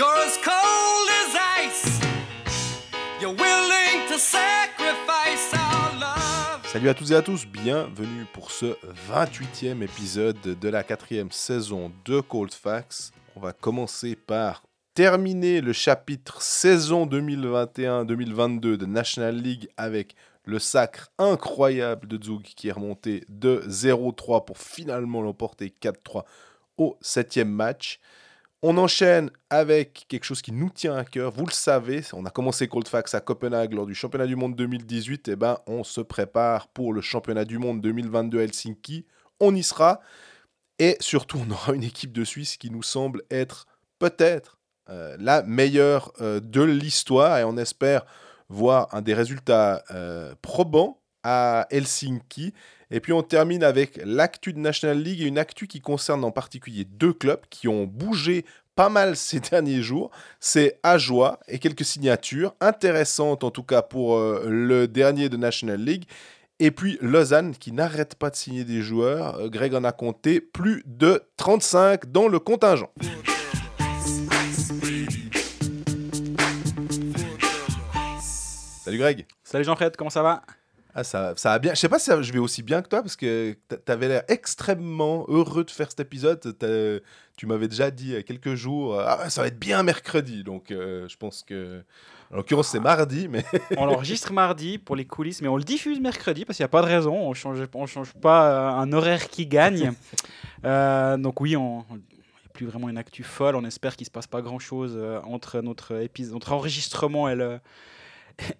You're 0.00 0.16
as 0.24 0.38
cold 0.38 1.08
as 1.20 1.36
ice. 1.60 2.00
You're 3.20 3.34
willing 3.34 4.08
to 4.08 4.18
sacrifice 4.18 5.52
our 5.52 5.92
love. 6.00 6.66
Salut 6.72 6.88
à 6.88 6.94
toutes 6.94 7.10
et 7.10 7.16
à 7.16 7.20
tous, 7.20 7.46
bienvenue 7.46 8.24
pour 8.32 8.50
ce 8.50 8.78
28e 9.12 9.82
épisode 9.82 10.40
de 10.40 10.68
la 10.70 10.84
quatrième 10.84 11.30
saison 11.30 11.92
de 12.06 12.20
Cold 12.20 12.54
Facts. 12.54 13.12
On 13.36 13.40
va 13.40 13.52
commencer 13.52 14.16
par 14.16 14.62
terminer 14.94 15.60
le 15.60 15.74
chapitre 15.74 16.40
saison 16.40 17.04
2021-2022 17.04 18.78
de 18.78 18.86
National 18.86 19.36
League 19.36 19.68
avec 19.76 20.14
le 20.46 20.58
sacre 20.58 21.10
incroyable 21.18 22.08
de 22.08 22.24
Zug 22.24 22.40
qui 22.40 22.68
est 22.68 22.72
remonté 22.72 23.26
de 23.28 23.62
0-3 23.68 24.46
pour 24.46 24.56
finalement 24.56 25.20
l'emporter 25.20 25.74
4-3 25.82 26.24
au 26.78 26.96
septième 27.02 27.50
match. 27.50 28.00
On 28.62 28.76
enchaîne 28.76 29.30
avec 29.48 30.04
quelque 30.08 30.24
chose 30.24 30.42
qui 30.42 30.52
nous 30.52 30.68
tient 30.68 30.94
à 30.94 31.04
cœur. 31.04 31.32
Vous 31.32 31.46
le 31.46 31.52
savez, 31.52 32.02
on 32.12 32.26
a 32.26 32.30
commencé 32.30 32.68
Cold 32.68 32.86
à 32.92 33.20
Copenhague 33.20 33.72
lors 33.72 33.86
du 33.86 33.94
championnat 33.94 34.26
du 34.26 34.36
monde 34.36 34.54
2018. 34.54 35.28
Et 35.28 35.36
ben, 35.36 35.58
on 35.66 35.82
se 35.82 36.02
prépare 36.02 36.68
pour 36.68 36.92
le 36.92 37.00
championnat 37.00 37.46
du 37.46 37.56
monde 37.56 37.80
2022 37.80 38.38
à 38.38 38.42
Helsinki. 38.42 39.06
On 39.40 39.54
y 39.54 39.62
sera. 39.62 40.00
Et 40.78 40.98
surtout, 41.00 41.38
on 41.46 41.50
aura 41.50 41.72
une 41.72 41.84
équipe 41.84 42.12
de 42.12 42.22
Suisse 42.22 42.58
qui 42.58 42.70
nous 42.70 42.82
semble 42.82 43.22
être 43.30 43.66
peut-être 43.98 44.58
euh, 44.90 45.16
la 45.18 45.42
meilleure 45.42 46.12
euh, 46.20 46.40
de 46.40 46.60
l'histoire. 46.60 47.38
Et 47.38 47.44
on 47.44 47.56
espère 47.56 48.04
voir 48.50 48.88
un 48.94 49.00
des 49.00 49.14
résultats 49.14 49.82
euh, 49.90 50.34
probants 50.42 51.00
à 51.22 51.66
Helsinki. 51.70 52.52
Et 52.90 53.00
puis 53.00 53.12
on 53.12 53.22
termine 53.22 53.62
avec 53.62 54.00
l'actu 54.04 54.52
de 54.52 54.58
National 54.58 55.00
League 55.00 55.22
et 55.22 55.26
une 55.26 55.38
actu 55.38 55.66
qui 55.68 55.80
concerne 55.80 56.24
en 56.24 56.32
particulier 56.32 56.84
deux 56.84 57.12
clubs 57.12 57.40
qui 57.48 57.68
ont 57.68 57.84
bougé 57.84 58.44
pas 58.74 58.88
mal 58.88 59.16
ces 59.16 59.40
derniers 59.40 59.82
jours. 59.82 60.10
C'est 60.40 60.78
Ajoie 60.82 61.38
et 61.48 61.58
quelques 61.58 61.84
signatures 61.84 62.54
intéressantes 62.60 63.44
en 63.44 63.50
tout 63.50 63.62
cas 63.62 63.82
pour 63.82 64.16
euh, 64.16 64.44
le 64.48 64.88
dernier 64.88 65.28
de 65.28 65.36
National 65.36 65.80
League. 65.80 66.04
Et 66.58 66.72
puis 66.72 66.98
Lausanne 67.00 67.54
qui 67.54 67.72
n'arrête 67.72 68.16
pas 68.16 68.28
de 68.28 68.36
signer 68.36 68.64
des 68.64 68.82
joueurs. 68.82 69.36
Euh, 69.36 69.48
Greg 69.48 69.74
en 69.74 69.84
a 69.84 69.92
compté 69.92 70.40
plus 70.40 70.82
de 70.84 71.22
35 71.36 72.10
dans 72.10 72.26
le 72.26 72.38
contingent. 72.40 72.90
Salut 78.84 78.98
Greg. 78.98 79.26
Salut 79.44 79.64
Jean-Fred, 79.64 79.94
comment 79.96 80.10
ça 80.10 80.22
va? 80.22 80.42
Ah, 80.94 81.04
ça, 81.04 81.34
ça 81.36 81.52
a 81.52 81.58
bien. 81.58 81.74
Je 81.74 81.78
sais 81.80 81.88
pas 81.88 81.98
si 81.98 82.06
ça- 82.06 82.20
je 82.22 82.32
vais 82.32 82.38
aussi 82.38 82.62
bien 82.62 82.82
que 82.82 82.88
toi 82.88 83.02
parce 83.02 83.16
que 83.16 83.56
tu 83.68 83.92
avais 83.92 84.08
l'air 84.08 84.22
extrêmement 84.28 85.24
heureux 85.28 85.64
de 85.64 85.70
faire 85.70 85.88
cet 85.90 86.00
épisode. 86.00 86.40
Tu 87.36 87.46
m'avais 87.46 87.68
déjà 87.68 87.90
dit 87.90 88.08
il 88.08 88.12
y 88.12 88.16
a 88.16 88.22
quelques 88.22 88.54
jours, 88.54 88.98
euh, 88.98 89.04
ah, 89.06 89.30
ça 89.30 89.40
va 89.42 89.48
être 89.48 89.58
bien 89.58 89.82
mercredi. 89.82 90.44
Donc 90.44 90.70
euh, 90.70 91.08
je 91.08 91.16
pense 91.16 91.42
que. 91.42 91.82
En 92.32 92.36
l'occurrence, 92.36 92.68
c'est 92.68 92.78
mardi, 92.78 93.26
mais 93.26 93.44
On 93.76 93.86
l'enregistre 93.86 94.32
mardi 94.32 94.78
pour 94.78 94.94
les 94.94 95.04
coulisses, 95.04 95.42
mais 95.42 95.48
on 95.48 95.56
le 95.56 95.64
diffuse 95.64 95.98
mercredi 95.98 96.44
parce 96.44 96.58
qu'il 96.58 96.62
n'y 96.62 96.66
a 96.66 96.68
pas 96.68 96.82
de 96.82 96.86
raison. 96.86 97.12
On 97.12 97.34
change, 97.34 97.58
on 97.74 97.86
change 97.86 98.12
pas 98.14 98.50
euh, 98.52 98.80
un 98.82 98.92
horaire 98.92 99.28
qui 99.28 99.46
gagne. 99.46 99.92
Euh, 100.62 101.16
donc 101.16 101.40
oui, 101.40 101.56
on 101.56 101.86
il 101.90 101.94
n'y 101.96 102.02
a 102.44 102.52
plus 102.52 102.66
vraiment 102.66 102.90
une 102.90 102.98
actu 102.98 103.22
folle. 103.22 103.56
On 103.56 103.64
espère 103.64 103.96
qu'il 103.96 104.04
se 104.04 104.10
passe 104.10 104.26
pas 104.26 104.42
grand-chose 104.42 104.92
euh, 104.94 105.18
entre 105.22 105.62
notre 105.62 106.02
épisode, 106.02 106.34
notre 106.34 106.52
enregistrement 106.52 107.30
et 107.30 107.34
le 107.34 107.60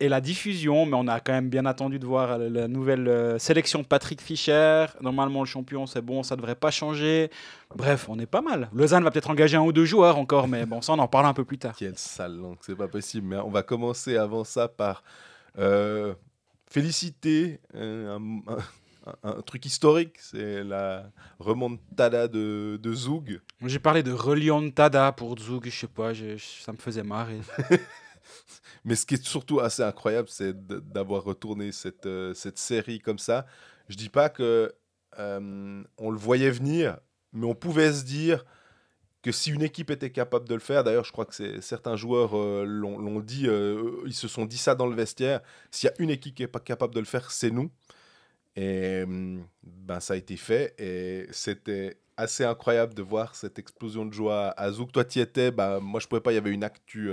et 0.01 0.09
la 0.09 0.21
diffusion, 0.21 0.87
mais 0.87 0.97
on 0.97 1.07
a 1.09 1.21
quand 1.21 1.33
même 1.33 1.49
bien 1.49 1.67
attendu 1.67 1.99
de 1.99 2.07
voir 2.07 2.39
la 2.39 2.69
nouvelle 2.69 3.09
euh, 3.09 3.39
sélection 3.39 3.81
de 3.81 3.87
Patrick 3.87 4.21
Fischer. 4.21 4.87
Normalement, 5.01 5.41
le 5.41 5.47
champion, 5.47 5.87
c'est 5.87 6.03
bon, 6.03 6.23
ça 6.23 6.37
devrait 6.37 6.55
pas 6.55 6.71
changer. 6.71 7.31
Bref, 7.75 8.09
on 8.09 8.19
est 8.19 8.27
pas 8.27 8.41
mal. 8.43 8.69
Lausanne 8.73 9.05
va 9.05 9.11
peut-être 9.11 9.31
engager 9.31 9.57
un 9.57 9.63
ou 9.63 9.73
deux 9.73 9.85
joueurs 9.85 10.19
encore, 10.19 10.49
mais 10.49 10.67
bon, 10.67 10.81
ça, 10.83 10.93
on 10.93 10.99
en 10.99 11.09
parle 11.09 11.27
un 11.27 11.35
peu 11.35 11.45
plus 11.45 11.59
tard. 11.59 11.75
quelle 11.77 11.97
sale 11.99 12.37
langue, 12.37 12.57
c'est 12.61 12.77
pas 12.77 12.89
possible. 12.89 13.27
Mais 13.27 13.37
on 13.37 13.51
va 13.51 13.63
commencer 13.63 14.17
avant 14.17 14.45
ça 14.45 14.69
par 14.69 15.03
euh, 15.59 16.15
féliciter 16.69 17.61
euh, 17.75 18.17
un, 18.19 18.53
un- 18.53 18.59
un 19.23 19.41
truc 19.41 19.65
historique 19.65 20.17
c'est 20.21 20.63
la 20.63 21.11
remontada 21.39 22.29
de, 22.29 22.79
de 22.81 22.93
Zoug. 22.93 23.41
J'ai 23.65 23.79
parlé 23.79 24.03
de 24.03 24.13
Remontada 24.13 25.11
pour 25.13 25.39
Zug, 25.39 25.65
je 25.65 25.71
sais 25.71 25.87
pas, 25.87 26.13
je- 26.13 26.37
ça 26.37 26.71
me 26.71 26.77
faisait 26.77 27.03
marrer. 27.03 27.39
Mais 28.85 28.97
ce 28.97 29.07
qui 29.07 29.15
est 29.15 29.25
surtout 29.25 29.61
assez 29.61 29.83
incroyable, 29.83 30.29
c'est 30.29 30.55
d'avoir 30.67 31.25
retourné 31.25 31.73
cette, 31.73 32.07
euh, 32.07 32.35
cette 32.35 32.59
série 32.59 33.01
comme 33.01 33.19
ça. 33.19 33.47
Je 33.89 33.97
dis 33.97 34.09
pas 34.09 34.29
que 34.29 34.73
euh, 35.19 35.83
on 35.99 36.11
le 36.11 36.19
voyait 36.19 36.51
venir, 36.51 36.99
mais 37.33 37.47
on 37.47 37.55
pouvait 37.55 37.93
se 37.93 38.05
dire 38.05 38.45
que 39.23 39.33
si 39.33 39.51
une 39.51 39.63
équipe 39.63 39.91
était 39.91 40.11
capable 40.11 40.49
de 40.49 40.55
le 40.55 40.61
faire, 40.61 40.83
d'ailleurs, 40.83 41.05
je 41.05 41.13
crois 41.13 41.27
que 41.27 41.61
certains 41.61 41.97
joueurs 41.97 42.39
euh, 42.39 42.65
l'ont 42.65 43.21
dit, 43.21 43.47
ils 44.07 44.15
se 44.15 44.29
sont 44.29 44.47
dit 44.47 44.57
ça 44.57 44.75
dans 44.75 44.87
le 44.87 44.95
vestiaire. 44.97 45.41
S'il 45.71 45.89
y 45.89 45.91
a 45.91 46.03
une 46.03 46.11
équipe 46.11 46.35
qui 46.35 46.43
est 46.43 46.49
pas 46.49 46.61
capable 46.61 46.95
de 46.95 47.01
le 47.01 47.07
faire, 47.07 47.31
c'est 47.31 47.51
nous. 47.51 47.71
Et 48.57 49.03
hum, 49.05 49.45
ben 49.63 50.01
ça 50.01 50.15
a 50.15 50.17
été 50.17 50.37
fait 50.37 50.75
et 50.79 51.27
c'était 51.31 51.99
assez 52.17 52.45
incroyable 52.45 52.95
de 52.95 53.03
voir 53.03 53.35
cette 53.35 53.59
explosion 53.59 54.05
de 54.05 54.13
joie 54.13 54.51
à 54.57 54.71
Zouk. 54.73 54.93
Toi, 54.93 55.05
tu 55.05 55.21
y 55.21 55.23
étais, 55.23 55.51
bah, 55.51 55.81
moi 55.81 56.01
je 56.01 56.09
pouvais 56.09 56.21
pas, 56.21 56.33
il 56.33 56.35
y 56.35 56.39
avait 56.39 56.51
une 56.51 56.65
actu 56.65 57.11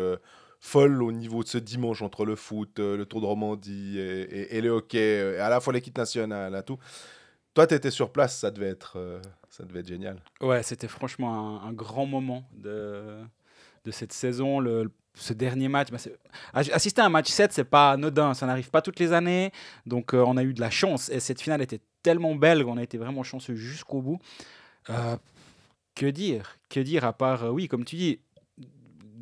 folle 0.59 1.03
au 1.03 1.11
niveau 1.11 1.43
de 1.43 1.47
ce 1.47 1.57
dimanche 1.57 2.01
entre 2.01 2.25
le 2.25 2.35
foot, 2.35 2.79
euh, 2.79 2.97
le 2.97 3.05
Tour 3.05 3.21
de 3.21 3.25
Romandie 3.25 3.99
et, 3.99 4.57
et- 4.57 4.61
le 4.61 4.69
hockey, 4.69 5.19
euh, 5.21 5.43
à 5.43 5.49
la 5.49 5.59
fois 5.59 5.73
l'équipe 5.73 5.97
nationale, 5.97 6.55
à 6.55 6.63
tout. 6.63 6.77
Toi, 7.53 7.67
tu 7.67 7.73
étais 7.73 7.91
sur 7.91 8.11
place, 8.11 8.37
ça 8.39 8.51
devait 8.51 8.69
être, 8.69 8.97
euh, 8.97 9.21
ça 9.49 9.63
devait 9.63 9.79
être 9.79 9.87
génial. 9.87 10.21
Ouais, 10.41 10.63
c'était 10.63 10.87
franchement 10.87 11.61
un, 11.63 11.73
grand 11.73 12.05
moment 12.05 12.47
de, 12.53 13.17
de 13.83 13.91
cette 13.91 14.13
saison. 14.13 14.59
Le, 14.59 14.91
ce 15.15 15.33
dernier 15.33 15.67
match, 15.67 15.89
bah, 15.89 15.97
assister 16.53 17.01
à 17.01 17.05
un 17.05 17.09
match 17.09 17.29
7, 17.29 17.53
c'est 17.53 17.63
pas 17.63 17.91
anodin, 17.91 18.33
ça 18.35 18.45
n'arrive 18.45 18.69
pas 18.69 18.81
toutes 18.81 18.99
les 18.99 19.13
années. 19.13 19.51
Donc 19.87 20.13
on 20.13 20.37
a 20.37 20.43
eu 20.43 20.53
de 20.53 20.61
la 20.61 20.69
chance 20.69 21.09
et 21.09 21.19
cette 21.19 21.41
finale 21.41 21.61
était 21.61 21.81
tellement 22.03 22.35
belle 22.35 22.63
qu'on 22.63 22.77
a 22.77 22.83
été 22.83 22.99
vraiment 22.99 23.23
chanceux 23.23 23.55
jusqu'au 23.55 24.01
bout. 24.01 24.19
Que 25.95 26.05
dire 26.05 26.59
Que 26.69 26.79
dire 26.79 27.05
à 27.05 27.13
part, 27.13 27.51
oui, 27.51 27.67
comme 27.67 27.83
tu 27.85 27.95
dis, 27.95 28.19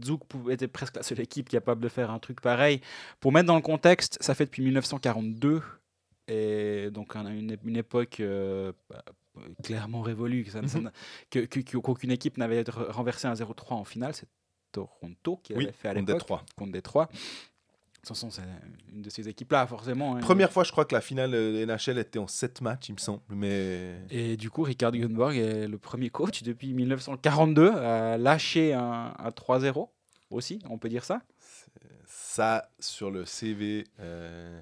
Zouk 0.03 0.22
était 0.50 0.67
presque 0.67 0.95
la 0.95 1.03
seule 1.03 1.19
équipe 1.19 1.50
capable 1.50 1.81
de 1.81 1.89
faire 1.89 2.11
un 2.11 2.19
truc 2.19 2.41
pareil. 2.41 2.81
Pour 3.19 3.31
mettre 3.31 3.47
dans 3.47 3.56
le 3.56 3.61
contexte, 3.61 4.17
ça 4.22 4.33
fait 4.35 4.45
depuis 4.45 4.63
1942 4.63 5.61
et 6.28 6.89
donc 6.91 7.13
on 7.16 7.25
a 7.25 7.31
une, 7.31 7.56
une 7.63 7.78
époque 7.78 8.19
euh, 8.19 8.72
bah, 8.89 9.03
clairement 9.63 10.01
révolue, 10.01 10.44
que 10.44 10.51
ça 10.51 10.61
ne- 10.61 10.67
ça 10.67 10.79
n'a- 10.79 10.91
que- 11.29 11.45
qu'aucune 11.78 12.11
équipe 12.11 12.38
n'avait 12.38 12.63
re- 12.63 12.91
renversé 12.91 13.28
un 13.28 13.34
0-3 13.35 13.73
en 13.75 13.84
finale. 13.85 14.13
C'est 14.16 14.28
Toronto 14.72 15.38
qui 15.44 15.53
Oui, 15.53 15.66
l'avait 15.66 15.72
fait 15.73 15.89
à 15.89 15.94
contre 15.94 16.01
l'époque. 16.07 16.19
Détroit. 16.22 16.45
Contre 16.57 16.72
Détroit. 16.72 17.09
De 18.05 18.09
toute 18.09 18.17
façon, 18.17 18.29
c'est 18.29 18.43
une 18.93 19.01
de 19.01 19.09
ces 19.09 19.27
équipes-là, 19.27 19.66
forcément. 19.66 20.16
hein. 20.16 20.19
Première 20.19 20.51
fois, 20.51 20.63
je 20.63 20.71
crois 20.71 20.85
que 20.85 20.93
la 20.93 21.01
finale 21.01 21.33
euh, 21.33 21.66
NHL 21.66 21.97
était 21.97 22.19
en 22.19 22.27
7 22.27 22.61
matchs, 22.61 22.89
il 22.89 22.93
me 22.93 22.99
semble. 22.99 23.21
Mais 23.29 23.95
Et 24.11 24.38
du 24.38 24.51
coup, 24.51 24.61
Ricard 24.61 24.91
Gunborg 24.91 25.35
est 25.35 25.67
le 25.67 25.77
premier 25.79 26.11
coach 26.11 26.43
depuis 26.43 26.71
1942 26.75 27.71
à 27.71 28.19
lâcher 28.19 28.73
un, 28.73 29.11
un 29.17 29.29
3-0 29.29 29.89
aussi, 30.29 30.59
on 30.69 30.77
peut 30.77 30.88
dire 30.89 31.03
ça. 31.03 31.23
ça, 32.05 32.69
sur 32.79 33.09
le 33.09 33.25
CV, 33.25 33.85
euh, 33.99 34.61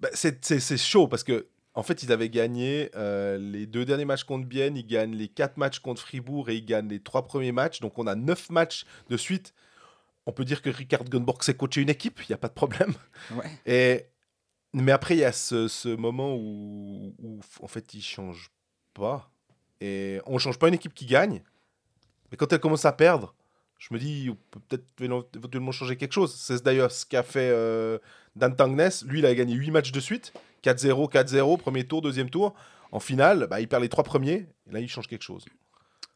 bah, 0.00 0.10
c'est 0.12 0.76
chaud 0.78 1.08
parce 1.08 1.24
que 1.24 1.48
en 1.76 1.82
fait, 1.82 2.04
ils 2.04 2.12
avaient 2.12 2.28
gagné 2.30 2.88
euh, 2.94 3.36
les 3.36 3.66
deux 3.66 3.84
derniers 3.84 4.04
matchs 4.04 4.22
contre 4.22 4.46
Bienne, 4.46 4.76
ils 4.76 4.86
gagnent 4.86 5.16
les 5.16 5.26
quatre 5.26 5.56
matchs 5.56 5.80
contre 5.80 6.00
Fribourg 6.02 6.48
et 6.50 6.54
ils 6.54 6.64
gagnent 6.64 6.86
les 6.88 7.00
trois 7.00 7.24
premiers 7.26 7.50
matchs. 7.50 7.80
Donc, 7.80 7.98
on 7.98 8.06
a 8.06 8.14
neuf 8.14 8.48
matchs 8.48 8.84
de 9.10 9.16
suite. 9.16 9.54
On 10.26 10.32
peut 10.32 10.44
dire 10.44 10.62
que 10.62 10.70
Ricard 10.70 11.04
Gunborg 11.04 11.42
sait 11.42 11.54
coacher 11.54 11.82
une 11.82 11.90
équipe, 11.90 12.20
il 12.22 12.26
n'y 12.30 12.34
a 12.34 12.38
pas 12.38 12.48
de 12.48 12.54
problème. 12.54 12.94
Ouais. 13.32 13.50
Et, 13.66 14.06
mais 14.72 14.92
après, 14.92 15.14
il 15.16 15.20
y 15.20 15.24
a 15.24 15.32
ce, 15.32 15.68
ce 15.68 15.88
moment 15.94 16.34
où, 16.34 17.14
où, 17.18 17.40
en 17.60 17.66
fait, 17.68 17.92
il 17.94 18.02
change 18.02 18.50
pas. 18.94 19.30
Et 19.80 20.20
on 20.26 20.38
change 20.38 20.58
pas 20.58 20.68
une 20.68 20.74
équipe 20.74 20.94
qui 20.94 21.04
gagne. 21.06 21.42
Mais 22.30 22.36
quand 22.38 22.52
elle 22.52 22.60
commence 22.60 22.84
à 22.86 22.92
perdre, 22.92 23.34
je 23.78 23.92
me 23.92 23.98
dis, 23.98 24.28
on 24.30 24.36
peut 24.50 24.60
peut-être 24.66 24.86
éventu- 25.00 25.36
éventuellement 25.36 25.72
changer 25.72 25.96
quelque 25.96 26.12
chose. 26.12 26.34
C'est 26.34 26.62
d'ailleurs 26.62 26.90
ce 26.90 27.04
qu'a 27.04 27.22
fait 27.22 27.50
euh, 27.52 27.98
Dan 28.34 28.56
Tangnes. 28.56 28.88
Lui, 29.04 29.18
il 29.18 29.26
a 29.26 29.34
gagné 29.34 29.54
8 29.54 29.70
matchs 29.72 29.92
de 29.92 30.00
suite. 30.00 30.32
4-0, 30.64 31.12
4-0, 31.12 31.58
premier 31.58 31.86
tour, 31.86 32.00
deuxième 32.00 32.30
tour. 32.30 32.54
En 32.92 33.00
finale, 33.00 33.46
bah, 33.50 33.60
il 33.60 33.68
perd 33.68 33.82
les 33.82 33.90
trois 33.90 34.04
premiers. 34.04 34.46
Et 34.68 34.72
là, 34.72 34.80
il 34.80 34.88
change 34.88 35.06
quelque 35.06 35.22
chose. 35.22 35.44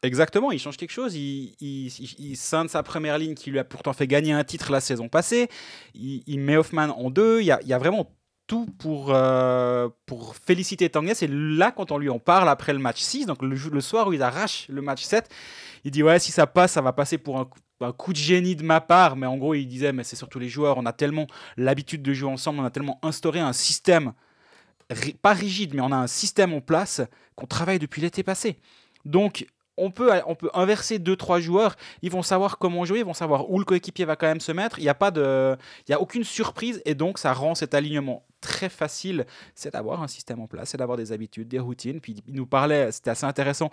Exactement, 0.01 0.51
il 0.51 0.59
change 0.59 0.77
quelque 0.77 0.91
chose. 0.91 1.15
Il, 1.15 1.55
il, 1.59 1.87
il- 1.87 2.15
il 2.31 2.37
scinde 2.37 2.69
sa 2.69 2.83
première 2.83 3.17
ligne 3.17 3.35
qui 3.35 3.51
lui 3.51 3.59
a 3.59 3.65
pourtant 3.65 3.91
fait 3.93 4.07
gagner 4.07 4.31
un 4.31 4.43
titre 4.45 4.71
la 4.71 4.79
saison 4.79 5.09
passée. 5.09 5.49
Il, 5.93 6.23
il 6.25 6.39
met 6.39 6.55
Hoffman 6.55 6.89
en 6.97 7.09
deux. 7.09 7.41
Il 7.41 7.45
y 7.45 7.51
a, 7.51 7.59
il 7.65 7.73
vraiment 7.75 8.09
tout 8.47 8.65
pour, 8.79 9.13
euh, 9.13 9.89
pour 10.05 10.35
féliciter 10.37 10.89
Tanguy. 10.89 11.11
Et 11.21 11.27
là, 11.27 11.71
quand 11.71 11.91
on 11.91 11.97
lui 11.97 12.09
en 12.09 12.17
parle 12.19 12.47
après 12.49 12.71
le 12.73 12.79
match 12.79 12.99
6, 13.01 13.25
donc 13.25 13.41
le, 13.43 13.81
soir 13.81 14.07
où 14.07 14.13
ils 14.13 14.21
arrachent 14.23 14.67
le 14.69 14.81
match 14.81 15.03
7, 15.03 15.29
il 15.83 15.91
dit 15.91 16.01
Ouais, 16.01 16.17
si 16.19 16.31
ça 16.31 16.47
passe, 16.47 16.71
ça 16.73 16.81
va 16.81 16.93
passer 16.93 17.17
pour 17.17 17.37
un, 17.37 17.45
coup- 17.45 17.59
un 17.81 17.91
coup 17.91 18.13
de 18.13 18.17
génie 18.17 18.55
de 18.55 18.63
ma 18.63 18.79
part. 18.79 19.17
Mais 19.17 19.27
en 19.27 19.37
gros, 19.37 19.53
il 19.53 19.67
disait 19.67 19.91
Mais 19.91 20.05
c'est 20.05 20.15
surtout 20.15 20.39
les 20.39 20.49
joueurs. 20.49 20.77
On 20.77 20.85
a 20.85 20.93
tellement 20.93 21.27
l'habitude 21.57 22.01
de 22.01 22.13
jouer 22.13 22.31
ensemble. 22.31 22.59
On 22.61 22.65
a 22.65 22.71
tellement 22.71 22.99
instauré 23.03 23.41
un 23.41 23.53
système, 23.53 24.13
pas 25.21 25.33
rigide, 25.33 25.73
mais 25.75 25.81
on 25.81 25.91
a 25.91 25.97
un 25.97 26.07
système 26.07 26.53
en 26.53 26.61
place 26.61 27.01
qu'on 27.35 27.45
travaille 27.47 27.79
depuis 27.79 28.01
l'été 28.01 28.23
passé. 28.23 28.57
Donc, 29.05 29.45
on 29.79 29.91
peut, 29.91 30.11
on 30.27 30.35
peut 30.35 30.49
inverser 30.53 30.99
deux 30.99 31.15
trois 31.15 31.39
joueurs. 31.39 31.75
Ils 32.01 32.11
vont 32.11 32.21
savoir 32.21 32.57
comment 32.57 32.85
jouer, 32.85 32.99
ils 32.99 33.05
vont 33.05 33.13
savoir 33.13 33.49
où 33.49 33.59
le 33.59 33.65
coéquipier 33.65 34.05
va 34.05 34.15
quand 34.15 34.27
même 34.27 34.39
se 34.39 34.51
mettre. 34.51 34.79
Il 34.79 34.83
n'y 34.83 34.89
a 34.89 34.95
pas 34.95 35.11
de, 35.11 35.57
il 35.87 35.91
y 35.91 35.93
a 35.93 36.01
aucune 36.01 36.23
surprise 36.23 36.81
et 36.85 36.95
donc 36.95 37.17
ça 37.17 37.33
rend 37.33 37.55
cet 37.55 37.73
alignement 37.73 38.25
très 38.41 38.69
facile. 38.69 39.25
C'est 39.55 39.73
d'avoir 39.73 40.03
un 40.03 40.07
système 40.07 40.39
en 40.39 40.47
place, 40.47 40.69
c'est 40.69 40.77
d'avoir 40.77 40.97
des 40.97 41.11
habitudes, 41.11 41.47
des 41.47 41.59
routines. 41.59 41.99
Puis 42.01 42.23
il 42.27 42.35
nous 42.35 42.45
parlait, 42.45 42.91
c'était 42.91 43.11
assez 43.11 43.25
intéressant 43.25 43.69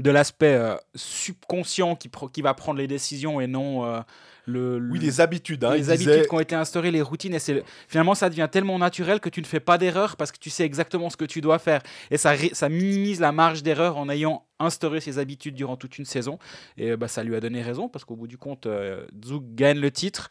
de 0.00 0.10
l'aspect 0.10 0.54
euh, 0.54 0.76
subconscient 0.94 1.96
qui, 1.96 2.08
qui 2.32 2.42
va 2.42 2.54
prendre 2.54 2.78
les 2.78 2.86
décisions 2.86 3.40
et 3.40 3.46
non 3.46 3.84
euh, 3.84 4.00
le, 4.48 4.78
Oui, 4.90 4.98
le- 4.98 5.04
les 5.04 5.20
habitudes. 5.20 5.62
Hein, 5.64 5.74
les 5.74 5.90
habitudes 5.90 6.26
qui 6.28 6.34
ont 6.34 6.40
été 6.40 6.54
instaurées, 6.54 6.90
les 6.90 7.02
routines, 7.02 7.34
et 7.34 7.38
c'est 7.38 7.62
finalement 7.86 8.14
ça 8.14 8.28
devient 8.30 8.48
tellement 8.50 8.78
naturel 8.78 9.20
que 9.20 9.28
tu 9.28 9.40
ne 9.40 9.46
fais 9.46 9.60
pas 9.60 9.78
d'erreur 9.78 10.16
parce 10.16 10.32
que 10.32 10.38
tu 10.38 10.50
sais 10.50 10.64
exactement 10.64 11.10
ce 11.10 11.16
que 11.16 11.24
tu 11.24 11.40
dois 11.40 11.58
faire. 11.58 11.82
Et 12.10 12.16
ça, 12.16 12.34
minimise 12.68 13.20
la 13.20 13.32
marge 13.32 13.62
d'erreur 13.62 13.96
en 13.98 14.08
ayant 14.08 14.44
instauré 14.58 15.00
ces 15.00 15.18
habitudes 15.18 15.54
durant 15.54 15.76
toute 15.76 15.98
une 15.98 16.04
saison. 16.04 16.38
Et 16.76 16.96
bah, 16.96 17.06
ça 17.08 17.22
lui 17.22 17.36
a 17.36 17.40
donné 17.40 17.62
raison 17.62 17.88
parce 17.88 18.04
qu'au 18.04 18.16
bout 18.16 18.26
du 18.26 18.38
compte, 18.38 18.66
euh, 18.66 19.06
Zug 19.24 19.54
gagne 19.54 19.78
le 19.78 19.90
titre 19.90 20.28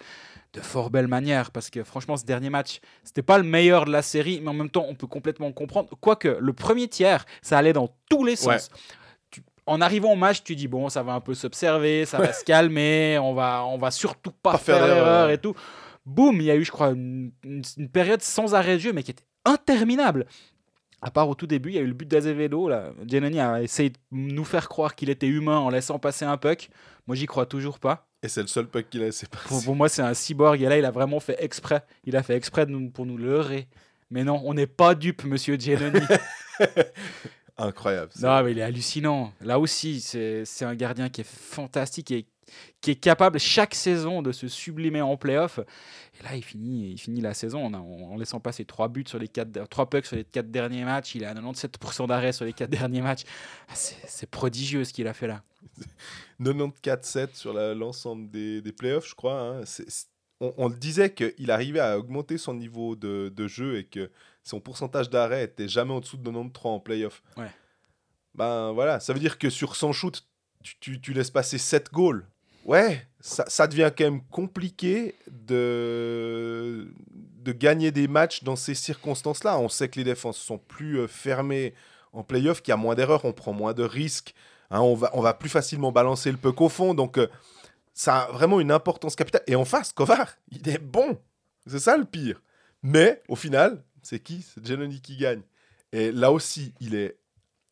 de 0.53 0.59
fort 0.61 0.89
belle 0.89 1.07
manière 1.07 1.51
parce 1.51 1.69
que 1.69 1.83
franchement, 1.83 2.17
ce 2.17 2.25
dernier 2.25 2.49
match, 2.49 2.79
c'était 3.03 3.21
pas 3.21 3.37
le 3.37 3.43
meilleur 3.43 3.85
de 3.85 3.91
la 3.91 4.01
série, 4.01 4.39
mais 4.41 4.49
en 4.49 4.53
même 4.53 4.69
temps, 4.69 4.85
on 4.89 4.95
peut 4.95 5.07
complètement 5.07 5.51
comprendre. 5.51 5.89
Quoique, 6.01 6.27
le 6.41 6.53
premier 6.53 6.87
tiers, 6.87 7.25
ça 7.41 7.57
allait 7.57 7.73
dans 7.73 7.89
tous 8.09 8.25
les 8.25 8.35
sens. 8.35 8.47
Ouais. 8.47 8.77
En 9.67 9.81
arrivant 9.81 10.13
au 10.13 10.15
match, 10.15 10.43
tu 10.43 10.55
dis 10.55 10.67
bon, 10.67 10.89
ça 10.89 11.03
va 11.03 11.13
un 11.13 11.19
peu 11.19 11.33
s'observer, 11.33 12.05
ça 12.05 12.17
va 12.17 12.31
se 12.33 12.43
calmer, 12.45 13.19
on 13.21 13.33
va, 13.33 13.63
on 13.65 13.77
va 13.77 13.91
surtout 13.91 14.31
pas, 14.31 14.53
Pas 14.53 14.57
faire 14.57 14.85
d'erreur. 14.85 15.29
et 15.29 15.37
tout. 15.37 15.53
Boum, 16.05 16.37
il 16.37 16.43
y 16.43 16.51
a 16.51 16.55
eu, 16.55 16.63
je 16.63 16.71
crois, 16.71 16.89
une, 16.91 17.31
période 17.91 18.21
sans 18.21 18.55
arrêt 18.55 18.75
de 18.75 18.79
jeu, 18.79 18.93
mais 18.93 19.03
qui 19.03 19.11
était 19.11 19.25
interminable. 19.43 20.25
À 21.01 21.11
part 21.11 21.27
au 21.29 21.35
tout 21.35 21.47
début, 21.47 21.69
il 21.69 21.75
y 21.75 21.77
a 21.77 21.81
eu 21.81 21.87
le 21.87 21.93
but 21.93 22.07
d'Azevedo. 22.07 22.69
Giannini 23.05 23.39
a 23.39 23.61
essayé 23.61 23.89
de 23.91 23.97
nous 24.11 24.45
faire 24.45 24.67
croire 24.69 24.95
qu'il 24.95 25.09
était 25.09 25.27
humain 25.27 25.57
en 25.57 25.69
laissant 25.69 25.99
passer 25.99 26.23
un 26.25 26.37
puck. 26.37 26.69
Moi, 27.05 27.15
j'y 27.15 27.25
crois 27.27 27.45
toujours 27.45 27.77
pas. 27.79 28.07
Et 28.23 28.29
c'est 28.29 28.41
le 28.41 28.47
seul 28.47 28.67
puck 28.67 28.87
qu'il 28.89 29.01
a 29.03 29.05
laissé 29.05 29.27
Pour, 29.27 29.41
passer. 29.41 29.65
pour 29.65 29.75
moi, 29.75 29.89
c'est 29.89 30.01
un 30.01 30.13
cyborg. 30.13 30.59
Et 30.61 30.65
là, 30.67 30.77
il 30.77 30.85
a 30.85 30.91
vraiment 30.91 31.19
fait 31.19 31.35
exprès. 31.43 31.83
Il 32.05 32.15
a 32.15 32.23
fait 32.23 32.35
exprès 32.35 32.65
de 32.65 32.71
nous- 32.71 32.89
pour 32.89 33.05
nous 33.05 33.17
leurrer. 33.17 33.67
Mais 34.09 34.23
non, 34.23 34.41
on 34.45 34.53
n'est 34.53 34.65
pas 34.65 34.95
dupe, 34.95 35.23
monsieur 35.25 35.55
Giannini. 35.57 35.99
Incroyable. 37.57 38.11
Non, 38.21 38.43
mais 38.43 38.51
il 38.51 38.59
est 38.59 38.63
hallucinant. 38.63 39.33
Là 39.41 39.59
aussi, 39.59 39.99
c'est 40.01 40.45
un 40.65 40.75
gardien 40.75 41.09
qui 41.09 41.21
est 41.21 41.27
fantastique 41.27 42.11
et 42.11 42.27
qui 42.79 42.91
est 42.91 42.95
capable 42.95 43.39
chaque 43.39 43.75
saison 43.75 44.21
de 44.21 44.31
se 44.31 44.47
sublimer 44.47 45.01
en 45.01 45.17
playoff. 45.17 45.59
Et 46.19 46.23
là, 46.23 46.35
il 46.35 46.43
finit, 46.43 46.91
il 46.91 46.97
finit 46.97 47.19
la 47.19 47.33
saison 47.33 47.65
en, 47.65 47.73
en- 47.73 48.11
en 48.13 48.15
laissant 48.17 48.39
passer 48.39 48.63
trois 48.63 48.87
buts 48.87 49.03
sur 49.07 49.19
les 49.19 49.27
quatre, 49.27 49.67
trois 49.69 49.89
pucks 49.89 50.05
sur 50.05 50.15
les 50.15 50.23
quatre 50.23 50.49
derniers 50.49 50.85
matchs. 50.85 51.15
Il 51.15 51.23
est 51.23 51.25
à 51.25 51.33
97% 51.33 52.07
d'arrêt 52.07 52.31
sur 52.31 52.45
les 52.45 52.53
quatre 52.53 52.69
derniers 52.69 53.01
matchs. 53.01 53.23
Ah, 53.67 53.73
c'est 53.75 54.29
prodigieux 54.29 54.83
ce 54.85 54.93
qu'il 54.93 55.07
a 55.07 55.13
fait 55.13 55.27
là. 55.27 55.43
94-7 56.39 57.35
sur 57.35 57.53
l'ensemble 57.53 58.29
des, 58.29 58.61
des 58.61 58.71
playoffs, 58.71 59.09
je 59.09 59.15
crois. 59.15 59.39
hein. 59.41 59.61
C'est- 59.65 60.07
on, 60.41 60.53
on 60.57 60.67
le 60.69 60.75
disait 60.75 61.13
qu'il 61.13 61.49
arrivait 61.51 61.79
à 61.79 61.97
augmenter 61.97 62.37
son 62.37 62.53
niveau 62.53 62.95
de, 62.95 63.29
de 63.35 63.47
jeu 63.47 63.77
et 63.77 63.83
que 63.85 64.09
son 64.43 64.59
pourcentage 64.59 65.09
d'arrêt 65.09 65.43
était 65.43 65.67
jamais 65.67 65.93
en 65.93 65.99
dessous 65.99 66.17
de 66.17 66.23
93 66.23 66.65
en 66.65 66.79
playoff. 66.79 67.21
Ouais. 67.37 67.51
Ben 68.35 68.71
voilà, 68.71 68.99
ça 68.99 69.13
veut 69.13 69.19
dire 69.19 69.37
que 69.39 69.49
sur 69.49 69.75
100 69.75 69.91
shoots, 69.93 70.23
tu, 70.63 70.75
tu- 70.79 71.01
tu 71.01 71.13
laisses 71.13 71.31
passer 71.31 71.57
7 71.57 71.91
goals. 71.91 72.25
Ouais, 72.65 73.07
ça, 73.19 73.45
ça 73.47 73.65
devient 73.67 73.91
quand 73.97 74.03
même 74.03 74.21
compliqué 74.29 75.15
de, 75.27 76.87
de 77.41 77.51
gagner 77.51 77.91
des 77.91 78.07
matchs 78.07 78.43
dans 78.43 78.55
ces 78.55 78.75
circonstances-là. 78.75 79.57
On 79.59 79.69
sait 79.69 79.87
que 79.89 79.97
les 79.97 80.03
défenses 80.03 80.37
sont 80.37 80.57
plus 80.57 80.99
euh, 80.99 81.07
fermées 81.07 81.73
en 82.13 82.23
playoff, 82.23 82.61
qu'il 82.61 82.71
y 82.71 82.73
a 82.73 82.77
moins 82.77 82.95
d'erreurs, 82.95 83.25
on 83.25 83.33
prend 83.33 83.53
moins 83.53 83.73
de 83.73 83.83
risques. 83.83 84.33
Hein, 84.69 84.81
on, 84.81 84.95
va, 84.95 85.09
on 85.13 85.21
va 85.21 85.33
plus 85.33 85.49
facilement 85.49 85.91
balancer 85.91 86.29
le 86.31 86.37
puck 86.37 86.59
au 86.61 86.69
fond. 86.69 86.93
Donc, 86.93 87.17
euh, 87.17 87.27
ça 87.99 88.19
a 88.19 88.31
vraiment 88.31 88.59
une 88.59 88.71
importance 88.71 89.15
capitale. 89.15 89.41
Et 89.47 89.55
en 89.55 89.65
face, 89.65 89.91
Kovar, 89.91 90.27
il 90.51 90.69
est 90.69 90.77
bon. 90.77 91.17
C'est 91.65 91.79
ça 91.79 91.97
le 91.97 92.05
pire. 92.05 92.39
Mais 92.83 93.23
au 93.27 93.35
final, 93.35 93.83
c'est 94.03 94.19
qui? 94.19 94.43
C'est 94.43 94.63
Giannoni 94.63 95.01
qui 95.01 95.17
gagne. 95.17 95.41
Et 95.91 96.11
là 96.11 96.31
aussi, 96.31 96.75
il 96.79 96.93
est 96.93 97.17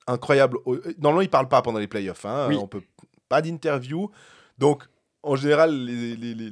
incroyable. 0.07 0.57
Normalement, 0.98 1.22
il 1.22 1.30
parle 1.30 1.48
pas 1.48 1.62
pendant 1.62 1.77
les 1.80 1.88
playoffs. 1.88 2.25
Hein. 2.25 2.48
Oui. 2.50 2.56
On 2.60 2.68
peut 2.68 2.81
pas 3.30 3.42
d'interview. 3.44 4.10
Donc, 4.57 4.83
en 5.22 5.36
général, 5.36 5.72
les, 5.86 6.16
les- 6.16 6.33
les- 6.33 6.50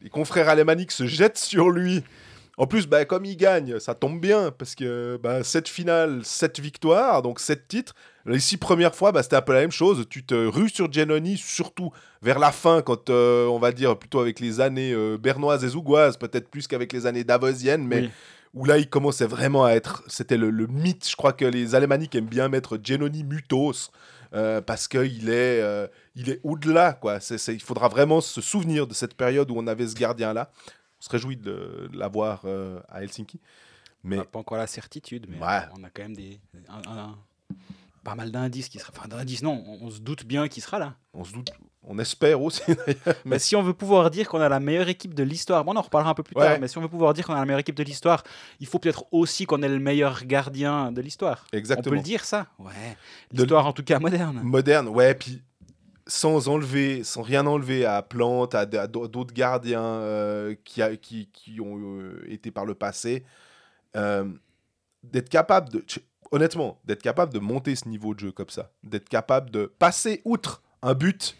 les- 0.00 0.10
confrères 0.10 0.48
alémaniques 0.48 0.90
se 0.92 1.06
jettent 1.06 1.38
sur 1.38 1.70
lui. 1.70 2.02
En 2.56 2.66
plus, 2.66 2.86
bah, 2.88 3.04
comme 3.04 3.24
il 3.24 3.36
gagne, 3.36 3.78
ça 3.78 3.94
tombe 3.94 4.20
bien, 4.20 4.50
parce 4.50 4.74
que 4.74 5.16
bah, 5.22 5.44
cette 5.44 5.68
finale, 5.68 6.24
sept 6.24 6.58
victoires, 6.58 7.22
donc 7.22 7.38
sept 7.38 7.68
titres. 7.68 7.94
Les 8.30 8.40
six 8.40 8.56
premières 8.56 8.94
fois, 8.94 9.12
bah, 9.12 9.22
c'était 9.22 9.36
un 9.36 9.42
peu 9.42 9.52
la 9.52 9.60
même 9.60 9.70
chose. 9.72 10.06
Tu 10.08 10.24
te 10.24 10.34
rues 10.34 10.68
sur 10.70 10.90
Giannoni, 10.92 11.36
surtout 11.36 11.90
vers 12.22 12.38
la 12.38 12.52
fin, 12.52 12.82
quand 12.82 13.10
euh, 13.10 13.46
on 13.46 13.58
va 13.58 13.72
dire 13.72 13.98
plutôt 13.98 14.20
avec 14.20 14.40
les 14.40 14.60
années 14.60 14.92
euh, 14.92 15.16
bernoises 15.18 15.64
et 15.64 15.68
zougoises, 15.68 16.16
peut-être 16.16 16.48
plus 16.48 16.66
qu'avec 16.66 16.92
les 16.92 17.06
années 17.06 17.24
davosiennes, 17.24 17.86
mais 17.86 18.00
Oui. 18.02 18.10
où 18.54 18.64
là, 18.64 18.78
il 18.78 18.88
commençait 18.88 19.26
vraiment 19.26 19.64
à 19.64 19.72
être. 19.72 20.02
C'était 20.06 20.36
le, 20.36 20.50
le 20.50 20.66
mythe. 20.66 21.08
Je 21.08 21.16
crois 21.16 21.32
que 21.32 21.44
les 21.44 21.74
Alémaniques 21.74 22.14
aiment 22.14 22.26
bien 22.26 22.48
mettre 22.48 22.78
Giannoni 22.82 23.24
Mutos. 23.24 23.90
euh, 24.32 24.60
parce 24.60 24.86
qu'il 24.86 25.28
est, 25.28 25.60
euh, 25.60 25.88
il 26.14 26.30
est 26.30 26.38
au-delà. 26.44 26.92
quoi. 26.92 27.18
Il 27.48 27.60
faudra 27.62 27.88
vraiment 27.88 28.20
se 28.20 28.40
souvenir 28.40 28.86
de 28.86 28.94
cette 28.94 29.14
période 29.14 29.50
où 29.50 29.54
on 29.58 29.66
avait 29.66 29.88
ce 29.88 29.96
gardien-là. 29.96 30.52
On 31.00 31.02
se 31.02 31.08
réjouit 31.10 31.36
de, 31.36 31.88
de 31.92 31.98
l'avoir 31.98 32.42
euh, 32.44 32.78
à 32.88 33.02
Helsinki. 33.02 33.40
Mais 34.04 34.14
On 34.16 34.18
n'a 34.20 34.24
pas 34.26 34.38
encore 34.38 34.56
la 34.58 34.68
certitude, 34.68 35.26
mais 35.28 35.36
Ouais. 35.44 35.62
on 35.76 35.82
a 35.82 35.90
quand 35.92 36.02
même 36.02 36.14
des, 36.14 36.38
un- 36.68 36.90
un- 36.92 37.18
pas 38.04 38.14
mal 38.14 38.30
d'indices 38.30 38.68
qui 38.68 38.78
sera. 38.78 38.92
Enfin, 38.96 39.08
d'indices, 39.08 39.42
non, 39.42 39.62
on, 39.66 39.86
on 39.86 39.90
se 39.90 40.00
doute 40.00 40.24
bien 40.24 40.48
qu'il 40.48 40.62
sera 40.62 40.78
là. 40.78 40.94
on 41.14 41.24
se 41.24 41.32
doute, 41.32 41.50
on 41.82 41.98
espère 41.98 42.40
aussi. 42.42 42.62
Mais 43.24 43.38
si 43.38 43.56
on 43.56 43.62
veut 43.62 43.74
pouvoir 43.74 44.10
dire 44.10 44.28
qu'on 44.28 44.40
a 44.40 44.48
la 44.48 44.60
meilleure 44.60 44.88
équipe 44.88 45.14
de 45.14 45.22
l'histoire, 45.22 45.64
bon, 45.64 45.72
on 45.72 45.76
en 45.76 45.82
reparlera 45.82 46.10
un 46.10 46.14
peu 46.14 46.22
plus 46.22 46.36
Ouais. 46.36 46.44
tard, 46.46 46.58
mais 46.60 46.68
si 46.68 46.78
on 46.78 46.80
veut 46.82 46.88
pouvoir 46.88 47.12
dire 47.14 47.26
qu'on 47.26 47.34
a 47.34 47.38
la 47.40 47.44
meilleure 47.44 47.60
équipe 47.60 47.74
de 47.76 47.82
l'histoire, 47.82 48.22
il 48.60 48.66
faut 48.66 48.78
peut-être 48.78 49.04
aussi 49.12 49.44
qu'on 49.46 49.62
ait 49.62 49.68
le 49.68 49.78
meilleur 49.78 50.24
gardien 50.24 50.92
de 50.92 51.00
l'histoire. 51.00 51.44
On 51.46 51.50
peut 51.50 51.56
Exactement. 51.58 51.96
le 51.96 52.02
dire, 52.02 52.24
ça 52.24 52.46
Ouais. 52.58 52.72
De- 53.32 53.38
L'histoire, 53.42 53.66
en 53.66 53.72
tout 53.72 53.82
cas, 53.84 53.98
moderne. 53.98 54.40
Moderne, 54.42 54.88
ouais, 54.88 55.14
puis 55.14 55.42
sans 56.06 56.48
enlever, 56.48 57.04
sans 57.04 57.22
rien 57.22 57.46
enlever 57.46 57.84
à 57.84 58.02
Plante, 58.02 58.54
à, 58.54 58.66
d'autres 58.66 59.32
gardiens 59.34 59.80
euh, 59.82 60.54
qui, 60.64 60.82
a- 60.82 60.96
qui, 60.96 61.28
qui 61.32 61.60
ont 61.60 61.78
euh, 61.78 62.24
été 62.28 62.50
par 62.50 62.64
le 62.66 62.74
passé, 62.74 63.24
euh, 63.96 64.24
d'être 65.04 65.28
capable 65.28 65.68
de, 65.70 65.84
honnêtement, 66.30 66.80
d'être 66.84 67.02
capable 67.02 67.32
de 67.32 67.38
monter 67.38 67.74
ce 67.76 67.88
niveau 67.88 68.14
de 68.14 68.20
jeu 68.20 68.32
comme 68.32 68.48
ça, 68.50 68.70
d'être 68.84 69.08
capable 69.08 69.50
de 69.50 69.66
passer 69.78 70.22
outre 70.24 70.62
un 70.82 70.94
but 70.94 71.36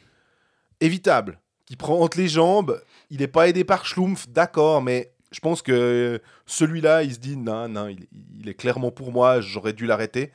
évitable, 0.80 1.38
qui 1.66 1.76
prend 1.76 2.00
entre 2.00 2.18
les 2.18 2.28
jambes, 2.28 2.82
il 3.10 3.18
n'est 3.20 3.28
pas 3.28 3.48
aidé 3.48 3.64
par 3.64 3.86
Schlumpf, 3.86 4.28
d'accord, 4.28 4.82
mais 4.82 5.12
je 5.30 5.38
pense 5.40 5.62
que 5.62 6.20
celui-là, 6.46 7.02
il 7.04 7.14
se 7.14 7.18
dit, 7.18 7.36
non, 7.36 7.68
non, 7.68 7.86
il, 7.88 8.06
il 8.40 8.48
est 8.48 8.54
clairement 8.54 8.90
pour 8.90 9.12
moi, 9.12 9.40
j'aurais 9.40 9.72
dû 9.72 9.86
l'arrêter. 9.86 10.32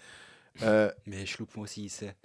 Euh, 0.63 0.89
Mais 1.05 1.25
Schloup, 1.25 1.47
moi 1.55 1.63
aussi, 1.65 1.83
il 1.85 1.89
sait. 1.89 2.15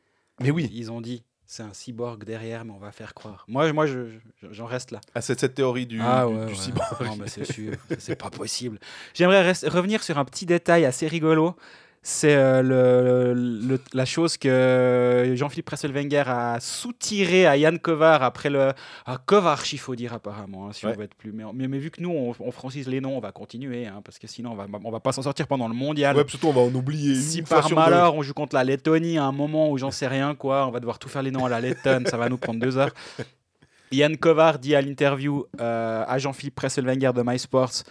mais 0.40 0.50
oui, 0.52 0.70
Ils 0.72 0.92
ont 0.92 1.00
dit, 1.00 1.24
c'est 1.46 1.64
un 1.64 1.72
cyborg 1.74 2.22
derrière, 2.22 2.64
mais 2.64 2.72
on 2.72 2.78
va 2.78 2.92
faire 2.92 3.12
croire. 3.12 3.44
Moi, 3.48 3.72
moi 3.72 3.86
je- 3.86 4.08
je- 4.40 4.52
j'en 4.52 4.66
reste 4.66 4.92
là. 4.92 5.00
Ah, 5.16 5.20
c'est 5.20 5.40
cette 5.40 5.54
théorie 5.56 5.86
du, 5.86 6.00
ah 6.00 6.24
du, 6.28 6.32
ouais, 6.34 6.46
du 6.46 6.52
ouais. 6.52 6.58
cyborg. 6.58 7.04
Non, 7.04 7.16
mais 7.16 7.26
c'est 7.26 7.44
sûr, 7.50 7.72
c'est 7.98 8.14
pas 8.14 8.30
possible. 8.30 8.78
J'aimerais 9.14 9.50
revenir 9.64 10.04
sur 10.04 10.16
un 10.18 10.24
petit 10.24 10.46
détail 10.46 10.84
assez 10.84 11.08
rigolo. 11.08 11.56
C'est 12.02 12.34
euh, 12.34 12.62
le, 12.62 13.34
le- 13.34 13.80
la 13.92 14.06
chose 14.06 14.38
que 14.38 15.34
Jean-Philippe 15.36 15.66
Presselwenger 15.66 16.22
a 16.28 16.58
soutiré 16.58 17.44
à 17.46 17.58
Yann 17.58 17.78
Kovar 17.78 18.22
après 18.22 18.48
le. 18.48 18.72
À 19.04 19.18
Kovarch, 19.18 19.74
il 19.74 19.78
faut 19.78 19.94
dire 19.94 20.14
apparemment, 20.14 20.68
hein, 20.68 20.72
si 20.72 20.86
Ouais. 20.86 20.92
on 20.94 20.96
veut 20.98 21.04
être 21.04 21.14
plus. 21.14 21.30
Mais, 21.32 21.44
mais, 21.52 21.68
mais 21.68 21.76
vu 21.78 21.90
que 21.90 22.00
nous, 22.00 22.08
on, 22.10 22.34
on 22.40 22.50
francise 22.52 22.88
les 22.88 23.02
noms, 23.02 23.18
on 23.18 23.20
va 23.20 23.32
continuer, 23.32 23.86
hein, 23.86 24.00
parce 24.02 24.18
que 24.18 24.26
sinon, 24.26 24.52
on 24.52 24.54
va, 24.54 24.66
on 24.82 24.90
va 24.90 25.00
pas 25.00 25.12
s'en 25.12 25.20
sortir 25.20 25.46
pendant 25.46 25.68
le 25.68 25.74
mondial. 25.74 26.16
Ouais, 26.16 26.24
surtout 26.26 26.46
on 26.48 26.52
va 26.52 26.62
en 26.62 26.74
oublier 26.74 27.14
Si 27.16 27.42
par 27.42 27.70
malheur 27.74 28.14
on 28.14 28.22
joue 28.22 28.32
contre 28.32 28.54
la 28.56 28.64
Lettonie 28.64 29.18
à 29.18 29.24
un 29.24 29.32
moment 29.32 29.70
où 29.70 29.76
j'en 29.76 29.90
sais 29.90 30.06
rien 30.06 30.34
quoi, 30.34 30.66
on 30.66 30.70
va 30.70 30.80
devoir 30.80 30.98
tout 30.98 31.10
faire 31.10 31.22
les 31.22 31.30
noms 31.30 31.44
à 31.44 31.50
la 31.50 31.60
lettonne, 31.60 32.06
ça 32.06 32.16
va 32.16 32.30
nous 32.30 32.38
prendre 32.38 32.60
deux 32.60 32.78
heures. 32.78 32.94
Yann 33.92 34.16
Kovar 34.16 34.58
dit 34.58 34.74
à 34.74 34.80
l'interview 34.80 35.44
euh, 35.60 36.04
à 36.08 36.16
Jean-Philippe 36.18 36.54
Presselwenger 36.54 37.10
de 37.14 37.22
MySports, 37.22 37.82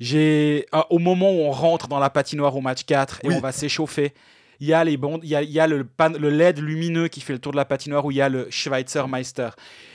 j'ai 0.00 0.66
ah, 0.72 0.86
au 0.90 0.98
moment 0.98 1.30
où 1.30 1.40
on 1.40 1.50
rentre 1.50 1.88
dans 1.88 1.98
la 1.98 2.10
patinoire 2.10 2.54
au 2.56 2.60
match 2.60 2.84
4 2.84 3.20
et 3.24 3.28
Oui. 3.28 3.34
on 3.36 3.40
va 3.40 3.52
s'échauffer, 3.52 4.14
il 4.60 4.66
y 4.68 4.72
a 4.72 4.82
les 4.84 4.96
bandes, 4.96 5.20
il 5.24 5.30
y 5.30 5.36
a, 5.36 5.42
il 5.42 5.50
y 5.50 5.60
a 5.60 5.66
le, 5.66 5.84
pan- 5.84 6.10
le 6.18 6.30
LED 6.30 6.58
lumineux 6.58 7.08
qui 7.08 7.20
fait 7.20 7.32
le 7.32 7.38
tour 7.38 7.52
de 7.52 7.56
la 7.56 7.64
patinoire 7.64 8.04
où 8.04 8.10
il 8.10 8.16
y 8.16 8.20
a 8.20 8.28
le 8.28 8.48
Schweitzer 8.50 9.06
Meister. 9.08 9.50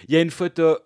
Il 0.08 0.14
y 0.14 0.18
a 0.18 0.22
une 0.22 0.32
photo 0.32 0.78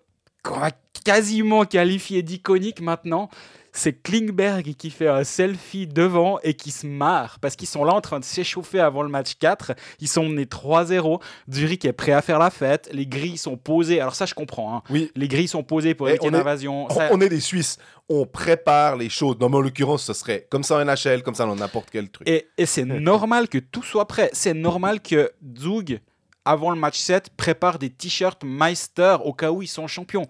qu'on 0.42 0.58
va 0.60 0.70
quasiment 1.04 1.64
qualifier 1.64 2.22
d'iconique 2.22 2.80
maintenant. 2.80 3.28
C'est 3.72 3.92
Klingberg 4.02 4.74
qui 4.76 4.90
fait 4.90 5.08
un 5.08 5.24
selfie 5.24 5.86
devant 5.86 6.38
et 6.42 6.54
qui 6.54 6.70
se 6.70 6.86
marre 6.86 7.38
parce 7.40 7.54
qu'ils 7.56 7.68
sont 7.68 7.84
là 7.84 7.92
en 7.94 8.00
train 8.00 8.18
de 8.18 8.24
s'échauffer 8.24 8.80
avant 8.80 9.02
le 9.02 9.08
match 9.08 9.34
4. 9.38 9.72
Ils 10.00 10.08
sont 10.08 10.24
menés 10.28 10.46
3-0. 10.46 11.20
Zurich 11.52 11.84
est 11.84 11.92
prêt 11.92 12.12
à 12.12 12.22
faire 12.22 12.38
la 12.38 12.50
fête. 12.50 12.88
Les 12.92 13.06
grilles 13.06 13.38
sont 13.38 13.56
posées. 13.56 14.00
Alors, 14.00 14.14
ça, 14.14 14.26
je 14.26 14.34
comprends. 14.34 14.76
hein. 14.76 14.82
Oui, 14.90 15.10
Les 15.14 15.28
grilles 15.28 15.48
sont 15.48 15.62
posées 15.62 15.94
pour 15.94 16.08
éviter 16.08 16.26
on 16.26 16.30
une 16.30 16.34
est- 16.34 16.40
invasion. 16.40 16.86
on, 16.86 16.94
Ça- 16.94 17.08
on 17.12 17.20
est 17.20 17.28
des 17.28 17.40
Suisses. 17.40 17.78
On 18.08 18.24
prépare 18.26 18.96
les 18.96 19.08
choses. 19.10 19.36
Non, 19.38 19.48
mais 19.48 19.56
en 19.56 19.60
l'occurrence, 19.60 20.02
ce 20.04 20.12
serait 20.14 20.46
comme 20.50 20.62
ça 20.64 20.76
en 20.76 20.80
NHL, 20.84 21.22
comme 21.22 21.34
ça 21.34 21.44
dans 21.44 21.54
n'importe 21.56 21.88
quel 21.92 22.08
truc. 22.10 22.28
Et, 22.28 22.48
et 22.56 22.66
c'est 22.66 22.84
normal 22.86 23.48
que 23.48 23.58
tout 23.58 23.82
soit 23.82 24.08
prêt. 24.08 24.30
C'est 24.32 24.54
normal 24.54 25.00
que 25.02 25.30
Zug 25.58 26.00
avant 26.44 26.70
le 26.70 26.76
match 26.78 26.98
7, 26.98 27.28
prépare 27.36 27.78
des 27.78 27.90
t-shirts 27.90 28.42
Meister 28.42 29.16
au 29.22 29.34
cas 29.34 29.50
où 29.50 29.60
ils 29.60 29.66
sont 29.68 29.86
champions. 29.86 30.26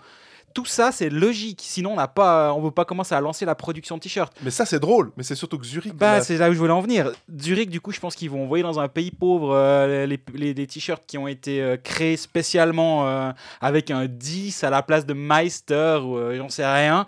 Tout 0.58 0.64
ça, 0.64 0.90
c'est 0.90 1.08
logique. 1.08 1.60
Sinon, 1.62 1.92
on 1.92 1.94
n'a 1.94 2.08
pas, 2.08 2.52
on 2.52 2.60
veut 2.60 2.72
pas 2.72 2.84
commencer 2.84 3.14
à 3.14 3.20
lancer 3.20 3.44
la 3.44 3.54
production 3.54 3.94
de 3.94 4.00
t-shirts. 4.00 4.32
Mais 4.42 4.50
ça, 4.50 4.66
c'est 4.66 4.80
drôle. 4.80 5.12
Mais 5.16 5.22
c'est 5.22 5.36
surtout 5.36 5.56
que 5.56 5.64
Zurich. 5.64 5.94
Bah, 5.94 6.20
c'est 6.20 6.36
là 6.36 6.50
où 6.50 6.52
je 6.52 6.58
voulais 6.58 6.72
en 6.72 6.80
venir. 6.80 7.12
Zurich, 7.40 7.70
du 7.70 7.80
coup, 7.80 7.92
je 7.92 8.00
pense 8.00 8.16
qu'ils 8.16 8.28
vont 8.28 8.42
envoyer 8.42 8.64
dans 8.64 8.80
un 8.80 8.88
pays 8.88 9.12
pauvre 9.12 9.54
euh, 9.54 10.04
les, 10.34 10.66
t-shirts 10.66 11.06
qui 11.06 11.16
ont 11.16 11.28
été 11.28 11.62
euh, 11.62 11.76
créés 11.76 12.16
spécialement 12.16 13.06
euh, 13.06 13.30
avec 13.60 13.92
un 13.92 14.06
10 14.06 14.64
à 14.64 14.70
la 14.70 14.82
place 14.82 15.06
de 15.06 15.14
Meister 15.14 16.00
ou 16.02 16.16
euh, 16.16 16.36
j'en 16.36 16.48
sais 16.48 16.66
rien. 16.66 17.06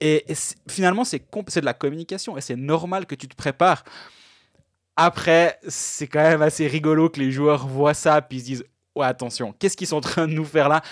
Et, 0.00 0.24
finalement, 0.68 1.04
c'est 1.04 1.20
de 1.20 1.64
la 1.64 1.74
communication 1.74 2.36
et 2.36 2.40
c'est 2.40 2.56
normal 2.56 3.06
que 3.06 3.14
tu 3.14 3.28
te 3.28 3.36
prépares. 3.36 3.84
Après, 4.96 5.60
c'est 5.68 6.08
quand 6.08 6.22
même 6.22 6.42
assez 6.42 6.66
rigolo 6.66 7.10
que 7.10 7.20
les 7.20 7.30
joueurs 7.30 7.68
voient 7.68 7.94
ça 7.94 8.20
puis 8.22 8.38
ils 8.38 8.40
se 8.40 8.44
disent 8.44 8.64
Ouais, 8.96 9.06
attention, 9.06 9.54
qu'est-ce 9.56 9.76
qu'ils 9.76 9.86
sont 9.86 9.98
en 9.98 10.00
train 10.00 10.26
de 10.26 10.32
nous 10.32 10.44
faire 10.44 10.68
là? 10.68 10.82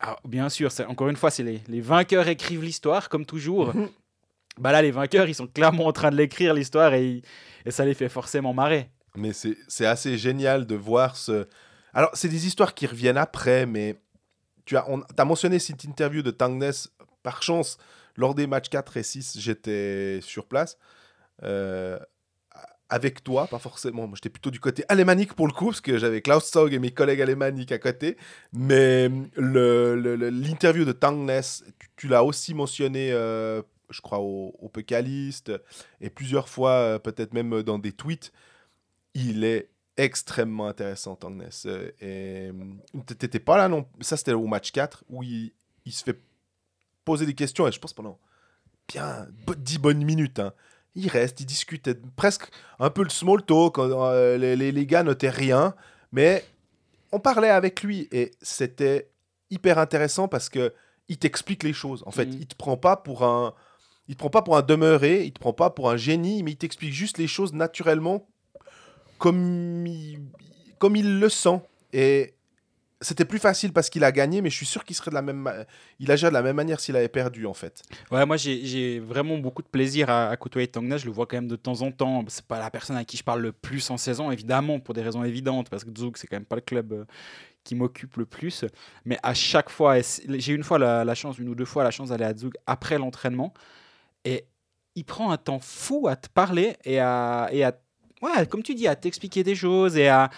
Alors, 0.00 0.20
Bien 0.24 0.48
sûr, 0.48 0.70
encore 0.88 1.08
une 1.08 1.16
fois, 1.16 1.30
c'est 1.30 1.42
les, 1.42 1.62
les 1.68 1.80
vainqueurs 1.80 2.26
écrivent 2.28 2.62
l'histoire, 2.62 3.08
comme 3.08 3.26
toujours. 3.26 3.72
Bah 4.58 4.72
là, 4.72 4.82
les 4.82 4.90
vainqueurs, 4.90 5.28
ils 5.28 5.34
sont 5.34 5.46
clairement 5.46 5.86
en 5.86 5.92
train 5.92 6.10
de 6.10 6.16
l'écrire, 6.16 6.52
l'histoire, 6.52 6.92
et, 6.92 7.22
ça 7.68 7.84
les 7.84 7.94
fait 7.94 8.10
forcément 8.10 8.52
marrer. 8.52 8.90
Mais 9.14 9.30
c'est 9.32 9.86
assez 9.86 10.18
génial 10.18 10.66
de 10.66 10.74
voir 10.74 11.16
ce. 11.16 11.46
Alors, 11.94 12.10
c'est 12.14 12.28
des 12.28 12.46
histoires 12.46 12.74
qui 12.74 12.86
reviennent 12.86 13.16
après, 13.16 13.64
mais 13.64 14.02
tu 14.66 14.76
as, 14.76 14.84
on, 14.90 15.02
as 15.16 15.24
mentionné 15.24 15.58
cette 15.60 15.84
interview 15.84 16.20
de 16.20 16.30
Tangnes. 16.30 16.72
Par 17.22 17.42
chance, 17.42 17.78
lors 18.16 18.34
des 18.34 18.46
matchs 18.46 18.68
4 18.68 18.96
et 18.98 19.02
6, 19.02 19.38
j'étais 19.38 20.20
sur 20.22 20.46
place. 20.46 20.76
euh, 21.42 21.98
avec 22.90 23.22
toi, 23.24 23.46
pas 23.46 23.58
forcément. 23.58 24.06
Moi, 24.06 24.16
j'étais 24.16 24.28
plutôt 24.30 24.50
du 24.50 24.60
côté 24.60 24.84
alémanique 24.88 25.34
pour 25.34 25.46
le 25.46 25.52
coup, 25.52 25.66
parce 25.66 25.80
que 25.80 25.98
j'avais 25.98 26.20
Klaus 26.20 26.50
Zog 26.50 26.74
et 26.74 26.78
mes 26.78 26.90
collègues 26.90 27.22
alémaniques 27.22 27.72
à 27.72 27.78
côté. 27.78 28.16
Mais 28.52 29.08
le- 29.36 29.94
l'interview 30.30 30.84
de 30.84 30.92
Tangnes, 30.92 31.40
tu, 31.96 32.08
l'as 32.08 32.24
aussi 32.24 32.52
mentionné, 32.54 33.12
euh, 33.12 33.62
je 33.90 34.00
crois, 34.00 34.18
au, 34.20 34.54
au 34.60 34.70
et 36.00 36.10
plusieurs 36.10 36.48
fois, 36.48 36.72
euh, 36.72 36.98
peut-être 36.98 37.32
même 37.32 37.62
dans 37.62 37.78
des 37.78 37.92
tweets 37.92 38.32
il 39.14 39.44
est 39.44 39.68
extrêmement 39.96 40.68
intéressant, 40.68 41.16
Tangnes. 41.16 41.48
Euh, 41.66 41.90
Et 42.00 42.50
euh, 42.50 43.02
t'étais 43.06 43.40
pas 43.40 43.56
là, 43.56 43.68
non 43.68 43.86
Ça, 44.00 44.16
c'était 44.16 44.32
au 44.32 44.46
match 44.46 44.72
4, 44.72 45.04
où 45.08 45.22
il, 45.22 45.52
se 45.88 46.04
fait 46.04 46.18
poser 47.04 47.26
des 47.26 47.34
questions, 47.34 47.66
et 47.66 47.72
je 47.72 47.78
pense 47.78 47.92
pendant 47.92 48.18
bien 48.88 49.26
bo- 49.46 49.54
10 49.54 49.78
bonnes 49.78 50.04
minutes. 50.04 50.38
hein. 50.38 50.52
Il 50.96 51.08
reste, 51.08 51.40
il 51.40 51.46
discute, 51.46 51.86
et 51.88 51.94
presque 52.16 52.48
un 52.78 52.90
peu 52.90 53.02
le 53.04 53.10
small 53.10 53.42
talk, 53.44 53.78
euh, 53.78 54.36
les, 54.36 54.56
les- 54.56 54.72
les 54.72 54.86
gars 54.86 55.02
notaient 55.04 55.30
rien, 55.30 55.74
mais 56.12 56.44
on 57.12 57.20
parlait 57.20 57.50
avec 57.50 57.82
lui, 57.82 58.08
et 58.12 58.32
c'était 58.42 59.08
hyper 59.50 59.78
intéressant 59.78 60.26
parce 60.28 60.48
que 60.48 60.72
il 61.08 61.18
t'explique 61.18 61.62
les 61.64 61.72
choses. 61.72 62.02
En 62.06 62.10
fait, 62.12 62.26
Mhm. 62.26 62.38
il 62.40 62.46
te 62.46 62.54
prend 62.56 62.76
pas 62.76 62.96
pour 62.96 63.24
un... 63.24 63.54
Il 64.08 64.14
te 64.14 64.18
prend 64.20 64.30
pas 64.30 64.42
pour 64.42 64.56
un 64.56 64.62
demeuré, 64.62 65.22
il 65.24 65.32
te 65.32 65.38
prend 65.38 65.52
pas 65.52 65.70
pour 65.70 65.88
un 65.90 65.96
génie, 65.96 66.42
mais 66.42 66.52
il 66.52 66.56
t'explique 66.56 66.92
juste 66.92 67.18
les 67.18 67.28
choses 67.28 67.52
naturellement 67.52 68.26
comme 69.18 69.86
il, 69.86 70.20
comme 70.78 70.96
il 70.96 71.20
le 71.20 71.28
sent. 71.28 71.60
Et 71.92 72.34
c'était 73.00 73.24
plus 73.24 73.38
facile 73.38 73.72
parce 73.72 73.88
qu'il 73.88 74.04
a 74.04 74.12
gagné, 74.12 74.42
mais 74.42 74.50
je 74.50 74.56
suis 74.56 74.66
sûr 74.66 74.84
qu'il 74.84 74.94
serait 74.94 75.10
de 75.10 75.14
la 75.14 75.22
même, 75.22 75.50
il 75.98 76.10
agirait 76.10 76.30
de 76.30 76.34
la 76.34 76.42
même 76.42 76.56
manière 76.56 76.80
s'il 76.80 76.96
avait 76.96 77.08
perdu 77.08 77.46
en 77.46 77.54
fait. 77.54 77.82
Ouais, 78.10 78.26
moi 78.26 78.36
j'ai 78.36 78.98
vraiment 79.00 79.38
beaucoup 79.38 79.62
de 79.62 79.68
plaisir 79.68 80.10
à, 80.10 80.28
à 80.28 80.36
côtoyer 80.36 80.68
Tangna. 80.68 80.98
Je 80.98 81.06
le 81.06 81.12
vois 81.12 81.26
quand 81.26 81.36
même 81.36 81.48
de 81.48 81.56
temps 81.56 81.80
en 81.82 81.90
temps. 81.92 82.24
C'est 82.28 82.44
pas 82.44 82.58
la 82.58 82.70
personne 82.70 82.96
à 82.96 83.04
qui 83.04 83.16
je 83.16 83.24
parle 83.24 83.40
le 83.40 83.52
plus 83.52 83.90
en 83.90 83.96
saison, 83.96 84.30
évidemment, 84.30 84.80
pour 84.80 84.94
des 84.94 85.02
raisons 85.02 85.24
évidentes, 85.24 85.70
parce 85.70 85.84
que 85.84 85.90
Zug, 85.96 86.16
c'est 86.16 86.26
quand 86.26 86.36
même 86.36 86.44
pas 86.44 86.56
le 86.56 86.62
club 86.62 86.92
euh, 86.92 87.04
qui 87.64 87.74
m'occupe 87.74 88.16
le 88.16 88.26
plus. 88.26 88.64
Mais 89.04 89.18
à 89.22 89.32
chaque 89.34 89.70
fois, 89.70 89.96
j'ai 90.00 90.52
une 90.52 90.64
fois 90.64 90.78
la, 90.78 91.04
la 91.04 91.14
chance, 91.14 91.38
une 91.38 91.48
ou 91.48 91.54
deux 91.54 91.64
fois 91.64 91.84
la 91.84 91.90
chance 91.90 92.10
d'aller 92.10 92.24
à 92.24 92.36
Zug 92.36 92.52
après 92.66 92.98
l'entraînement. 92.98 93.54
Et 94.24 94.44
il 94.94 95.04
prend 95.04 95.30
un 95.30 95.38
temps 95.38 95.60
fou 95.60 96.06
à 96.08 96.16
te 96.16 96.28
parler 96.28 96.76
et 96.84 97.00
à, 97.00 97.48
et 97.50 97.64
à 97.64 97.74
ouais, 98.20 98.46
comme 98.46 98.62
tu 98.62 98.74
dis, 98.74 98.86
à 98.86 98.96
t'expliquer 98.96 99.42
des 99.42 99.54
choses 99.54 99.96
et 99.96 100.08
à, 100.08 100.30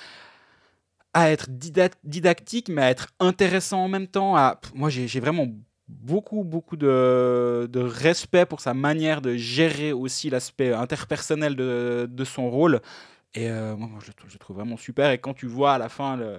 à 1.15 1.31
être 1.31 1.51
didac- 1.51 1.93
didactique, 2.05 2.69
mais 2.69 2.83
à 2.83 2.91
être 2.91 3.09
intéressant 3.21 3.85
en 3.85 3.89
même 3.89 4.07
temps. 4.07 4.37
À, 4.37 4.61
moi, 4.75 4.89
j'ai 4.91 5.21
vraiment 5.21 5.47
beaucoup, 5.89 6.43
beaucoup 6.45 6.77
de, 6.77 7.69
de 7.71 7.81
respect 7.81 8.47
pour 8.47 8.61
sa 8.61 8.73
manière 8.75 9.21
de 9.21 9.35
gérer 9.37 9.93
aussi 9.93 10.31
l'aspect 10.31 10.73
interpersonnel 10.73 11.55
de, 11.57 12.09
de 12.11 12.25
son 12.25 12.51
rôle. 12.51 12.81
Et 13.35 13.51
euh, 13.51 13.77
moi, 13.77 13.89
je, 14.03 14.09
le 14.09 14.15
trouve- 14.15 14.31
je 14.31 14.39
trouve 14.39 14.57
vraiment 14.57 14.77
super. 14.77 15.11
Et 15.11 15.19
quand 15.19 15.35
tu 15.35 15.47
vois 15.47 15.75
à 15.75 15.79
la 15.79 15.89
fin 15.91 16.17
le, 16.17 16.39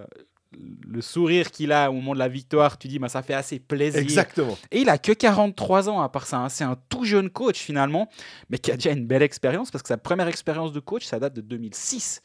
le 0.87 1.01
sourire 1.01 1.51
qu'il 1.51 1.71
a 1.71 1.89
au 1.91 1.93
moment 1.93 2.13
de 2.13 2.19
la 2.19 2.27
victoire, 2.27 2.77
tu 2.77 2.87
dis, 2.87 2.99
bah, 2.99 3.09
ça 3.09 3.21
fait 3.23 3.33
assez 3.33 3.59
plaisir. 3.59 3.99
Exactement. 4.01 4.57
Et 4.71 4.81
il 4.81 4.89
a 4.89 4.97
que 4.97 5.11
43 5.11 5.89
ans 5.89 6.01
à 6.01 6.09
part 6.09 6.25
ça. 6.27 6.37
hein. 6.39 6.49
C'est 6.49 6.63
un 6.63 6.77
tout 6.89 7.03
jeune 7.03 7.29
coach 7.29 7.59
finalement, 7.59 8.09
mais 8.49 8.57
qui 8.59 8.71
a 8.71 8.75
déjà 8.75 8.91
une 8.91 9.05
belle 9.05 9.23
expérience 9.23 9.69
parce 9.71 9.81
que 9.83 9.87
sa 9.89 9.97
première 9.97 10.27
expérience 10.27 10.71
de 10.71 10.79
coach, 10.79 11.05
ça 11.05 11.19
date 11.19 11.33
de 11.33 11.41
2006. 11.41 12.21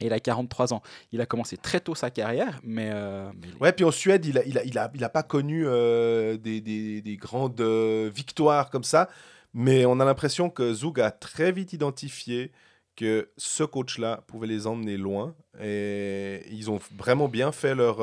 Il 0.00 0.12
a 0.12 0.20
43 0.20 0.72
ans. 0.72 0.82
Il 1.12 1.20
a 1.20 1.26
commencé 1.26 1.56
très 1.56 1.80
tôt 1.80 1.94
sa 1.94 2.10
carrière, 2.10 2.60
mais. 2.62 2.90
euh, 2.92 3.30
Ouais, 3.60 3.72
puis 3.72 3.84
en 3.84 3.90
Suède, 3.90 4.24
il 4.26 4.38
a, 4.38 4.44
il 4.44 4.58
a, 4.58 4.64
il 4.64 4.78
a, 4.78 4.90
il 4.94 5.04
a 5.04 5.08
pas 5.08 5.22
connu 5.22 5.64
euh, 5.66 6.36
des, 6.36 6.60
des, 6.60 7.02
des 7.02 7.16
grandes 7.16 7.60
euh, 7.60 8.10
victoires 8.14 8.70
comme 8.70 8.84
ça, 8.84 9.08
mais 9.54 9.84
on 9.84 10.00
a 10.00 10.04
l'impression 10.04 10.48
que 10.50 10.72
Zug 10.72 11.00
a 11.00 11.10
très 11.10 11.52
vite 11.52 11.72
identifié 11.72 12.50
que 12.96 13.28
ce 13.36 13.64
coach-là 13.64 14.22
pouvait 14.26 14.46
les 14.46 14.66
emmener 14.66 14.96
loin 14.96 15.34
et 15.62 16.42
ils 16.50 16.70
ont 16.70 16.78
vraiment 16.98 17.28
bien 17.28 17.50
fait 17.50 17.74
leur, 17.74 17.98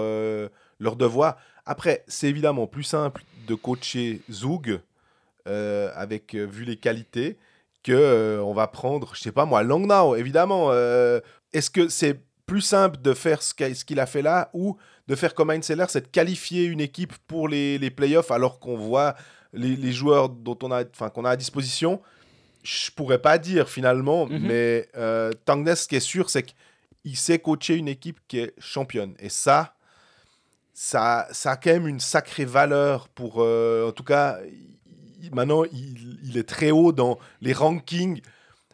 leur 0.79 0.95
devoir. 0.95 1.37
Après, 1.65 2.03
c'est 2.07 2.27
évidemment 2.29 2.65
plus 2.65 2.83
simple 2.83 3.23
de 3.47 3.53
coacher 3.53 4.21
Zug 4.31 4.79
avec 5.45 6.33
vu 6.33 6.63
les 6.63 6.77
qualités 6.77 7.37
que 7.87 7.93
euh, 7.93 8.41
on 8.43 8.53
va 8.53 8.67
prendre, 8.67 9.15
je 9.15 9.21
sais 9.21 9.31
pas 9.31 9.45
moi, 9.45 9.63
Langnau, 9.63 10.15
évidemment. 10.15 10.69
euh, 10.71 11.19
Est-ce 11.53 11.69
que 11.69 11.87
c'est 11.87 12.19
plus 12.45 12.61
simple 12.61 13.01
de 13.01 13.13
faire 13.13 13.41
ce 13.43 13.53
qu'il 13.53 13.99
a 13.99 14.05
fait 14.05 14.21
là 14.21 14.49
ou 14.53 14.77
de 15.07 15.15
faire 15.15 15.33
comme 15.33 15.49
Heinz 15.49 15.65
Seller, 15.65 15.85
c'est 15.89 16.01
de 16.01 16.07
qualifier 16.07 16.65
une 16.65 16.79
équipe 16.81 17.13
pour 17.27 17.47
les, 17.47 17.77
les 17.77 17.89
playoffs 17.91 18.31
alors 18.31 18.59
qu'on 18.59 18.77
voit 18.77 19.15
les, 19.53 19.75
les 19.75 19.91
joueurs 19.93 20.29
dont 20.29 20.57
on 20.63 20.71
a, 20.71 20.83
enfin, 20.83 21.09
qu'on 21.09 21.25
a 21.25 21.31
à 21.31 21.35
disposition? 21.37 22.01
Je 22.63 22.91
pourrais 22.91 23.19
pas 23.21 23.37
dire 23.37 23.69
finalement, 23.69 24.25
Mhm. 24.27 24.39
mais 24.47 24.87
euh, 24.97 25.31
Tangnes, 25.45 25.75
ce 25.75 25.87
qui 25.87 25.95
est 25.95 26.01
sûr, 26.01 26.29
c'est 26.29 26.43
qu'il 26.43 27.15
sait 27.17 27.39
coacher 27.39 27.75
une 27.75 27.87
équipe 27.87 28.19
qui 28.27 28.39
est 28.39 28.53
championne. 28.59 29.13
Et 29.19 29.29
ça, 29.29 29.73
ça, 30.73 31.27
ça 31.31 31.51
a 31.51 31.55
quand 31.57 31.71
même 31.71 31.87
une 31.87 31.99
sacrée 31.99 32.45
valeur 32.45 33.07
pour. 33.09 33.35
euh, 33.41 33.87
en 33.89 33.91
tout 33.93 34.03
cas, 34.03 34.39
maintenant, 35.33 35.63
il, 35.65 36.19
il 36.23 36.37
est 36.37 36.47
très 36.47 36.71
haut 36.71 36.91
dans 36.91 37.17
les 37.41 37.53
rankings. 37.53 38.21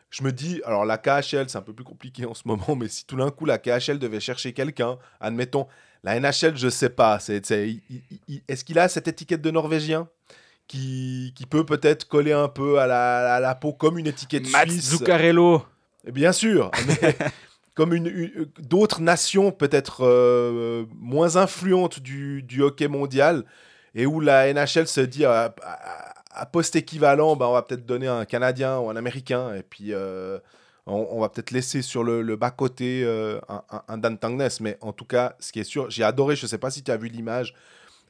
Je 0.10 0.24
me 0.24 0.32
dis, 0.32 0.62
alors 0.66 0.86
la 0.86 0.98
KHL, 0.98 1.50
c'est 1.50 1.58
un 1.58 1.62
peu 1.62 1.74
plus 1.74 1.84
compliqué 1.84 2.26
en 2.26 2.34
ce 2.34 2.44
moment, 2.46 2.76
mais 2.76 2.88
si 2.88 3.06
tout 3.06 3.16
d'un 3.16 3.32
coup 3.32 3.46
la 3.46 3.58
KHL 3.58 3.98
devait 4.00 4.20
chercher 4.20 4.54
quelqu'un, 4.54 4.98
admettons, 5.20 5.68
la 6.04 6.20
NHL, 6.20 6.56
je 6.56 6.70
sais 6.70 6.90
pas. 6.90 7.18
c'est- 7.20 7.46
c'est- 7.46 7.78
Est-ce 8.48 8.64
qu'il 8.64 8.78
a 8.78 8.88
cette 8.90 9.08
étiquette 9.08 9.42
de 9.42 9.50
Norvégien 9.52 10.08
qui, 10.68 11.34
qui 11.36 11.46
peut 11.46 11.66
peut-être 11.66 12.08
coller 12.08 12.34
un 12.34 12.48
peu 12.48 12.80
à 12.80 12.88
la, 12.88 13.36
à 13.36 13.40
la 13.40 13.56
peau 13.56 13.74
comme 13.74 13.98
une 13.98 14.08
étiquette 14.08 14.50
Mats 14.52 14.62
suisse? 14.68 14.90
Zuccarello. 14.92 15.64
et 16.06 16.12
Bien 16.12 16.32
sûr, 16.32 16.72
mais 16.88 17.16
comme 17.76 17.94
une, 17.94 18.08
une- 18.08 18.46
d'autres 18.60 19.02
nations 19.02 19.52
peut-être 19.52 20.02
euh, 20.06 20.86
moins 20.96 21.38
influentes 21.38 22.00
du, 22.02 22.44
du 22.44 22.62
hockey 22.62 22.88
mondial 22.88 23.46
et 23.96 24.06
où 24.06 24.20
la 24.20 24.54
NHL 24.54 24.88
se 24.88 25.02
dit 25.02 25.26
à, 25.26 25.56
à- 26.34 26.46
poste 26.46 26.76
équivalent, 26.76 27.36
bah, 27.36 27.48
on 27.48 27.54
va 27.54 27.62
peut-être 27.62 27.86
donner 27.86 28.08
un 28.08 28.26
Canadien 28.26 28.78
ou 28.80 28.90
un 28.90 28.96
Américain 28.96 29.54
et 29.56 29.64
puis 29.64 29.94
euh, 29.94 30.40
on, 30.86 31.08
on 31.12 31.20
va 31.22 31.30
peut-être 31.30 31.52
laisser 31.52 31.82
sur 31.82 32.04
le, 32.04 32.22
le 32.22 32.36
bas-côté 32.36 33.04
euh, 33.04 33.40
un, 33.88 33.98
Dan 33.98 34.18
Tangnes. 34.18 34.48
Mais 34.62 34.78
en 34.82 34.94
tout 34.94 35.06
cas, 35.06 35.36
ce 35.40 35.52
qui 35.52 35.60
est 35.60 35.64
sûr, 35.64 35.90
j'ai 35.90 36.04
adoré, 36.04 36.36
je 36.36 36.46
ne 36.46 36.50
sais 36.50 36.58
pas 36.58 36.72
si 36.72 36.84
tu 36.84 36.92
as 36.92 36.98
vu 36.98 37.08
l'image, 37.08 37.54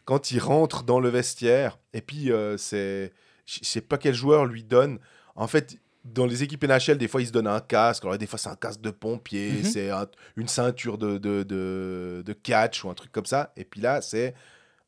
quand 0.06 0.32
il 0.32 0.39
rentre 0.39 0.84
dans 0.84 1.00
le 1.00 1.10
vestiaire 1.10 1.77
et 1.94 2.01
puis 2.01 2.32
euh, 2.32 2.58
c'est... 2.58 3.12
Je 3.46 3.60
ne 3.60 3.65
sais 3.65 3.82
pas 3.82 3.98
quel 3.98 4.13
joueur 4.13 4.46
lui 4.46 4.63
donne. 4.63 5.00
En 5.36 5.48
fait, 5.48 5.77
dans 6.06 6.25
les 6.25 6.44
équipes 6.44 6.63
NHL, 6.63 6.98
des 6.98 7.10
fois, 7.10 7.22
ils 7.22 7.27
se 7.27 7.32
donnent 7.34 7.48
un 7.48 7.60
casque. 7.60 8.06
Alors, 8.06 8.18
des 8.18 8.25
fois, 8.25 8.39
c'est 8.39 8.48
un 8.50 8.56
casque 8.56 8.80
de 8.80 8.89
pompier, 8.89 9.51
Mhm. 9.51 9.63
c'est 9.65 9.89
un- 9.89 10.08
une 10.38 10.48
ceinture 10.48 10.98
de, 10.98 11.18
de, 11.18 11.44
de, 11.44 12.24
de 12.25 12.34
catch 12.34 12.86
ou 12.86 12.89
un 12.89 12.94
truc 12.94 13.12
comme 13.12 13.25
ça. 13.25 13.51
Et 13.58 13.65
puis 13.65 13.82
là, 13.82 14.01
c'est 14.01 14.34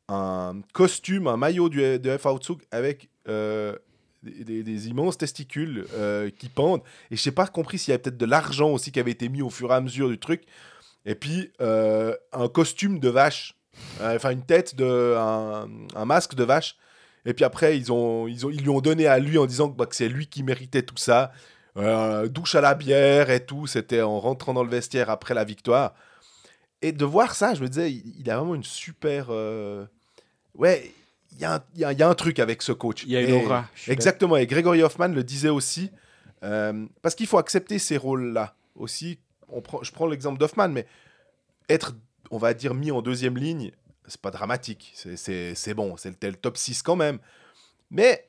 un 0.08 0.60
costume, 0.72 1.26
un 1.26 1.36
maillot 1.36 1.68
du, 1.68 1.98
de 1.98 2.16
F. 2.16 2.26
Avec 2.70 3.10
euh, 3.28 3.74
des, 4.22 4.88
immenses 4.88 5.18
testicules 5.18 5.86
euh, 5.94 6.30
qui 6.30 6.48
pendent. 6.48 6.82
Et 7.10 7.16
je 7.16 7.22
sais 7.22 7.30
pas 7.30 7.46
compris 7.46 7.78
s'il 7.78 7.92
y 7.92 7.94
avait 7.94 8.02
peut-être 8.02 8.16
de 8.16 8.26
l'argent 8.26 8.70
aussi 8.70 8.90
qui 8.90 8.98
avait 8.98 9.12
été 9.12 9.28
mis 9.28 9.40
au 9.40 9.50
fur 9.50 9.70
et 9.70 9.74
à 9.74 9.80
mesure 9.80 10.08
du 10.08 10.18
truc. 10.18 10.42
Et 11.04 11.14
puis, 11.14 11.52
euh, 11.60 12.14
un 12.32 12.48
costume 12.48 12.98
de 12.98 13.08
vache. 13.08 13.54
Enfin, 14.00 14.30
une 14.30 14.42
tête 14.42 14.74
de. 14.74 15.14
Un, 15.16 15.68
un 15.94 16.04
masque 16.04 16.34
de 16.34 16.42
vache. 16.42 16.76
Et 17.24 17.34
puis 17.34 17.44
après, 17.44 17.76
ils, 17.76 17.92
ont, 17.92 18.26
ils, 18.26 18.46
ont, 18.46 18.50
ils 18.50 18.62
lui 18.62 18.70
ont 18.70 18.80
donné 18.80 19.06
à 19.06 19.18
lui 19.18 19.38
en 19.38 19.46
disant 19.46 19.68
que, 19.68 19.76
bah, 19.76 19.86
c'est 19.90 20.08
lui 20.08 20.26
qui 20.26 20.42
méritait 20.42 20.82
tout 20.82 20.96
ça. 20.96 21.32
Douche 21.76 22.54
à 22.54 22.60
la 22.60 22.74
bière 22.74 23.30
et 23.30 23.44
tout. 23.44 23.66
C'était 23.66 24.02
en 24.02 24.18
rentrant 24.18 24.54
dans 24.54 24.64
le 24.64 24.70
vestiaire 24.70 25.10
après 25.10 25.34
la 25.34 25.44
victoire. 25.44 25.94
Et 26.82 26.92
de 26.92 27.04
voir 27.04 27.34
ça, 27.34 27.54
je 27.54 27.62
me 27.62 27.68
disais, 27.68 27.92
il, 27.92 28.14
il 28.18 28.30
a 28.30 28.38
vraiment 28.38 28.54
une 28.54 28.64
super. 28.64 29.28
Ouais, 30.54 30.90
il 31.36 31.42
y, 31.42 31.44
a 31.44 31.54
un- 31.56 31.64
il 31.74 31.80
y 31.80 31.84
a- 31.84 31.92
il 31.92 31.98
y 31.98 32.02
a 32.02 32.08
un 32.08 32.14
truc 32.14 32.38
avec 32.38 32.62
ce 32.62 32.72
coach. 32.72 33.04
Il 33.04 33.10
y 33.10 33.16
a 33.16 33.20
une 33.20 33.32
aura. 33.44 33.68
Exactement, 33.92 34.36
et 34.36 34.46
Gregory 34.46 34.82
Hoffman 34.82 35.08
le 35.08 35.22
disait 35.22 35.48
aussi, 35.50 35.90
euh, 36.42 36.86
parce 37.02 37.14
qu'il 37.14 37.26
faut 37.26 37.38
accepter 37.38 37.78
ces 37.78 37.96
rôles-là 37.96 38.54
aussi. 38.74 39.18
On 39.48 39.60
prend, 39.60 39.82
je 39.82 39.92
prends 39.92 40.06
l'exemple 40.06 40.38
d'Hoffman, 40.38 40.68
mais 40.68 40.86
être, 41.68 41.94
on 42.30 42.38
va 42.38 42.52
dire, 42.54 42.74
mis 42.74 42.90
en 42.90 43.00
deuxième 43.02 43.36
ligne, 43.36 43.70
c'est 44.06 44.20
pas 44.20 44.30
dramatique. 44.30 44.92
C'est- 44.94 45.74
bon, 45.74 45.96
c'est 45.96 46.10
le, 46.22 46.30
le 46.30 46.36
top 46.36 46.56
6 46.56 46.82
quand 46.82 46.96
même. 46.96 47.18
Mais 47.90 48.28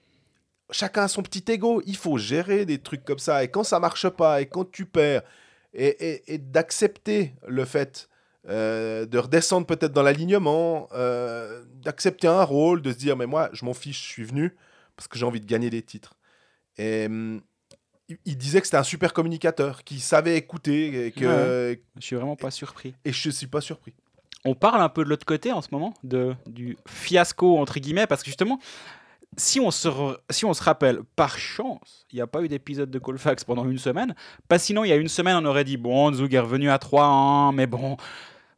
chacun 0.72 1.04
a 1.04 1.08
son 1.08 1.24
petit 1.24 1.44
ego. 1.52 1.82
Il 1.86 1.96
faut 1.98 2.18
gérer 2.18 2.66
des 2.66 2.80
trucs 2.80 3.04
comme 3.06 3.20
ça. 3.20 3.44
Et 3.44 3.50
quand 3.50 3.64
ça 3.64 3.80
marche 3.80 4.08
pas, 4.10 4.42
et 4.42 4.48
quand 4.48 4.70
tu 4.72 4.86
perds, 4.86 5.22
et, 5.74 5.88
et- 5.88 6.34
et 6.34 6.38
d'accepter 6.38 7.34
le 7.48 7.66
fait 7.66 8.10
euh, 8.50 9.06
de 9.06 9.18
redescendre 9.18 9.68
peut-être 9.68 9.92
dans 9.92 10.04
l'alignement, 10.04 10.88
euh, 10.94 11.64
d'accepter 11.84 12.28
un 12.28 12.44
rôle, 12.44 12.82
de 12.82 12.92
se 12.92 12.98
dire, 12.98 13.18
mais 13.18 13.26
moi, 13.26 13.50
je 13.54 13.66
m'en 13.66 13.74
fiche, 13.74 14.02
je 14.02 14.08
suis 14.08 14.24
venu 14.24 14.56
parce 14.96 15.08
que 15.08 15.20
j'ai 15.20 15.26
envie 15.26 15.42
de 15.42 15.46
gagner 15.46 15.70
des 15.70 15.82
titres. 15.82 16.18
Et 16.78 17.06
hum, 17.08 17.42
il, 18.26 18.38
disait 18.38 18.62
que 18.62 18.68
c'était 18.68 18.78
un 18.78 18.84
super 18.84 19.14
communicateur, 19.14 19.84
qui 19.84 20.00
savait 20.00 20.38
écouter, 20.38 21.08
et, 21.08 21.12
que, 21.12 21.78
Je 22.00 22.06
suis 22.06 22.16
vraiment 22.16 22.36
pas 22.36 22.52
surpris. 22.52 22.96
et 23.04 23.12
je 23.12 23.30
suis 23.30 23.48
pas 23.48 23.62
surpris. 23.62 23.94
On 24.46 24.56
parle 24.56 24.82
un 24.82 24.90
peu 24.90 25.04
de 25.04 25.10
l'autre 25.10 25.26
côté 25.26 25.52
en 25.52 25.62
ce 25.62 25.68
moment, 25.72 25.94
de, 26.04 26.34
du 26.46 26.78
fiasco, 26.88 27.58
entre 27.58 27.80
guillemets, 27.80 28.08
parce 28.08 28.22
que 28.22 28.28
justement, 28.28 28.60
si 29.36 29.60
on 29.60 29.72
se, 29.72 29.88
re- 29.90 30.18
si 30.30 30.46
on 30.46 30.54
se 30.54 30.64
rappelle, 30.64 31.02
par 31.16 31.38
chance, 31.38 32.06
il 32.12 32.16
n'y 32.16 32.22
a 32.22 32.28
pas 32.28 32.42
eu 32.42 32.48
d'épisode 32.48 32.90
de 32.90 33.00
Colfax 33.00 33.44
pendant 33.44 33.70
une 33.70 33.78
semaine, 33.78 34.16
pas 34.48 34.58
sinon, 34.58 34.86
il 34.86 34.90
y 34.90 34.94
a 34.94 34.96
une 34.96 35.10
semaine, 35.10 35.36
on 35.36 35.46
aurait 35.46 35.66
dit, 35.66 35.78
bon, 35.78 36.14
Zug 36.14 36.34
est 36.34 36.40
revenu 36.40 36.70
à 36.70 36.78
3-1, 36.78 37.54
mais 37.54 37.68
bon, 37.68 37.98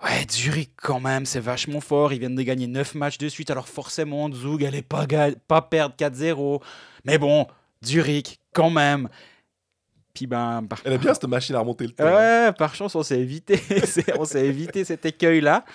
ouais, 0.04 0.26
Zurich 0.32 0.72
quand 0.78 1.00
même, 1.00 1.26
c'est 1.26 1.40
vachement 1.40 1.82
fort, 1.82 2.14
ils 2.14 2.20
viennent 2.20 2.36
de 2.36 2.42
gagner 2.42 2.68
9 2.68 2.96
matchs 2.96 3.18
de 3.18 3.30
suite, 3.30 3.50
alors 3.50 3.68
forcément, 3.68 4.32
Zug, 4.32 4.64
est 4.64 4.82
pas, 4.82 5.06
pas 5.48 5.62
perdre 5.62 5.96
4-0, 5.96 6.62
mais 7.06 7.18
bon, 7.18 7.48
Zurich, 7.84 8.40
quand 8.54 8.70
même. 8.70 9.10
Puis 10.14 10.28
ben, 10.28 10.64
par 10.68 10.82
Elle 10.84 10.94
est 10.94 10.98
bien 10.98 11.14
cette 11.14 11.26
machine 11.26 11.56
à 11.56 11.60
remonter 11.60 11.86
le 11.86 11.92
temps. 11.92 12.04
Ouais, 12.04 12.52
par 12.54 12.76
chance, 12.76 12.96
on 12.96 13.04
s'est 13.04 13.20
évité, 13.20 13.60
on 14.18 14.26
s'est 14.26 14.46
évité 14.46 14.84
cet 14.84 15.06
écueil-là. 15.06 15.66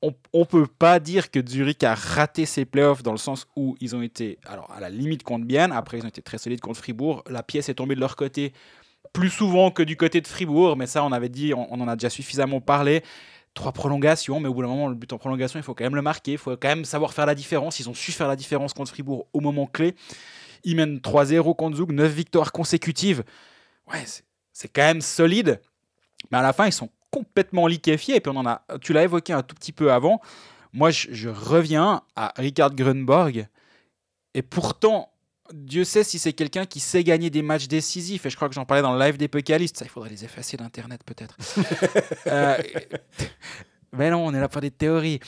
On, 0.00 0.14
on 0.32 0.44
peut 0.44 0.66
pas 0.66 1.00
dire 1.00 1.28
que 1.30 1.44
Zurich 1.44 1.82
a 1.82 1.94
raté 1.94 2.46
ses 2.46 2.64
playoffs 2.64 3.02
dans 3.02 3.10
le 3.10 3.18
sens 3.18 3.48
où 3.56 3.76
ils 3.80 3.96
ont 3.96 4.02
été, 4.02 4.38
alors 4.46 4.70
à 4.70 4.78
la 4.78 4.90
limite 4.90 5.24
contre 5.24 5.44
Bienne, 5.44 5.72
après 5.72 5.98
ils 5.98 6.04
ont 6.04 6.08
été 6.08 6.22
très 6.22 6.38
solides 6.38 6.60
contre 6.60 6.78
Fribourg. 6.78 7.24
La 7.28 7.42
pièce 7.42 7.68
est 7.68 7.74
tombée 7.74 7.96
de 7.96 8.00
leur 8.00 8.14
côté 8.14 8.52
plus 9.12 9.30
souvent 9.30 9.70
que 9.70 9.82
du 9.82 9.96
côté 9.96 10.20
de 10.20 10.26
Fribourg, 10.26 10.76
mais 10.76 10.86
ça 10.86 11.04
on 11.04 11.12
avait 11.12 11.28
dit, 11.28 11.52
on, 11.54 11.72
en 11.72 11.88
a 11.88 11.96
déjà 11.96 12.10
suffisamment 12.10 12.60
parlé. 12.60 13.02
Trois 13.54 13.72
prolongations, 13.72 14.38
mais 14.40 14.48
au 14.48 14.54
bout 14.54 14.62
d'un 14.62 14.68
moment, 14.68 14.88
le 14.88 14.94
but 14.94 15.12
en 15.12 15.18
prolongation, 15.18 15.58
il 15.58 15.62
faut 15.62 15.74
quand 15.74 15.84
même 15.84 15.96
le 15.96 16.02
marquer, 16.02 16.32
il 16.32 16.38
faut 16.38 16.52
quand 16.52 16.68
même 16.68 16.84
savoir 16.84 17.12
faire 17.12 17.26
la 17.26 17.34
différence. 17.34 17.80
Ils 17.80 17.88
ont 17.88 17.94
su 17.94 18.12
faire 18.12 18.28
la 18.28 18.36
différence 18.36 18.72
contre 18.72 18.90
Fribourg 18.90 19.26
au 19.32 19.40
moment 19.40 19.66
clé. 19.66 19.94
Ils 20.64 20.76
mènent 20.76 20.98
3-0 20.98 21.54
contre 21.56 21.76
Zug, 21.76 21.90
9 21.92 22.12
victoires 22.12 22.52
consécutives. 22.52 23.24
Ouais, 23.92 24.02
c'est- 24.04 24.24
c'est 24.52 24.68
quand 24.68 24.82
même 24.82 25.00
solide. 25.00 25.60
Mais 26.30 26.38
à 26.38 26.42
la 26.42 26.52
fin, 26.52 26.66
ils 26.66 26.72
sont 26.72 26.90
complètement 27.10 27.66
liquéfiés. 27.66 28.16
Et 28.16 28.20
puis, 28.20 28.30
on 28.34 28.36
en 28.36 28.46
a, 28.46 28.62
tu 28.80 28.92
l'as 28.92 29.04
évoqué 29.04 29.32
un 29.32 29.42
tout 29.42 29.54
petit 29.54 29.72
peu 29.72 29.90
avant. 29.92 30.20
Moi, 30.72 30.90
je, 30.90 31.08
je 31.10 31.28
reviens 31.28 32.02
à 32.14 32.32
Richard 32.36 32.74
Grunborg. 32.74 33.48
Et 34.34 34.42
pourtant, 34.42 35.10
Dieu 35.52 35.84
sait 35.84 36.04
si 36.04 36.18
c'est 36.18 36.32
quelqu'un 36.32 36.66
qui 36.66 36.80
sait 36.80 37.04
gagner 37.04 37.30
des 37.30 37.42
matchs 37.42 37.68
décisifs. 37.68 38.26
Et 38.26 38.30
je 38.30 38.36
crois 38.36 38.48
que 38.48 38.54
j'en 38.54 38.64
parlais 38.64 38.82
dans 38.82 38.94
le 38.94 39.00
live 39.04 39.16
des 39.16 39.28
Pécalistes. 39.28 39.78
Ça, 39.78 39.84
il 39.84 39.88
faudrait 39.88 40.10
les 40.10 40.24
effacer 40.24 40.56
d'Internet, 40.56 41.02
peut-être. 41.04 41.36
Euh, 42.26 42.56
mais 43.92 44.10
non, 44.10 44.26
on 44.26 44.34
est 44.34 44.40
là 44.40 44.48
pour 44.48 44.60
des 44.60 44.70
théories. 44.70 45.18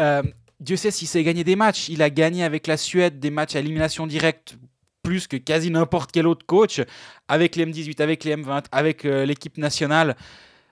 Euh, 0.00 0.22
Dieu 0.58 0.76
sait 0.76 0.90
s'il 0.90 1.08
sait 1.08 1.22
gagner 1.22 1.44
des 1.44 1.56
matchs. 1.56 1.88
Il 1.88 2.02
a 2.02 2.08
gagné 2.08 2.44
avec 2.44 2.66
la 2.66 2.76
Suède 2.76 3.18
des 3.20 3.30
matchs 3.30 3.56
à 3.56 3.60
élimination 3.60 4.06
directe 4.06 4.56
plus 5.02 5.26
que 5.26 5.36
quasi 5.36 5.70
n'importe 5.70 6.12
quel 6.12 6.26
autre 6.26 6.46
coach, 6.46 6.80
avec 7.28 7.56
les 7.56 7.66
M18, 7.66 8.02
avec 8.02 8.24
les 8.24 8.36
M20, 8.36 8.64
avec 8.72 9.04
euh, 9.04 9.24
l'équipe 9.24 9.58
nationale. 9.58 10.16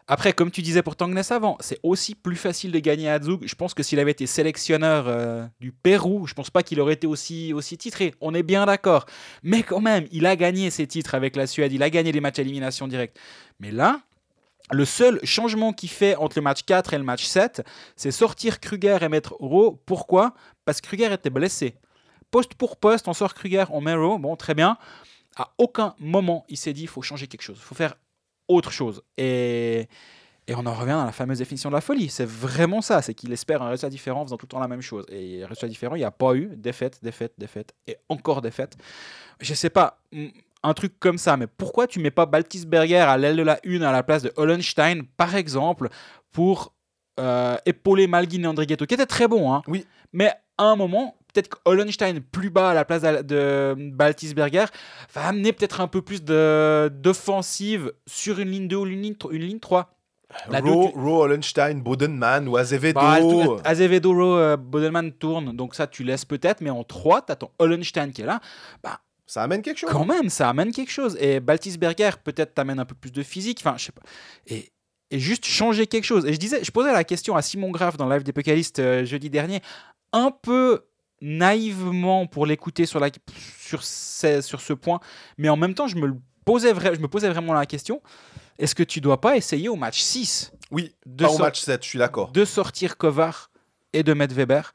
Après, 0.06 0.34
comme 0.34 0.50
tu 0.50 0.60
disais 0.60 0.82
pour 0.82 0.96
Tangnes 0.96 1.18
avant, 1.30 1.56
c'est 1.60 1.80
aussi 1.82 2.14
plus 2.14 2.36
facile 2.36 2.72
de 2.72 2.78
gagner 2.78 3.08
à 3.08 3.18
Zug. 3.20 3.46
Je 3.46 3.54
pense 3.54 3.72
que 3.72 3.82
s'il 3.82 3.98
avait 3.98 4.10
été 4.10 4.26
sélectionneur 4.26 5.06
euh, 5.08 5.46
du 5.60 5.72
Pérou, 5.72 6.26
je 6.26 6.34
pense 6.34 6.50
pas 6.50 6.62
qu'il 6.62 6.78
aurait 6.80 6.92
été 6.92 7.06
aussi, 7.06 7.54
aussi 7.54 7.78
titré. 7.78 8.14
On 8.20 8.34
est 8.34 8.42
bien 8.42 8.66
d'accord. 8.66 9.06
Mais 9.42 9.62
quand 9.62 9.80
même, 9.80 10.06
il 10.12 10.26
a 10.26 10.36
gagné 10.36 10.68
ses 10.68 10.86
titres 10.86 11.14
avec 11.14 11.36
la 11.36 11.46
Suède, 11.46 11.72
il 11.72 11.82
a 11.82 11.88
gagné 11.88 12.12
les 12.12 12.20
matchs 12.20 12.38
à 12.38 12.42
élimination 12.42 12.86
directe. 12.86 13.18
Mais 13.60 13.70
là, 13.70 14.02
le 14.70 14.84
seul 14.84 15.20
changement 15.24 15.72
qu'il 15.72 15.88
fait 15.88 16.16
entre 16.16 16.36
le 16.36 16.42
match 16.42 16.64
4 16.64 16.92
et 16.92 16.98
le 16.98 17.04
match 17.04 17.24
7, 17.24 17.62
c'est 17.96 18.10
sortir 18.10 18.60
Kruger 18.60 18.98
et 19.00 19.08
mettre 19.08 19.34
Rowe. 19.40 19.80
Pourquoi? 19.86 20.34
Parce 20.66 20.82
que 20.82 20.86
Kruger 20.88 21.14
était 21.14 21.30
blessé. 21.30 21.76
Poste 22.30 22.54
pour 22.54 22.76
poste, 22.76 23.08
on 23.08 23.14
sort 23.14 23.32
Kruger, 23.32 23.64
on 23.70 23.80
met 23.80 23.94
Rowe. 23.94 24.18
Bon, 24.18 24.36
très 24.36 24.54
bien. 24.54 24.76
À 25.36 25.52
aucun 25.56 25.94
moment, 25.98 26.44
il 26.50 26.58
s'est 26.58 26.74
dit 26.74 26.82
il 26.82 26.88
faut 26.88 27.02
changer 27.02 27.26
quelque 27.26 27.42
chose, 27.42 27.56
il 27.58 27.64
faut 27.64 27.74
faire 27.74 27.94
autre 28.48 28.70
chose. 28.70 29.02
Et, 29.16 29.88
et 30.46 30.54
on 30.54 30.66
en 30.66 30.74
revient 30.74 30.92
dans 30.92 31.04
la 31.04 31.12
fameuse 31.12 31.38
définition 31.38 31.70
de 31.70 31.74
la 31.74 31.80
folie. 31.80 32.09
C'est 32.09 32.28
vraiment 32.28 32.83
ça, 32.83 33.02
c'est 33.02 33.14
qu'il 33.14 33.33
espère 33.33 33.62
un 33.62 33.70
résultat 33.70 33.88
différent 33.88 34.22
en 34.22 34.24
faisant 34.24 34.37
tout 34.37 34.46
le 34.46 34.50
temps 34.50 34.61
la 34.61 34.68
même 34.68 34.83
chose. 34.83 35.07
Et 35.09 35.44
résultat 35.44 35.68
différent, 35.68 35.94
il 35.94 36.00
n'y 36.00 36.04
a 36.04 36.11
pas 36.11 36.35
eu 36.35 36.50
défaite, 36.57 36.98
défaite, 37.02 37.33
défaite 37.38 37.74
et 37.87 37.96
encore 38.09 38.42
défaite. 38.42 38.76
Je 39.40 39.54
sais 39.54 39.70
pas, 39.70 40.00
mm, 40.12 40.26
un 40.62 40.74
truc 40.74 40.98
comme 40.98 41.18
ça, 41.18 41.37
mais 41.37 41.46
pourquoi 41.46 41.87
tu 41.87 42.00
mets 42.00 42.11
pas 42.11 42.26
Baltisberger 42.26 42.96
à 42.96 43.16
l'aile 43.16 43.37
de 43.37 43.42
la 43.42 43.59
une 43.64 43.83
à 43.83 43.92
la 43.92 44.02
place 44.02 44.22
de 44.22 44.33
Hollenstein, 44.37 45.02
par 45.16 45.35
exemple, 45.35 45.88
pour 46.33 46.74
euh, 47.20 47.57
épauler 47.64 48.07
Malguin 48.07 48.42
et 48.42 48.46
Andrighetto, 48.46 48.87
qui 48.87 48.94
était 48.94 49.07
très 49.07 49.28
bon, 49.28 49.52
hein. 49.52 49.62
Oui. 49.68 49.87
Mais 50.12 50.33
à 50.59 50.64
un 50.64 50.76
moment, 50.76 51.16
peut-être 51.35 51.49
que 51.49 51.59
Hollenstein 51.64 52.20
plus 52.20 52.51
bas 52.51 52.70
à 52.70 52.75
la 52.75 52.85
place 52.85 53.03
de, 53.03 53.75
Baltisberger 53.77 54.66
va 55.12 55.27
amener 55.27 55.53
peut-être 55.53 55.81
un 55.81 55.88
peu 55.88 56.01
plus 56.01 56.23
d'offensive 56.23 57.92
sur 58.07 58.38
une 58.38 58.51
ligne 58.51 58.68
2 58.68 58.77
ou 58.77 58.87
une 58.87 59.03
ligne, 59.03 59.16
une 59.31 59.42
ligne 59.42 59.61
3. 59.61 59.90
La 60.51 60.61
Rowe, 60.61 60.90
Rowe, 60.94 61.20
Hollenstein, 61.23 61.81
Bodenman 61.81 62.49
ou 62.49 62.57
Azevedo. 62.57 62.99
Bah, 62.99 63.18
tout- 63.20 63.61
Azevedo, 63.64 64.12
Rowe, 64.12 64.38
euh, 64.38 64.57
Bodelman 64.57 65.12
tourne, 65.12 65.55
donc 65.55 65.75
ça 65.75 65.87
tu 65.87 66.03
laisses 66.03 66.25
peut-être, 66.25 66.61
mais 66.61 66.70
en 66.70 66.83
3, 66.83 67.23
tu 67.23 67.33
attends 67.33 67.53
Hollenstein 67.59 68.11
qui 68.12 68.23
est 68.23 68.27
là. 68.27 68.40
ça 69.27 69.42
amène 69.42 69.62
quelque 69.62 69.79
chose. 69.79 69.90
Quand 69.90 70.05
même, 70.05 70.31
ça 70.31 70.49
amène 70.49 70.73
quelque 70.73 70.90
chose. 70.90 71.16
Et 71.20 71.40
Baltisberger, 71.40 72.11
peut-être 72.23 72.55
t'amène 72.55 72.79
un 72.81 72.85
peu 72.85 72.94
plus 72.94 73.12
de 73.12 73.23
physique. 73.23 73.61
Enfin, 73.61 73.77
je 73.79 73.85
sais 73.85 73.92
pas. 73.92 74.03
Et, 74.47 74.73
et 75.11 75.18
juste 75.20 75.44
changer 75.44 75.87
quelque 75.87 76.05
chose. 76.05 76.27
Et 76.27 76.33
je 76.33 76.38
disais, 76.38 76.64
je 76.64 76.70
posais 76.70 76.92
la 76.92 77.05
question 77.05 77.37
à 77.37 77.42
Simon 77.42 77.70
Graff 77.70 77.97
dans 77.97 78.07
le 78.07 78.14
live 78.14 78.25
des 78.25 78.33
Pécalistes 78.33 78.81
euh, 78.81 79.05
jeudi 79.05 79.31
dernier, 79.31 79.61
un 80.12 80.31
peu 80.31 80.85
naïvement 81.24 82.26
pour 82.26 82.46
l'écouter 82.46 82.87
sur, 82.87 83.00
la, 83.00 83.08
sur, 83.58 83.82
ce, 83.82 84.40
sur 84.40 84.60
ce 84.60 84.72
point, 84.72 85.00
mais 85.38 85.48
en 85.48 85.56
même 85.56 85.74
temps, 85.74 85.87
je 85.87 85.96
me, 85.96 86.14
posais, 86.44 86.74
je 86.74 87.00
me 87.00 87.08
posais 87.08 87.28
vraiment 87.28 87.54
la 87.54 87.66
question 87.66 88.00
est-ce 88.58 88.74
que 88.74 88.82
tu 88.82 89.00
dois 89.00 89.20
pas 89.20 89.37
essayer 89.37 89.68
au 89.68 89.76
match 89.76 90.00
6 90.00 90.52
Oui, 90.70 90.94
de, 91.06 91.24
pas 91.24 91.30
au 91.32 91.38
match 91.38 91.60
7, 91.60 91.82
je 91.82 91.88
suis 91.88 91.98
d'accord. 91.98 92.30
de 92.30 92.44
sortir 92.44 92.96
Kovar 92.96 93.50
et 93.92 94.02
de 94.02 94.12
mettre 94.12 94.34
Weber 94.34 94.72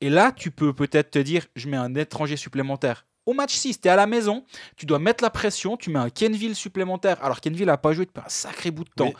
Et 0.00 0.10
là, 0.10 0.32
tu 0.32 0.50
peux 0.50 0.72
peut-être 0.72 1.12
te 1.12 1.18
dire 1.18 1.46
je 1.56 1.68
mets 1.68 1.76
un 1.76 1.94
étranger 1.94 2.36
supplémentaire. 2.36 3.06
Au 3.24 3.34
match 3.34 3.54
6, 3.54 3.80
tu 3.80 3.88
es 3.88 3.90
à 3.90 3.96
la 3.96 4.06
maison, 4.06 4.44
tu 4.76 4.84
dois 4.84 4.98
mettre 4.98 5.22
la 5.22 5.30
pression, 5.30 5.76
tu 5.76 5.90
mets 5.90 5.98
un 5.98 6.10
Kenville 6.10 6.56
supplémentaire. 6.56 7.22
Alors 7.24 7.40
Kenville 7.40 7.66
n'a 7.66 7.78
pas 7.78 7.92
joué 7.92 8.04
depuis 8.04 8.22
un 8.24 8.28
sacré 8.28 8.70
bout 8.70 8.84
de 8.84 8.90
temps. 8.90 9.06
Oui. 9.06 9.14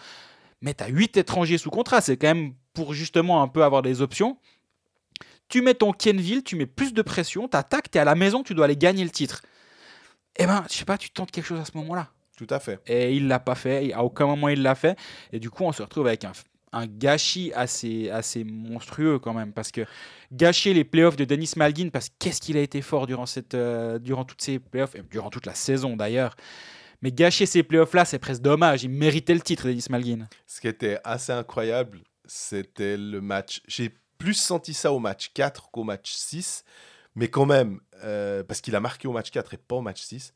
Mais 0.61 0.75
tu 0.75 0.85
as 0.85 0.89
8 0.89 1.17
étrangers 1.17 1.59
sous 1.59 1.71
contrat, 1.71 2.01
c'est 2.01 2.17
quand 2.17 2.29
même 2.29 2.55
pour 2.75 2.95
justement 2.95 3.43
un 3.43 3.49
peu 3.49 3.65
avoir 3.65 3.83
des 3.83 4.03
options. 4.03 4.39
Tu 5.53 5.61
mets 5.61 5.75
ton 5.75 5.93
Kenville, 5.93 6.43
tu 6.43 6.57
mets 6.57 6.65
plus 6.65 6.95
de 6.95 7.03
pression, 7.03 7.47
tu 7.47 7.59
attaques, 7.59 7.91
tu 7.91 7.99
es 7.99 8.01
à 8.01 8.07
la 8.07 8.15
maison, 8.15 8.43
tu 8.43 8.55
dois 8.55 8.65
aller 8.65 8.77
gagner 8.77 9.05
le 9.05 9.11
titre. 9.11 9.43
Eh 10.39 10.47
ben, 10.47 10.65
je 10.71 10.75
sais 10.75 10.87
pas, 10.87 10.97
tu 10.97 11.11
tentes 11.11 11.31
quelque 11.31 11.45
chose 11.45 11.61
à 11.61 11.67
ce 11.67 11.77
moment-là. 11.77 12.09
Tout 12.39 12.47
à 12.49 12.59
fait. 12.59 12.81
Et 12.87 13.15
il 13.15 13.29
l'a 13.29 13.39
pas 13.39 13.55
fait, 13.55 13.93
à 13.93 14.03
aucun 14.03 14.25
moment 14.25 14.49
il 14.49 14.63
l'a 14.63 14.75
fait. 14.75 14.99
Et 15.31 15.39
du 15.39 15.51
coup, 15.51 15.65
on 15.65 15.73
se 15.73 15.83
retrouve 15.83 16.07
avec 16.07 16.25
un, 16.25 16.33
un 16.73 16.87
gâchis 16.87 17.53
assez, 17.55 18.09
assez 18.09 18.45
monstrueux 18.45 19.19
quand 19.19 19.35
même. 19.35 19.53
Parce 19.53 19.71
que 19.71 19.83
gâcher 20.33 20.73
les 20.73 20.85
playoffs 20.85 21.17
de 21.17 21.27
Denis 21.27 21.53
Malgin, 21.57 21.91
parce 21.91 22.09
qu'est-ce 22.19 22.41
qu'il 22.41 22.57
a 22.57 22.63
été 22.63 22.81
fort 22.81 23.07
durant, 23.07 23.27
cette, 23.27 23.53
euh, 23.53 23.99
durant 23.99 24.25
toutes 24.25 24.41
ces 24.41 24.59
playoffs, 24.59 24.95
et 24.95 25.03
durant 25.03 25.29
toute 25.29 25.45
la 25.45 25.55
saison 25.55 25.97
d'ailleurs. 25.97 26.35
Mais 27.03 27.13
gâcher 27.13 27.45
ces 27.45 27.63
playoffs-là, 27.63 28.07
c'est 28.07 28.19
presque 28.19 28.41
dommage. 28.41 28.85
Il 28.85 28.91
méritait 28.91 29.35
le 29.35 29.43
titre, 29.43 29.69
Denis 29.69 29.85
Malgin. 29.91 30.29
Ce 30.47 30.63
qui 30.63 30.69
était 30.69 30.97
assez 31.05 31.33
incroyable, 31.33 32.01
c'était 32.25 32.97
le 32.97 33.21
match. 33.21 33.61
J'ai 33.69 33.93
plus 34.23 34.35
senti 34.35 34.73
ça 34.73 34.93
au 34.93 35.01
match 35.01 35.33
4 35.35 35.71
qu'au 35.73 35.83
match 35.83 36.13
6. 36.13 36.65
Mais 37.17 37.29
quand 37.29 37.45
même, 37.45 37.81
euh, 38.05 38.43
parce 38.45 38.61
qu'il 38.61 38.77
a 38.77 38.81
marqué 38.81 39.09
au 39.09 39.13
match 39.13 39.31
4 39.31 39.55
et 39.55 39.57
pas 39.57 39.77
au 39.77 39.81
match 39.81 40.01
6, 40.01 40.33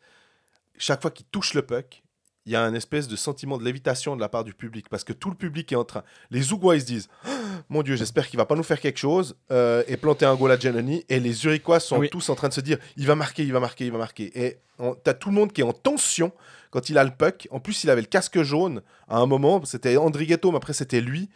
chaque 0.76 1.00
fois 1.00 1.10
qu'il 1.12 1.24
touche 1.26 1.54
le 1.54 1.62
puck, 1.62 2.02
il 2.44 2.52
y 2.52 2.56
a 2.56 2.62
un 2.62 2.74
espèce 2.74 3.06
de 3.08 3.16
sentiment 3.16 3.58
de 3.58 3.64
lévitation 3.64 4.14
de 4.16 4.20
la 4.20 4.28
part 4.28 4.42
du 4.44 4.54
public. 4.54 4.88
Parce 4.88 5.04
que 5.04 5.12
tout 5.12 5.30
le 5.30 5.36
public 5.36 5.70
est 5.72 5.76
en 5.76 5.84
train. 5.84 6.02
Les 6.30 6.42
Zougois, 6.42 6.74
ils 6.76 6.80
se 6.80 6.86
disent 6.86 7.08
Mon 7.68 7.82
Dieu, 7.82 7.94
j'espère 7.96 8.28
qu'il 8.28 8.36
va 8.38 8.44
pas 8.46 8.56
nous 8.56 8.62
faire 8.64 8.80
quelque 8.80 8.98
chose 8.98 9.36
euh, 9.52 9.82
et 9.86 9.96
planter 9.96 10.26
un 10.26 10.34
goal 10.34 10.50
à 10.50 10.58
Giannoni. 10.58 11.04
Et 11.08 11.20
les 11.20 11.32
Zurichois 11.32 11.80
sont 11.80 11.98
Oui. 11.98 12.10
tous 12.10 12.28
en 12.28 12.34
train 12.34 12.48
de 12.48 12.54
se 12.54 12.60
dire 12.60 12.78
Il 12.96 13.06
va 13.06 13.14
marquer, 13.14 13.44
il 13.44 13.52
va 13.52 13.60
marquer, 13.60 13.86
il 13.86 13.92
va 13.92 13.98
marquer. 13.98 14.30
Et 14.46 14.58
tu 14.78 15.10
as 15.10 15.14
tout 15.14 15.28
le 15.30 15.34
monde 15.36 15.52
qui 15.52 15.60
est 15.60 15.64
en 15.64 15.72
tension 15.72 16.32
quand 16.70 16.90
il 16.90 16.98
a 16.98 17.04
le 17.04 17.10
puck. 17.12 17.48
En 17.52 17.60
plus, 17.60 17.84
il 17.84 17.90
avait 17.90 18.02
le 18.02 18.06
casque 18.08 18.42
jaune 18.42 18.82
à 19.08 19.18
un 19.18 19.26
moment. 19.26 19.64
C'était 19.64 19.96
Andrighetto, 19.96 20.50
mais 20.50 20.56
après, 20.58 20.72
c'était 20.74 21.00
lui. 21.00 21.30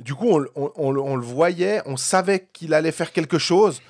Du 0.00 0.14
coup, 0.14 0.28
on, 0.30 0.38
le- 0.38 1.20
voyait, 1.20 1.82
on 1.86 1.96
savait 1.96 2.48
qu'il 2.52 2.72
allait 2.74 2.92
faire 2.92 3.12
quelque 3.12 3.38
chose, 3.38 3.82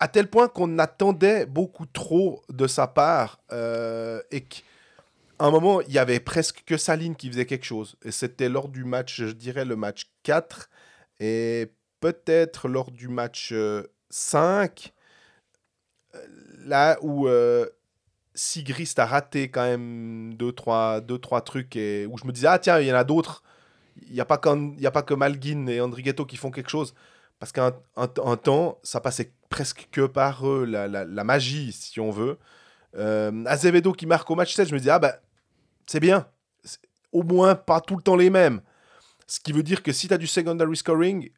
à 0.00 0.08
tel 0.08 0.28
point 0.28 0.48
qu'on 0.48 0.78
attendait 0.78 1.46
beaucoup 1.46 1.86
trop 1.86 2.42
de 2.50 2.66
sa 2.66 2.86
part. 2.88 3.40
euh, 3.52 4.20
et 4.30 4.42
qu'à 4.42 4.62
un 5.40 5.50
moment, 5.50 5.80
il 5.82 5.92
y 5.92 5.98
avait 5.98 6.20
presque 6.20 6.64
que 6.66 6.76
sa 6.76 6.96
ligne 6.96 7.14
qui 7.14 7.28
faisait 7.30 7.46
quelque 7.46 7.64
chose. 7.64 7.96
Et 8.04 8.10
c'était 8.12 8.48
lors 8.48 8.68
du 8.68 8.84
match, 8.84 9.22
je 9.22 9.32
dirais 9.32 9.64
le 9.64 9.76
match 9.76 10.10
4, 10.24 10.70
et 11.20 11.72
peut-être 12.00 12.68
lors 12.68 12.90
du 12.90 13.08
match 13.08 13.50
euh, 13.52 13.84
5, 14.10 14.92
euh, 16.14 16.18
là 16.64 16.98
où 17.02 17.28
euh, 17.28 17.66
Sigrist 18.34 18.98
a 18.98 19.06
raté 19.06 19.50
quand 19.50 19.64
même 19.64 20.34
deux 20.34 20.52
trois, 20.52 21.00
deux, 21.00 21.18
trois 21.18 21.42
trucs, 21.42 21.76
et 21.76 22.06
où 22.06 22.18
je 22.18 22.26
me 22.26 22.32
disais, 22.32 22.48
ah 22.48 22.58
tiens, 22.58 22.80
il 22.80 22.86
y 22.88 22.92
en 22.92 22.96
a 22.96 23.04
d'autres. 23.04 23.42
Il 24.06 24.14
n'y 24.14 24.20
a, 24.20 24.24
pas 24.24 24.40
a 24.40 24.90
pas 24.90 25.02
que 25.02 25.14
Malguin 25.14 25.66
et 25.66 25.80
Andrighetto 25.80 26.24
qui 26.24 26.36
font 26.36 26.50
quelque 26.50 26.70
chose. 26.70 26.94
Parce 27.38 27.52
qu'un 27.52 27.72
un, 27.96 28.36
temps, 28.36 28.78
ça 28.82 29.00
passait 29.00 29.32
presque 29.48 29.88
que 29.92 30.06
par 30.06 30.48
eux, 30.48 30.64
la, 30.64 30.88
la- 30.88 31.24
magie, 31.24 31.72
si 31.72 32.00
on 32.00 32.10
veut. 32.10 32.38
Euh, 32.96 33.44
Azevedo 33.46 33.92
qui 33.92 34.06
marque 34.06 34.28
au 34.30 34.34
match 34.34 34.54
7, 34.54 34.68
je 34.68 34.74
me 34.74 34.80
dis, 34.80 34.90
ah 34.90 34.98
bah, 34.98 35.20
c'est 35.86 36.00
bien. 36.00 36.26
Au 37.12 37.22
moins, 37.22 37.54
pas 37.54 37.80
tout 37.80 37.96
le 37.96 38.02
temps 38.02 38.16
les 38.16 38.30
mêmes. 38.30 38.60
Ce 39.26 39.40
qui 39.40 39.52
veut 39.52 39.62
dire 39.62 39.82
que 39.82 39.92
si 39.92 40.08
tu 40.08 40.14
as 40.14 40.18
du 40.18 40.26
secondary 40.26 40.76
scoring, 40.76 41.30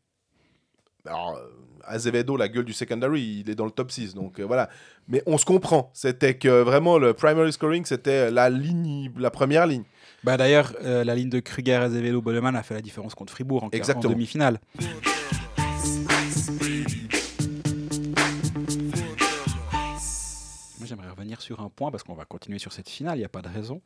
alors, 1.06 1.36
euh, 1.36 1.48
Azevedo, 1.84 2.36
la 2.36 2.48
gueule 2.48 2.64
du 2.64 2.72
secondary, 2.72 3.42
il 3.44 3.50
est 3.50 3.54
dans 3.54 3.64
le 3.64 3.70
top 3.70 3.90
6. 3.90 4.14
Donc 4.14 4.38
euh, 4.38 4.44
voilà. 4.44 4.68
Mais 5.08 5.22
on 5.26 5.38
se 5.38 5.44
comprend. 5.44 5.90
C'était 5.94 6.36
que 6.36 6.62
vraiment 6.62 6.98
le 6.98 7.14
primary 7.14 7.52
scoring, 7.52 7.84
c'était 7.84 8.30
la 8.30 8.50
ligne, 8.50 9.12
la 9.16 9.30
première 9.30 9.66
ligne. 9.66 9.84
Bah 10.22 10.36
d'ailleurs, 10.36 10.74
euh, 10.82 11.04
la 11.04 11.14
ligne 11.14 11.30
de 11.30 11.40
Kruger, 11.40 11.74
Azevedo, 11.74 12.20
Boleman 12.20 12.54
a 12.54 12.62
fait 12.62 12.74
la 12.74 12.82
différence 12.82 13.14
contre 13.14 13.32
Fribourg 13.32 13.64
en, 13.64 13.68
demi-finale. 13.68 14.60
Revenir 21.20 21.40
sur 21.40 21.60
un 21.60 21.68
point 21.68 21.90
parce 21.90 22.02
qu'on 22.02 22.14
va 22.14 22.24
continuer 22.24 22.58
sur 22.58 22.72
cette 22.72 22.88
finale, 22.88 23.16
il 23.16 23.20
n'y 23.20 23.24
a 23.24 23.28
pas 23.28 23.42
de 23.42 23.48
raison. 23.48 23.80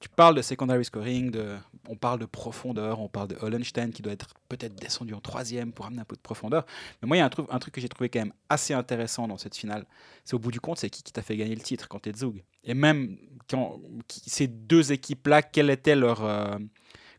Tu 0.00 0.08
parles 0.08 0.34
de 0.34 0.42
secondary 0.42 0.84
scoring, 0.84 1.30
de, 1.30 1.56
on 1.88 1.96
parle 1.96 2.18
de 2.20 2.26
profondeur, 2.26 3.00
on 3.00 3.08
parle 3.08 3.28
de 3.28 3.36
Hollenstein 3.40 3.90
qui 3.92 4.02
doit 4.02 4.12
être 4.12 4.28
peut-être 4.48 4.74
descendu 4.76 5.14
en 5.14 5.20
troisième 5.20 5.72
pour 5.72 5.86
amener 5.86 6.00
un 6.00 6.04
peu 6.04 6.16
de 6.16 6.20
profondeur. 6.20 6.64
Mais 7.02 7.08
moi, 7.08 7.16
il 7.16 7.20
y 7.20 7.22
a 7.22 7.26
un 7.26 7.30
truc, 7.30 7.46
un 7.50 7.58
truc 7.58 7.74
que 7.74 7.80
j'ai 7.80 7.88
trouvé 7.88 8.08
quand 8.08 8.20
même 8.20 8.32
assez 8.48 8.74
intéressant 8.74 9.28
dans 9.28 9.38
cette 9.38 9.56
finale. 9.56 9.84
C'est 10.24 10.34
au 10.34 10.38
bout 10.38 10.50
du 10.50 10.60
compte, 10.60 10.78
c'est 10.78 10.90
qui 10.90 11.02
qui 11.02 11.12
t'a 11.12 11.22
fait 11.22 11.36
gagner 11.36 11.54
le 11.54 11.62
titre 11.62 11.88
quand 11.88 12.00
t'es 12.00 12.12
Zug. 12.12 12.42
Et 12.64 12.74
même 12.74 13.16
quand 13.48 13.80
ces 14.08 14.46
deux 14.46 14.92
équipes-là, 14.92 15.42
quel 15.42 15.70
était 15.70 15.96
leur. 15.96 16.24
euh, 16.24 16.58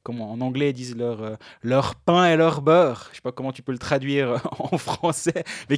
comment 0.07 0.31
en 0.31 0.39
anglais 0.39 0.69
ils 0.69 0.73
disent 0.73 0.95
leur, 0.95 1.21
euh, 1.21 1.35
leur 1.63 1.95
pain 1.95 2.29
et 2.31 2.37
leur 2.37 2.61
beurre. 2.61 3.09
Je 3.11 3.17
sais 3.17 3.21
pas 3.21 3.33
comment 3.33 3.51
tu 3.51 3.61
peux 3.61 3.73
le 3.73 3.77
traduire 3.77 4.29
euh, 4.31 4.37
en 4.59 4.77
français. 4.77 5.43
Mais 5.69 5.77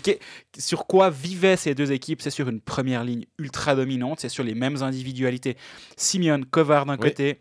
sur 0.55 0.85
quoi 0.85 1.09
vivaient 1.09 1.57
ces 1.57 1.73
deux 1.73 1.91
équipes? 1.91 2.21
C'est 2.21 2.29
sur 2.29 2.47
une 2.47 2.61
première 2.61 3.03
ligne 3.03 3.25
ultra 3.39 3.75
dominante, 3.75 4.19
c'est 4.19 4.29
sur 4.29 4.43
les 4.43 4.53
mêmes 4.53 4.83
individualités. 4.83 5.57
Simeon, 5.97 6.41
Kovar 6.51 6.85
d'un 6.85 6.93
Oui. 6.93 6.99
côté, 6.99 7.39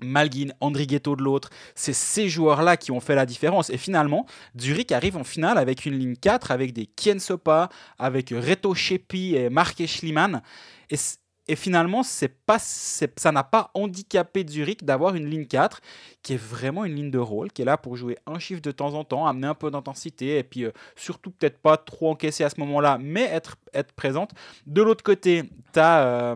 Malguin, 0.00 0.48
Andrighetto 0.60 1.14
de 1.14 1.22
l'autre. 1.22 1.50
C'est 1.76 1.92
ces 1.92 2.28
joueurs-là 2.28 2.76
qui 2.76 2.90
ont 2.90 2.98
fait 2.98 3.14
la 3.14 3.26
différence. 3.26 3.70
Et 3.70 3.78
finalement, 3.78 4.26
Zurich 4.58 4.90
arrive 4.90 5.16
en 5.16 5.22
finale 5.22 5.56
avec 5.56 5.86
une 5.86 5.96
ligne 5.96 6.16
4, 6.16 6.50
avec 6.50 6.72
des 6.72 6.86
Kien 6.86 7.20
Sopa, 7.20 7.68
avec 7.96 8.30
Reto 8.30 8.74
Shepi 8.74 9.36
et 9.36 9.50
Mark 9.50 9.80
Schliemann. 9.86 10.42
Et, 10.90 10.96
et 11.46 11.56
finalement, 11.56 12.02
c'est 12.02 12.28
pas, 12.28 12.58
ça 12.58 13.32
n'a 13.32 13.44
pas 13.44 13.70
handicapé 13.74 14.46
Zurich 14.48 14.84
d'avoir 14.84 15.14
une 15.14 15.26
ligne 15.28 15.46
4 15.46 15.80
qui 16.22 16.34
est 16.34 16.42
vraiment 16.42 16.86
une 16.86 16.94
ligne 16.94 17.10
de 17.10 17.18
rôle, 17.18 17.52
qui 17.52 17.60
est 17.60 17.66
là 17.66 17.76
pour 17.76 17.96
jouer 17.96 18.16
un 18.26 18.38
chiffre 18.38 18.62
de 18.62 18.70
temps 18.70 18.94
en 18.94 19.04
temps, 19.04 19.26
amener 19.26 19.46
un 19.46 19.54
peu 19.54 19.70
d'intensité, 19.70 20.38
et 20.38 20.42
puis 20.42 20.64
euh, 20.64 20.70
surtout 20.96 21.30
peut-être 21.30 21.58
pas 21.58 21.76
trop 21.76 22.10
encaisser 22.10 22.44
à 22.44 22.50
ce 22.50 22.58
moment-là, 22.60 22.96
mais 22.98 23.24
être, 23.24 23.56
être 23.74 23.92
présente. 23.92 24.30
De 24.66 24.80
l'autre 24.80 25.04
côté, 25.04 25.42
tu 25.74 25.80
as, 25.80 26.34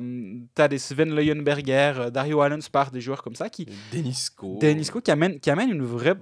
des 0.69 0.79
Sven 0.79 1.15
Leuenberger, 1.15 1.95
euh, 1.97 2.11
Dario 2.11 2.43
Allenspar, 2.43 2.91
des 2.91 3.01
joueurs 3.01 3.23
comme 3.23 3.35
ça 3.35 3.49
qui, 3.49 3.67
Denisco. 3.93 4.59
Denisco 4.61 5.01
qui 5.01 5.11
amène, 5.11 5.41
qui 5.41 5.51
amène 5.51 5.71
une 5.71 5.85
vraie 5.85 6.17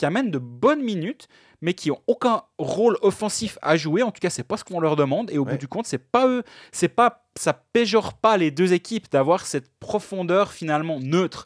qui 0.00 0.06
amène 0.06 0.30
de 0.30 0.38
bonnes 0.38 0.82
minutes 0.82 1.28
mais 1.60 1.74
qui 1.74 1.90
ont 1.90 2.00
aucun 2.06 2.42
rôle 2.58 2.96
offensif 3.02 3.58
à 3.60 3.76
jouer 3.76 4.02
en 4.02 4.10
tout 4.10 4.18
cas 4.20 4.30
c'est 4.30 4.42
pas 4.42 4.56
ce 4.56 4.64
qu'on 4.64 4.80
leur 4.80 4.96
demande 4.96 5.30
et 5.30 5.36
au 5.36 5.44
Ouais. 5.44 5.52
bout 5.52 5.58
du 5.58 5.68
compte 5.68 5.86
c'est 5.86 5.98
pas 6.10 6.26
eux 6.26 6.42
c'est 6.72 6.88
pas 6.88 7.26
ça 7.36 7.52
péjore 7.52 8.14
pas 8.14 8.38
les 8.38 8.50
deux 8.50 8.72
équipes 8.72 9.10
d'avoir 9.12 9.44
cette 9.46 9.70
profondeur 9.78 10.52
finalement 10.52 10.98
neutre 11.00 11.44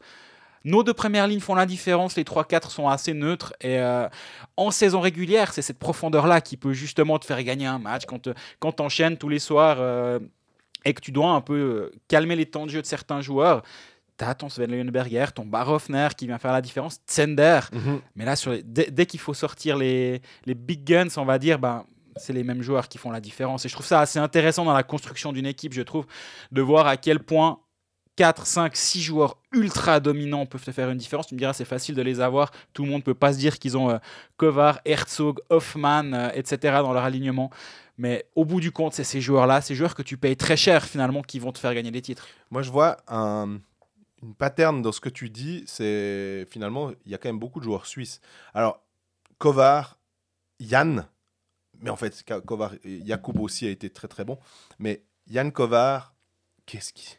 nos 0.67 0.83
deux 0.83 0.95
premières 0.95 1.27
lignes 1.27 1.40
font 1.40 1.55
la 1.55 1.67
différence, 1.67 2.17
les 2.17 2.25
3-4 2.25 2.71
sont 2.71 2.88
assez 2.88 3.12
neutres. 3.12 3.53
Et 3.61 3.79
euh, 3.81 4.09
en 4.57 4.71
saison 4.71 5.01
régulière, 5.01 5.53
c'est 5.53 5.61
cette 5.61 5.79
profondeur-là 5.79 6.40
qui 6.40 6.57
peut 6.57 6.73
justement 6.73 7.19
te 7.19 7.27
faire 7.27 7.43
gagner 7.43 7.67
un 7.67 7.79
match 7.79 8.07
quand, 8.07 8.19
te- 8.23 8.33
quand 8.61 8.73
tu 8.73 8.83
enchaînes 8.83 9.19
tous 9.19 9.29
les 9.29 9.40
soirs 9.40 9.77
euh, 9.81 10.19
et 10.87 10.95
que 10.95 11.03
tu 11.03 11.12
dois 11.12 11.33
un 11.33 11.43
peu 11.43 11.53
euh, 11.55 11.93
calmer 12.09 12.35
les 12.35 12.47
temps 12.47 12.64
de 12.64 12.71
jeu 12.71 12.81
de 12.81 12.87
certains 12.87 13.21
joueurs. 13.21 13.62
T'as 14.16 14.35
ton 14.35 14.48
Sven 14.48 14.70
Leuenberger, 14.70 15.27
ton 15.35 15.44
Barofner 15.44 16.09
qui 16.16 16.27
vient 16.27 16.38
faire 16.38 16.53
la 16.53 16.61
différence, 16.62 17.00
Tsender. 17.07 17.61
Mhm. 17.72 18.00
Mais 18.14 18.24
là, 18.24 18.37
sur 18.37 18.53
les- 18.53 18.62
dès, 18.62 18.90
dès 18.90 19.07
qu'il 19.07 19.18
faut 19.20 19.35
sortir 19.35 19.77
les, 19.77 20.22
les 20.46 20.55
big 20.55 20.85
guns, 20.85 21.09
on 21.16 21.24
va 21.24 21.38
dire, 21.38 21.59
ben, 21.59 21.85
c'est 22.16 22.33
les 22.33 22.44
mêmes 22.44 22.62
joueurs 22.62 22.88
qui 22.88 22.96
font 22.98 23.11
la 23.11 23.20
différence. 23.20 23.64
Et 23.64 23.68
je 23.68 23.74
trouve 23.74 23.87
ça 23.87 24.00
assez 24.00 24.20
intéressant 24.20 24.64
dans 24.64 24.72
la 24.72 24.85
construction 24.85 25.33
d'une 25.33 25.46
équipe, 25.46 25.72
je 25.72 25.83
trouve, 25.83 26.07
de 26.53 26.62
voir 26.62 26.87
à 26.87 26.96
quel 26.96 27.18
point 27.18 27.59
4, 28.16 28.46
5, 28.46 28.77
6 28.77 29.03
joueurs 29.03 29.38
ultra 29.53 29.98
dominants 29.98 30.46
peuvent 30.46 30.62
te 30.64 30.70
faire 30.70 30.88
une 30.90 30.98
différence. 30.98 31.27
Tu 31.27 31.35
me 31.35 31.38
diras, 31.40 31.53
c'est 31.53 31.64
facile 31.64 31.96
de 31.96 32.03
les 32.03 32.20
avoir. 32.20 32.53
Tout 32.72 32.85
le 32.85 32.90
monde 32.90 33.00
ne 33.00 33.05
peut 33.05 33.14
pas 33.14 33.33
se 33.33 33.38
dire 33.38 33.59
qu'ils 33.59 33.77
ont 33.77 33.90
euh, 33.90 33.98
Kovar, 34.37 34.79
Herzog, 34.85 35.40
Hoffman, 35.50 36.12
euh, 36.12 36.31
etc. 36.35 36.57
dans 36.83 36.92
leur 36.92 37.03
alignement. 37.03 37.50
Mais 37.98 38.24
au 38.37 38.44
bout 38.44 38.61
du 38.61 38.70
compte, 38.70 38.92
c'est 38.94 39.03
ces 39.03 39.20
joueurs-là, 39.20 39.61
ces 39.61 39.74
joueurs 39.74 39.96
que 39.96 40.03
tu 40.03 40.16
payes 40.16 40.37
très 40.37 40.57
cher 40.57 40.85
finalement, 40.85 41.22
qui 41.22 41.40
vont 41.40 41.50
te 41.50 41.59
faire 41.59 41.74
gagner 41.74 41.90
des 41.90 42.03
titres. 42.03 42.29
Moi, 42.53 42.62
je 42.62 42.70
vois 42.70 42.98
un, 43.09 43.59
une 44.24 44.34
pattern 44.34 44.82
dans 44.82 44.92
ce 44.92 45.00
que 45.00 45.08
tu 45.08 45.30
dis. 45.30 45.64
C'est 45.66 46.46
finalement, 46.50 46.90
il 47.04 47.12
y 47.12 47.14
a 47.14 47.18
quand 47.18 47.28
même 47.28 47.38
beaucoup 47.38 47.60
de 47.60 47.64
joueurs 47.64 47.87
suisses. 47.87 48.20
Alors, 48.54 48.82
Kovar, 49.38 49.98
Yann, 50.58 51.06
mais 51.80 51.90
en 51.90 51.96
fait, 51.96 52.24
Kovar, 52.46 52.74
Jakub 52.84 53.38
aussi 53.40 53.66
a 53.66 53.70
été 53.70 53.90
très 53.90 54.08
très 54.08 54.24
bon. 54.24 54.38
Mais 54.78 55.04
Yann 55.28 55.52
Kovar, 55.52 56.14
qu'est-ce 56.66 56.92
qui. 56.92 57.18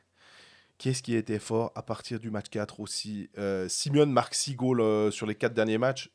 Qu'est-ce 0.78 1.02
qui 1.02 1.16
était 1.16 1.40
fort 1.40 1.72
à 1.76 1.82
partir 1.82 2.20
du 2.20 2.30
match 2.30 2.50
4 2.50 2.82
aussi 2.82 3.30
euh, 3.38 3.70
Simeon 3.70 4.08
marque 4.08 4.36
6 4.36 4.56
goals 4.56 4.82
euh, 4.82 5.10
sur 5.10 5.26
les 5.26 5.36
4 5.36 5.54
derniers 5.54 5.78
matchs. 5.78 6.12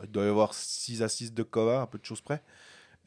Il 0.00 0.10
doit 0.10 0.24
y 0.24 0.28
avoir 0.28 0.54
6 0.54 1.02
assists 1.02 1.34
de 1.34 1.42
Kovar, 1.42 1.82
un 1.82 1.86
peu 1.86 1.98
de 1.98 2.04
choses 2.04 2.20
près. 2.20 2.42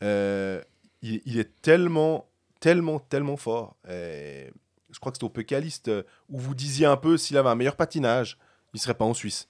Euh, 0.04 0.62
il, 1.02 1.22
il 1.26 1.40
est 1.40 1.62
tellement, 1.62 2.30
tellement, 2.60 3.00
tellement 3.00 3.38
fort. 3.38 3.78
Et 3.90 4.52
je 4.92 5.00
crois 5.00 5.12
que 5.12 5.18
c'était 5.18 5.26
au 5.26 5.30
Pécaliste 5.30 5.88
euh, 5.88 6.04
où 6.30 6.40
vous 6.40 6.56
disiez 6.56 6.86
un 6.86 6.98
peu 6.98 7.18
s'il 7.18 7.38
avait 7.38 7.50
un 7.50 7.56
meilleur 7.56 7.76
patinage, 7.76 8.38
il 8.74 8.80
serait 8.80 8.94
pas 8.94 9.06
en 9.06 9.14
Suisse. 9.14 9.48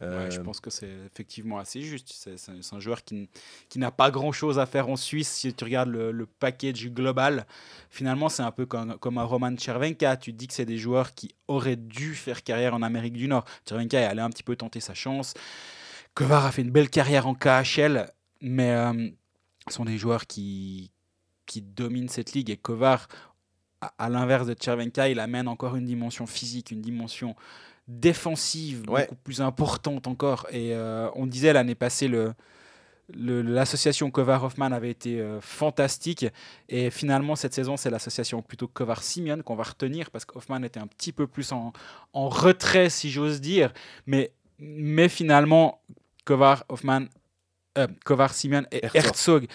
Euh, 0.00 0.24
Ouais, 0.24 0.30
je 0.30 0.40
pense 0.40 0.60
que 0.60 0.70
c'est 0.70 0.90
effectivement 1.06 1.58
assez 1.58 1.80
juste. 1.82 2.12
C'est 2.36 2.74
un 2.74 2.80
joueur 2.80 3.04
qui, 3.04 3.28
qui 3.68 3.78
n'a 3.78 3.90
pas 3.90 4.10
grand-chose 4.10 4.58
à 4.58 4.66
faire 4.66 4.88
en 4.88 4.96
Suisse. 4.96 5.28
Si 5.28 5.52
tu 5.52 5.64
regardes 5.64 5.90
le, 5.90 6.12
le 6.12 6.26
package 6.26 6.88
global, 6.88 7.46
finalement, 7.90 8.28
c'est 8.28 8.42
un 8.42 8.50
peu 8.50 8.66
comme, 8.66 8.98
comme 8.98 9.18
un 9.18 9.24
Roman 9.24 9.56
Chervenka. 9.56 10.16
Tu 10.16 10.32
dis 10.32 10.46
que 10.46 10.54
c'est 10.54 10.64
des 10.64 10.78
joueurs 10.78 11.14
qui 11.14 11.34
auraient 11.46 11.76
dû 11.76 12.14
faire 12.14 12.42
carrière 12.42 12.74
en 12.74 12.82
Amérique 12.82 13.12
du 13.14 13.28
Nord. 13.28 13.44
Chervenka 13.68 14.00
est 14.00 14.04
allé 14.04 14.20
un 14.20 14.30
petit 14.30 14.42
peu 14.42 14.56
tenter 14.56 14.80
sa 14.80 14.94
chance. 14.94 15.34
Kovar 16.14 16.46
a 16.46 16.52
fait 16.52 16.62
une 16.62 16.70
belle 16.70 16.90
carrière 16.90 17.26
en 17.26 17.34
KHL, 17.34 18.10
mais 18.40 18.70
euh, 18.70 19.08
ce 19.68 19.74
sont 19.74 19.84
des 19.84 19.98
joueurs 19.98 20.26
qui, 20.26 20.90
qui 21.46 21.62
dominent 21.62 22.08
cette 22.08 22.32
ligue. 22.32 22.50
Et 22.50 22.56
Kovar, 22.56 23.08
à, 23.98 24.08
l'inverse 24.08 24.46
de 24.46 24.56
Chervenka, 24.60 25.08
il 25.08 25.18
amène 25.20 25.48
encore 25.48 25.76
une 25.76 25.86
dimension 25.86 26.26
physique, 26.26 26.70
une 26.70 26.80
dimension 26.82 27.34
défensive 27.88 28.84
Ouais. 28.88 29.02
beaucoup 29.02 29.16
plus 29.16 29.40
importante 29.40 30.06
encore. 30.06 30.46
Et 30.50 30.74
euh, 30.74 31.08
on 31.14 31.26
disait 31.26 31.52
l'année 31.52 31.74
passée, 31.74 32.08
le- 32.08 32.34
l'association 33.14 34.10
Kovar-Hoffman 34.10 34.72
avait 34.72 34.90
été 34.90 35.20
euh, 35.20 35.40
fantastique. 35.40 36.26
Et 36.68 36.90
finalement, 36.90 37.36
cette 37.36 37.52
saison, 37.54 37.76
c'est 37.76 37.90
l'association 37.90 38.40
plutôt 38.42 38.68
Kovar-Simeon 38.68 39.42
qu'on 39.42 39.56
va 39.56 39.64
retenir 39.64 40.10
parce 40.10 40.24
qu'Hoffman 40.24 40.62
était 40.62 40.80
un 40.80 40.86
petit 40.86 41.12
peu 41.12 41.26
plus 41.26 41.52
en, 41.52 41.72
en 42.12 42.28
retrait, 42.28 42.88
si 42.88 43.10
j'ose 43.10 43.40
dire. 43.40 43.72
Mais, 44.06 44.32
mais 44.58 45.08
finalement, 45.08 45.82
Kovar-Hoffman, 46.24 47.06
euh, 47.78 47.88
Kovar-Simeon 48.04 48.64
et 48.70 48.84
Herzog. 48.84 49.04
Herzog. 49.04 49.46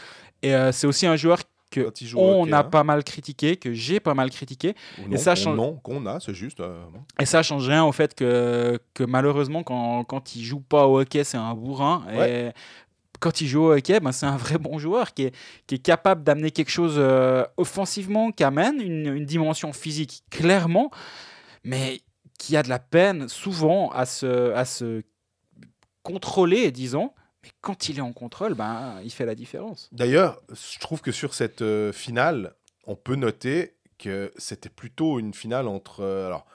Et 0.43 0.53
euh, 0.53 0.71
c'est 0.71 0.85
aussi 0.85 1.07
un 1.07 1.15
joueur 1.15 1.39
que 1.69 1.91
on 2.15 2.43
hockey, 2.43 2.53
a 2.53 2.60
hein. 2.60 2.63
pas 2.63 2.84
mal 2.84 3.03
critiqué, 3.03 3.58
que 3.58 3.73
j'ai 3.73 3.99
pas 3.99 4.13
mal 4.13 4.30
critiqué. 4.32 4.73
Non, 5.08 5.17
ça 5.17 5.36
change- 5.36 5.58
non, 5.58 5.75
qu'on 5.75 6.06
a, 6.06 6.19
c'est 6.19 6.34
juste. 6.34 6.60
euh. 6.60 6.82
Et 7.19 7.25
ça 7.25 7.43
change 7.43 7.67
rien 7.67 7.84
au 7.84 7.91
fait 7.91 8.15
que, 8.15 8.80
que 8.93 9.03
malheureusement, 9.03 9.63
quand, 9.63 10.03
quand 10.06 10.36
il 10.36 10.43
joue 10.43 10.62
pas 10.62 10.88
au 10.88 10.99
hockey, 11.01 11.23
c'est 11.23 11.38
un 11.38 11.53
bourrin. 11.53 12.06
Et 12.17 12.51
quand 13.19 13.41
il 13.41 13.47
joue 13.47 13.63
au 13.63 13.73
hockey, 13.73 13.99
ben, 13.99 14.12
c'est 14.12 14.27
un 14.27 14.38
vrai 14.38 14.58
bon 14.58 14.77
joueur 14.77 15.13
qui 15.13 15.23
est, 15.23 15.36
qui 15.65 15.75
est 15.75 15.80
capable 15.80 16.23
d'amener 16.23 16.51
quelque 16.51 16.69
chose 16.71 16.95
euh, 16.97 17.43
offensivement, 17.58 18.32
qui 18.32 18.43
amène 18.43 18.80
une, 18.80 19.08
une 19.13 19.25
dimension 19.25 19.73
physique 19.73 20.23
clairement, 20.30 20.91
mais 21.63 22.01
qui 22.39 22.56
a 22.56 22.62
de 22.63 22.69
la 22.69 22.80
peine 22.80 23.27
souvent 23.27 23.89
à 23.89 24.06
se, 24.06 24.53
à 24.53 24.63
se 24.65 25.01
contrôler, 26.03 26.71
disons. 26.71 27.12
Mais 27.47 27.51
quand 27.62 27.88
il 27.89 27.97
est 27.99 28.01
en 28.01 28.13
contrôle, 28.13 28.53
ben, 28.55 28.99
il 29.03 29.12
fait 29.12 29.25
la 29.25 29.36
différence. 29.36 29.89
D'ailleurs, 29.91 30.41
je 30.51 30.79
trouve 30.79 31.01
que 31.01 31.12
sur 31.12 31.33
cette 31.33 31.62
euh, 31.62 31.93
finale, 31.93 32.53
on 32.86 32.95
peut 32.95 33.15
noter 33.15 33.73
que 33.97 34.31
c'était 34.38 34.69
plutôt 34.69 35.19
une 35.19 35.33
finale 35.33 35.67
entre. 35.67 36.01
euh, 36.01 36.27
alors, 36.27 36.45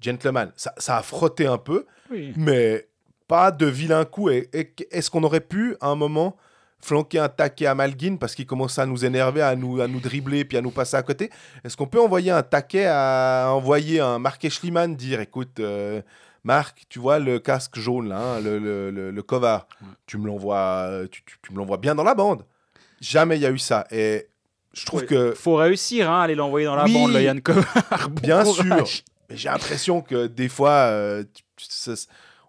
gentlemen, 0.00 0.52
ça, 0.56 0.74
ça 0.78 0.96
a 0.98 1.02
frotté 1.02 1.46
un 1.46 1.58
peu, 1.58 1.86
Oui. 2.10 2.32
mais 2.36 2.88
pas 3.28 3.50
de 3.50 3.66
vilain 3.66 4.04
coup. 4.04 4.28
Et, 4.30 4.48
et 4.52 4.74
est-ce 4.90 5.10
qu'on 5.10 5.22
aurait 5.22 5.40
pu, 5.40 5.76
à 5.80 5.88
un 5.88 5.94
moment, 5.94 6.36
flanquer 6.80 7.18
un 7.20 7.28
taquet 7.28 7.66
à 7.66 7.74
Malguin 7.74 8.16
parce 8.16 8.34
qu'il 8.34 8.44
commençait 8.46 8.80
à 8.82 8.86
nous 8.86 9.04
énerver, 9.04 9.40
à 9.40 9.54
nous, 9.56 9.80
à 9.80 9.86
nous 9.88 10.00
dribbler, 10.00 10.44
puis 10.44 10.58
à 10.58 10.60
nous 10.60 10.70
passer 10.72 10.96
à 10.96 11.02
côté? 11.02 11.30
Est-ce 11.64 11.76
qu'on 11.76 11.86
peut 11.86 12.00
envoyer 12.00 12.30
un 12.32 12.42
taquet 12.42 12.86
à 12.86 13.48
envoyer 13.52 14.00
un 14.00 14.18
Marc 14.18 14.48
Schliemann 14.48 14.94
dire 14.96 15.20
écoute, 15.20 15.60
euh, 15.60 16.02
Marc, 16.44 16.82
tu 16.88 16.98
vois 16.98 17.18
le 17.18 17.38
casque 17.38 17.78
jaune 17.78 18.08
là, 18.08 18.18
hein, 18.34 18.40
le, 18.40 18.58
le, 18.58 18.90
le, 18.90 19.10
le 19.10 19.22
cover, 19.22 19.58
Ouais. 19.80 19.88
tu 20.06 20.18
me 20.18 20.26
l'envoies 20.26 21.02
tu, 21.10 21.22
tu- 21.24 21.36
tu 21.42 21.52
me 21.52 21.58
l'envoies 21.58 21.76
bien 21.76 21.94
dans 21.94 22.04
la 22.04 22.14
bande. 22.14 22.44
Jamais 23.00 23.36
il 23.36 23.42
y 23.42 23.46
a 23.46 23.50
eu 23.50 23.58
ça. 23.58 23.86
Et 23.90 24.28
je 24.72 24.86
trouve 24.86 25.00
Ouais. 25.00 25.06
que 25.06 25.32
Faut 25.34 25.56
réussir 25.56 26.10
hein, 26.10 26.20
à 26.20 26.24
aller 26.24 26.34
l'envoyer 26.34 26.66
dans 26.66 26.76
la 26.76 26.84
Oui. 26.84 26.92
bande, 26.94 27.12
le 27.12 27.22
Yann 27.22 27.40
Kovar. 27.40 27.64
Bon 28.10 28.20
Bien 28.22 28.42
courage. 28.44 29.04
Mais 29.30 29.36
j'ai 29.36 29.48
l'impression 29.48 30.02
que 30.02 30.26
des 30.26 30.48
fois, 30.48 30.70
euh, 30.90 31.24
ça- 31.58 31.92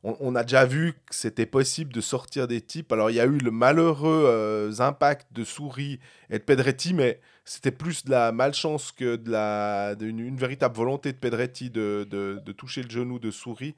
on, 0.04 0.18
on 0.20 0.36
a 0.36 0.44
déjà 0.44 0.66
vu 0.66 0.94
que 1.08 1.16
c'était 1.16 1.46
possible 1.46 1.94
de 1.94 2.02
sortir 2.02 2.48
des 2.48 2.62
types. 2.62 2.92
Alors, 2.92 3.10
il 3.10 3.16
y 3.16 3.20
a 3.22 3.26
eu 3.26 3.38
le 3.38 3.52
malheureux 3.52 4.26
euh, 4.28 4.72
impact 4.80 5.28
de 5.32 5.44
Souris 5.44 6.00
et 6.30 6.40
de 6.40 6.44
Pedretti, 6.44 6.94
mais 6.94 7.20
c'était 7.46 7.72
plus 7.72 8.06
de 8.06 8.12
la 8.12 8.32
malchance 8.32 8.92
que 8.92 9.16
de 9.16 9.32
la, 9.32 9.96
véritable 9.98 10.76
volonté 10.76 11.12
de 11.12 11.18
Pedretti 11.18 11.70
de, 11.70 12.08
de- 12.10 12.42
de 12.44 12.52
toucher 12.52 12.84
le 12.84 12.90
genou 12.90 13.20
de 13.20 13.32
Souris. 13.32 13.76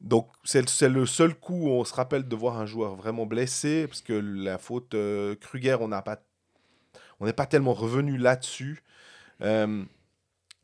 Donc, 0.00 0.28
c'est 0.44 0.88
le- 0.88 1.06
seul 1.06 1.34
coup 1.34 1.68
où 1.68 1.70
on 1.70 1.84
se 1.84 1.94
rappelle 1.94 2.28
de 2.28 2.36
voir 2.36 2.58
un 2.58 2.66
joueur 2.66 2.96
vraiment 2.96 3.26
blessé, 3.26 3.86
parce 3.86 4.02
que 4.02 4.12
la 4.12 4.58
faute 4.58 4.94
euh, 4.94 5.34
Kruger, 5.36 5.76
on 5.80 5.88
n'a 5.88 6.02
pas, 6.02 6.20
on 7.20 7.26
n'est 7.26 7.32
pas 7.32 7.46
tellement 7.46 7.74
revenu 7.74 8.18
là-dessus. 8.18 8.82
Euh, 9.42 9.84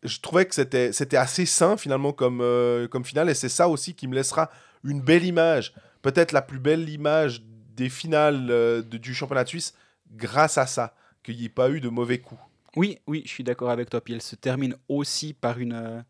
je 0.03 0.21
trouvais 0.21 0.47
que 0.47 0.55
c'était 0.55 1.17
assez 1.17 1.47
sain 1.47 1.77
finalement 1.77 2.13
comme, 2.13 2.41
euh, 2.41 2.89
comme 2.89 3.05
finale 3.05 3.31
et 3.31 3.35
c'est 3.35 3.49
ça 3.49 3.69
aussi 3.69 3.95
qui 3.95 4.09
me 4.09 4.15
laissera 4.15 4.51
une 4.85 5.01
belle 5.01 5.25
image, 5.25 5.75
peut-être 6.03 6.33
la 6.33 6.43
plus 6.43 6.59
belle 6.59 6.89
image 6.89 7.43
des 7.77 7.89
finales 7.89 8.49
euh, 8.51 8.83
du 8.83 9.15
championnat 9.15 9.45
de 9.45 9.49
Suisse 9.49 9.75
grâce 10.11 10.59
à 10.59 10.67
ça, 10.67 10.95
qu'il 11.23 11.37
n'y 11.37 11.45
ait 11.45 11.49
pas 11.49 11.71
eu 11.71 11.81
de 11.81 11.89
mauvais 11.89 12.19
coups. 12.19 12.41
Oui, 12.77 12.99
oui, 13.07 13.23
je 13.27 13.31
suis 13.31 13.45
d'accord 13.45 13.71
avec 13.71 13.91
toi. 13.91 14.01
Puis 14.01 14.15
elle 14.15 14.23
se 14.23 14.35
termine 14.37 14.75
aussi 14.89 15.35
par 15.35 15.59
une, 15.59 15.75
euh, 15.75 16.01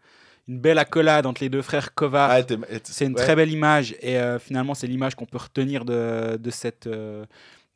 une 0.49 0.59
belle 0.61 0.79
accolade 0.79 1.27
entre 1.27 1.43
les 1.43 1.49
deux 1.49 1.63
frères 1.63 1.95
Kovar. 1.95 2.31
Ah, 2.31 2.41
C'est 2.85 3.07
une 3.07 3.15
ouais. 3.15 3.23
très 3.23 3.35
belle 3.37 3.51
image 3.51 3.97
et 4.01 4.19
euh, 4.19 4.39
finalement 4.39 4.75
c'est 4.75 4.87
l'image 4.87 5.15
qu'on 5.15 5.27
peut 5.27 5.39
retenir 5.39 5.85
de, 5.85 6.37
de, 6.37 6.51
cette, 6.51 6.87
euh, 6.87 7.27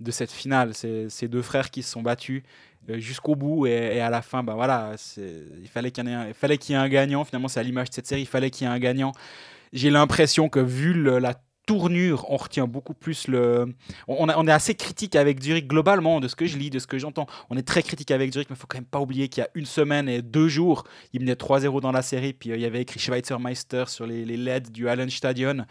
de 0.01 0.11
cette 0.11 0.31
finale. 0.31 0.73
C'est 0.75 1.09
ces 1.09 1.27
deux 1.29 1.43
frères 1.43 1.71
qui 1.71 1.83
se 1.83 1.91
sont 1.91 2.03
battus 2.03 2.43
jusqu'au 2.89 3.35
bout 3.35 3.67
et, 3.67 3.97
et 3.97 4.01
à 4.01 4.11
la 4.11 4.23
fin, 4.23 4.45
bah 4.45 4.55
voilà, 4.55 4.93
il 5.17 5.69
fallait 5.69 5.91
qu'il 5.91 6.07
y 6.07 6.09
ait 6.09 6.15
un- 6.15 6.29
il 6.29 6.35
fallait 6.35 6.57
qu'il 6.57 6.73
y 6.75 6.79
ait 6.79 6.81
un 6.81 6.89
gagnant. 6.89 7.25
Finalement 7.25 7.49
c'est 7.49 7.59
à 7.59 7.65
l'image 7.65 7.91
de 7.91 7.95
cette 7.95 8.07
série, 8.07 8.21
il 8.23 8.27
fallait 8.29 8.51
qu'il 8.51 8.65
y 8.65 8.71
ait 8.71 8.73
un 8.73 8.79
gagnant. 8.79 9.11
J'ai 9.73 9.91
l'impression 9.91 10.49
que 10.49 10.61
vu 10.61 10.93
le- 10.95 11.19
la 11.19 11.35
tournure, 11.67 12.25
on 12.31 12.37
retient 12.37 12.67
beaucoup 12.67 12.95
plus 12.95 13.29
le. 13.29 13.67
On, 14.09 14.47
est 14.49 14.53
assez 14.53 14.75
critique 14.75 15.17
avec 15.17 15.43
Zurich 15.43 15.67
globalement, 15.67 16.21
de 16.21 16.29
ce 16.29 16.37
que 16.37 16.47
je 16.47 16.57
lis, 16.57 16.71
de 16.71 16.79
ce 16.79 16.87
que 16.87 16.99
j'entends. 16.99 17.27
On 17.51 17.57
est 17.57 17.67
très 17.67 17.83
critique 17.83 18.11
avec 18.13 18.33
Zurich, 18.33 18.49
mais 18.49 18.57
il 18.57 18.59
faut 18.59 18.67
quand 18.69 18.79
même 18.79 18.85
pas 18.85 19.01
oublier 19.01 19.29
qu'il 19.29 19.43
y 19.43 19.45
a 19.45 19.51
une 19.55 19.67
semaine 19.67 20.09
et 20.09 20.23
deux 20.23 20.49
jours, 20.49 20.85
il 21.13 21.21
menait 21.21 21.35
3-0 21.35 21.81
dans 21.81 21.93
la 21.93 22.03
série, 22.03 22.33
puis 22.33 22.53
euh, 22.53 22.57
il 22.57 22.63
y 22.63 22.65
avait 22.65 22.81
écrit 22.81 23.01
Schweizer 23.01 23.39
Meister 23.41 23.85
sur 23.89 24.07
les, 24.07 24.25
les 24.25 24.37
LED 24.37 24.71
du 24.71 24.89
Hallenstadion. 24.89 25.67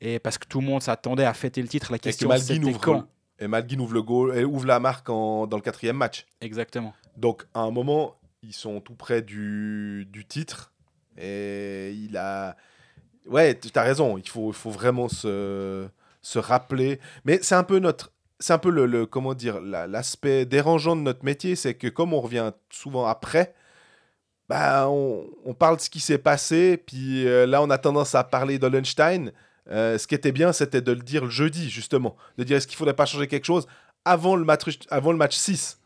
Et 0.00 0.18
parce 0.18 0.38
que 0.38 0.46
tout 0.46 0.60
le 0.60 0.66
monde 0.66 0.82
s'attendait 0.82 1.24
à 1.24 1.34
fêter 1.34 1.62
le 1.62 1.68
titre, 1.68 1.92
la 1.92 1.98
que 1.98 2.04
question 2.04 2.30
c'était 2.36 2.64
ouvre, 2.64 2.80
quand? 2.80 3.04
et 3.38 3.46
Malguin 3.46 3.78
ouvre 3.80 3.94
le 3.94 4.02
goal, 4.02 4.36
et 4.36 4.44
ouvre 4.44 4.66
la 4.66 4.80
marque 4.80 5.08
en- 5.10 5.46
dans 5.46 5.56
le 5.56 5.62
quatrième 5.62 5.96
match. 5.96 6.26
Exactement. 6.40 6.94
Donc 7.16 7.44
à 7.54 7.60
un 7.60 7.70
moment, 7.70 8.16
ils 8.42 8.54
sont 8.54 8.80
tout 8.80 8.94
près 8.94 9.22
du, 9.22 10.06
du 10.10 10.24
titre. 10.24 10.72
Et 11.16 11.92
il 11.92 12.16
a... 12.16 12.56
Ouais, 13.26 13.58
tu 13.58 13.68
as 13.78 13.82
raison, 13.82 14.18
il 14.18 14.28
faut, 14.28 14.52
faut 14.52 14.70
vraiment 14.70 15.08
se, 15.08 15.86
se 16.22 16.38
rappeler. 16.38 17.00
Mais 17.24 17.38
c'est 17.42 17.54
un 17.54 17.64
peu 17.64 17.78
notre... 17.78 18.12
C'est 18.40 18.52
un 18.52 18.58
peu 18.58 18.70
le, 18.70 18.84
le- 18.86 19.06
comment 19.06 19.32
dire, 19.32 19.60
la- 19.60 19.86
l'aspect 19.86 20.44
dérangeant 20.44 20.96
de 20.96 21.00
notre 21.02 21.24
métier, 21.24 21.56
c'est 21.56 21.74
que 21.74 21.86
comme 21.88 22.12
on 22.12 22.20
revient 22.20 22.52
souvent 22.68 23.06
après, 23.06 23.54
bah, 24.48 24.88
on, 24.88 25.24
on 25.44 25.54
parle 25.54 25.76
de 25.76 25.80
ce 25.80 25.88
qui 25.88 26.00
s'est 26.00 26.18
passé, 26.18 26.76
puis 26.76 27.26
euh, 27.26 27.46
là 27.46 27.62
on 27.62 27.70
a 27.70 27.78
tendance 27.78 28.14
à 28.14 28.24
parler 28.24 28.58
d'Ollenstein. 28.58 29.32
Euh, 29.70 29.96
ce 29.96 30.06
qui 30.06 30.14
était 30.14 30.32
bien, 30.32 30.52
c'était 30.52 30.82
de 30.82 30.92
le 30.92 31.00
dire 31.00 31.24
le 31.24 31.30
jeudi, 31.30 31.70
justement. 31.70 32.16
De 32.36 32.44
dire 32.44 32.58
est-ce 32.58 32.66
qu'il 32.66 32.74
ne 32.74 32.78
faudrait 32.78 32.94
pas 32.96 33.06
changer 33.06 33.28
quelque 33.28 33.46
chose 33.46 33.66
avant 34.04 34.36
le 34.36 34.44
match, 34.44 34.78
avant 34.90 35.12
le 35.12 35.18
match 35.18 35.36
6 35.36 35.80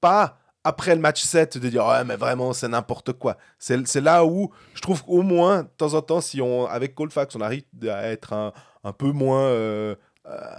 pas 0.00 0.38
après 0.64 0.94
le 0.94 1.00
match 1.00 1.22
7 1.22 1.58
de 1.58 1.68
dire 1.68 1.84
ouais 1.86 2.04
mais 2.04 2.16
vraiment 2.16 2.52
c'est 2.52 2.68
n'importe 2.68 3.12
quoi. 3.12 3.36
C'est 3.58 4.00
là 4.00 4.24
où 4.24 4.50
je 4.74 4.80
trouve 4.80 5.04
qu'au 5.04 5.22
moins 5.22 5.62
de 5.64 5.68
temps 5.76 5.94
en 5.94 6.02
temps 6.02 6.20
si 6.20 6.40
on 6.40 6.66
avec 6.66 6.94
Colfax 6.94 7.36
on 7.36 7.40
arrive 7.40 7.64
à 7.88 8.08
être 8.08 8.32
un, 8.32 8.52
un 8.82 8.92
peu 8.92 9.12
moins 9.12 9.42
euh, 9.42 9.94
euh, 10.26 10.56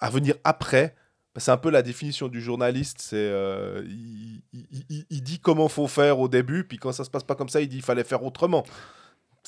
à 0.00 0.10
venir 0.10 0.34
après 0.44 0.94
bah, 1.34 1.40
c'est 1.40 1.50
un 1.50 1.56
peu 1.56 1.70
la 1.70 1.82
définition 1.82 2.28
du 2.28 2.40
journaliste 2.40 2.98
c'est 3.00 3.16
euh, 3.16 3.82
il, 3.86 4.42
il- 4.52 4.84
il- 4.88 5.06
il 5.10 5.22
dit 5.22 5.38
comment 5.38 5.68
faut 5.68 5.86
faire 5.86 6.18
au 6.18 6.28
début 6.28 6.64
puis 6.64 6.78
quand 6.78 6.92
ça 6.92 7.04
se 7.04 7.10
passe 7.10 7.24
pas 7.24 7.34
comme 7.34 7.48
ça 7.48 7.60
il 7.60 7.68
dit 7.68 7.76
il 7.76 7.82
fallait 7.82 8.04
faire 8.04 8.24
autrement. 8.24 8.64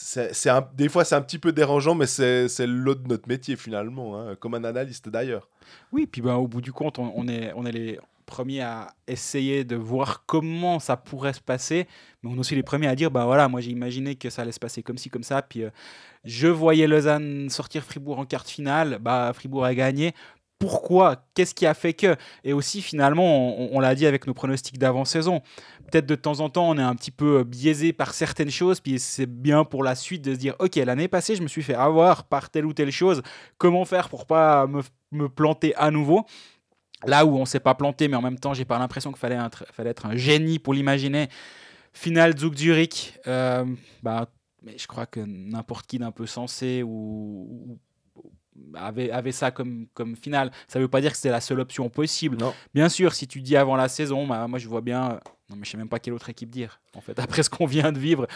C'est 0.01 0.31
des 0.75 0.89
fois 0.89 1.05
c'est 1.05 1.17
un 1.17 1.21
petit 1.23 1.41
peu 1.41 1.51
dérangeant 1.51 1.97
mais 1.97 2.07
c'est 2.07 2.49
c'est 2.49 2.69
le 2.69 2.73
lot 2.75 2.95
de 2.95 3.09
notre 3.09 3.27
métier 3.29 3.57
finalement 3.57 4.17
hein, 4.21 4.37
comme 4.37 4.55
un 4.55 4.63
analyste 4.63 5.09
d'ailleurs. 5.09 5.49
Oui, 5.91 6.07
puis 6.07 6.23
ben, 6.23 6.35
au 6.37 6.47
bout 6.47 6.61
du 6.61 6.73
compte, 6.73 7.01
on 7.01 7.27
est, 7.27 7.53
on 7.57 7.67
est 7.67 7.73
les 7.73 7.99
premiers 8.29 8.61
à 8.61 8.95
essayer 9.09 9.65
de 9.65 9.75
voir 9.75 10.25
comment 10.27 10.79
ça 10.79 10.97
pourrait 10.97 11.33
se 11.33 11.41
passer, 11.41 11.89
mais 12.23 12.31
on 12.31 12.37
est 12.37 12.39
aussi 12.39 12.55
les 12.55 12.63
premiers 12.63 12.87
à 12.87 12.95
dire, 12.95 13.11
bah 13.11 13.25
voilà, 13.25 13.49
moi 13.49 13.61
j'ai 13.61 13.71
imaginé 13.71 14.15
que 14.15 14.31
ça 14.31 14.43
allait 14.43 14.53
se 14.53 14.61
passer 14.61 14.83
comme 14.83 14.99
ci, 14.99 15.09
comme 15.09 15.25
ça, 15.25 15.43
puis 15.43 15.65
euh, 15.65 15.71
je 16.25 16.47
voyais 16.47 16.87
Lausanne 16.87 17.49
sortir 17.51 17.83
Fribourg 17.83 18.19
en 18.19 18.27
quart 18.27 18.45
de 18.45 18.51
finale, 18.51 18.99
bah 19.01 19.33
Fribourg 19.35 19.65
a 19.65 19.75
gagné. 19.75 20.15
Pourquoi? 20.61 21.25
Qu'est-ce 21.35 21.55
qui 21.55 21.67
a 21.67 21.73
fait 21.73 21.95
que? 21.95 22.17
Et 22.43 22.53
aussi, 22.53 22.83
finalement, 22.83 23.61
on, 23.61 23.77
on 23.77 23.81
l'a 23.81 23.95
dit 23.95 24.07
avec 24.07 24.27
nos 24.27 24.35
pronostics 24.35 24.77
d'avant-saison, 24.77 25.41
peut-être 25.91 26.07
de 26.07 26.17
temps 26.17 26.41
en 26.41 26.51
temps, 26.51 26.69
on 26.69 26.77
est 26.77 26.83
un 26.83 26.97
petit 26.97 27.13
peu 27.13 27.45
biaisé 27.45 27.93
par 27.93 28.13
certaines 28.13 28.51
choses, 28.51 28.81
puis 28.81 28.99
c'est 28.99 29.27
bien 29.27 29.65
pour 29.65 29.85
la 29.85 29.95
suite 29.95 30.23
de 30.23 30.35
se 30.35 30.39
dire, 30.39 30.57
ok, 30.59 30.75
l'année 30.77 31.09
passée, 31.09 31.37
je 31.37 31.43
me 31.43 31.49
suis 31.49 31.63
fait 31.63 31.75
avoir 31.75 32.25
par 32.25 32.51
telle 32.51 32.67
ou 32.67 32.73
telle 32.73 32.91
chose, 32.91 33.23
comment 33.57 33.85
faire 33.85 34.09
pour 34.09 34.27
pas 34.27 34.67
me, 34.67 34.83
me 35.13 35.29
planter 35.29 35.75
à 35.77 35.93
nouveau? 35.93 36.27
Là 37.07 37.25
où 37.25 37.37
on 37.37 37.45
s'est 37.45 37.61
pas 37.61 37.75
planté, 37.75 38.09
mais 38.09 38.17
en 38.17 38.23
même 38.23 38.39
temps, 38.39 38.55
j'ai 38.55 38.65
pas 38.65 38.79
l'impression 38.79 39.11
qu'il 39.13 39.21
fallait, 39.21 39.39
être 39.91 40.07
un 40.07 40.17
génie 40.17 40.59
pour 40.59 40.75
l'imaginer. 40.75 41.29
Finale 41.93 42.37
Zug 42.37 42.57
Zurich, 42.57 43.19
euh, 43.27 43.65
bah, 44.03 44.29
je 44.77 44.87
crois 44.87 45.07
que 45.07 45.21
n'importe 45.21 45.87
qui 45.87 45.99
d'un 45.99 46.11
peu 46.11 46.27
sensé 46.27 46.83
ou- 46.85 47.79
avait, 48.75 49.11
avait 49.11 49.33
ça 49.33 49.51
comme, 49.51 49.87
comme 49.95 50.17
finale. 50.17 50.51
Ça 50.69 50.79
veut 50.79 50.89
pas 50.89 51.01
dire 51.01 51.11
que 51.13 51.17
c'était 51.17 51.31
la 51.31 51.41
seule 51.41 51.61
option 51.61 51.89
possible. 51.89 52.37
Non. 52.39 52.53
Bien 52.75 52.89
sûr, 52.89 53.15
si 53.15 53.27
tu 53.27 53.41
dis 53.41 53.57
avant 53.57 53.77
la 53.77 53.89
saison, 53.89 54.27
bah, 54.27 54.47
moi 54.49 54.59
je 54.59 54.69
vois 54.69 54.81
bien. 54.81 55.21
Non, 55.51 55.57
mais 55.57 55.65
je 55.65 55.71
sais 55.71 55.77
même 55.79 55.89
pas 55.89 55.99
quelle 55.99 56.13
autre 56.13 56.29
équipe 56.29 56.51
dire, 56.51 56.79
en 56.95 57.01
fait, 57.01 57.19
après 57.19 57.43
ce 57.43 57.49
qu'on 57.49 57.65
vient 57.65 57.91
de 57.91 57.99
vivre. 57.99 58.27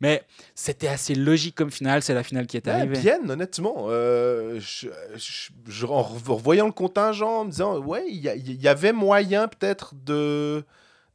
Mais 0.00 0.24
c'était 0.54 0.88
assez 0.88 1.14
logique 1.14 1.54
comme 1.54 1.70
finale, 1.70 2.02
c'est 2.02 2.12
la 2.14 2.24
finale 2.24 2.46
qui 2.48 2.56
est 2.56 2.66
arrivée. 2.66 2.98
bien, 2.98 3.18
honnêtement. 3.30 3.86
Euh, 3.88 4.58
je, 4.58 4.88
je- 5.14 5.50
je- 5.68 5.86
en 5.86 6.02
revoyant 6.02 6.66
le 6.66 6.72
contingent, 6.72 7.40
en 7.40 7.44
me 7.44 7.50
disant, 7.50 7.78
ouais, 7.78 8.04
il 8.08 8.16
y, 8.16 8.28
a- 8.28 8.34
il 8.34 8.60
y 8.60 8.66
avait 8.66 8.92
moyen 8.92 9.46
peut-être 9.46 9.94
de, 10.04 10.64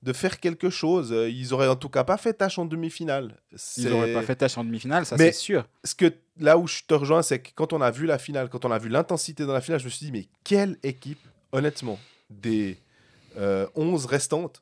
de 0.04 0.14
faire 0.14 0.40
quelque 0.40 0.70
chose. 0.70 1.12
Euh, 1.12 1.30
Ils 1.30 1.54
auraient 1.54 1.68
en 1.68 1.76
tout 1.76 1.90
cas 1.90 2.04
pas 2.04 2.18
fait 2.18 2.34
tâche 2.34 2.58
en 2.58 2.66
demi-finale. 2.66 3.40
Ils 3.78 3.90
n'auraient 3.90 4.14
pas 4.14 4.24
fait 4.24 4.36
tâche 4.36 4.58
en 4.58 4.64
demi-finale, 4.64 5.06
ça 5.06 5.18
c'est 5.18 5.32
sûr. 5.34 5.68
Ce 5.84 5.94
que, 5.96 6.12
là 6.40 6.58
où 6.58 6.68
je 6.68 6.82
te 6.88 6.94
rejoins, 6.94 7.22
c'est 7.22 7.40
que 7.40 7.50
quand 7.54 7.72
on 7.74 7.82
a 7.82 7.92
vu 7.92 8.06
la 8.06 8.18
finale, 8.18 8.50
quand 8.50 8.66
on 8.66 8.72
a 8.72 8.80
vu 8.80 8.90
l'intensité 8.90 9.46
dans 9.46 9.54
la 9.54 9.62
finale, 9.62 9.80
je 9.80 9.86
me 9.86 9.90
suis 9.90 10.06
dit, 10.08 10.12
mais 10.12 10.28
quelle 10.44 10.78
équipe, 10.84 11.20
honnêtement, 11.52 12.00
des 12.30 12.78
euh, 13.38 13.68
11 13.76 14.06
restantes, 14.08 14.62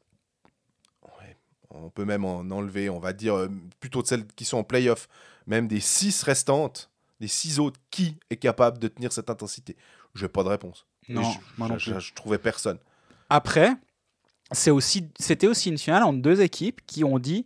ouais, 1.03 1.37
on 1.69 1.89
peut 1.89 2.05
même 2.05 2.25
en 2.25 2.39
enlever, 2.51 2.89
on 2.89 2.99
va 2.99 3.13
dire, 3.13 3.35
euh, 3.35 3.47
plutôt 3.79 4.01
de 4.01 4.07
celles 4.07 4.25
qui 4.27 4.45
sont 4.45 4.57
en 4.57 4.63
playoff, 4.63 5.07
même 5.47 5.67
des 5.67 5.79
6 5.79 6.23
restantes, 6.23 6.89
des 7.19 7.27
6 7.27 7.59
autres, 7.59 7.79
qui 7.91 8.17
est 8.29 8.37
capable 8.37 8.77
de 8.79 8.87
tenir 8.87 9.11
cette 9.13 9.29
intensité? 9.29 9.75
Je 10.15 10.23
n'ai 10.25 10.29
pas 10.29 10.43
de 10.43 10.49
réponse. 10.49 10.85
Non, 11.07 11.23
je, 11.23 11.39
moi 11.57 11.67
non 11.69 11.77
je- 11.77 11.91
plus. 11.91 12.01
je- 12.01 12.07
je 12.09 12.13
trouvais 12.13 12.37
personne. 12.37 12.77
Après, 13.29 13.73
c'était 14.51 15.47
aussi 15.47 15.69
une 15.69 15.77
finale 15.77 16.03
entre 16.03 16.19
deux 16.21 16.41
équipes 16.41 16.81
qui 16.85 17.03
ont 17.03 17.19
dit 17.19 17.45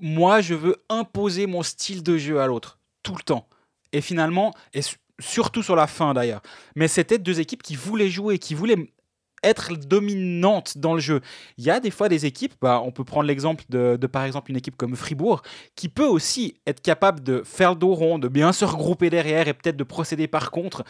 Moi, 0.00 0.40
je 0.40 0.54
veux 0.54 0.76
imposer 0.88 1.46
mon 1.46 1.62
style 1.62 2.02
de 2.02 2.18
jeu 2.18 2.40
à 2.40 2.46
l'autre, 2.46 2.78
tout 3.02 3.14
le 3.14 3.22
temps. 3.22 3.48
Et 3.92 4.00
finalement, 4.00 4.52
et 4.74 4.82
su- 4.82 4.96
surtout 5.20 5.62
sur 5.62 5.76
la 5.76 5.86
fin 5.86 6.14
d'ailleurs, 6.14 6.42
mais 6.76 6.88
c'était 6.88 7.18
deux 7.18 7.40
équipes 7.40 7.62
qui 7.62 7.74
voulaient 7.76 8.10
jouer, 8.10 8.38
qui 8.38 8.54
voulaient 8.54 8.92
être 9.42 9.74
dominante 9.74 10.78
dans 10.78 10.94
le 10.94 11.00
jeu. 11.00 11.20
Il 11.56 11.64
y 11.64 11.70
a 11.70 11.80
des 11.80 11.90
fois 11.90 12.08
des 12.08 12.26
équipes, 12.26 12.54
bah, 12.60 12.80
on 12.84 12.90
peut 12.90 13.04
prendre 13.04 13.26
l'exemple 13.26 13.64
de, 13.68 13.96
de, 14.00 14.06
par 14.06 14.24
exemple 14.24 14.50
une 14.50 14.56
équipe 14.56 14.76
comme 14.76 14.96
Fribourg, 14.96 15.42
qui 15.76 15.88
peut 15.88 16.06
aussi 16.06 16.54
être 16.66 16.80
capable 16.80 17.22
de 17.22 17.42
faire 17.44 17.70
le 17.70 17.76
dos 17.76 17.94
rond, 17.94 18.18
de 18.18 18.28
bien 18.28 18.52
se 18.52 18.64
regrouper 18.64 19.10
derrière 19.10 19.48
et 19.48 19.54
peut-être 19.54 19.76
de 19.76 19.84
procéder 19.84 20.26
par 20.26 20.50
contre, 20.50 20.84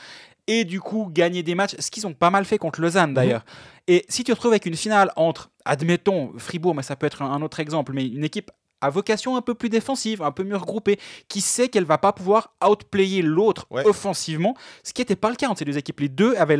et 0.46 0.64
du 0.64 0.80
coup 0.80 1.08
gagner 1.12 1.42
des 1.42 1.54
matchs, 1.54 1.76
ce 1.78 1.90
qu'ils 1.90 2.06
ont 2.06 2.14
pas 2.14 2.30
mal 2.30 2.44
fait 2.44 2.58
contre 2.58 2.80
Lausanne 2.80 3.14
d'ailleurs. 3.14 3.44
Et 3.87 4.04
si 4.08 4.24
tu 4.24 4.32
te 4.32 4.32
retrouves 4.32 4.52
avec 4.52 4.66
une 4.66 4.76
finale 4.76 5.12
entre, 5.16 5.50
admettons, 5.64 6.32
Fribourg, 6.37 6.74
mais 6.74 6.82
ça 6.82 6.96
peut 6.96 7.06
être 7.06 7.22
un 7.22 7.40
autre 7.42 7.61
exemple, 7.61 7.92
mais 7.94 8.06
une 8.06 8.24
équipe 8.24 8.50
à 8.81 8.91
vocation 8.91 9.37
un 9.37 9.43
peu 9.43 9.55
plus 9.55 9.69
défensive, 9.69 10.23
un 10.23 10.31
peu 10.33 10.45
mieux 10.45 10.57
regroupée, 10.57 10.99
qui 11.29 11.41
sait 11.41 11.69
qu'elle 11.69 11.85
va 11.85 11.99
pas 11.99 12.12
pouvoir 12.12 12.55
outplayer 12.67 13.23
l'autre 13.23 13.67
Ouais. 13.71 13.87
offensivement, 13.87 14.55
ce 14.85 14.93
qui 14.93 15.01
n'était 15.01 15.17
pas 15.17 15.31
le 15.31 15.37
cas 15.37 15.49
entre 15.49 15.59
ces 15.61 15.64
deux 15.64 15.77
équipes. 15.79 16.01
Les 16.01 16.09
deux 16.09 16.35
avaient 16.37 16.57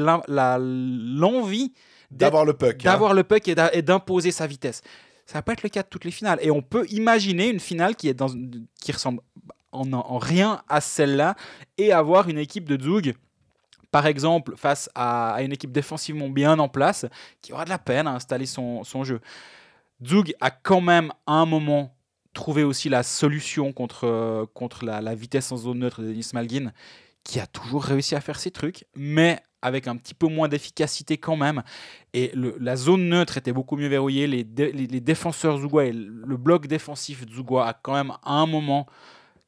l'envie 0.59 1.73
D'avoir 2.11 2.45
le 2.45 2.55
puck. 2.55 2.75
hein. 2.75 2.91
d'avoir 2.91 3.13
le 3.15 3.23
puck 3.23 3.47
et 3.49 3.83
d'imposer 3.83 4.31
sa 4.31 4.47
vitesse. 4.47 4.83
Ça 5.27 5.35
va 5.39 5.43
pas 5.43 5.53
être 5.53 5.63
le 5.63 5.69
cas 5.69 5.83
de 5.83 5.89
toutes 5.89 6.05
les 6.07 6.11
finales. 6.11 6.39
Et 6.41 6.51
on 6.51 6.63
peut 6.63 6.87
imaginer 6.91 7.49
une 7.49 7.61
finale 7.61 7.97
qui, 7.97 8.09
est 8.09 8.15
dans, 8.15 8.29
qui 8.81 8.93
ressemble 8.93 9.21
en, 9.73 9.93
en 9.93 10.17
rien 10.19 10.63
à 10.69 10.81
celle-là 10.81 11.35
et 11.77 11.93
avoir 11.93 12.29
une 12.31 12.39
équipe 12.39 12.67
de 12.67 12.83
Zug, 12.83 13.15
par 13.91 14.07
exemple, 14.07 14.55
face 14.57 14.89
à, 14.95 15.35
à 15.35 15.43
une 15.43 15.53
équipe 15.53 15.71
défensivement 15.73 16.31
bien 16.31 16.59
en 16.59 16.69
place, 16.69 17.05
qui 17.43 17.53
aura 17.53 17.65
de 17.67 17.71
la 17.71 17.79
peine 17.79 18.07
à 18.07 18.13
installer 18.13 18.47
son, 18.47 18.85
son 18.85 19.05
jeu. 19.05 19.21
Zug 20.07 20.35
a 20.41 20.51
quand 20.51 20.81
même 20.81 21.13
à 21.27 21.35
un 21.35 21.45
moment 21.47 21.95
trouvé 22.38 22.62
aussi 22.62 22.88
la 22.88 23.03
solution 23.03 23.72
contre, 23.72 24.05
euh, 24.05 24.46
contre 24.55 24.85
la, 24.85 25.01
la 25.01 25.14
vitesse 25.14 25.51
en 25.53 25.57
zone 25.57 25.81
neutre 25.81 26.03
de 26.03 26.07
Denis 26.09 26.31
Malgin, 26.33 26.72
qui 27.24 27.40
a 27.40 27.46
toujours 27.46 27.83
réussi 27.85 28.14
à 28.14 28.20
faire 28.20 28.38
ses 28.38 28.51
trucs, 28.53 28.85
mais 28.96 29.40
avec 29.61 29.88
un 29.88 29.96
petit 29.96 30.14
peu 30.14 30.29
moins 30.29 30.46
d'efficacité 30.48 31.18
quand 31.18 31.37
même. 31.37 31.62
Et 32.14 32.31
le- 32.35 32.57
la 32.61 32.77
zone 32.77 33.09
neutre 33.09 33.37
était 33.38 33.53
beaucoup 33.53 33.77
mieux 33.77 33.88
verrouillée. 33.88 34.29
Les, 34.29 34.44
dé- 34.44 34.70
les, 34.72 34.87
les 34.87 35.01
défenseurs 35.01 35.59
zougois 35.59 35.87
et 35.87 35.92
le 35.92 36.37
bloc 36.37 36.68
défensif 36.68 37.24
zougois 37.29 37.66
a 37.66 37.74
quand 37.74 37.94
même 37.94 38.12
à 38.22 38.35
un 38.35 38.46
moment 38.46 38.87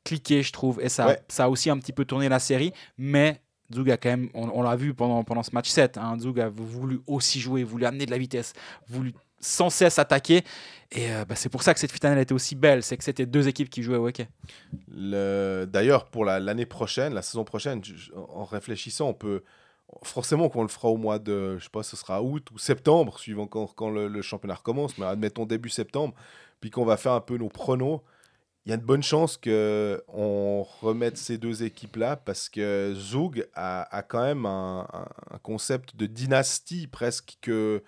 cliqué, 0.05 0.43
je 0.43 0.53
trouve. 0.53 0.81
Et 0.81 0.89
ça, 0.89 1.07
Ouais. 1.07 1.21
ça 1.29 1.45
a 1.45 1.49
aussi 1.49 1.71
un 1.71 1.79
petit 1.79 1.93
peu 1.93 2.05
tourné 2.05 2.29
la 2.29 2.41
série. 2.41 2.73
Mais 2.99 3.41
Zug 3.73 3.89
a 3.89 3.97
quand 3.97 4.09
même, 4.11 4.31
on, 4.35 4.49
on 4.53 4.63
l'a 4.63 4.75
vu 4.75 4.95
pendant, 4.95 5.23
pendant 5.23 5.45
ce 5.45 5.53
match 5.55 5.69
7, 5.69 5.97
hein, 5.97 6.19
Zug 6.19 6.41
a 6.41 6.49
voulu 6.49 7.01
aussi 7.07 7.39
jouer, 7.41 7.63
voulu 7.63 7.85
amener 7.85 8.05
de 8.05 8.11
la 8.11 8.19
vitesse, 8.19 8.53
voulu 8.89 9.15
sans 9.41 9.71
cesse 9.71 9.99
attaquer. 9.99 10.45
Et 10.93 11.13
euh, 11.13 11.25
bah, 11.25 11.37
c'est 11.37 11.49
pour 11.49 11.63
ça 11.63 11.73
que 11.75 11.81
cette 11.81 11.93
finale 11.93 12.19
était 12.19 12.33
aussi 12.33 12.55
belle. 12.57 12.83
C'est 12.83 12.97
que 12.97 13.05
c'était 13.05 13.27
deux 13.27 13.49
équipes 13.49 13.71
qui 13.71 13.83
jouaient 13.83 13.97
au 13.97 14.09
hockey. 14.09 14.29
Le- 14.89 15.67
D'ailleurs, 15.67 16.07
pour 16.07 16.25
la- 16.25 16.41
l'année 16.41 16.67
prochaine, 16.67 17.15
la 17.15 17.23
saison 17.23 17.45
prochaine, 17.45 17.81
en 18.15 18.45
réfléchissant, 18.45 19.09
on 19.09 19.15
peut 19.15 19.43
forcément 20.03 20.49
qu'on 20.49 20.63
le 20.63 20.69
fera 20.69 20.89
au 20.89 20.97
mois 20.97 21.19
de, 21.19 21.59
je 21.59 21.65
sais 21.65 21.71
pas, 21.71 21.83
ce 21.83 21.97
sera 21.97 22.23
août 22.23 22.49
ou 22.53 22.59
septembre, 22.59 23.19
suivant 23.19 23.47
quand, 23.47 23.91
le, 23.91 24.23
championnat 24.23 24.55
recommence, 24.55 24.97
mais 24.99 25.07
admettons 25.07 25.47
début 25.47 25.69
septembre, 25.69 26.15
puis 26.61 26.71
qu'on 26.71 26.85
va 26.85 26.97
faire 26.97 27.13
un 27.13 27.21
peu 27.21 27.37
nos 27.39 27.49
pronos. 27.49 28.01
Il 28.67 28.71
y 28.71 28.73
a 28.73 28.77
de 28.77 28.85
bonnes 28.85 29.03
chances 29.03 29.37
que 29.39 30.05
on 30.07 30.63
remette 30.83 31.17
ces 31.17 31.39
deux 31.39 31.63
équipes-là 31.63 32.17
parce 32.17 32.49
que 32.51 32.93
Zug 32.95 33.49
a, 33.55 34.05
quand 34.07 34.23
même 34.23 34.45
un, 34.45 34.87
un- 34.93 35.39
concept 35.39 35.97
de 35.97 36.07
dynastie 36.07 36.87
presque 36.87 37.39
que 37.41 37.83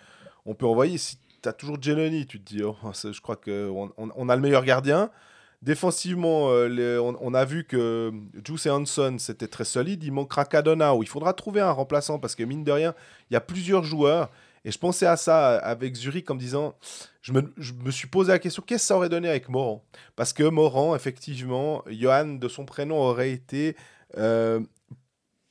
on 0.46 0.54
peut 0.54 0.66
envoyer. 0.66 0.96
Si 0.98 1.18
as 1.48 1.52
toujours 1.52 1.80
Geloni, 1.80 2.26
tu 2.26 2.40
te 2.40 2.54
dis, 2.54 2.62
oh, 2.62 2.76
je 2.92 3.20
crois 3.20 3.36
qu'on 3.36 3.92
on, 3.96 4.28
a 4.28 4.36
le 4.36 4.42
meilleur 4.42 4.64
gardien. 4.64 5.10
Défensivement, 5.62 6.48
euh, 6.50 6.98
on, 6.98 7.34
a 7.34 7.44
vu 7.44 7.64
que 7.64 8.12
Juice 8.44 8.66
et 8.66 8.70
Hanson, 8.70 9.16
c'était 9.18 9.46
très 9.46 9.64
solide. 9.64 10.02
Il 10.02 10.12
manquera 10.12 10.44
Cadona, 10.44 10.94
où 10.94 11.02
il 11.02 11.08
faudra 11.08 11.32
trouver 11.34 11.60
un 11.60 11.70
remplaçant 11.70 12.18
parce 12.18 12.34
que, 12.34 12.42
mine 12.42 12.64
de 12.64 12.72
rien, 12.72 12.94
il 13.30 13.34
y 13.34 13.36
a 13.36 13.40
plusieurs 13.40 13.84
joueurs. 13.84 14.30
Et 14.64 14.70
je 14.70 14.78
pensais 14.78 15.06
à 15.06 15.16
ça 15.16 15.56
avec 15.58 15.94
Zurich 15.94 16.30
en 16.30 16.34
me 16.34 16.40
disant, 16.40 16.74
je 17.20 17.32
me, 17.32 17.52
je 17.56 17.72
me 17.72 17.90
suis 17.90 18.08
posé 18.08 18.32
la 18.32 18.38
question, 18.38 18.62
qu'est-ce 18.64 18.84
que 18.84 18.86
ça 18.88 18.96
aurait 18.96 19.08
donné 19.08 19.28
avec 19.28 19.48
Moran 19.48 19.84
Parce 20.16 20.32
que 20.32 20.44
Moran, 20.44 20.94
effectivement, 20.94 21.84
Johan, 21.88 22.34
de 22.34 22.48
son 22.48 22.64
prénom, 22.64 22.96
aurait 22.98 23.32
été 23.32 23.76
euh, 24.18 24.60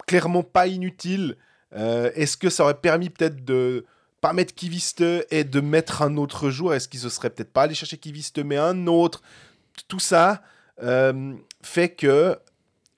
clairement 0.08 0.44
pas 0.44 0.68
inutile. 0.68 1.38
Euh, 1.74 2.12
Est-ce 2.16 2.38
que 2.38 2.50
ça 2.50 2.64
aurait 2.64 2.80
permis 2.80 3.10
peut-être 3.10 3.44
de 3.44 3.86
pas 4.22 4.34
mettre 4.34 4.54
Kiviste 4.54 5.04
et 5.32 5.44
de 5.44 5.60
mettre 5.60 6.04
un 6.04 6.16
autre 6.16 6.52
joueur 6.52 6.76
Est-ce 6.76 6.88
qu'ils 6.88 7.00
se 7.00 7.10
seraient 7.10 7.32
peut-être 7.32 7.52
pas 7.52 7.64
allé 7.64 7.74
chercher 7.74 7.98
Kiviste, 7.98 8.40
mais 8.40 8.58
un 8.58 8.88
autre? 8.88 9.22
Tout 9.88 10.00
ça 10.00 10.44
euh, 10.84 11.34
fait 11.62 11.90
que, 11.90 12.38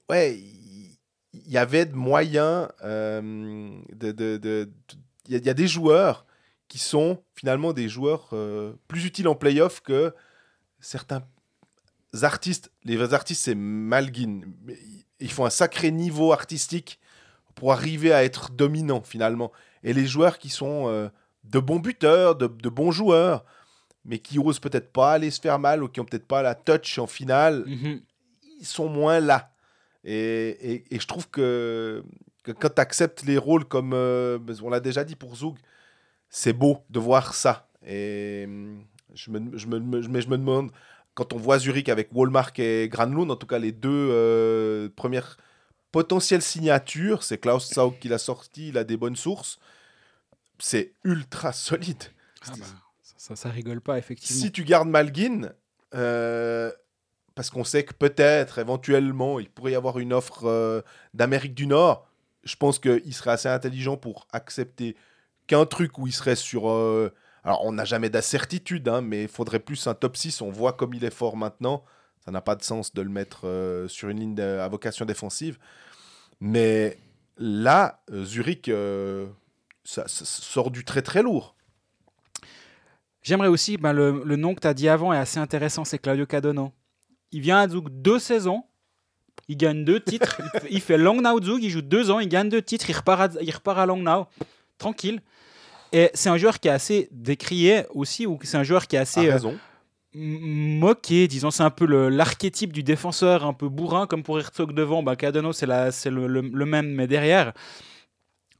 ouais, 0.10 0.38
il 0.38 1.52
y, 1.52 1.58
avait 1.58 1.86
de 1.86 1.96
moyens 1.96 2.68
euh, 2.84 3.72
de. 3.94 4.70
Il 5.28 5.46
y, 5.46 5.50
a- 5.50 5.54
des 5.54 5.68
joueurs 5.68 6.26
qui 6.68 6.80
sont 6.80 7.24
finalement 7.34 7.72
des 7.72 7.88
joueurs 7.88 8.30
euh, 8.34 8.74
plus 8.88 9.06
utiles 9.06 9.28
en 9.28 9.36
playoff 9.36 9.82
que 9.82 10.14
certains 10.80 11.24
artistes. 12.22 12.72
Les 12.84 13.14
artistes, 13.14 13.44
c'est 13.44 13.56
Malguin. 13.56 14.42
Ils 15.20 15.32
font 15.32 15.46
un 15.46 15.50
sacré 15.50 15.92
niveau 15.92 16.34
artistique 16.34 17.00
pour 17.56 17.72
arriver 17.72 18.14
à 18.14 18.24
être 18.24 18.52
dominants 18.52 19.04
finalement. 19.04 19.52
Et 19.84 19.94
les 19.94 20.06
joueurs 20.06 20.38
qui 20.38 20.50
sont 20.50 20.88
euh, 20.88 21.10
de 21.44 21.60
bons 21.60 21.80
buteurs, 21.80 22.36
de, 22.36 22.48
de 22.48 22.70
bons 22.70 22.92
joueurs, 22.92 23.44
mais 24.06 24.20
qui 24.20 24.40
osent 24.40 24.60
peut-être 24.60 24.92
pas 24.92 25.14
aller 25.14 25.32
se 25.32 25.40
faire 25.42 25.60
mal 25.60 25.84
ou 25.84 25.88
qui 25.88 26.00
ont 26.00 26.06
peut-être 26.06 26.28
pas 26.28 26.42
la 26.42 26.56
touch 26.56 26.98
en 27.00 27.08
finale, 27.08 27.64
Mhm. 27.66 28.02
ils 28.60 28.66
sont 28.66 28.90
moins 28.90 29.20
là. 29.20 29.52
Et, 30.04 30.50
et- 30.74 30.84
et 30.96 31.00
je 31.00 31.08
trouve 31.08 31.30
que, 31.30 32.04
que 32.44 32.52
quand 32.52 32.76
tu 32.76 32.82
acceptes 32.82 33.24
les 33.24 33.38
rôles 33.38 33.66
comme 33.66 33.92
euh, 33.94 34.38
on 34.62 34.70
l'a 34.70 34.80
déjà 34.82 35.04
dit 35.04 35.16
pour 35.16 35.36
Zug, 35.36 35.56
c'est 36.30 36.54
beau 36.54 36.80
de 36.90 37.00
voir 37.00 37.34
ça. 37.34 37.70
Et 37.86 38.44
hum, 38.48 38.84
je 39.14 39.32
me, 39.32 39.58
je 39.58 39.68
me, 39.68 39.80
me- 39.80 40.08
mais 40.08 40.22
je 40.22 40.28
me 40.30 40.38
demande, 40.38 40.72
quand 41.14 41.32
on 41.34 41.38
voit 41.38 41.60
Zurich 41.60 41.88
avec 41.90 42.10
Walmart 42.12 42.52
et 42.58 42.90
Granlund, 42.90 43.30
en 43.32 43.36
tout 43.36 43.48
cas 43.48 43.60
les 43.60 43.72
deux 43.72 44.10
euh, 44.12 44.90
premières 44.96 45.38
potentielles 45.92 46.42
signatures, 46.42 47.24
c'est 47.24 47.38
Klaus 47.38 47.72
Zaug 47.74 48.00
qui 48.00 48.08
l'a 48.10 48.18
sorti, 48.18 48.70
il 48.70 48.78
a 48.78 48.84
des 48.84 48.98
bonnes 48.98 49.16
sources, 49.16 49.60
c'est 50.64 50.94
ultra 51.04 51.52
solide. 51.52 52.04
Ah 52.48 52.52
bah, 52.58 52.66
ça, 53.02 53.16
ça, 53.18 53.36
ça 53.36 53.50
rigole 53.50 53.82
pas, 53.82 53.98
effectivement. 53.98 54.42
Si 54.42 54.50
tu 54.50 54.64
gardes 54.64 54.88
Malguin, 54.88 55.50
euh, 55.94 56.72
parce 57.36 57.50
qu'on 57.50 57.66
sait 57.66 57.84
que 57.84 57.94
peut-être, 57.94 58.60
éventuellement, 58.60 59.42
il 59.42 59.50
pourrait 59.50 59.74
y 59.74 59.76
avoir 59.76 60.00
une 60.00 60.14
offre 60.14 60.46
euh, 60.46 60.82
d'Amérique 61.14 61.54
du 61.54 61.68
Nord, 61.68 62.08
je 62.46 62.56
pense 62.56 62.80
qu'il 62.80 63.14
serait 63.14 63.32
assez 63.32 63.50
intelligent 63.50 63.98
pour 63.98 64.26
accepter 64.32 64.96
qu'un 65.48 65.66
truc 65.66 65.98
où 65.98 66.08
il 66.08 66.14
serait 66.14 66.38
sur... 66.38 66.70
euh, 66.70 67.14
alors, 67.44 67.66
on 67.66 67.74
n'a 67.74 67.84
jamais 67.84 68.10
d'incertitude, 68.10 68.88
hein, 68.88 69.02
mais 69.02 69.24
il 69.24 69.28
faudrait 69.28 69.60
plus 69.60 69.86
un 69.88 69.94
top 69.94 70.16
6. 70.16 70.42
On 70.42 70.50
voit 70.50 70.72
comme 70.72 70.94
il 70.94 71.04
est 71.04 71.14
fort 71.14 71.36
maintenant. 71.36 71.84
Ça 72.24 72.32
n'a 72.32 72.40
pas 72.40 72.56
de 72.56 72.64
sens 72.64 72.94
de 72.94 73.02
le 73.02 73.10
mettre 73.10 73.48
euh, 73.50 73.90
sur 73.90 74.08
une 74.08 74.22
ligne 74.22 74.40
à 74.40 74.68
vocation 74.70 75.04
défensive. 75.04 75.58
Mais 76.40 76.98
là, 77.38 78.02
Zurich 78.10 78.70
euh, 78.70 79.28
ça, 79.84 80.08
ça 80.08 80.26
sort 80.26 80.72
du 80.72 80.84
très 80.86 81.02
très 81.02 81.22
lourd. 81.24 81.56
J'aimerais 83.22 83.48
aussi, 83.48 83.78
ben, 83.78 83.94
le, 83.94 84.22
le 84.26 84.36
nom 84.36 84.54
que 84.54 84.60
tu 84.62 84.68
as 84.68 84.74
dit 84.74 84.90
avant 84.90 85.14
est 85.14 85.18
assez 85.18 85.40
intéressant, 85.40 85.86
c'est 85.86 85.98
Claudio 86.00 86.26
Cadonno. 86.26 86.74
Il 87.32 87.42
vient 87.42 87.60
à 87.60 87.68
Zug 87.70 87.88
deux 87.90 88.20
saisons, 88.20 88.64
il 89.48 89.56
gagne 89.58 89.86
deux 89.86 90.00
titres, 90.02 90.42
il 90.54 90.60
fait- 90.60 90.68
il 90.72 90.82
fait 90.82 90.98
Langnau 90.98 91.42
Zug, 91.42 91.64
il 91.64 91.70
joue 91.70 91.82
deux 91.82 92.12
ans, 92.12 92.20
il 92.20 92.28
gagne 92.28 92.50
deux 92.50 92.62
titres, 92.62 92.90
il 92.90 92.94
repart 92.94 93.22
à, 93.38 93.42
il 93.42 93.52
repart 93.52 93.80
à 93.80 93.86
Langnau, 93.86 94.28
tranquille. 94.78 95.22
Et 95.94 96.10
c'est 96.14 96.30
un 96.30 96.38
joueur 96.38 96.60
qui 96.60 96.68
est 96.68 96.72
assez 96.72 97.08
décrié 97.12 97.86
aussi, 97.92 98.26
ou 98.26 98.38
c'est 98.44 98.58
un 98.58 98.64
joueur 98.64 98.88
qui 98.88 98.96
est 98.98 99.00
assez 99.00 99.22
euh, 99.30 99.34
moqué, 100.16 101.28
disons, 101.28 101.50
c'est 101.52 101.64
un 101.64 101.70
peu 101.70 101.86
l'archétype 102.10 102.74
du 102.74 102.84
défenseur 102.84 103.46
un 103.46 103.54
peu 103.54 103.70
bourrin, 103.70 104.06
comme 104.06 104.22
pour 104.24 104.40
Herzog 104.40 104.74
devant, 104.74 105.04
c'est 105.54 105.66
la- 105.66 105.92
c'est 105.92 106.10
le, 106.10 106.28
le- 106.28 106.42
le 106.42 106.66
même, 106.66 106.94
mais 106.94 107.08
derrière. 107.08 107.54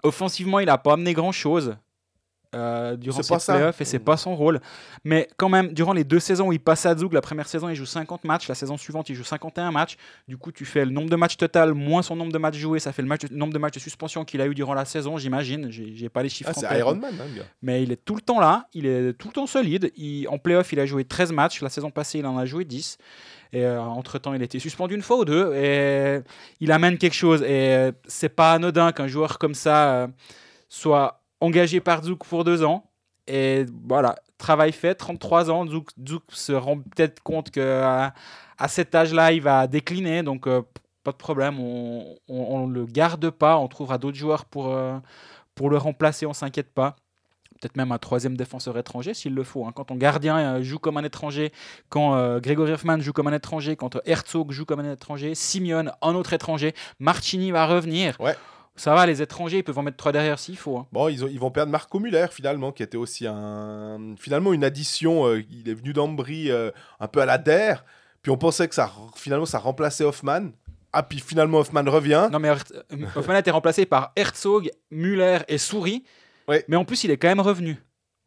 Offensivement, 0.04 0.60
il 0.60 0.66
n'a 0.68 0.78
pas 0.78 0.94
amené 0.94 1.14
grand-chose 1.14 1.76
euh, 2.56 2.96
durant 2.98 3.18
ses 3.24 3.34
playoffs 3.54 3.82
et 3.82 3.86
c'est 3.86 3.98
pas 4.00 4.16
son 4.16 4.36
rôle. 4.36 4.60
Mais 5.04 5.28
quand 5.38 5.50
même, 5.50 5.74
durant 5.74 5.92
les 5.94 6.04
deux 6.04 6.20
saisons 6.20 6.50
où 6.50 6.54
il 6.54 6.60
passe 6.60 6.86
à 6.86 6.96
Zug, 6.96 7.12
la 7.14 7.22
première 7.22 7.48
saison, 7.48 7.68
il 7.68 7.74
joue 7.76 7.86
50 7.88 8.26
matchs, 8.26 8.48
la 8.48 8.54
saison 8.54 8.78
suivante, 8.78 9.10
il 9.10 9.16
joue 9.16 9.24
51 9.24 9.72
matchs. 9.72 9.96
Du 10.28 10.38
coup, 10.38 10.52
tu 10.52 10.64
fais 10.66 10.86
le 10.86 10.92
nombre 10.92 11.10
de 11.10 11.16
matchs 11.16 11.36
total 11.38 11.74
moins 11.74 12.04
son 12.04 12.16
nombre 12.16 12.32
de 12.32 12.38
matchs 12.38 12.58
joués, 12.58 12.80
ça 12.80 12.92
fait 12.92 13.02
le, 13.02 13.08
match 13.08 13.22
de- 13.22 13.34
nombre 13.36 13.54
de 13.54 13.58
matchs 13.58 13.74
de 13.76 13.80
suspension 13.80 14.24
qu'il 14.24 14.40
a 14.40 14.46
eu 14.46 14.54
durant 14.54 14.76
la 14.76 14.86
saison, 14.86 15.18
j'imagine. 15.18 15.72
J'ai 15.72 15.96
j'ai 15.96 16.10
pas 16.10 16.22
les 16.22 16.30
chiffres 16.30 16.52
Ah, 16.54 16.58
en 16.58 16.62
c'est 16.62 16.68
tête. 16.68 16.78
Iron 16.78 16.96
Man, 16.96 17.14
hein, 17.20 17.26
gars. 17.36 17.46
Mais 17.64 17.82
il 17.82 17.92
est 17.92 18.06
tout 18.06 18.14
le 18.16 18.22
temps 18.22 18.40
là, 18.40 18.68
il 18.74 18.86
est 18.86 19.14
tout 19.14 19.30
le 19.30 19.34
temps 19.34 19.48
solide. 19.48 19.92
Il- 19.96 20.28
en 20.28 20.38
playoff, 20.38 20.72
il 20.74 20.80
a 20.80 20.86
joué 20.86 21.06
13 21.06 21.32
matchs. 21.32 21.60
La 21.62 21.70
saison 21.70 21.90
passée, 21.90 22.20
il 22.20 22.26
en 22.28 22.38
a 22.38 22.46
joué 22.46 22.66
10. 22.66 23.00
Et 23.54 23.64
euh, 23.66 23.80
entre-temps, 23.80 24.34
il 24.34 24.42
a 24.42 24.46
été 24.46 24.58
suspendu 24.60 24.96
une 24.96 25.04
fois 25.04 25.20
ou 25.20 25.26
deux. 25.26 25.54
Et 25.56 26.22
il 26.60 26.72
amène 26.72 26.98
quelque 26.98 27.14
chose. 27.14 27.44
Et 27.44 27.76
euh, 27.76 27.92
c'est 28.08 28.30
pas 28.30 28.54
anodin 28.54 28.92
qu'un 28.92 29.08
joueur 29.08 29.38
comme 29.38 29.54
ça 29.54 29.94
euh, 29.94 30.08
soit 30.70 31.24
engagé 31.40 31.80
par 31.80 32.04
Zouk 32.04 32.26
pour 32.26 32.44
deux 32.44 32.64
ans. 32.64 32.90
Et 33.28 33.66
voilà, 33.88 34.16
travail 34.40 34.72
fait, 34.72 34.96
33 34.96 35.52
ans. 35.52 35.68
Zouk, 35.68 35.92
se 36.30 36.52
rend 36.52 36.80
peut-être 36.80 37.22
compte 37.22 37.52
qu'à 37.52 38.14
à 38.58 38.68
cet 38.68 38.96
âge-là, 38.96 39.32
il 39.34 39.42
va 39.42 39.68
décliner. 39.68 40.24
Donc, 40.24 40.46
pas 41.04 41.12
de 41.12 41.18
problème. 41.18 41.60
On, 41.60 42.18
on 42.28 42.68
le 42.68 42.86
garde 42.86 43.30
pas. 43.30 43.58
On 43.60 43.68
trouvera 43.68 43.98
d'autres 44.00 44.18
joueurs 44.18 44.46
pour, 44.46 44.76
pour 45.56 45.70
le 45.70 45.78
remplacer. 45.78 46.26
On 46.26 46.34
s'inquiète 46.34 46.74
pas. 46.74 46.96
Peut-être 47.60 47.76
même 47.78 47.92
un 47.92 47.98
troisième 47.98 48.36
défenseur 48.38 48.78
étranger 48.78 49.14
s'il 49.14 49.34
le 49.34 49.44
faut. 49.44 49.66
hein. 49.66 49.72
Quand 49.74 49.86
ton 49.86 49.96
gardien 49.96 50.38
euh, 50.38 50.64
joue 50.64 50.80
comme 50.80 50.98
un 50.98 51.04
étranger, 51.04 51.52
quand 51.90 52.16
euh, 52.16 52.40
Grégory 52.40 52.72
Hoffman 52.74 53.00
joue 53.00 53.14
comme 53.14 53.28
un 53.28 53.34
étranger, 53.34 53.76
quand 53.76 53.96
euh, 53.96 54.00
Herzog 54.06 54.52
joue 54.52 54.66
comme 54.66 54.80
un 54.82 54.92
étranger, 54.94 55.36
Simeone, 55.36 55.92
un 56.02 56.16
autre 56.16 56.34
étranger, 56.34 56.74
Marchini 57.00 57.52
va 57.52 57.66
revenir. 57.66 58.20
Ouais. 58.20 58.36
Ça 58.76 58.96
va, 58.96 59.06
les 59.06 59.22
étrangers, 59.22 59.58
ils 59.60 59.64
peuvent 59.64 59.78
en 59.78 59.84
mettre 59.84 59.98
trois 59.98 60.12
derrière 60.12 60.40
s'il 60.40 60.58
faut. 60.58 60.78
hein. 60.78 60.88
Bon, 60.92 61.08
ils, 61.08 61.24
ont- 61.24 61.28
ils 61.28 61.40
vont 61.40 61.52
perdre 61.52 61.72
Marco 61.72 62.00
Muller 62.00 62.26
finalement, 62.32 62.72
qui 62.72 62.82
était 62.82 62.98
aussi 62.98 63.28
un 63.28 64.16
finalement 64.18 64.52
une 64.54 64.64
addition. 64.64 65.28
euh, 65.28 65.44
il 65.52 65.70
est 65.70 65.74
venu 65.76 65.94
d'Ambry 65.94 66.50
euh, 66.50 66.72
un 67.00 67.08
peu 67.08 67.22
à 67.22 67.26
la 67.28 67.38
DER. 67.38 67.84
Puis 68.24 68.32
on 68.32 68.38
pensait 68.38 68.68
que 68.68 68.74
ça 68.76 68.90
finalement 69.16 69.46
ça 69.46 69.60
remplaçait 69.60 70.04
Hoffman. 70.04 70.50
Ah 70.92 71.04
puis 71.04 71.20
finalement 71.20 71.60
Hoffman 71.60 71.84
revient. 71.86 72.30
Non, 72.32 72.40
mais 72.40 72.50
Hoffman 73.16 73.34
a 73.36 73.40
été 73.40 73.52
remplacé 73.52 73.86
par 73.86 74.12
Herzog, 74.16 74.72
Müller 74.92 75.40
et 75.48 75.58
Souris. 75.58 76.04
Ouais. 76.48 76.64
Mais 76.68 76.76
en 76.76 76.86
plus, 76.86 77.04
il 77.04 77.12
est 77.12 77.18
quand 77.18 77.28
même 77.28 77.40
revenu. 77.40 77.78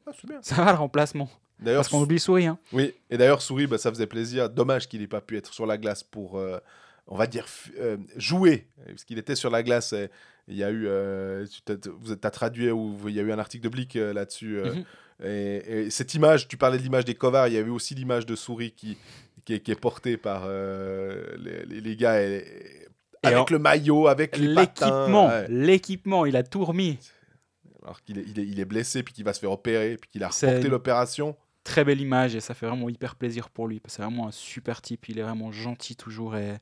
Ah, 0.07 0.13
bien. 0.27 0.39
Ça 0.43 0.57
va 0.65 0.73
le 0.73 0.79
remplacement. 0.79 1.29
Parce 1.65 1.89
qu'on 1.89 2.01
oublie 2.03 2.21
Souris. 2.21 2.47
hein. 2.47 2.59
oui. 2.73 2.93
Et 3.11 3.17
d'ailleurs 3.17 3.41
Souris, 3.43 3.67
bah, 3.67 3.79
ça 3.79 3.91
faisait 3.91 4.07
plaisir. 4.07 4.51
Dommage 4.51 4.89
qu'il 4.89 5.01
n'ait 5.01 5.07
pas 5.07 5.21
pu 5.23 5.37
être 5.39 5.53
sur 5.55 5.65
la 5.67 5.79
glace 5.79 6.03
pour, 6.03 6.39
euh, 6.39 6.59
on 7.07 7.17
va 7.17 7.27
dire, 7.27 7.47
euh, 7.81 7.97
jouer, 8.17 8.67
parce 8.87 9.05
qu'il 9.05 9.19
était 9.19 9.35
sur 9.35 9.51
la 9.51 9.63
glace. 9.63 9.93
et 9.95 10.11
Il 10.49 10.57
y 10.57 10.63
a 10.65 10.71
eu, 10.71 10.85
euh, 10.87 11.47
vous 12.01 12.13
as 12.13 12.31
traduit 12.31 12.71
ou 12.71 12.97
il 13.09 13.15
y 13.15 13.21
a 13.21 13.23
eu 13.23 13.33
un 13.33 13.39
article 13.39 13.65
de 13.65 13.69
Blick 13.71 13.97
euh, 13.97 14.13
là-dessus. 14.13 14.59
euh, 14.59 14.75
Mhm. 14.75 14.85
Et, 15.25 15.57
et 15.87 15.91
cette 15.91 16.13
image, 16.13 16.47
tu 16.47 16.59
parlais 16.59 16.77
de 16.77 16.83
l'image 16.83 17.07
des 17.07 17.15
Kovar, 17.15 17.49
il 17.49 17.55
y 17.55 17.57
avait 17.59 17.71
aussi 17.71 17.95
l'image 17.95 18.27
de 18.27 18.37
Souris 18.37 18.73
qui, 18.73 18.99
qui, 19.47 19.55
est, 19.55 19.61
qui 19.61 19.71
est 19.73 19.81
portée 19.81 20.19
par 20.19 20.47
les, 20.47 21.97
gars 21.97 22.21
et- 22.23 22.37
et- 22.37 22.83
Et 23.25 23.29
avec 23.29 23.39
en- 23.39 23.47
le 23.51 23.59
maillot, 23.59 24.09
avec. 24.09 24.37
L'équipement, 24.37 25.29
ouais. 25.29 25.47
l'équipement, 25.49 26.27
il 26.27 26.37
a 26.37 26.43
tout 26.43 26.65
remis. 26.67 26.99
Alors 27.87 28.03
qu'il 28.03 28.19
est, 28.19 28.25
il 28.27 28.39
est, 28.41 28.47
il 28.47 28.61
est 28.61 28.65
blessé, 28.67 29.03
puis 29.03 29.15
qu'il 29.15 29.25
va 29.25 29.33
se 29.33 29.39
faire 29.41 29.53
opérer, 29.53 29.97
puis 29.97 30.11
qu'il 30.11 30.23
a 30.25 30.29
reporté 30.29 30.69
l'opération. 30.69 31.37
Très 31.65 31.85
belle 31.85 32.01
image 32.01 32.35
et 32.37 32.41
ça 32.41 32.53
fait 32.55 32.67
vraiment 32.67 32.89
hyper 32.89 33.15
plaisir 33.17 33.49
pour 33.49 33.67
lui. 33.69 33.81
C'est 33.87 34.03
vraiment 34.03 34.29
un 34.29 34.33
super 34.33 34.83
type. 34.83 35.09
Il 35.09 35.19
est 35.19 35.23
vraiment 35.23 35.51
gentil 35.53 35.97
toujours. 35.97 36.37
Et 36.37 36.59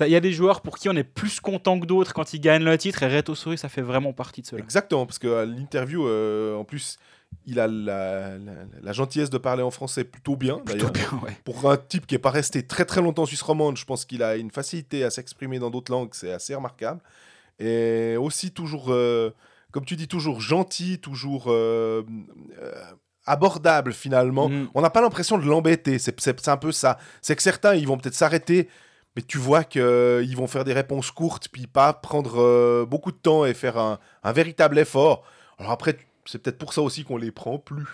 il 0.00 0.08
y 0.08 0.16
a 0.16 0.20
des 0.20 0.32
joueurs 0.32 0.60
pour 0.62 0.78
qui 0.78 0.88
on 0.88 0.96
est 0.96 1.04
plus 1.04 1.40
content 1.40 1.78
que 1.80 1.84
d'autres 1.86 2.14
quand 2.14 2.32
ils 2.32 2.40
gagnent 2.40 2.64
le 2.64 2.78
titre. 2.78 3.02
Et 3.02 3.08
Reto 3.08 3.34
Souris, 3.34 3.58
ça 3.58 3.68
fait 3.68 3.82
vraiment 3.82 4.12
partie 4.14 4.40
de 4.42 4.46
cela. 4.46 4.62
Exactement, 4.62 5.04
parce 5.04 5.18
que 5.18 5.28
à 5.34 5.44
l'interview, 5.44 6.06
euh, 6.06 6.56
en 6.56 6.64
plus, 6.64 6.98
il 7.46 7.60
a 7.60 7.66
la, 7.66 8.38
la- 8.38 8.52
la 8.82 8.92
gentillesse 8.92 9.28
de 9.30 9.36
parler 9.38 9.62
en 9.62 9.70
français 9.70 10.04
plutôt 10.04 10.36
bien, 10.36 10.58
Plutôt 10.58 10.88
d'ailleurs. 10.90 10.92
bien, 10.92 11.20
ouais. 11.22 11.36
Pour 11.44 11.70
un 11.70 11.76
type 11.76 12.06
qui 12.06 12.14
n'est 12.14 12.18
pas 12.18 12.30
resté 12.30 12.66
très 12.66 12.84
très 12.86 13.02
longtemps 13.02 13.22
en 13.22 13.26
Suisse 13.26 13.42
romande, 13.42 13.76
je 13.76 13.84
pense 13.84 14.04
qu'il 14.06 14.22
a 14.22 14.36
une 14.36 14.50
facilité 14.50 15.04
à 15.04 15.10
s'exprimer 15.10 15.58
dans 15.58 15.70
d'autres 15.70 15.92
langues, 15.92 16.10
c'est 16.12 16.32
assez 16.32 16.54
remarquable. 16.54 17.00
Et 17.58 18.16
aussi 18.16 18.52
toujours, 18.52 18.86
euh, 18.90 19.30
comme 19.72 19.84
tu 19.84 19.96
dis, 19.96 20.08
toujours 20.08 20.40
gentil, 20.40 20.98
toujours 20.98 21.44
euh, 21.48 22.02
euh, 22.60 22.72
abordable 23.26 23.92
finalement. 23.92 24.48
Mhm. 24.48 24.68
On 24.74 24.80
n'a 24.80 24.90
pas 24.90 25.00
l'impression 25.00 25.38
de 25.38 25.44
l'embêter, 25.46 25.98
c'est 25.98 26.48
un 26.48 26.56
peu 26.56 26.72
ça. 26.72 26.98
C'est 27.22 27.36
que 27.36 27.42
certains, 27.42 27.74
ils 27.74 27.86
vont 27.86 27.98
peut-être 27.98 28.14
s'arrêter, 28.14 28.68
mais 29.16 29.22
tu 29.22 29.38
vois 29.38 29.64
qu'ils 29.64 30.34
vont 30.36 30.46
faire 30.46 30.64
des 30.64 30.72
réponses 30.72 31.10
courtes, 31.10 31.48
puis 31.50 31.66
pas 31.66 31.92
prendre 31.92 32.40
euh, 32.40 32.86
beaucoup 32.86 33.12
de 33.12 33.16
temps 33.18 33.44
et 33.44 33.54
faire 33.54 33.76
un, 33.78 33.98
un 34.22 34.32
véritable 34.32 34.78
effort. 34.78 35.22
Alors 35.58 35.72
après, 35.72 35.96
c'est 36.24 36.38
peut-être 36.42 36.58
pour 36.58 36.72
ça 36.72 36.82
aussi 36.82 37.04
qu'on 37.04 37.16
les 37.16 37.30
prend 37.32 37.58
plus. 37.58 37.86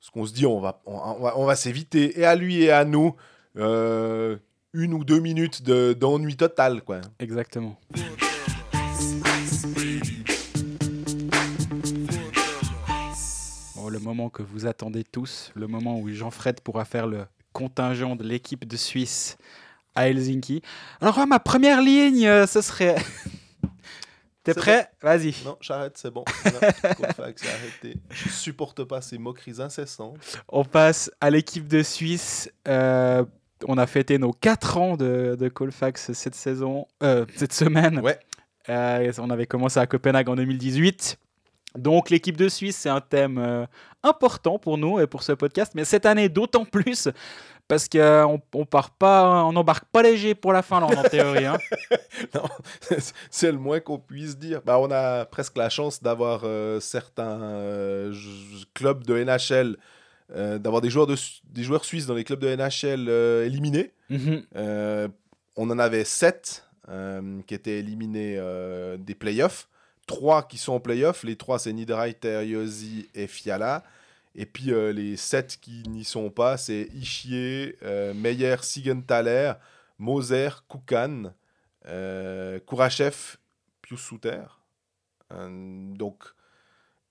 Parce 0.00 0.10
qu'on 0.10 0.26
se 0.26 0.34
dit, 0.34 0.44
on 0.44 0.60
va, 0.60 0.82
on, 0.84 0.96
on 0.98 1.22
va, 1.22 1.38
on 1.38 1.46
va 1.46 1.56
s'éviter, 1.56 2.20
et 2.20 2.26
à 2.26 2.34
lui 2.36 2.62
et 2.62 2.70
à 2.70 2.84
nous, 2.84 3.14
euh, 3.56 4.36
une 4.74 4.92
ou 4.92 5.02
deux 5.02 5.20
minutes 5.20 5.62
de- 5.62 5.94
d'ennui 5.94 6.36
total. 6.36 6.82
Quoi. 6.82 7.00
Exactement. 7.20 7.78
Le 13.94 14.00
moment 14.00 14.28
que 14.28 14.42
vous 14.42 14.66
attendez 14.66 15.04
tous, 15.04 15.52
le 15.54 15.68
moment 15.68 16.00
où 16.00 16.08
Jean-Fred 16.08 16.60
pourra 16.60 16.84
faire 16.84 17.06
le 17.06 17.26
contingent 17.52 18.16
de 18.16 18.24
l'équipe 18.24 18.66
de 18.66 18.76
Suisse 18.76 19.36
à 19.94 20.08
Helsinki. 20.08 20.62
Alors, 21.00 21.16
ouais, 21.18 21.26
ma 21.26 21.38
première 21.38 21.80
ligne, 21.80 22.26
euh, 22.26 22.46
ce 22.48 22.60
serait. 22.60 22.96
T'es 24.42 24.52
prêt? 24.52 24.90
Vas-y. 25.00 25.32
Non, 25.44 25.56
j'arrête, 25.60 25.96
c'est 25.96 26.10
bon. 26.10 26.24
J'ai 26.44 27.48
arrêté. 27.48 27.96
Je 28.10 28.28
supporte 28.28 28.82
pas 28.82 29.00
ces 29.00 29.16
moqueries 29.16 29.60
incessantes. 29.60 30.18
On 30.48 30.64
passe 30.64 31.10
à 31.20 31.30
l'équipe 31.30 31.68
de 31.68 31.84
Suisse. 31.84 32.50
Euh, 32.66 33.24
on 33.66 33.78
a 33.78 33.86
fêté 33.86 34.18
nos 34.18 34.32
4 34.32 34.76
ans 34.76 34.96
de, 34.96 35.36
de 35.38 35.48
Colfax 35.48 36.12
cette 36.12 36.34
saison, 36.34 36.88
euh, 37.04 37.24
cette 37.36 37.52
semaine. 37.52 38.00
Ouais. 38.00 38.18
On 38.68 39.30
avait 39.30 39.46
commencé 39.46 39.78
à 39.78 39.86
Copenhague 39.86 40.28
en 40.28 40.34
2018. 40.34 41.16
Donc 41.76 42.10
l'équipe 42.10 42.36
de 42.36 42.48
Suisse, 42.48 42.76
c'est 42.76 42.88
un 42.88 43.00
thème 43.00 43.38
euh, 43.38 43.66
important 44.02 44.58
pour 44.58 44.78
nous 44.78 45.00
et 45.00 45.06
pour 45.06 45.22
ce 45.22 45.32
podcast, 45.32 45.72
mais 45.74 45.84
cette 45.84 46.06
année 46.06 46.28
d'autant 46.28 46.64
plus 46.64 47.08
parce 47.66 47.88
qu'on 47.88 48.40
on 48.52 48.64
part 48.66 48.90
pas, 48.90 49.42
on 49.44 49.52
n'embarque 49.52 49.86
pas 49.86 50.02
léger 50.02 50.34
pour 50.34 50.52
la 50.52 50.62
Finlande 50.62 50.96
en 50.96 51.02
théorie. 51.02 51.46
hein. 51.46 51.56
Non, 52.34 52.42
c'est 53.30 53.50
le 53.50 53.58
moins 53.58 53.80
qu'on 53.80 53.98
puisse 53.98 54.36
dire. 54.36 54.60
Bah, 54.64 54.78
on 54.78 54.90
a 54.90 55.24
presque 55.24 55.56
la 55.56 55.68
chance 55.70 56.02
d'avoir 56.02 56.42
euh, 56.44 56.78
certains 56.80 57.40
euh, 57.42 58.14
clubs 58.74 59.04
de 59.04 59.24
NHL, 59.24 59.76
euh, 60.36 60.58
d'avoir 60.58 60.82
des 60.82 60.90
joueurs, 60.90 61.06
de, 61.06 61.16
des 61.50 61.62
joueurs 61.62 61.84
suisses 61.84 62.06
dans 62.06 62.14
les 62.14 62.24
clubs 62.24 62.38
de 62.40 62.54
NHL 62.54 63.06
euh, 63.08 63.46
éliminés. 63.46 63.92
Mhm. 64.10 64.42
Euh, 64.56 65.08
on 65.56 65.70
en 65.70 65.78
avait 65.78 66.04
sept 66.04 66.66
euh, 66.90 67.40
qui 67.46 67.54
étaient 67.54 67.78
éliminés 67.78 68.36
euh, 68.38 68.96
des 68.98 69.14
playoffs. 69.14 69.68
Trois 70.06 70.42
qui 70.46 70.58
sont 70.58 70.74
en 70.74 70.80
playoffs. 70.80 71.24
Les 71.24 71.36
trois, 71.36 71.58
c'est 71.58 71.72
Niederreiter, 71.72 72.46
Yossi 72.46 73.08
et 73.14 73.26
Fiala. 73.26 73.84
Et 74.34 74.46
puis 74.46 74.72
euh, 74.72 74.92
les 74.92 75.16
sept 75.16 75.58
qui 75.60 75.84
n'y 75.88 76.04
sont 76.04 76.30
pas, 76.30 76.56
c'est 76.56 76.88
Ischier, 76.92 77.76
euh, 77.82 78.12
Meyer, 78.14 78.56
Sigenthaler, 78.62 79.52
Moser, 79.98 80.48
Kukan, 80.68 81.32
euh, 81.86 82.58
Kourachev, 82.60 83.36
Pius 83.80 84.00
Souter. 84.00 84.42
Donc, 85.30 86.22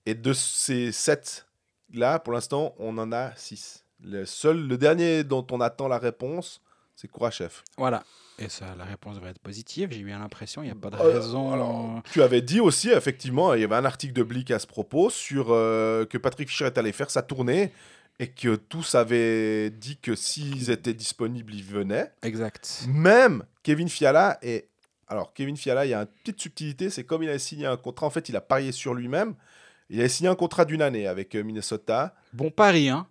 et 0.06 0.14
de 0.14 0.32
ces 0.32 0.92
sept 0.92 1.46
là, 1.92 2.18
pour 2.18 2.32
l'instant, 2.32 2.74
on 2.78 2.96
en 2.98 3.12
a 3.12 3.34
six. 3.36 3.84
Le 4.02 4.24
seul, 4.24 4.66
le 4.66 4.76
dernier 4.76 5.24
dont 5.24 5.46
on 5.50 5.60
attend 5.60 5.88
la 5.88 5.98
réponse, 5.98 6.60
c'est 6.96 7.08
Kourachev. 7.08 7.50
Voilà. 7.76 8.02
Et 8.38 8.48
ça, 8.48 8.74
la 8.76 8.84
réponse 8.84 9.14
devrait 9.16 9.30
être 9.30 9.38
positive. 9.38 9.90
J'ai 9.92 10.02
bien 10.02 10.18
l'impression. 10.18 10.62
Il 10.62 10.66
n'y 10.66 10.72
a 10.72 10.74
pas 10.74 10.90
de 10.90 10.96
Euh, 10.96 11.20
raison. 11.20 11.52
alors, 11.52 12.02
tu 12.12 12.20
avais 12.22 12.42
dit 12.42 12.60
aussi, 12.60 12.90
effectivement, 12.90 13.54
il 13.54 13.60
y 13.60 13.64
avait 13.64 13.76
un 13.76 13.84
article 13.84 14.12
de 14.12 14.22
Blick 14.24 14.50
à 14.50 14.58
ce 14.58 14.66
propos 14.66 15.08
sur 15.10 15.46
euh, 15.50 16.04
que 16.06 16.18
Patrick 16.18 16.48
Fischer 16.48 16.66
est 16.66 16.78
allé 16.78 16.90
faire 16.92 17.10
sa 17.10 17.22
tournée 17.22 17.72
et 18.18 18.28
que 18.28 18.56
tous 18.56 18.94
avaient 18.96 19.70
dit 19.70 19.98
que 19.98 20.14
s'ils 20.16 20.70
étaient 20.70 20.94
disponibles, 20.94 21.54
ils 21.54 21.64
venaient. 21.64 22.12
Exact. 22.22 22.84
Même 22.88 23.44
Kevin 23.62 23.88
Fiala 23.88 24.38
et 24.42 24.68
alors 25.06 25.32
Kevin 25.34 25.56
Fiala, 25.56 25.84
il 25.86 25.90
y 25.90 25.94
a 25.94 26.00
une 26.00 26.06
petite 26.06 26.40
subtilité, 26.40 26.90
c'est 26.90 27.04
comme 27.04 27.22
il 27.22 27.28
a 27.28 27.38
signé 27.38 27.66
un 27.66 27.76
contrat, 27.76 28.06
en 28.06 28.10
fait, 28.10 28.28
il 28.28 28.36
a 28.36 28.40
parié 28.40 28.72
sur 28.72 28.94
lui-même. 28.94 29.34
Il 29.90 30.00
a 30.00 30.08
signé 30.08 30.30
un 30.30 30.34
contrat 30.34 30.64
d'une 30.64 30.80
année 30.80 31.06
avec 31.06 31.34
euh, 31.34 31.42
Minnesota, 31.44 32.14
Bon 32.32 32.50
pari, 32.50 32.88
hein. 32.88 33.06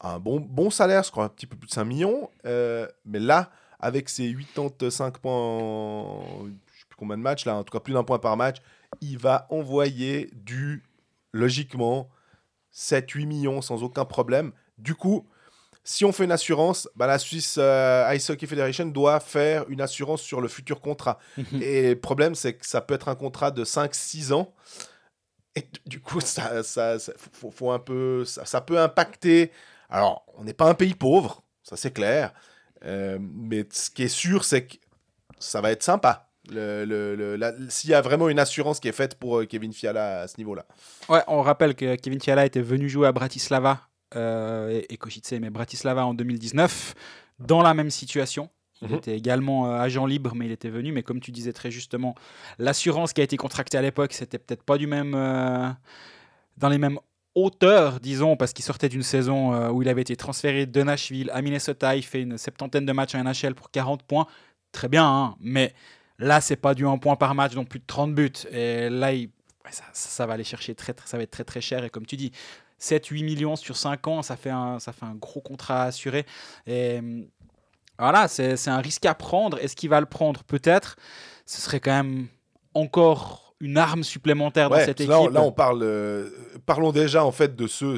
Un 0.00 0.18
bon, 0.18 0.40
bon 0.40 0.70
salaire, 0.70 1.02
je 1.02 1.10
crois 1.10 1.24
un 1.24 1.28
petit 1.28 1.46
peu 1.46 1.56
plus 1.56 1.68
de 1.68 1.72
5 1.72 1.84
millions. 1.84 2.30
euh, 2.44 2.86
mais 3.04 3.18
là, 3.18 3.50
avec 3.80 4.08
ses 4.08 4.34
85 4.34 5.18
points, 5.18 5.32
en- 5.32 6.46
je 6.46 6.80
sais 6.80 6.86
plus 6.88 6.96
combien 6.96 7.16
de 7.16 7.22
matchs, 7.22 7.44
là, 7.46 7.56
en 7.56 7.64
tout 7.64 7.72
cas 7.72 7.80
plus 7.80 7.92
d'un 7.94 8.04
point 8.04 8.18
par 8.18 8.36
match, 8.36 8.56
il 9.00 9.18
va 9.18 9.46
envoyer 9.50 10.30
du, 10.34 10.82
logiquement, 11.32 12.08
7-8 12.70 13.26
millions 13.26 13.62
sans 13.62 13.82
aucun 13.82 14.04
problème. 14.04 14.52
Du 14.78 14.94
coup, 14.94 15.26
si 15.84 16.04
on 16.04 16.12
fait 16.12 16.24
une 16.24 16.32
assurance, 16.32 16.88
bah, 16.96 17.06
la 17.06 17.18
Swiss 17.18 17.56
euh, 17.58 18.10
Ice 18.14 18.28
Hockey 18.28 18.46
Federation 18.46 18.86
doit 18.86 19.20
faire 19.20 19.64
une 19.68 19.80
assurance 19.80 20.20
sur 20.20 20.40
le 20.40 20.48
futur 20.48 20.80
contrat. 20.80 21.18
Mhm. 21.38 21.62
Et 21.62 21.90
le 21.90 22.00
problème, 22.00 22.34
c'est 22.34 22.54
que 22.54 22.66
ça 22.66 22.80
peut 22.80 22.94
être 22.94 23.08
un 23.08 23.14
contrat 23.14 23.50
de 23.50 23.64
5-6 23.64 24.32
ans. 24.32 24.52
Et 25.54 25.64
du 25.86 26.00
coup, 26.00 26.20
ça, 26.20 26.62
ça, 26.62 26.98
ça- 26.98 27.12
faut, 27.32 27.50
faut 27.50 27.70
un 27.70 27.78
peu, 27.78 28.24
ça, 28.24 28.44
ça 28.44 28.60
peut 28.60 28.78
impacter. 28.78 29.50
Alors, 29.90 30.24
on 30.36 30.44
n'est 30.44 30.52
pas 30.54 30.68
un 30.68 30.74
pays 30.74 30.94
pauvre, 30.94 31.42
ça 31.62 31.76
c'est 31.76 31.92
clair. 31.92 32.32
Euh, 32.84 33.18
mais 33.20 33.66
ce 33.70 33.90
qui 33.90 34.02
est 34.04 34.08
sûr, 34.08 34.44
c'est 34.44 34.66
que 34.66 34.76
ça 35.38 35.60
va 35.60 35.70
être 35.70 35.82
sympa. 35.82 36.28
Le- 36.50 36.84
le- 36.84 37.16
le- 37.16 37.36
la- 37.36 37.52
S'il 37.68 37.90
y 37.90 37.94
a 37.94 38.00
vraiment 38.00 38.28
une 38.28 38.38
assurance 38.38 38.78
qui 38.78 38.86
est 38.88 38.92
faite 38.92 39.16
pour 39.16 39.38
euh, 39.40 39.46
Kevin 39.46 39.72
Fiala 39.72 40.20
à 40.20 40.28
ce 40.28 40.36
niveau-là. 40.38 40.64
Ouais, 41.08 41.22
on 41.26 41.42
rappelle 41.42 41.74
que 41.74 41.96
Kevin 41.96 42.20
Fiala 42.20 42.46
était 42.46 42.60
venu 42.60 42.88
jouer 42.88 43.08
à 43.08 43.12
Bratislava 43.12 43.80
euh, 44.14 44.70
et, 44.70 44.94
et 44.94 44.96
Košice, 44.96 45.32
mais 45.40 45.50
Bratislava 45.50 46.06
en 46.06 46.14
2019, 46.14 46.94
dans 47.40 47.62
la 47.62 47.74
même 47.74 47.90
situation. 47.90 48.48
Il 48.82 48.88
Mhm. 48.90 48.94
était 48.96 49.16
également 49.16 49.72
euh, 49.72 49.78
agent 49.80 50.04
libre, 50.06 50.34
mais 50.36 50.44
il 50.46 50.52
était 50.52 50.68
venu. 50.68 50.92
Mais 50.92 51.02
comme 51.02 51.18
tu 51.20 51.32
disais 51.32 51.52
très 51.54 51.70
justement, 51.70 52.14
l'assurance 52.58 53.12
qui 53.14 53.22
a 53.22 53.24
été 53.24 53.36
contractée 53.38 53.78
à 53.78 53.82
l'époque, 53.82 54.12
c'était 54.12 54.38
peut-être 54.38 54.62
pas 54.62 54.76
du 54.78 54.86
même, 54.86 55.14
euh, 55.16 55.68
dans 56.58 56.68
les 56.68 56.78
mêmes 56.78 56.98
hauteurs, 57.36 58.00
disons, 58.00 58.36
parce 58.36 58.52
qu'il 58.52 58.64
sortait 58.64 58.88
d'une 58.88 59.04
saison 59.04 59.52
euh, 59.54 59.70
où 59.70 59.82
il 59.82 59.88
avait 59.88 60.00
été 60.00 60.16
transféré 60.16 60.66
de 60.66 60.82
Nashville 60.82 61.30
à 61.32 61.42
Minnesota. 61.42 61.94
Il 61.94 62.02
fait 62.02 62.22
une 62.22 62.38
septantaine 62.38 62.86
de 62.86 62.92
matchs 62.92 63.14
en 63.14 63.22
NHL 63.22 63.54
pour 63.54 63.70
40 63.70 64.02
points. 64.02 64.26
Très 64.72 64.88
bien, 64.88 65.06
hein, 65.06 65.36
mais 65.38 65.74
là, 66.18 66.40
c'est 66.40 66.56
pas 66.56 66.74
du 66.74 66.86
1 66.86 66.98
point 66.98 67.14
par 67.14 67.34
match, 67.34 67.54
donc 67.54 67.68
plus 67.68 67.78
de 67.78 67.84
30 67.86 68.14
buts. 68.14 68.32
Et 68.50 68.88
là, 68.90 69.12
ça, 69.92 70.26
va 70.26 70.32
aller 70.34 70.44
chercher 70.44 70.74
très, 70.74 70.94
très- 70.94 71.06
ça 71.06 71.18
va 71.18 71.22
être 71.22 71.30
très 71.30 71.44
très 71.44 71.60
cher. 71.60 71.84
Et 71.84 71.90
comme 71.90 72.06
tu 72.06 72.16
dis, 72.16 72.32
7-8 72.78 73.22
millions 73.22 73.56
sur 73.56 73.76
5 73.76 74.06
ans, 74.08 74.22
ça 74.22 74.36
fait 74.36 74.50
un, 74.50 74.78
ça 74.80 74.92
fait 74.92 75.04
un 75.06 75.14
gros 75.14 75.40
contrat 75.40 75.82
à 75.82 75.86
assurer. 75.86 76.26
Et 76.66 77.00
voilà, 77.98 78.28
c'est 78.28 78.68
un 78.68 78.80
risque 78.80 79.06
à 79.06 79.14
prendre. 79.14 79.58
Est-ce 79.58 79.76
qu'il 79.76 79.90
va 79.90 80.00
le 80.00 80.06
prendre? 80.06 80.42
Peut-être. 80.44 80.96
Ce 81.44 81.60
serait 81.60 81.80
quand 81.80 81.92
même 81.92 82.28
encore 82.74 83.45
une 83.60 83.78
arme 83.78 84.02
supplémentaire 84.04 84.68
dans 84.70 84.76
cette 84.76 85.00
équipe. 85.00 85.12
on- 85.14 85.28
là, 85.28 85.42
on 85.42 85.52
parle. 85.52 85.80
euh, 85.82 86.28
parlons 86.66 86.92
déjà 86.92 87.24
en 87.24 87.32
fait 87.32 87.56
de 87.56 87.66
ceux. 87.66 87.96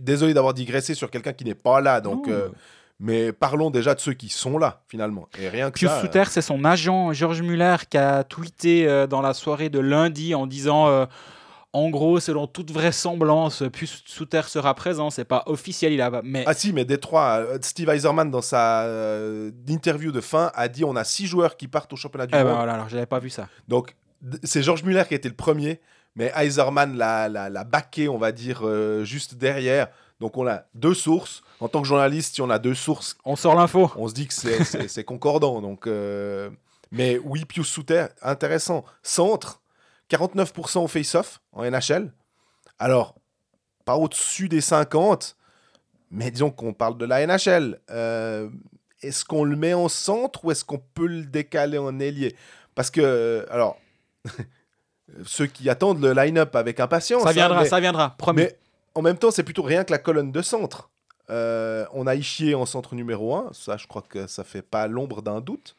désolé 0.00 0.34
d'avoir 0.34 0.54
digressé 0.54 0.94
sur 0.94 1.10
quelqu'un 1.10 1.32
qui 1.32 1.44
n'est 1.44 1.54
pas 1.54 1.80
là, 1.80 2.00
donc. 2.00 2.28
Euh, 2.28 2.48
mais 3.00 3.32
parlons 3.32 3.70
déjà 3.70 3.94
de 3.94 4.00
ceux 4.00 4.12
qui 4.14 4.28
sont 4.28 4.58
là 4.58 4.82
finalement. 4.88 5.28
Et 5.38 5.48
rien 5.48 5.70
que 5.70 5.78
Pius. 5.78 5.90
Souter, 6.00 6.24
c'est 6.28 6.42
son 6.42 6.64
agent 6.64 7.12
Georges 7.12 7.42
Muller 7.42 7.76
qui 7.88 7.96
a 7.96 8.24
tweeté 8.24 8.88
euh, 8.88 9.06
dans 9.06 9.20
la 9.20 9.34
soirée 9.34 9.68
de 9.68 9.78
lundi 9.78 10.34
en 10.34 10.48
disant 10.48 10.88
euh, 10.88 11.06
en 11.72 11.90
gros, 11.90 12.18
selon 12.18 12.48
toute 12.48 12.72
vraisemblance, 12.72 13.62
Pius 13.72 14.02
Souter 14.06 14.40
sera 14.48 14.74
présent. 14.74 15.10
C'est 15.10 15.24
pas 15.24 15.44
officiel, 15.46 15.92
il 15.92 16.00
a 16.00 16.22
mais 16.24 16.42
Ah 16.48 16.54
si, 16.54 16.72
mais 16.72 16.84
Détroit, 16.84 17.38
euh, 17.40 17.58
Steve 17.60 17.88
Eiserman 17.90 18.30
dans 18.32 18.42
sa 18.42 18.82
euh, 18.84 19.52
interview 19.68 20.10
de 20.10 20.20
fin 20.20 20.50
a 20.54 20.66
dit 20.66 20.84
on 20.84 20.96
a 20.96 21.04
six 21.04 21.26
joueurs 21.28 21.56
qui 21.56 21.68
partent 21.68 21.92
au 21.92 21.96
championnat 21.96 22.26
du 22.26 22.34
Eh 22.34 22.38
ben 22.38 22.44
monde. 22.46 22.56
voilà, 22.56 22.72
alors 22.74 22.88
j'avais 22.88 23.06
pas 23.06 23.20
vu 23.20 23.30
ça. 23.30 23.48
Donc 23.68 23.94
c'est 24.42 24.62
Georges 24.62 24.82
Muller 24.82 25.04
qui 25.06 25.14
a 25.14 25.16
été 25.16 25.28
le 25.28 25.34
premier, 25.34 25.80
mais 26.16 26.32
Eiserman 26.34 26.96
l'a, 26.96 27.28
l'a, 27.28 27.48
l'a 27.48 27.64
backé, 27.64 28.08
on 28.08 28.18
va 28.18 28.32
dire, 28.32 28.60
euh, 28.66 29.04
juste 29.04 29.36
derrière. 29.36 29.88
Donc 30.20 30.36
on 30.36 30.46
a 30.46 30.64
deux 30.74 30.94
sources. 30.94 31.42
En 31.60 31.68
tant 31.68 31.82
que 31.82 31.88
journaliste, 31.88 32.34
si 32.34 32.42
on 32.42 32.50
a 32.50 32.58
deux 32.58 32.74
sources, 32.74 33.16
On 33.24 33.36
sort 33.36 33.54
l'info. 33.54 33.90
on 33.96 34.08
se 34.08 34.14
dit 34.14 34.26
que 34.28 34.34
c'est, 34.34 35.04
concordant. 35.04 35.60
Donc, 35.60 35.86
euh, 35.86 36.50
Mais 36.92 37.18
oui, 37.18 37.44
Pius 37.44 37.66
Souter, 37.66 38.06
intéressant. 38.22 38.84
Centre, 39.02 39.60
49% 40.10 40.84
au 40.84 40.88
face-off 40.88 41.40
en 41.52 41.64
NHL. 41.68 42.12
Alors, 42.78 43.16
pas 43.84 43.96
au-dessus 43.96 44.48
des 44.48 44.60
50, 44.60 45.36
mais 46.10 46.30
disons 46.30 46.50
qu'on 46.50 46.72
parle 46.72 46.96
de 46.96 47.04
la 47.04 47.26
NHL. 47.26 47.80
Euh, 47.90 48.48
est-ce 49.02 49.24
qu'on 49.24 49.44
le 49.44 49.56
met 49.56 49.74
en 49.74 49.88
centre 49.88 50.44
ou 50.44 50.50
est-ce 50.50 50.64
qu'on 50.64 50.82
peut 50.94 51.06
le 51.06 51.24
décaler 51.24 51.78
en 51.78 51.98
ailier? 51.98 52.36
Parce 52.74 52.90
que, 52.90 53.46
alors, 53.50 53.78
ceux 55.24 55.46
qui 55.46 55.68
attendent 55.70 56.00
le 56.00 56.12
line-up 56.12 56.54
avec 56.56 56.80
impatience. 56.80 57.22
Ça 57.22 57.30
hein, 57.30 57.32
viendra, 57.32 57.62
mais- 57.62 57.68
ça 57.68 57.80
viendra. 57.80 58.14
Promis. 58.18 58.42
mais 58.42 58.58
en 58.94 59.02
même 59.02 59.18
temps, 59.18 59.30
c'est 59.30 59.42
plutôt 59.42 59.62
rien 59.62 59.84
que 59.84 59.92
la 59.92 59.98
colonne 59.98 60.32
de 60.32 60.42
centre. 60.42 60.90
Euh, 61.30 61.84
on 61.92 62.06
a 62.06 62.14
Ishier 62.14 62.54
en 62.54 62.64
centre 62.64 62.94
numéro 62.94 63.36
1, 63.36 63.50
ça 63.52 63.76
je 63.76 63.86
crois 63.86 64.02
que 64.02 64.26
ça 64.26 64.44
fait 64.44 64.62
pas 64.62 64.88
l'ombre 64.88 65.20
d'un 65.20 65.40
doute. 65.40 65.76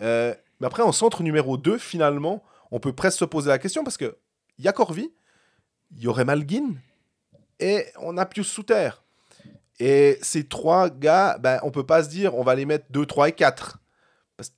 Euh, 0.00 0.34
mais 0.60 0.66
après, 0.66 0.82
en 0.82 0.92
centre 0.92 1.22
numéro 1.22 1.56
2, 1.56 1.78
finalement, 1.78 2.44
on 2.70 2.78
peut 2.78 2.92
presque 2.92 3.18
se 3.18 3.24
poser 3.24 3.48
la 3.48 3.58
question 3.58 3.82
parce 3.82 3.96
que 3.96 4.16
y 4.58 4.68
a 4.68 4.72
Corvi, 4.72 5.10
il 5.96 6.02
y 6.02 6.06
aurait 6.06 6.24
Malguin 6.24 6.74
et 7.58 7.86
on 8.00 8.16
a 8.18 8.26
Pius 8.26 8.46
Souter. 8.48 8.90
Et 9.80 10.18
ces 10.22 10.44
trois 10.44 10.88
gars, 10.88 11.38
ben, 11.38 11.58
on 11.64 11.70
peut 11.70 11.84
pas 11.86 12.04
se 12.04 12.08
dire 12.08 12.34
on 12.36 12.44
va 12.44 12.54
les 12.54 12.64
mettre 12.64 12.86
2, 12.90 13.06
3 13.06 13.30
et 13.30 13.32
4. 13.32 13.78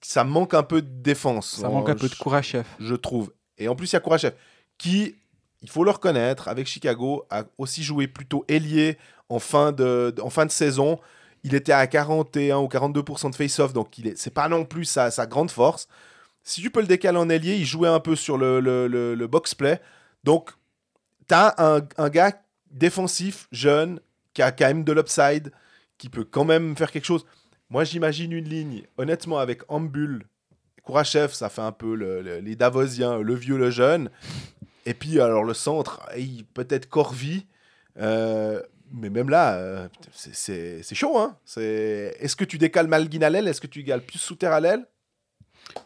Ça 0.00 0.24
manque 0.24 0.54
un 0.54 0.62
peu 0.62 0.82
de 0.82 0.88
défense. 1.02 1.56
ça 1.60 1.68
manque 1.68 1.88
un 1.88 1.94
peu 1.94 2.08
de 2.08 2.14
chef. 2.14 2.66
je 2.78 2.94
trouve. 2.94 3.32
Et 3.58 3.68
en 3.68 3.74
plus, 3.76 3.90
il 3.90 3.94
y 3.94 3.96
a 3.96 4.00
Kourachev, 4.00 4.34
qui, 4.78 5.14
il 5.62 5.70
faut 5.70 5.82
le 5.84 5.90
reconnaître, 5.90 6.48
avec 6.48 6.66
Chicago, 6.66 7.24
a 7.30 7.44
aussi 7.58 7.82
joué 7.82 8.06
plutôt 8.06 8.44
ailier 8.48 8.98
en 9.28 9.38
fin 9.38 9.72
de, 9.72 10.14
en 10.22 10.30
fin 10.30 10.44
de 10.46 10.50
saison. 10.50 10.98
Il 11.42 11.54
était 11.54 11.72
à 11.72 11.86
41 11.86 12.58
ou 12.58 12.66
42% 12.66 13.30
de 13.30 13.34
face-off, 13.36 13.72
donc 13.72 13.96
il 13.98 14.08
est, 14.08 14.18
c'est 14.18 14.30
pas 14.30 14.48
non 14.48 14.64
plus 14.64 14.84
sa, 14.84 15.10
sa 15.10 15.26
grande 15.26 15.50
force. 15.50 15.88
Si 16.42 16.60
tu 16.60 16.70
peux 16.70 16.80
le 16.80 16.86
décaler 16.86 17.18
en 17.18 17.28
ailier, 17.30 17.56
il 17.56 17.64
jouait 17.64 17.88
un 17.88 17.98
peu 18.00 18.14
sur 18.16 18.36
le, 18.38 18.60
le, 18.60 18.86
le- 18.88 19.14
le 19.14 19.26
box-play. 19.26 19.80
Donc, 20.22 20.50
tu 21.28 21.34
as 21.34 21.54
un, 21.58 21.80
un 21.96 22.08
gars 22.08 22.32
défensif, 22.70 23.48
jeune, 23.52 24.00
qui 24.34 24.42
a 24.42 24.52
quand 24.52 24.66
même 24.66 24.84
de 24.84 24.92
l'upside, 24.92 25.50
qui 25.98 26.08
peut 26.08 26.24
quand 26.24 26.44
même 26.44 26.76
faire 26.76 26.90
quelque 26.92 27.04
chose. 27.06 27.24
Moi, 27.70 27.84
j'imagine 27.84 28.32
une 28.32 28.48
ligne, 28.48 28.82
honnêtement, 28.96 29.38
avec 29.38 29.62
Ambul, 29.68 30.24
Kourachev, 30.84 31.32
ça 31.32 31.48
fait 31.48 31.62
un 31.62 31.72
peu 31.72 31.94
le- 31.96 32.22
le- 32.22 32.38
les 32.38 32.54
Davosiens, 32.54 33.18
le 33.18 33.34
vieux, 33.34 33.58
le 33.58 33.70
jeune. 33.70 34.08
Et 34.84 34.94
puis, 34.94 35.20
alors, 35.20 35.42
le 35.42 35.52
centre, 35.54 36.00
peut-être 36.54 36.88
Corvi. 36.88 37.46
Euh, 37.98 38.62
mais 38.92 39.10
même 39.10 39.28
là, 39.30 39.54
euh, 39.56 39.88
c'est- 40.12 40.82
chaud. 40.94 41.18
Hein 41.18 41.36
Est-ce 41.56 42.36
que 42.36 42.44
tu 42.44 42.56
décales 42.58 42.86
Malguin 42.86 43.22
à 43.22 43.30
l'aile? 43.30 43.48
Est-ce 43.48 43.60
que 43.60 43.66
tu 43.66 43.82
décales 43.82 44.02
plus 44.02 44.18
Souter 44.18 44.46
à 44.46 44.60
l'aile? 44.60 44.86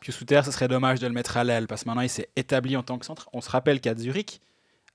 Pius 0.00 0.14
Souter, 0.14 0.42
ce 0.44 0.50
serait 0.50 0.68
dommage 0.68 1.00
de 1.00 1.06
le 1.06 1.14
mettre 1.14 1.38
à 1.38 1.44
l'aile 1.44 1.66
parce 1.66 1.84
que 1.84 1.88
maintenant 1.88 2.02
il 2.02 2.10
s'est 2.10 2.28
établi 2.36 2.76
en 2.76 2.82
tant 2.82 2.98
que 2.98 3.06
centre. 3.06 3.30
On 3.32 3.40
se 3.40 3.48
rappelle 3.48 3.80
qu'à 3.80 3.96
Zurich, 3.96 4.42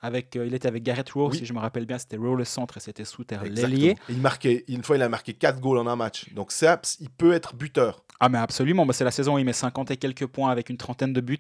avec, 0.05 0.35
euh, 0.35 0.45
il 0.45 0.53
était 0.53 0.67
avec 0.67 0.83
Garrett 0.83 1.09
Rowe, 1.09 1.29
Oui. 1.31 1.37
si 1.37 1.45
je 1.45 1.53
me 1.53 1.59
rappelle 1.59 1.85
bien, 1.85 1.97
c'était 1.97 2.17
Rowe 2.17 2.35
le 2.35 2.45
centre 2.45 2.77
et 2.77 2.79
c'était 2.79 3.05
Souter 3.05 3.37
l'ailier. 3.43 3.95
Il 4.09 4.17
marquait, 4.17 4.63
une 4.67 4.83
fois, 4.83 4.95
il 4.95 5.01
a 5.01 5.09
marqué 5.09 5.33
4 5.33 5.59
goals 5.59 5.79
en 5.79 5.87
un 5.87 5.95
match. 5.95 6.31
Donc, 6.33 6.51
ça, 6.51 6.79
il 6.99 7.09
peut 7.09 7.33
être 7.33 7.55
buteur. 7.55 8.03
Ah 8.19 8.29
mais 8.29 8.37
absolument, 8.37 8.85
bah, 8.85 8.93
c'est 8.93 9.03
la 9.03 9.11
saison 9.11 9.35
où 9.35 9.39
il 9.39 9.45
met 9.45 9.51
50 9.53 9.91
et 9.91 9.97
quelques 9.97 10.25
points 10.27 10.49
avec 10.49 10.69
une 10.69 10.77
trentaine 10.77 11.11
de 11.11 11.19
buts. 11.21 11.39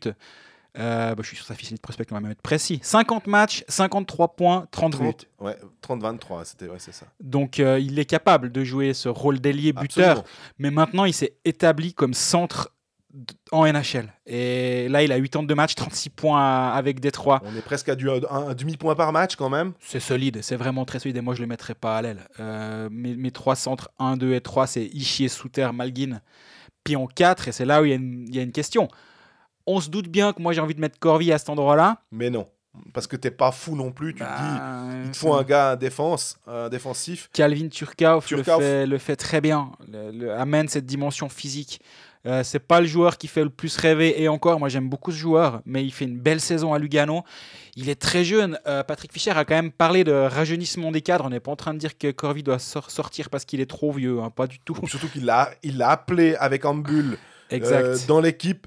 Euh, 0.77 1.15
bah, 1.15 1.21
je 1.23 1.27
suis 1.27 1.37
sur 1.37 1.45
sa 1.45 1.53
fiche 1.55 1.71
de 1.71 1.77
prospect, 1.77 2.05
on 2.11 2.15
va 2.15 2.19
même 2.21 2.31
être 2.31 2.41
précis. 2.41 2.81
50 2.83 3.27
matchs, 3.27 3.63
53 3.69 4.35
points, 4.35 4.67
30 4.71 4.97
buts. 4.99 5.13
30, 5.13 5.27
ouais, 5.39 5.57
30-23, 5.87 6.43
c'était 6.43 6.67
ouais, 6.67 6.79
c'est 6.79 6.93
ça. 6.93 7.05
Donc 7.21 7.61
euh, 7.61 7.79
il 7.79 7.97
est 7.97 8.03
capable 8.03 8.51
de 8.51 8.61
jouer 8.65 8.93
ce 8.93 9.07
rôle 9.07 9.39
d'ailier 9.39 9.71
buteur, 9.71 10.19
Absolument. 10.19 10.23
mais 10.59 10.71
maintenant 10.71 11.05
il 11.05 11.13
s'est 11.13 11.37
établi 11.45 11.93
comme 11.93 12.13
centre 12.13 12.73
en 13.51 13.65
NHL. 13.65 14.11
Et 14.25 14.87
là 14.89 15.03
il 15.03 15.11
a 15.11 15.19
82 15.19 15.55
matchs, 15.55 15.75
36 15.75 16.09
points 16.09 16.69
avec 16.71 16.99
Détroit. 16.99 17.41
On 17.45 17.55
est 17.55 17.61
presque 17.61 17.89
à 17.89 17.95
du, 17.95 18.09
un, 18.09 18.19
un 18.29 18.53
demi-point 18.53 18.95
par 18.95 19.11
match 19.11 19.35
quand 19.35 19.49
même. 19.49 19.73
C'est 19.79 19.99
solide, 19.99 20.39
c'est 20.41 20.55
vraiment 20.55 20.85
très 20.85 20.99
solide 20.99 21.17
et 21.17 21.21
moi 21.21 21.35
je 21.35 21.41
le 21.41 21.47
mettrais 21.47 21.75
pas 21.75 21.97
à 21.97 22.01
l'aile. 22.01 22.27
Euh, 22.39 22.89
mes, 22.91 23.15
mes 23.15 23.31
trois 23.31 23.55
centres 23.55 23.89
1, 23.99 24.17
2 24.17 24.33
et 24.33 24.41
3 24.41 24.67
c'est 24.67 24.85
Ishier, 24.85 25.27
Souter, 25.29 25.69
Malguin. 25.73 26.19
Puis 26.83 26.95
en 26.95 27.07
4, 27.07 27.47
et 27.47 27.51
c'est 27.51 27.65
là 27.65 27.81
où 27.81 27.85
il 27.85 27.89
y, 27.89 27.93
a 27.93 27.95
une- 27.95 28.25
il 28.27 28.35
y 28.35 28.39
a 28.39 28.43
une 28.43 28.51
question. 28.51 28.87
On 29.65 29.79
se 29.81 29.89
doute 29.89 30.07
bien 30.07 30.33
que 30.33 30.41
moi 30.41 30.53
j'ai 30.53 30.61
envie 30.61 30.75
de 30.75 30.81
mettre 30.81 30.99
Corvi 30.99 31.31
à 31.31 31.37
cet 31.39 31.49
endroit-là. 31.49 32.01
Mais 32.11 32.29
non. 32.29 32.47
Parce 32.93 33.07
que 33.07 33.15
t'es 33.15 33.31
pas 33.31 33.51
fou 33.53 33.75
non 33.75 33.91
plus. 33.93 34.13
Tu 34.13 34.19
te 34.19 34.25
dis, 34.25 34.29
Bah, 34.59 34.83
il 35.05 35.11
te 35.11 35.15
faut 35.17 35.33
un 35.33 35.43
gars 35.43 35.71
un 35.71 35.75
défense, 35.77 36.37
un 36.45 36.67
défensif. 36.67 37.29
Calvin 37.33 37.69
Turkauf, 37.69 38.29
le, 38.29 38.43
fait, 38.43 38.85
le 38.85 38.97
fait 38.97 39.15
très 39.15 39.39
bien, 39.39 39.71
le, 39.91 40.11
le- 40.11 40.33
amène 40.33 40.67
cette 40.67 40.85
dimension 40.85 41.29
physique. 41.29 41.79
Euh, 42.25 42.43
c'est 42.43 42.59
pas 42.59 42.81
le 42.81 42.87
joueur 42.87 43.17
qui 43.17 43.27
fait 43.27 43.43
le 43.43 43.49
plus 43.51 43.77
rêver 43.77 44.21
et 44.21 44.27
encore, 44.27 44.59
moi 44.59 44.67
j'aime 44.67 44.89
beaucoup 44.89 45.11
ce 45.11 45.17
joueur, 45.17 45.61
mais 45.65 45.83
il 45.85 45.91
fait 45.91 46.05
une 46.05 46.17
belle 46.17 46.41
saison 46.41 46.73
à 46.73 46.79
Lugano. 46.79 47.23
Il 47.75 47.87
est 47.89 48.01
très 48.01 48.23
jeune. 48.23 48.57
Euh, 48.65 48.83
Patrick 48.83 49.13
Fischer 49.13 49.31
a 49.31 49.45
quand 49.45 49.53
même 49.55 49.71
parlé 49.71 50.03
de 50.03 50.11
rajeunissement 50.11 50.91
des 50.91 51.01
cadres. 51.01 51.25
On 51.25 51.29
n'est 51.29 51.39
pas 51.39 51.51
en 51.51 51.55
train 51.55 51.73
de 51.73 51.79
dire 51.79 51.97
que 51.97 52.09
Corvi 52.11 52.41
doit 52.41 52.57
sor- 52.59 52.89
sortir 52.89 53.29
parce 53.29 53.45
qu'il 53.45 53.61
est 53.61 53.69
trop 53.69 53.91
vieux, 53.91 54.19
hein, 54.21 54.31
pas 54.31 54.47
du 54.47 54.59
tout. 54.59 54.75
Surtout 54.87 55.07
qu'il 55.09 55.25
l'a, 55.25 55.51
il 55.61 55.81
appelé 55.83 56.35
avec 56.35 56.65
Ambul 56.65 57.17
Exact. 57.51 57.83
euh, 57.83 57.97
dans 58.07 58.21
l'équipe. 58.21 58.65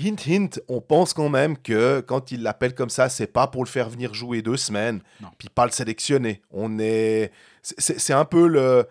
Hint, 0.00 0.28
hint, 0.28 0.60
on 0.68 0.80
pense 0.80 1.12
quand 1.12 1.28
même 1.28 1.58
que 1.58 1.98
quand 2.06 2.30
il 2.30 2.42
l'appelle 2.44 2.72
comme 2.72 2.88
ça, 2.90 3.08
c'est 3.08 3.26
pas 3.26 3.48
pour 3.48 3.64
le 3.64 3.68
faire 3.68 3.88
venir 3.90 4.14
jouer 4.14 4.42
deux 4.42 4.56
semaines, 4.56 5.00
puis 5.38 5.48
pas 5.48 5.64
le 5.66 5.72
sélectionner. 5.72 6.40
On 6.52 6.78
est, 6.78 7.32
c'est 7.62 8.12
un 8.12 8.24
peu 8.24 8.46
le 8.46 8.86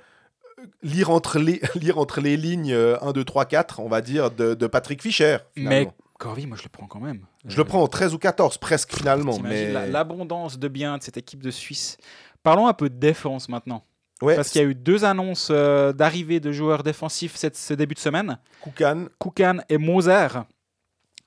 lire 0.84 1.10
entre 1.10 1.40
les 1.40 1.62
lire 1.76 1.98
entre 1.98 2.22
les 2.22 2.38
lignes 2.38 2.74
euh, 2.74 2.98
1, 3.02 3.12
2, 3.14 3.24
3, 3.24 3.46
4, 3.46 3.80
on 3.80 3.90
va 3.90 4.02
dire, 4.02 4.32
de, 4.32 4.54
de 4.54 4.68
Patrick 4.68 5.02
Fischer. 5.02 5.38
mais 5.56 5.62
finalement. 5.62 5.94
Corvi, 6.18 6.48
moi 6.48 6.58
je 6.58 6.64
le 6.64 6.70
prends 6.70 6.88
quand 6.88 7.00
même. 7.00 7.26
Je 7.46 7.58
le 7.58 7.64
prends 7.64 7.82
en 7.82 7.88
13 7.88 8.14
ou 8.16 8.18
14, 8.18 8.58
presque 8.58 8.94
finalement. 8.94 9.38
Mais... 9.40 9.72
l'abondance 9.88 10.58
de 10.58 10.68
biens 10.68 10.98
de 10.98 11.04
cette 11.04 11.18
équipe 11.18 11.44
de 11.44 11.52
Suisse. 11.52 11.98
Parlons 12.42 12.68
un 12.68 12.74
peu 12.74 12.90
de 12.90 12.96
défense 12.98 13.50
maintenant. 13.50 13.84
ouais, 14.22 14.36
Parce 14.36 14.50
qu'il 14.50 14.62
y 14.62 14.66
a 14.66 14.68
eu 14.68 14.74
deux 14.74 15.06
annonces 15.06 15.50
euh, 15.52 15.94
d'arrivée 15.94 16.40
de 16.40 16.52
joueurs 16.52 16.82
défensifs 16.82 17.36
cette, 17.36 17.56
ce 17.56 17.74
début 17.74 17.94
de 17.94 18.00
semaine. 18.00 18.40
Koukan, 18.62 19.06
Koukan 19.20 19.60
et 19.70 19.78
Moser. 19.78 20.28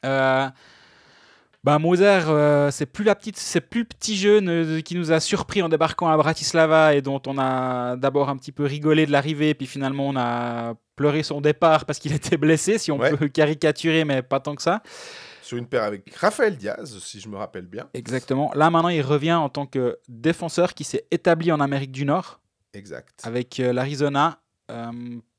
Euh, 0.05 0.49
bah 1.63 1.79
Moser, 1.79 2.23
euh, 2.29 2.71
c'est 2.71 2.87
plus 2.87 3.05
la 3.05 3.15
petite, 3.15 3.37
c'est 3.37 3.61
plus 3.61 3.81
le 3.81 3.87
petit 3.87 4.17
jeune 4.17 4.49
euh, 4.49 4.81
qui 4.81 4.95
nous 4.97 5.13
a 5.13 5.21
surpris 5.21 5.61
en 5.63 5.69
débarquant 5.69 6.09
à 6.09 6.17
Bratislava 6.17 6.95
et 6.95 7.03
dont 7.03 7.21
on 7.27 7.37
a 7.39 7.97
d'abord 7.97 8.31
un 8.31 8.37
petit 8.39 8.53
peu 8.53 8.65
rigolé 8.65 9.05
de 9.05 9.13
l'arrivée, 9.13 9.53
puis 9.55 9.67
finalement 9.67 10.09
on 10.09 10.17
a 10.17 10.75
pleuré 10.97 11.23
son 11.23 11.41
départ 11.43 11.85
parce 11.85 11.99
qu'il 11.99 12.13
était 12.15 12.37
blessé, 12.39 12.79
si 12.79 12.91
on 12.91 12.99
Ouais. 12.99 13.15
peut 13.15 13.29
caricaturer, 13.29 14.05
mais 14.05 14.23
pas 14.23 14.41
tant 14.41 14.55
que 14.55 14.63
ça. 14.63 14.83
sur 15.43 15.59
une 15.59 15.67
paire 15.67 15.83
avec 15.85 16.15
Raphaël 16.15 16.57
Diaz, 16.57 16.99
si 17.01 17.21
je 17.21 17.29
me 17.29 17.37
rappelle 17.37 17.67
bien. 17.67 17.89
Exactement. 17.93 18.51
Là 18.55 18.71
maintenant, 18.71 18.89
il 18.89 19.03
revient 19.03 19.33
en 19.35 19.49
tant 19.51 19.67
que 19.67 19.99
défenseur 20.09 20.73
qui 20.75 20.85
s'est 20.85 21.05
établi 21.11 21.53
en 21.53 21.61
Amérique 21.61 21.93
du 21.93 22.05
Nord 22.07 22.41
Exact. 22.73 23.21
avec 23.25 23.61
euh, 23.61 23.73
l'Arizona. 23.75 24.41
Euh, 24.71 24.91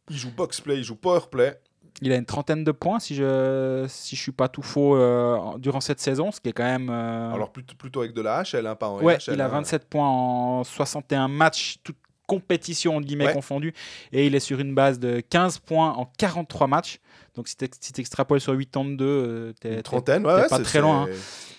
Il 0.10 0.18
joue 0.18 0.32
box-play, 0.32 0.78
il 0.80 0.84
joue 0.84 0.98
power-play. 0.98 1.58
Il 2.02 2.12
a 2.12 2.16
une 2.16 2.26
trentaine 2.26 2.64
de 2.64 2.72
points, 2.72 3.00
si 3.00 3.14
je 3.16 3.86
si 3.88 4.16
je 4.16 4.22
suis 4.22 4.32
pas 4.32 4.48
tout 4.48 4.62
faux, 4.64 4.96
euh, 4.96 5.38
durant 5.60 5.82
cette 5.82 6.00
saison, 6.00 6.32
ce 6.32 6.40
qui 6.42 6.50
est 6.50 6.54
quand 6.54 6.64
même. 6.64 6.90
euh, 6.90 7.32
Alors 7.34 7.52
plutôt, 7.52 7.76
plutôt 7.76 8.00
avec 8.02 8.14
de 8.14 8.22
la 8.22 8.44
HL, 8.44 8.66
hein, 8.66 8.76
pas 8.76 8.88
en 8.90 9.00
ouais, 9.02 9.18
il 9.28 9.40
a 9.42 9.46
hein. 9.46 9.50
27 9.50 9.88
points 9.90 10.08
en 10.10 10.64
61 10.64 11.28
matchs, 11.28 11.78
toutes 11.84 11.98
compétitions 12.28 12.96
entre 12.96 13.06
guillemets 13.06 13.28
Ouais. 13.28 13.34
confondues. 13.34 13.74
Et 14.14 14.26
il 14.26 14.34
est 14.36 14.40
sur 14.40 14.60
une 14.60 14.74
base 14.74 15.00
de 15.00 15.20
15 15.20 15.60
points 15.60 15.92
en 15.92 16.06
43 16.18 16.66
matchs. 16.68 17.00
Donc 17.36 17.48
si 17.50 17.56
tu 17.58 17.68
si 17.80 17.92
t'extrapoles 17.94 18.40
sur 18.42 18.54
82, 18.58 19.06
euh, 19.06 19.54
t'es- 19.60 19.70
Une 19.70 19.76
t'es- 19.76 19.82
trentaine, 19.84 20.26
ouais, 20.26 20.48
pas 20.48 20.60
très 20.60 20.80
loin, 20.82 21.04
hein. 21.10 21.16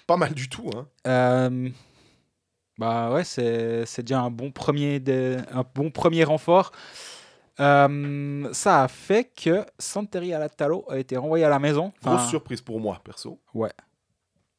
Pas 0.06 0.16
mal 0.16 0.32
du 0.34 0.48
tout. 0.48 0.68
Hein. 0.74 0.86
Euh, 1.06 1.68
bah 2.78 3.12
ouais, 3.12 3.22
c'est 3.24 3.84
c'est 3.86 4.02
déjà 4.02 4.20
un 4.20 4.30
bon 4.30 4.50
premier, 4.50 4.98
de- 4.98 5.36
un 5.52 5.64
bon 5.74 5.90
premier 5.90 6.24
renfort. 6.24 6.72
Euh, 7.62 8.52
ça 8.52 8.82
a 8.82 8.88
fait 8.88 9.24
que 9.24 9.64
Santeri 9.78 10.34
Alatalo 10.34 10.84
a 10.90 10.98
été 10.98 11.16
renvoyé 11.16 11.44
à 11.44 11.48
la 11.48 11.58
maison. 11.58 11.92
Grosse 12.02 12.14
Enfin, 12.20 12.28
surprise 12.28 12.60
pour 12.60 12.80
moi, 12.80 13.00
perso. 13.04 13.38
Ouais. 13.54 13.70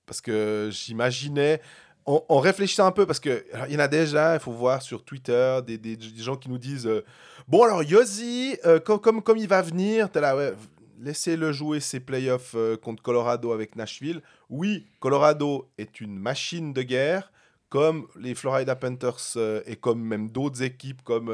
Parce 0.05 0.21
que 0.21 0.69
j'imaginais, 0.71 1.61
en, 2.05 2.23
en 2.29 2.39
réfléchissant 2.39 2.85
un 2.85 2.91
peu, 2.91 3.05
parce 3.05 3.19
que 3.19 3.45
alors, 3.53 3.67
il 3.67 3.73
y 3.73 3.75
en 3.75 3.79
a 3.79 3.87
déjà, 3.87 4.35
il 4.35 4.39
faut 4.39 4.51
voir 4.51 4.81
sur 4.81 5.03
Twitter, 5.03 5.59
des, 5.65 5.77
des- 5.77 5.95
des 5.97 6.23
gens 6.23 6.35
qui 6.35 6.49
nous 6.49 6.57
disent 6.57 6.87
euh, 6.87 7.03
Bon, 7.47 7.63
alors 7.63 7.83
Yossi, 7.83 8.57
euh, 8.65 8.79
comme, 8.79 8.99
comme, 8.99 9.21
comme 9.21 9.37
il 9.37 9.47
va 9.47 9.61
venir, 9.61 10.09
t'es 10.11 10.21
là, 10.21 10.35
ouais, 10.35 10.53
laissez-le 10.99 11.51
jouer 11.51 11.79
ses 11.81 11.99
playoffs 11.99 12.53
euh, 12.55 12.77
contre 12.77 13.03
Colorado 13.03 13.51
avec 13.51 13.75
Nashville. 13.75 14.21
Oui, 14.49 14.85
Colorado 14.99 15.69
est 15.77 15.99
une 15.99 16.17
machine 16.17 16.71
de 16.73 16.81
guerre, 16.83 17.31
comme 17.69 18.07
les 18.19 18.35
Florida 18.35 18.75
Panthers 18.75 19.37
et 19.65 19.75
comme 19.75 20.01
même 20.01 20.29
d'autres 20.29 20.61
équipes 20.61 21.01
comme 21.03 21.29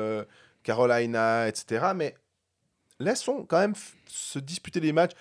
Carolina, 0.63 1.47
etc. 1.47 1.91
Mais 1.95 2.15
laissons 2.99 3.45
quand 3.45 3.59
même 3.59 3.75
se 4.07 4.39
disputer 4.39 4.79
les 4.79 4.93
matchs. 4.93 5.13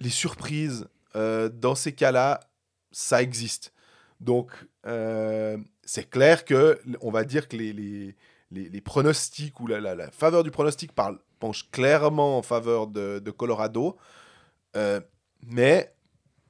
Les 0.00 0.10
surprises, 0.10 0.88
euh, 1.16 1.48
dans 1.48 1.74
ces 1.74 1.92
cas-là, 1.92 2.40
ça 2.92 3.22
existe. 3.22 3.72
Donc, 4.20 4.50
euh, 4.86 5.56
c'est 5.84 6.08
clair 6.08 6.44
que, 6.44 6.80
on 7.00 7.10
va 7.10 7.24
dire 7.24 7.48
que 7.48 7.56
les, 7.56 7.72
les, 7.72 8.14
les, 8.50 8.80
pronostics 8.80 9.58
ou 9.60 9.66
la, 9.66 9.80
la, 9.80 10.10
faveur 10.10 10.42
du 10.42 10.50
pronostic 10.50 10.92
parle, 10.92 11.18
penche 11.38 11.70
clairement 11.70 12.38
en 12.38 12.42
faveur 12.42 12.86
de, 12.86 13.18
de 13.18 13.30
Colorado. 13.30 13.96
Euh, 14.76 15.00
mais, 15.42 15.94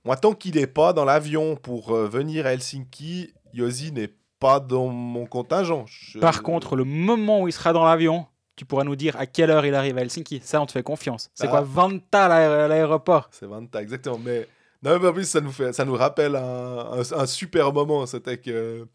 moi, 0.05 0.17
tant 0.17 0.35
qu'il 0.35 0.55
n'est 0.55 0.67
pas 0.67 0.93
dans 0.93 1.05
l'avion 1.05 1.57
pour 1.57 1.95
venir 1.95 2.47
à 2.47 2.53
Helsinki, 2.53 3.35
Yossi 3.53 3.93
n'est 3.93 4.13
pas 4.39 4.61
dans 4.61 4.89
mon 4.89 5.27
contingent. 5.27 5.85
Je- 5.87 6.19
Par 6.19 6.43
contre, 6.43 6.77
le 6.77 6.85
moment 6.85 7.41
où 7.43 7.49
il 7.49 7.53
sera 7.53 7.73
dans 7.73 7.85
l'avion, 7.85 8.27
tu 8.57 8.65
pourras 8.65 8.85
nous 8.85 8.97
dire 8.97 9.17
à 9.17 9.27
quelle 9.27 9.51
heure 9.51 9.65
il 9.67 9.75
arrive 9.75 9.99
à 9.99 10.03
Helsinki. 10.03 10.41
Ça, 10.45 10.61
on 10.61 10.67
te 10.67 10.73
fait 10.73 10.83
confiance. 10.83 11.31
C'est 11.35 11.47
Ah. 11.47 11.51
quoi 11.51 11.61
Vanta 11.61 12.27
à 12.27 12.29
l'aé- 12.29 12.63
à 12.65 12.69
l'aéroport? 12.69 13.29
C'est 13.31 13.47
Vanta, 13.47 13.81
exactement. 13.83 14.19
Mais 14.25 14.47
non, 14.83 14.99
mais 15.01 15.09
en 15.09 15.13
plus, 15.13 15.29
ça 15.29 15.41
nous, 15.41 15.53
fait, 15.53 15.73
ça 15.73 15.85
nous 15.85 15.95
rappelle 15.95 16.35
un, 16.37 16.93
un- 16.93 17.13
un 17.21 17.27
super 17.27 17.73
moment. 17.73 18.07
C'était 18.07 18.39
que 18.39 18.87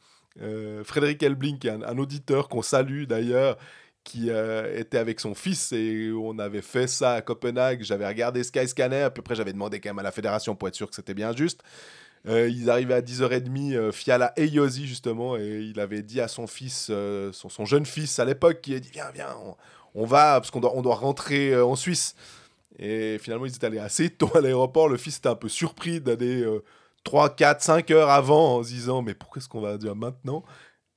euh, 0.41 0.83
Frédéric 0.83 1.21
Elbling, 1.23 1.59
qui 1.59 1.67
est 1.67 1.71
un, 1.71 1.83
un 1.83 1.97
auditeur 1.97 2.49
qu'on 2.49 2.61
salue 2.63 3.03
d'ailleurs, 3.03 3.57
qui 4.03 4.29
euh, 4.31 4.77
était 4.77 4.97
avec 4.97 5.19
son 5.21 5.33
fils 5.35 5.71
et 5.71 6.11
on 6.11 6.39
avait 6.39 6.61
fait 6.63 6.87
ça 6.87 7.13
à 7.13 7.21
Copenhague. 7.21 7.83
J'avais 7.83 8.07
regardé 8.07 8.43
Skyscanner, 8.43 9.03
à 9.03 9.09
peu 9.11 9.21
près 9.21 9.35
j'avais 9.35 9.53
demandé 9.53 9.79
quand 9.79 9.89
même 9.91 9.99
à 9.99 10.03
la 10.03 10.11
fédération 10.11 10.55
pour 10.55 10.67
être 10.67 10.75
sûr 10.75 10.89
que 10.89 10.95
c'était 10.95 11.13
bien 11.13 11.33
juste. 11.33 11.61
Euh, 12.27 12.47
ils 12.47 12.69
arrivaient 12.69 12.93
à 12.93 13.01
10h30, 13.01 13.73
euh, 13.75 13.91
Fiala 13.91 14.31
et 14.37 14.47
Yossi 14.47 14.87
justement, 14.87 15.35
et 15.37 15.59
il 15.59 15.79
avait 15.81 16.01
dit 16.03 16.21
à 16.21 16.29
son 16.29 16.47
fils, 16.47 16.87
euh, 16.89 17.31
son, 17.33 17.65
jeune 17.65 17.85
fils 17.85 18.17
à 18.19 18.25
l'époque, 18.25 18.61
qui 18.61 18.73
a 18.75 18.79
dit 18.79 18.89
Viens, 18.93 19.11
viens, 19.13 19.35
on, 19.93 20.05
va, 20.05 20.39
parce 20.39 20.49
qu'on 20.49 20.61
doit, 20.61 20.73
on 20.75 20.81
doit 20.81 20.95
rentrer 20.95 21.51
euh, 21.53 21.65
en 21.65 21.75
Suisse. 21.75 22.15
Et 22.79 23.17
finalement, 23.19 23.45
ils 23.45 23.53
étaient 23.55 23.67
allés 23.67 23.77
assez 23.79 24.09
tôt 24.09 24.31
à 24.35 24.41
l'aéroport. 24.41 24.87
Le 24.89 24.97
fils 24.97 25.17
était 25.17 25.27
un 25.29 25.35
peu 25.35 25.49
surpris 25.49 25.99
d'aller 26.01 26.41
euh, 26.43 26.63
3, 27.03 27.35
4, 27.35 27.61
5 27.61 27.91
heures 27.91 28.09
avant 28.09 28.57
en 28.57 28.63
se 28.63 28.69
disant 28.69 29.01
Mais 29.01 29.13
pourquoi 29.13 29.39
est-ce 29.41 29.49
qu'on 29.49 29.61
va 29.61 29.77
dire 29.77 29.95
maintenant? 29.95 30.43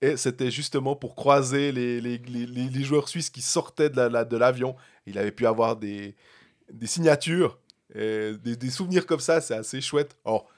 Et 0.03 0.17
c'était 0.17 0.51
justement 0.51 0.95
pour 0.95 1.17
croiser 1.17 1.73
les, 1.73 2.01
les, 2.01 2.19
les- 2.19 2.85
joueurs 2.85 3.09
suisses 3.09 3.31
qui 3.31 3.43
sortaient 3.43 3.91
de 3.91 4.01
la- 4.01 4.25
de 4.25 4.37
l'avion. 4.37 4.77
Il 5.07 5.19
avait 5.19 5.33
pu 5.33 5.47
avoir 5.47 5.77
des, 5.77 6.15
des 6.73 6.87
signatures, 6.87 7.59
des, 7.95 8.37
des 8.39 8.71
souvenirs 8.71 9.07
comme 9.07 9.21
ça. 9.21 9.41
C'est 9.41 9.55
assez 9.55 9.81
chouette. 9.81 10.17
Alors, 10.25 10.49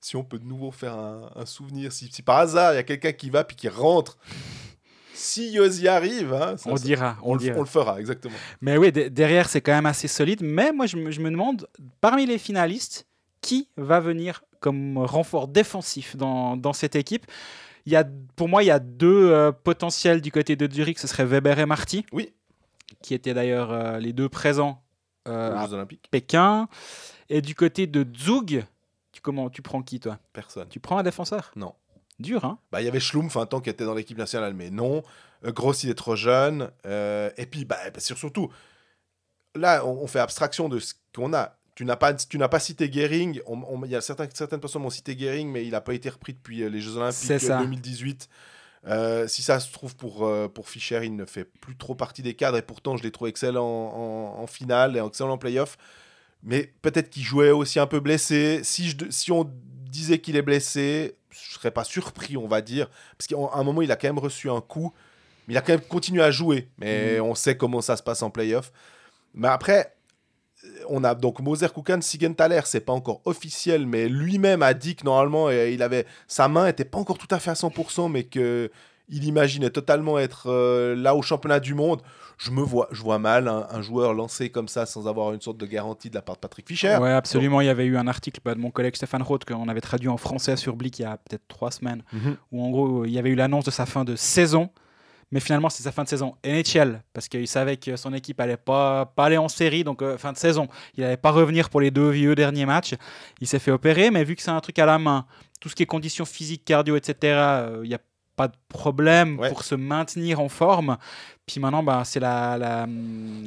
si 0.00 0.16
on 0.16 0.24
peut 0.24 0.38
de 0.38 0.44
nouveau 0.46 0.70
faire 0.70 0.94
un, 0.94 1.30
un 1.34 1.46
souvenir, 1.46 1.92
si, 1.92 2.08
si 2.10 2.22
par 2.22 2.38
hasard 2.38 2.72
il 2.72 2.76
y 2.76 2.78
a 2.78 2.82
quelqu'un 2.84 3.12
qui 3.12 3.30
va 3.30 3.44
puis 3.44 3.56
qui 3.56 3.68
rentre, 3.68 4.18
si 5.14 5.50
Yossi 5.50 5.88
arrive, 5.88 6.32
hein, 6.32 6.56
ça- 6.56 6.70
On 6.70 6.76
ça- 6.76 6.84
dira, 6.84 7.16
on, 7.22 7.32
on, 7.32 7.34
le, 7.34 7.40
dira. 7.40 7.56
on 7.56 7.60
le 7.60 7.66
fera, 7.66 7.98
exactement. 8.00 8.36
Mais 8.60 8.76
oui, 8.76 8.92
de- 8.92 9.08
derrière, 9.08 9.48
c'est 9.48 9.60
quand 9.60 9.72
même 9.72 9.86
assez 9.86 10.06
solide. 10.08 10.40
Mais 10.42 10.70
moi, 10.72 10.86
je 10.86 10.96
me, 10.96 11.10
je 11.10 11.20
me 11.20 11.30
demande, 11.30 11.66
parmi 12.00 12.24
les 12.26 12.38
finalistes, 12.38 13.06
qui 13.40 13.68
va 13.76 13.98
venir 14.00 14.42
comme 14.60 14.98
renfort 14.98 15.48
défensif 15.48 16.16
dans, 16.16 16.56
dans 16.56 16.72
cette 16.72 16.96
équipe? 16.96 17.26
Il 17.86 17.92
y 17.92 17.96
a, 17.96 18.04
Pour 18.36 18.48
moi, 18.48 18.62
il 18.62 18.66
y 18.66 18.70
a 18.70 18.78
deux 18.80 19.30
euh, 19.30 19.50
potentiels 19.52 20.20
du 20.20 20.30
côté 20.32 20.56
de 20.56 20.70
Zurich. 20.72 20.98
Ce 20.98 21.06
serait 21.06 21.24
Weber 21.24 21.58
et 21.58 21.66
Marty. 21.66 22.04
Oui. 22.12 22.32
Qui 23.02 23.14
étaient 23.14 23.34
d'ailleurs 23.34 23.72
euh, 23.72 23.98
les 23.98 24.12
deux 24.12 24.28
présents 24.28 24.82
euh, 25.26 25.52
Aux 25.54 25.56
à 25.58 25.66
Jeux 25.66 25.74
Olympiques, 25.74 26.08
Pékin. 26.10 26.68
Et 27.28 27.40
du 27.40 27.54
côté 27.54 27.86
de 27.86 28.06
Zug, 28.18 28.64
tu, 29.18 29.22
comment, 29.22 29.50
tu 29.50 29.62
prends 29.62 29.82
qui, 29.82 29.98
toi? 29.98 30.18
Personne. 30.32 30.68
Tu 30.68 30.78
prends 30.78 30.98
un 30.98 31.02
défenseur? 31.02 31.50
Non. 31.56 31.74
Dur, 32.20 32.44
hein? 32.44 32.58
Bah, 32.70 32.80
il 32.80 32.84
y 32.84 32.88
avait 32.88 33.00
Schlumpf 33.00 33.36
un 33.36 33.46
temps 33.46 33.60
qui 33.60 33.68
était 33.70 33.84
dans 33.84 33.94
l'équipe 33.94 34.16
nationale, 34.18 34.54
mais 34.54 34.70
non. 34.70 35.02
Euh, 35.44 35.50
Gross, 35.52 35.82
il 35.84 35.90
est 35.90 35.94
trop 35.94 36.14
jeune. 36.16 36.70
Euh, 36.86 37.30
et 37.36 37.46
puis, 37.46 37.64
bah, 37.64 37.76
bah, 37.92 38.00
sur- 38.00 38.16
surtout, 38.18 38.50
là, 39.54 39.84
on, 39.84 39.90
on 40.02 40.06
fait 40.06 40.20
abstraction 40.20 40.68
de 40.68 40.78
ce 40.78 40.94
qu'on 41.14 41.32
a. 41.34 41.54
Tu 41.74 41.84
n'as 41.84 41.96
pas, 41.96 42.14
tu 42.14 42.38
n'as 42.38 42.48
pas 42.48 42.58
cité 42.60 42.90
Gehring. 42.92 43.40
On- 43.46 43.84
y 43.84 43.94
a 43.94 44.00
certains, 44.00 44.26
certaines 44.34 44.60
personnes 44.60 44.82
ont 44.84 44.90
cité 44.90 45.16
Gehring, 45.18 45.48
mais 45.50 45.64
il 45.64 45.70
n'a 45.72 45.80
pas 45.80 45.94
été 45.94 46.08
repris 46.08 46.34
depuis 46.34 46.62
euh, 46.62 46.68
les 46.68 46.80
Jeux 46.80 46.96
Olympiques 46.96 47.40
ça. 47.40 47.58
euh, 47.60 47.62
2018. 47.62 48.28
Euh, 48.86 49.26
si 49.28 49.42
ça 49.42 49.58
se 49.60 49.72
trouve 49.72 49.96
pour, 49.96 50.26
euh, 50.26 50.48
pour 50.48 50.68
Fischer, 50.68 51.00
il 51.04 51.14
ne 51.16 51.24
fait 51.24 51.44
plus 51.44 51.76
trop 51.76 51.94
partie 51.94 52.22
des 52.22 52.34
cadres 52.34 52.56
et 52.58 52.62
pourtant 52.62 52.96
je 52.96 53.02
l'ai 53.02 53.10
trouvé 53.10 53.30
excellent 53.30 53.64
en, 53.64 54.38
en- 54.38 54.42
en 54.42 54.46
finale 54.46 54.96
et 54.96 55.00
excellent 55.00 55.32
en 55.34 55.38
playoff. 55.38 55.76
Mais 56.42 56.72
peut-être 56.82 57.10
qu'il 57.10 57.22
jouait 57.22 57.50
aussi 57.50 57.78
un 57.80 57.86
peu 57.86 58.00
blessé. 58.00 58.60
Si, 58.62 58.90
je, 58.90 58.96
si 59.10 59.32
on 59.32 59.50
disait 59.90 60.18
qu'il 60.18 60.36
est 60.36 60.42
blessé, 60.42 61.16
je 61.30 61.54
serais 61.54 61.70
pas 61.70 61.84
surpris, 61.84 62.36
on 62.36 62.48
va 62.48 62.60
dire. 62.60 62.88
Parce 63.16 63.26
qu'à 63.26 63.36
un 63.52 63.62
moment, 63.64 63.82
il 63.82 63.90
a 63.90 63.96
quand 63.96 64.08
même 64.08 64.18
reçu 64.18 64.50
un 64.50 64.60
coup. 64.60 64.92
Mais 65.46 65.54
il 65.54 65.56
a 65.56 65.62
quand 65.62 65.72
même 65.72 65.80
continué 65.80 66.22
à 66.22 66.30
jouer. 66.30 66.68
Mais 66.78 67.20
on 67.20 67.34
sait 67.34 67.56
comment 67.56 67.80
ça 67.80 67.96
se 67.96 68.02
passe 68.02 68.22
en 68.22 68.30
playoff. 68.30 68.72
Mais 69.34 69.48
après, 69.48 69.94
euh, 70.64 70.68
on 70.88 71.04
a 71.04 71.14
donc 71.14 71.40
Moser 71.40 71.68
Kukan, 71.68 72.00
Sigenthaler, 72.00 72.62
c'est 72.64 72.80
pas 72.80 72.92
encore 72.92 73.20
officiel, 73.24 73.86
mais 73.86 74.08
lui-même 74.08 74.62
a 74.62 74.74
dit 74.74 74.96
que 74.96 75.04
normalement, 75.04 75.48
euh, 75.48 75.68
il 75.68 75.82
avait, 75.82 76.06
sa 76.26 76.48
main 76.48 76.66
était 76.66 76.84
pas 76.84 76.98
encore 76.98 77.18
tout 77.18 77.32
à 77.32 77.38
fait 77.38 77.50
à 77.50 77.54
100%, 77.54 78.10
mais 78.10 78.24
que 78.24 78.70
il 79.08 79.24
imaginait 79.24 79.70
totalement 79.70 80.18
être 80.18 80.50
euh, 80.50 80.94
là 80.94 81.14
au 81.14 81.22
championnat 81.22 81.60
du 81.60 81.74
monde. 81.74 82.00
Je 82.36 82.50
me 82.52 82.60
vois, 82.62 82.86
je 82.92 83.02
vois 83.02 83.18
mal 83.18 83.48
un, 83.48 83.66
un 83.70 83.82
joueur 83.82 84.14
lancé 84.14 84.48
comme 84.50 84.68
ça 84.68 84.86
sans 84.86 85.08
avoir 85.08 85.32
une 85.32 85.40
sorte 85.40 85.58
de 85.58 85.66
garantie 85.66 86.08
de 86.08 86.14
la 86.14 86.22
part 86.22 86.36
de 86.36 86.40
Patrick 86.40 86.68
Fischer. 86.68 86.96
Ouais, 87.00 87.10
absolument. 87.10 87.60
Il 87.60 87.66
y 87.66 87.70
avait 87.70 87.86
eu 87.86 87.96
un 87.96 88.06
article 88.06 88.40
bah, 88.44 88.54
de 88.54 88.60
mon 88.60 88.70
collègue 88.70 88.94
Stéphane 88.94 89.22
Roth 89.22 89.44
qu'on 89.44 89.68
avait 89.68 89.80
traduit 89.80 90.08
en 90.08 90.16
français 90.18 90.56
sur 90.56 90.76
Blick 90.76 90.98
il 91.00 91.02
y 91.02 91.04
a 91.04 91.16
peut-être 91.16 91.42
trois 91.48 91.70
semaines, 91.72 92.02
Mhm. 92.12 92.36
où 92.52 92.62
en 92.64 92.70
gros, 92.70 93.04
il 93.04 93.10
y 93.10 93.18
avait 93.18 93.30
eu 93.30 93.34
l'annonce 93.34 93.64
de 93.64 93.70
sa 93.72 93.86
fin 93.86 94.04
de 94.04 94.14
saison. 94.14 94.70
Mais 95.30 95.40
finalement, 95.40 95.68
c'est 95.68 95.82
sa 95.82 95.92
fin 95.92 96.04
de 96.04 96.08
saison 96.08 96.36
NHL, 96.42 97.02
parce 97.12 97.28
qu'il 97.28 97.46
savait 97.48 97.76
que 97.76 97.96
son 97.96 98.14
équipe 98.14 98.40
allait 98.40 98.56
pas, 98.56 99.04
pas 99.04 99.26
aller 99.26 99.36
en 99.36 99.48
série, 99.48 99.84
donc 99.84 100.00
euh, 100.00 100.16
fin 100.16 100.32
de 100.32 100.38
saison. 100.38 100.68
Il 100.96 101.02
n'allait 101.02 101.18
pas 101.18 101.32
revenir 101.32 101.68
pour 101.68 101.82
les 101.82 101.90
deux 101.90 102.08
vieux 102.08 102.34
derniers 102.34 102.64
matchs. 102.64 102.94
Il 103.42 103.46
s'est 103.46 103.58
fait 103.58 103.70
opérer, 103.70 104.10
mais 104.10 104.24
vu 104.24 104.36
que 104.36 104.42
c'est 104.42 104.50
un 104.52 104.60
truc 104.60 104.78
à 104.78 104.86
la 104.86 104.98
main, 104.98 105.26
tout 105.60 105.68
ce 105.68 105.74
qui 105.74 105.82
est 105.82 105.86
conditions 105.86 106.24
physiques, 106.24 106.64
cardio, 106.64 106.96
etc., 106.96 107.16
euh, 107.24 107.80
il 107.82 107.88
n'y 107.90 107.94
a 107.94 107.98
pas 108.38 108.48
de 108.48 108.56
problème 108.68 109.38
Ouais. 109.38 109.48
pour 109.50 109.62
se 109.64 109.74
maintenir 109.74 110.40
en 110.40 110.48
forme. 110.48 110.96
Puis 111.46 111.60
maintenant, 111.60 111.82
bah, 111.82 112.02
c'est 112.04 112.20
la, 112.20 112.56
la, 112.56 112.86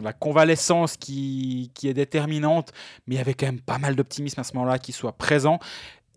la 0.03 0.13
convalescence 0.13 0.97
qui, 0.97 1.71
qui 1.73 1.87
est 1.87 1.93
déterminante, 1.93 2.71
mais 3.07 3.15
il 3.15 3.17
y 3.17 3.21
avait 3.21 3.33
quand 3.33 3.45
même 3.47 3.61
pas 3.61 3.77
mal 3.79 3.95
d'optimisme 3.95 4.39
à 4.39 4.43
ce 4.43 4.53
moment-là 4.55 4.77
qui 4.79 4.91
soit 4.91 5.13
présent. 5.17 5.59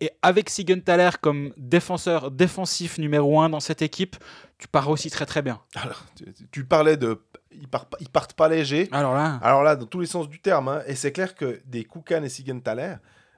Et 0.01 0.11
avec 0.21 0.49
Sigenthaler 0.49 1.11
comme 1.21 1.53
défenseur 1.57 2.29
défensif 2.29 2.97
numéro 2.97 3.39
un 3.39 3.49
dans 3.49 3.61
cette 3.61 3.81
équipe, 3.81 4.17
tu 4.57 4.67
pars 4.67 4.89
aussi 4.89 5.09
très 5.09 5.25
très 5.25 5.41
bien. 5.41 5.59
Alors, 5.75 6.03
tu, 6.17 6.25
tu 6.51 6.65
parlais 6.65 6.97
de. 6.97 7.21
Ils 7.51 7.69
partent, 7.69 7.95
ils 8.01 8.09
partent 8.09 8.33
pas 8.33 8.49
légers. 8.49 8.89
Alors 8.91 9.13
là, 9.13 9.39
Alors 9.41 9.63
là, 9.63 9.77
dans 9.77 9.85
tous 9.85 10.01
les 10.01 10.05
sens 10.07 10.27
du 10.27 10.39
terme, 10.41 10.67
hein, 10.67 10.81
et 10.87 10.95
c'est 10.95 11.13
clair 11.13 11.33
que 11.35 11.61
des 11.65 11.85
Koukan 11.85 12.23
et 12.23 12.29
Sigenthaler, 12.29 12.95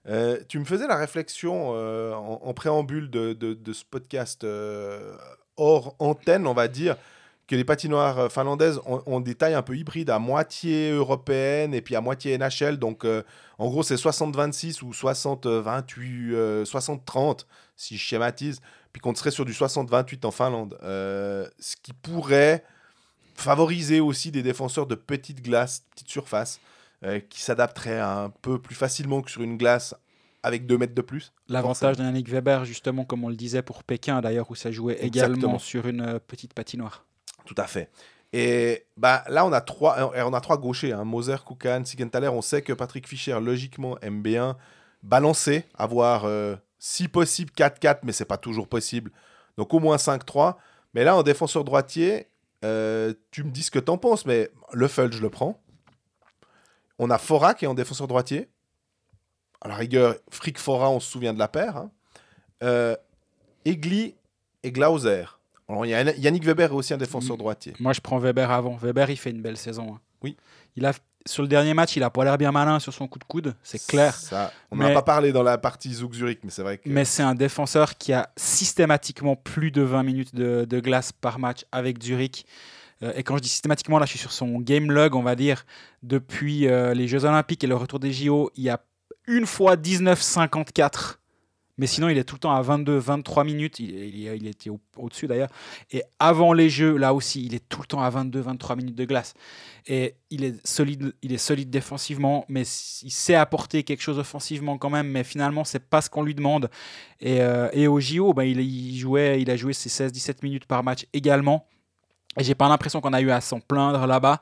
euh, 0.10 0.40
tu 0.48 0.60
me 0.60 0.66
faisais 0.66 0.88
la 0.88 0.96
réflexion 0.96 1.72
euh, 1.74 2.14
en, 2.14 2.54
préambule 2.54 3.10
de, 3.10 3.74
ce 3.74 3.84
podcast 3.84 4.44
euh, 4.44 5.16
hors 5.58 5.96
antenne, 6.00 6.48
on 6.48 6.54
va 6.54 6.68
dire, 6.68 6.96
que 7.48 7.56
les 7.56 7.64
patinoires 7.64 8.32
finlandaises 8.32 8.80
ont, 8.86 9.20
des 9.20 9.36
tailles 9.36 9.54
un 9.54 9.62
peu 9.62 9.78
hybrides, 9.78 10.10
à 10.10 10.20
moitié 10.20 10.92
européenne 10.92 11.74
et 11.74 11.82
puis 11.82 11.96
à 11.96 12.02
moitié 12.02 12.38
NHL. 12.38 12.78
Donc, 12.78 13.06
en 13.58 13.68
gros, 13.70 13.84
c'est 13.84 13.96
60-26 13.96 14.84
ou 14.84 14.92
60-28, 14.92 16.34
euh, 16.34 16.66
60-30, 16.66 17.46
si 17.76 17.98
je 17.98 18.04
schématise, 18.04 18.60
puis 18.92 19.02
qu'on 19.02 19.16
serait 19.16 19.32
sur 19.32 19.46
du 19.46 19.54
60-28 19.54 20.26
en 20.26 20.32
Finlande. 20.32 20.78
Ce 20.82 21.76
qui 21.82 21.94
pourrait 21.94 22.64
favoriser 23.36 24.00
aussi 24.00 24.32
des 24.32 24.44
défenseurs 24.44 24.88
de 24.88 24.96
petites 24.96 25.42
glaces, 25.42 25.84
petites 25.92 26.10
surfaces, 26.10 26.60
euh, 27.04 27.20
qui 27.20 27.42
s'adapteraient 27.42 28.00
un 28.00 28.32
peu 28.42 28.60
plus 28.60 28.76
facilement 28.76 29.22
que 29.22 29.32
sur 29.32 29.42
une 29.42 29.58
glace 29.58 29.96
avec 30.44 30.66
2 30.66 30.78
mètres 30.78 30.96
de 30.96 31.02
plus. 31.02 31.34
l'avantage 31.50 31.98
d'un 31.98 32.06
Yannick 32.06 32.30
Weber, 32.30 32.64
justement, 32.66 33.04
comme 33.06 33.24
on 33.24 33.30
le 33.30 33.36
disait 33.36 33.62
pour 33.62 33.84
Pékin, 33.84 34.22
d'ailleurs, 34.22 34.50
où 34.50 34.56
ça 34.56 34.72
jouait 34.72 34.98
Exactement. 35.04 35.38
également 35.38 35.60
sur 35.60 35.88
une 35.88 36.02
euh, 36.02 36.20
petite 36.20 36.54
patinoire. 36.54 37.06
Tout 37.46 37.56
à 37.58 37.66
fait. 37.66 37.90
Et 38.34 38.86
bah, 38.98 39.24
là, 39.30 39.46
on 39.46 39.52
a 39.54 39.62
trois, 39.62 40.12
on 40.16 40.34
a 40.34 40.42
trois 40.42 40.58
gauchers 40.58 40.92
hein. 40.92 41.04
Moser, 41.06 41.38
Koukan, 41.46 41.84
Sigenthaler. 41.86 42.28
On 42.28 42.42
sait 42.42 42.62
que 42.62 42.74
Patrick 42.74 43.08
Fischer, 43.08 43.40
logiquement, 43.40 43.98
aime 44.02 44.22
bien 44.22 44.58
balancer, 45.04 45.64
avoir 45.76 46.26
euh, 46.26 46.56
si 46.80 47.08
possible 47.08 47.52
4-4, 47.58 48.00
mais 48.04 48.12
c'est 48.12 48.26
pas 48.26 48.38
toujours 48.38 48.68
possible. 48.68 49.12
Donc 49.58 49.74
au 49.74 49.80
moins 49.80 49.96
5-3. 49.96 50.56
Mais 50.94 51.04
là, 51.04 51.16
en 51.16 51.24
défenseur 51.24 51.64
droitier, 51.64 52.28
euh, 52.66 53.14
tu 53.32 53.44
me 53.44 53.52
dis 53.52 53.64
ce 53.64 53.72
que 53.72 53.80
t'en 53.80 53.98
penses, 53.98 54.26
mais 54.26 54.50
le 54.74 54.88
Feld, 54.88 55.14
je 55.14 55.22
le 55.22 55.30
prends. 55.30 55.62
On 57.00 57.10
a 57.10 57.18
Fora 57.18 57.54
qui 57.54 57.66
est 57.66 57.68
en 57.68 57.74
défenseur 57.74 58.08
droitier. 58.08 58.50
À 59.62 59.68
la 59.68 59.76
rigueur, 59.76 60.16
Frick 60.30 60.60
Fora, 60.60 60.90
on 60.90 61.00
se 61.00 61.10
souvient 61.12 61.34
de 61.34 61.40
la 61.40 61.48
paire. 61.48 61.78
Hein. 61.78 61.92
Euh, 62.64 62.96
Egli 63.66 64.16
et 64.64 64.72
Glauser. 64.72 65.26
Alors, 65.70 65.86
il 65.86 65.90
y 65.90 65.94
a 65.96 66.04
Yannick 66.16 66.46
Weber 66.46 66.72
est 66.72 66.76
aussi 66.76 66.94
un 66.94 66.98
défenseur 66.98 67.36
Mm. 67.36 67.40
droitier. 67.40 67.74
Moi, 67.80 67.94
je 67.94 68.00
prends 68.02 68.18
Weber 68.20 68.50
avant. 68.52 68.76
Weber, 68.78 69.10
il 69.10 69.18
fait 69.18 69.32
une 69.32 69.42
belle 69.42 69.58
saison. 69.58 69.96
hein. 69.96 70.00
Oui. 70.24 70.38
Il 70.76 70.86
a, 70.86 70.94
sur 71.26 71.42
le 71.44 71.48
dernier 71.50 71.74
match, 71.74 71.96
il 71.98 72.04
a 72.04 72.10
pas 72.10 72.24
l'air 72.24 72.38
bien 72.38 72.52
malin 72.52 72.80
sur 72.80 72.94
son 72.94 73.08
coup 73.08 73.20
de 73.20 73.24
coude, 73.26 73.54
c'est 73.64 73.86
clair. 73.86 74.16
Ça, 74.16 74.52
on 74.72 74.78
n'en 74.78 74.86
a 74.86 74.94
pas 74.94 75.02
parlé 75.02 75.32
dans 75.32 75.44
la 75.44 75.58
partie 75.58 75.94
Zouk 75.94 76.14
Zurich, 76.14 76.40
mais 76.44 76.50
c'est 76.52 76.62
vrai 76.64 76.78
que. 76.78 76.88
Mais 76.90 77.04
c'est 77.06 77.24
un 77.24 77.36
défenseur 77.36 77.98
qui 77.98 78.14
a 78.14 78.30
systématiquement 78.38 79.36
plus 79.36 79.72
de 79.72 79.82
20 79.82 80.04
minutes 80.04 80.34
de, 80.36 80.66
de 80.66 80.80
glace 80.80 81.12
par 81.12 81.38
match 81.40 81.66
avec 81.72 82.02
Zurich. 82.02 82.46
Euh, 83.04 83.14
et 83.16 83.24
quand 83.24 83.38
je 83.38 83.42
dis 83.42 83.50
systématiquement, 83.50 84.00
là, 84.00 84.06
je 84.06 84.12
suis 84.12 84.20
sur 84.20 84.32
son 84.32 84.60
game 84.60 84.92
log, 84.92 85.16
on 85.16 85.24
va 85.24 85.36
dire, 85.36 85.66
depuis 86.04 86.68
euh, 86.68 86.94
les 86.94 87.08
Jeux 87.08 87.26
Olympiques 87.26 87.64
et 87.64 87.68
le 87.68 87.76
retour 87.76 88.00
des 88.00 88.12
JO, 88.12 88.52
il 88.56 88.64
y 88.64 88.70
a 88.70 88.82
une 89.28 89.46
fois 89.46 89.76
19,54. 89.76 91.16
Mais 91.80 91.86
sinon, 91.86 92.10
il 92.10 92.18
est 92.18 92.24
tout 92.24 92.34
le 92.34 92.40
temps 92.40 92.54
à 92.56 92.62
22, 92.64 92.98
23 92.98 93.44
minutes. 93.44 93.78
Il, 93.80 94.48
était 94.48 94.72
au- 94.72 94.80
au-dessus 94.96 95.28
d'ailleurs. 95.28 95.50
Et 95.92 96.02
avant 96.18 96.52
les 96.52 96.72
Jeux, 96.72 96.98
là 96.98 97.14
aussi, 97.14 97.46
il 97.46 97.54
est 97.54 97.70
tout 97.70 97.82
le 97.82 97.86
temps 97.86 98.02
à 98.02 98.10
22, 98.10 98.40
23 98.40 98.76
minutes 98.76 98.96
de 98.96 99.06
glace. 99.06 99.36
Et 99.86 100.16
il 100.32 100.44
est 100.44 100.56
solide, 100.66 101.14
il 101.22 101.34
est 101.34 101.38
solide 101.38 101.70
défensivement, 101.70 102.46
mais 102.50 102.64
il 103.04 103.12
sait 103.12 103.36
apporter 103.36 103.84
quelque 103.84 104.02
chose 104.02 104.18
offensivement 104.18 104.80
quand 104.80 104.90
même. 104.90 105.08
Mais 105.08 105.24
finalement, 105.24 105.64
c'est 105.64 105.88
pas 105.88 106.02
ce 106.02 106.10
qu'on 106.10 106.24
lui 106.24 106.34
demande. 106.34 106.72
Et, 107.20 107.42
euh, 107.42 107.70
au 107.92 108.00
JO, 108.00 108.34
ben, 108.34 108.42
il, 108.44 108.60
il 108.60 108.98
jouait, 108.98 109.40
il 109.40 109.52
a 109.52 109.56
joué 109.56 109.74
ses 109.74 109.90
16-17 109.90 110.38
minutes 110.42 110.66
par 110.66 110.84
match 110.84 111.06
également. 111.14 111.68
Et 112.40 112.44
j'ai 112.44 112.56
pas 112.56 112.70
l'impression 112.70 113.02
qu'on 113.02 113.14
a 113.14 113.22
eu 113.22 113.32
à 113.32 113.42
s'en 113.42 113.60
plaindre 113.60 114.06
là-bas. 114.06 114.40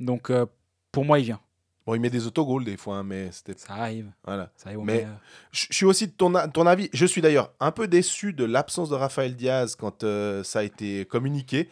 Donc 0.00 0.30
euh, 0.30 0.46
pour 0.90 1.04
moi, 1.04 1.18
il 1.18 1.24
vient. 1.24 1.40
Bon, 1.84 1.96
il 1.96 2.00
met 2.00 2.10
des 2.10 2.26
autogols 2.28 2.64
des 2.64 2.76
fois, 2.76 2.98
hein, 2.98 3.02
mais 3.02 3.30
c'était. 3.32 3.54
Ça 3.58 3.74
arrive. 3.74 4.12
Voilà. 4.24 4.50
Ça 4.54 4.68
arrive 4.68 4.78
au 4.80 4.84
Mais- 4.84 4.98
meilleur. 4.98 5.18
Je 5.50 5.66
suis 5.70 5.84
aussi 5.84 6.06
de 6.06 6.12
ton, 6.12 6.32
ton 6.52 6.66
avis. 6.66 6.88
Je 6.92 7.04
suis 7.06 7.20
d'ailleurs 7.20 7.52
un 7.58 7.72
peu 7.72 7.88
déçu 7.88 8.32
de 8.32 8.44
l'absence 8.44 8.88
de 8.88 8.94
Raphaël 8.94 9.34
Diaz 9.34 9.74
quand 9.74 10.04
euh, 10.04 10.44
ça 10.44 10.60
a 10.60 10.62
été 10.62 11.04
communiqué. 11.06 11.68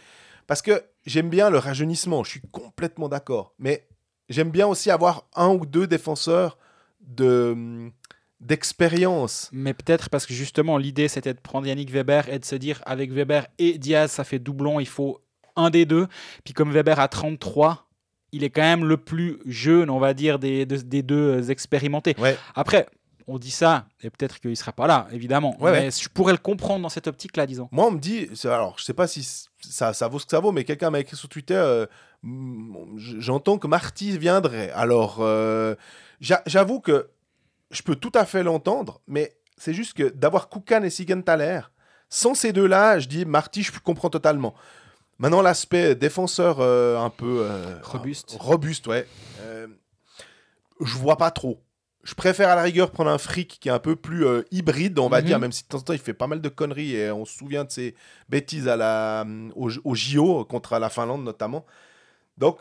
Parce 0.48 0.62
que 0.62 0.82
j'aime 1.06 1.30
bien 1.30 1.48
le 1.48 1.58
rajeunissement, 1.58 2.24
je 2.24 2.30
suis 2.30 2.40
complètement 2.50 3.08
d'accord. 3.08 3.52
Mais 3.60 3.86
j'aime 4.28 4.50
bien 4.50 4.66
aussi 4.66 4.90
avoir 4.90 5.26
un 5.36 5.50
ou 5.50 5.64
deux 5.64 5.86
défenseurs 5.86 6.58
de 7.00 7.52
hum, 7.52 7.92
d'expérience. 8.40 9.48
Mais 9.52 9.74
peut-être 9.74 10.10
parce 10.10 10.26
que 10.26 10.34
justement, 10.34 10.76
l'idée 10.76 11.06
c'était 11.06 11.34
de 11.34 11.38
prendre 11.38 11.68
Yannick 11.68 11.90
Weber 11.92 12.28
et 12.28 12.40
de 12.40 12.44
se 12.44 12.56
dire 12.56 12.82
avec 12.84 13.12
Weber 13.12 13.46
et 13.58 13.78
Diaz, 13.78 14.10
ça 14.10 14.24
fait 14.24 14.38
doublon, 14.40 14.80
il 14.80 14.88
faut 14.88 15.20
un 15.56 15.70
des 15.70 15.84
deux. 15.86 16.06
Puis 16.44 16.54
comme 16.54 16.70
Weber 16.72 16.98
a 17.00 17.08
33, 17.08 17.88
il 18.32 18.44
est 18.44 18.50
quand 18.50 18.62
même 18.62 18.84
le 18.84 18.96
plus 18.96 19.38
jeune, 19.46 19.90
on 19.90 19.98
va 19.98 20.14
dire, 20.14 20.38
des, 20.38 20.66
de- 20.66 20.76
des 20.76 21.02
deux 21.02 21.50
expérimentés. 21.50 22.14
Ouais. 22.18 22.36
Après, 22.54 22.86
on 23.26 23.38
dit 23.38 23.50
ça, 23.50 23.86
et 24.02 24.10
peut-être 24.10 24.40
qu'il 24.40 24.50
ne 24.50 24.54
sera 24.56 24.72
pas 24.72 24.86
là, 24.88 25.06
évidemment. 25.12 25.56
Ouais, 25.60 25.70
mais 25.72 25.90
je 25.90 26.08
pourrais 26.08 26.32
le 26.32 26.38
comprendre 26.38 26.82
dans 26.82 26.88
cette 26.88 27.06
optique-là, 27.06 27.46
disons. 27.46 27.68
Moi, 27.70 27.86
on 27.86 27.92
me 27.92 27.98
dit, 28.00 28.28
alors 28.44 28.76
je 28.78 28.84
sais 28.84 28.94
pas 28.94 29.06
si 29.06 29.22
ça, 29.60 29.92
ça 29.92 30.08
vaut 30.08 30.18
ce 30.18 30.24
que 30.26 30.30
ça 30.30 30.40
vaut, 30.40 30.50
mais 30.52 30.64
quelqu'un 30.64 30.90
m'a 30.90 30.98
écrit 31.00 31.16
sur 31.16 31.28
Twitter, 31.28 31.54
euh, 31.54 31.86
mm, 32.24 32.74
j'entends 32.98 33.58
que 33.58 33.66
Marty 33.68 34.18
viendrait. 34.18 34.70
Alors, 34.72 35.18
euh, 35.20 35.74
j'a- 36.20 36.42
j'avoue 36.46 36.80
que 36.80 37.08
je 37.70 37.82
peux 37.82 37.94
tout 37.94 38.10
à 38.14 38.24
fait 38.24 38.42
l'entendre, 38.42 39.00
mais 39.06 39.36
c'est 39.56 39.74
juste 39.74 39.92
que 39.94 40.08
d'avoir 40.08 40.48
Koukan 40.48 40.82
et 40.82 40.90
Sigenthaler, 40.90 41.60
sans 42.08 42.34
ces 42.34 42.52
deux-là, 42.52 42.98
je 42.98 43.06
dis 43.06 43.24
Marty, 43.24 43.62
je 43.62 43.70
comprends 43.78 44.10
totalement. 44.10 44.54
Maintenant, 45.20 45.42
l'aspect 45.42 45.94
défenseur 45.94 46.56
euh, 46.60 46.98
un 46.98 47.10
peu 47.10 47.42
euh, 47.42 47.76
Robuste. 47.82 48.36
robuste, 48.40 48.86
ouais. 48.88 49.06
euh, 49.40 49.68
je 50.80 50.96
vois 50.96 51.16
pas 51.16 51.30
trop. 51.30 51.62
Je 52.02 52.14
préfère 52.14 52.48
à 52.48 52.54
la 52.54 52.62
rigueur 52.62 52.90
prendre 52.90 53.10
un 53.10 53.18
fric 53.18 53.58
qui 53.60 53.68
est 53.68 53.72
un 53.72 53.78
peu 53.78 53.94
plus 53.94 54.24
euh, 54.26 54.42
hybride, 54.50 54.98
on 54.98 55.10
va 55.10 55.20
Mhm. 55.20 55.26
dire, 55.26 55.38
même 55.38 55.52
si 55.52 55.62
de 55.64 55.68
temps 55.68 55.76
en 55.76 55.82
temps 55.82 55.92
il 55.92 55.98
fait 55.98 56.14
pas 56.14 56.26
mal 56.26 56.40
de 56.40 56.48
conneries 56.48 56.96
et 56.96 57.10
on 57.10 57.26
se 57.26 57.36
souvient 57.36 57.64
de 57.64 57.70
ses 57.70 57.94
bêtises 58.30 58.66
à 58.66 58.76
la, 58.76 59.26
au, 59.54 59.70
au 59.84 59.94
JO 59.94 60.46
contre 60.46 60.78
la 60.78 60.88
Finlande 60.88 61.22
notamment. 61.22 61.66
Donc, 62.38 62.56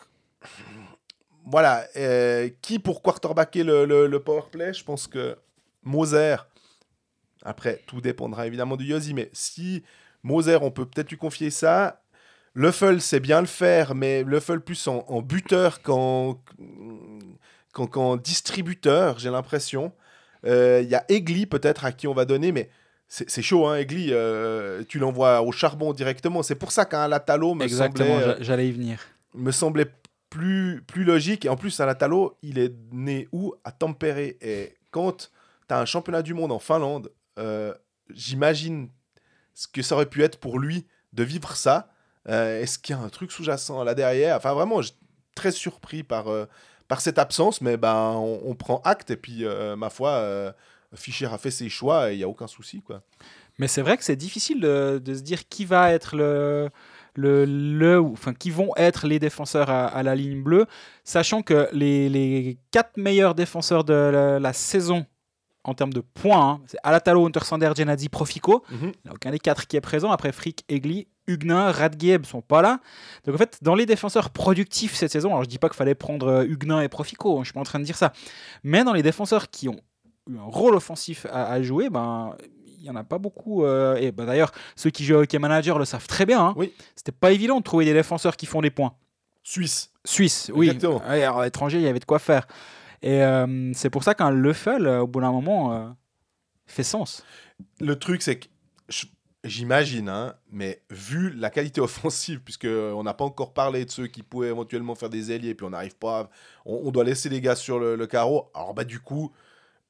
voilà. 1.45 1.85
euh, 1.95 2.49
qui 2.61 2.79
pour 2.79 3.01
quarterbacker 3.01 3.63
le, 3.63 3.85
le, 3.85 4.07
le 4.07 4.19
powerplay 4.19 4.73
Je 4.73 4.83
pense 4.83 5.07
que 5.07 5.37
Moser, 5.83 6.35
après 7.43 7.81
tout 7.87 8.01
dépendra 8.01 8.45
évidemment 8.47 8.75
du 8.75 8.83
Yossi, 8.85 9.13
mais 9.13 9.29
si 9.31 9.83
Moser, 10.23 10.57
on 10.61 10.71
peut 10.71 10.85
peut-être 10.85 11.09
lui 11.09 11.17
confier 11.17 11.49
ça. 11.49 12.01
Luffel 12.63 13.01
sait 13.01 13.21
bien 13.21 13.39
le 13.39 13.47
faire, 13.47 13.95
mais 13.95 14.21
Luffel 14.23 14.59
plus 14.59 14.85
en, 14.89 15.05
en 15.07 15.21
buteur 15.21 15.81
qu'en 15.81 16.41
distributeur, 18.17 19.17
j'ai 19.17 19.29
l'impression. 19.29 19.93
Euh, 20.45 20.81
Il 20.83 20.89
y 20.89 20.95
a 20.95 21.05
Egli 21.07 21.45
peut-être 21.45 21.85
à 21.85 21.93
qui 21.93 22.05
on 22.07 22.13
va 22.13 22.25
donner, 22.25 22.51
mais 22.51 22.69
c'est 23.07 23.41
chaud, 23.41 23.65
hein, 23.65 23.77
Egli. 23.77 24.09
euh, 24.11 24.83
tu 24.89 24.99
l'envoies 24.99 25.41
au 25.41 25.53
charbon 25.53 25.93
directement. 25.93 26.43
C'est 26.43 26.55
pour 26.55 26.73
ça 26.73 26.83
qu'un 26.83 27.07
Latalo 27.07 27.53
me 27.55 27.63
Exactement, 27.63 28.19
semblait, 28.19 28.27
euh, 28.27 28.37
j'a- 28.37 28.43
j'allais 28.43 28.67
y 28.67 28.71
venir. 28.73 28.99
me 29.33 29.51
semblait 29.51 29.87
plus, 30.29 30.83
plus 30.85 31.05
logique. 31.05 31.45
Et 31.45 31.49
en 31.49 31.55
plus, 31.55 31.79
Alatalo, 31.79 32.37
il 32.43 32.59
est 32.59 32.73
né 32.91 33.29
où? 33.31 33.53
À 33.63 33.71
Tampere. 33.71 34.35
Et 34.41 34.75
quand 34.91 35.31
tu 35.67 35.73
as 35.73 35.79
un 35.79 35.85
championnat 35.85 36.21
du 36.23 36.33
monde 36.33 36.51
en 36.51 36.59
Finlande, 36.59 37.09
euh, 37.39 37.73
j'imagine 38.13 38.89
ce 39.53 39.67
que 39.69 39.81
ça 39.81 39.95
aurait 39.95 40.05
pu 40.07 40.23
être 40.23 40.39
pour 40.39 40.59
lui 40.59 40.85
de 41.13 41.23
vivre 41.23 41.55
ça. 41.55 41.89
Euh, 42.29 42.61
Est-ce 42.61 42.77
qu'il 42.79 42.95
y 42.95 42.99
a 42.99 43.01
un 43.01 43.09
truc 43.09 43.31
sous-jacent 43.31 43.83
là 43.83 43.95
derrière? 43.95 44.37
Enfin, 44.37 44.53
vraiment, 44.53 44.81
je 44.81 44.87
suis 44.89 44.97
très 45.35 45.51
surpris 45.51 46.03
par, 46.03 46.27
euh, 46.27 46.45
par 46.87 47.01
cette 47.01 47.17
absence, 47.19 47.61
mais 47.61 47.77
ben, 47.77 48.13
on, 48.15 48.41
on 48.45 48.55
prend 48.55 48.81
acte. 48.85 49.11
Et 49.11 49.17
puis, 49.17 49.45
euh, 49.45 49.75
ma 49.75 49.89
foi, 49.89 50.53
Fischer 50.95 51.27
a 51.27 51.37
fait 51.37 51.51
ses 51.51 51.69
choix 51.69 52.09
et 52.11 52.15
il 52.15 52.17
n'y 52.17 52.23
a 52.23 52.27
aucun 52.29 52.47
souci. 52.47 52.81
quoi. 52.81 53.01
Mais 53.57 53.67
c'est 53.67 53.81
vrai 53.81 53.97
que 53.97 54.03
c'est 54.03 54.15
difficile 54.15 54.59
de, 54.61 55.01
de 55.03 55.13
se 55.13 55.21
dire 55.21 55.47
qui 55.49 55.65
va 55.65 55.91
être 55.91 56.15
le, 56.15 56.69
le, 57.15 57.45
le- 57.45 57.99
enfin 58.01 58.33
qui 58.33 58.51
vont 58.51 58.71
être 58.77 59.05
les 59.05 59.19
défenseurs 59.19 59.69
à, 59.69 59.85
à 59.87 60.01
la 60.03 60.15
ligne 60.15 60.41
bleue, 60.41 60.65
sachant 61.03 61.41
que 61.41 61.67
les, 61.73 62.09
les 62.09 62.57
quatre 62.71 62.97
meilleurs 62.97 63.35
défenseurs 63.35 63.83
de 63.83 63.93
la, 63.93 64.39
la 64.39 64.53
saison 64.53 65.05
en 65.65 65.73
termes 65.73 65.91
de 65.93 65.99
points, 65.99 66.51
hein, 66.51 66.61
c'est 66.65 66.77
Alatalo, 66.83 67.27
Untersander, 67.27 67.69
Genadi, 67.75 68.07
Profico. 68.07 68.63
Il 68.71 68.77
n'y 68.87 68.91
a 69.09 69.13
aucun 69.13 69.29
des 69.31 69.39
quatre 69.39 69.67
qui 69.67 69.75
est 69.75 69.81
présent. 69.81 70.09
Après 70.09 70.31
Frick, 70.31 70.63
Egli, 70.69 71.07
Huguenin, 71.29 71.71
Radgeb 71.71 72.25
sont 72.25 72.41
pas 72.41 72.61
là. 72.61 72.79
Donc 73.25 73.35
en 73.35 73.37
fait, 73.37 73.59
dans 73.61 73.75
les 73.75 73.85
défenseurs 73.85 74.29
productifs 74.31 74.95
cette 74.95 75.11
saison, 75.11 75.29
alors 75.29 75.43
je 75.43 75.49
dis 75.49 75.59
pas 75.59 75.69
qu'il 75.69 75.77
fallait 75.77 75.95
prendre 75.95 76.27
euh, 76.27 76.43
Huguenin 76.45 76.81
et 76.81 76.89
Profico, 76.89 77.37
hein, 77.37 77.41
je 77.43 77.47
suis 77.47 77.53
pas 77.53 77.59
en 77.59 77.63
train 77.63 77.79
de 77.79 77.85
dire 77.85 77.97
ça, 77.97 78.11
mais 78.63 78.83
dans 78.83 78.93
les 78.93 79.03
défenseurs 79.03 79.49
qui 79.49 79.69
ont 79.69 79.79
eu 80.29 80.37
un 80.37 80.43
rôle 80.43 80.75
offensif 80.75 81.25
à, 81.31 81.51
à 81.51 81.61
jouer, 81.61 81.89
ben 81.89 82.35
il 82.81 82.85
y 82.85 82.89
en 82.89 82.95
a 82.95 83.03
pas 83.03 83.17
beaucoup. 83.17 83.65
euh, 83.65 83.95
et 83.97 84.11
ben, 84.13 84.25
d'ailleurs, 84.25 84.51
ceux 84.77 84.89
qui 84.89 85.03
jouent 85.03 85.15
au 85.15 85.21
hockey 85.23 85.37
manager 85.37 85.77
le 85.77 85.83
savent 85.85 86.07
très 86.07 86.25
bien. 86.25 86.39
hein. 86.41 86.53
Oui. 86.55 86.71
C'était 86.95 87.11
pas 87.11 87.31
évident 87.33 87.57
de 87.59 87.63
trouver 87.63 87.83
des 87.83 87.93
défenseurs 87.93 88.37
qui 88.37 88.45
font 88.45 88.61
des 88.61 88.69
points. 88.71 88.93
Suisse. 89.43 89.91
Suisse, 90.05 90.49
oui. 90.55 90.67
Exactement. 90.69 91.01
Ouais, 91.09 91.23
alors, 91.23 91.39
à 91.41 91.43
l'étranger, 91.45 91.77
il 91.79 91.83
y 91.83 91.87
avait 91.87 91.99
de 91.99 92.05
quoi 92.05 92.19
faire. 92.19 92.47
Et 93.01 93.21
euh, 93.21 93.71
c'est 93.73 93.89
pour 93.89 94.03
ça 94.05 94.13
qu'un 94.15 94.31
Leffel, 94.31 94.87
au 94.87 95.07
bout 95.07 95.19
d'un 95.19 95.31
moment, 95.31 95.73
euh, 95.73 95.87
fait 96.67 96.83
sens. 96.83 97.25
Le 97.81 97.97
truc, 97.99 98.21
c'est 98.21 98.39
que 98.39 98.47
j'imagine, 99.43 100.09
hein, 100.09 100.35
mais 100.51 100.81
vu 100.89 101.31
la 101.31 101.49
qualité 101.49 101.81
offensive, 101.81 102.41
puisque 102.43 102.65
on 102.65 103.03
n'a 103.03 103.13
pas 103.13 103.25
encore 103.25 103.53
parlé 103.53 103.85
de 103.85 103.91
ceux 103.91 104.07
qui 104.07 104.23
pouvaient 104.23 104.49
éventuellement 104.49 104.95
faire 104.95 105.09
des 105.09 105.31
ailiers, 105.31 105.55
puis 105.55 105.65
on 105.65 105.69
n'arrive 105.71 105.95
pas, 105.95 106.19
à- 106.21 106.29
on, 106.65 106.81
on 106.85 106.91
doit 106.91 107.03
laisser 107.03 107.29
les 107.29 107.41
gars 107.41 107.55
sur 107.55 107.79
le, 107.79 107.95
le 107.95 108.07
carreau. 108.07 108.49
Alors 108.53 108.73
bah 108.73 108.83
du 108.83 108.99
coup, 108.99 109.31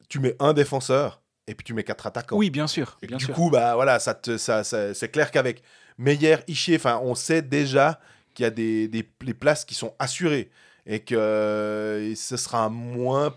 tu 0.10 0.20
mets 0.20 0.36
un 0.40 0.54
défenseur 0.54 1.22
et 1.48 1.56
puis 1.56 1.64
tu 1.66 1.74
mets 1.74 1.84
quatre 1.84 2.08
attaquants. 2.08 2.38
Oui, 2.38 2.50
bien 2.50 2.68
sûr. 2.68 2.98
Et 3.02 3.08
bien 3.08 3.18
du 3.18 3.26
sûr. 3.26 3.36
coup, 3.36 3.50
bah 3.50 3.76
voilà, 3.76 4.00
ça 4.00 4.14
te, 4.14 4.38
ça, 4.38 4.64
ça- 4.64 4.94
c'est 4.94 5.10
clair 5.10 5.32
qu'avec 5.32 5.64
Meyer, 5.98 6.38
Ischier, 6.48 6.78
enfin, 6.78 7.00
on 7.04 7.16
sait 7.16 7.42
déjà 7.42 8.00
qu'il 8.34 8.44
y 8.44 8.48
a 8.48 8.52
des, 8.52 8.88
des 8.88 9.08
les 9.22 9.34
places 9.34 9.66
qui 9.66 9.76
sont 9.76 9.94
assurées 10.00 10.50
et 10.86 11.02
que 11.02 11.16
euh, 11.16 12.16
ce 12.16 12.38
sera 12.38 12.70
moins 12.70 13.36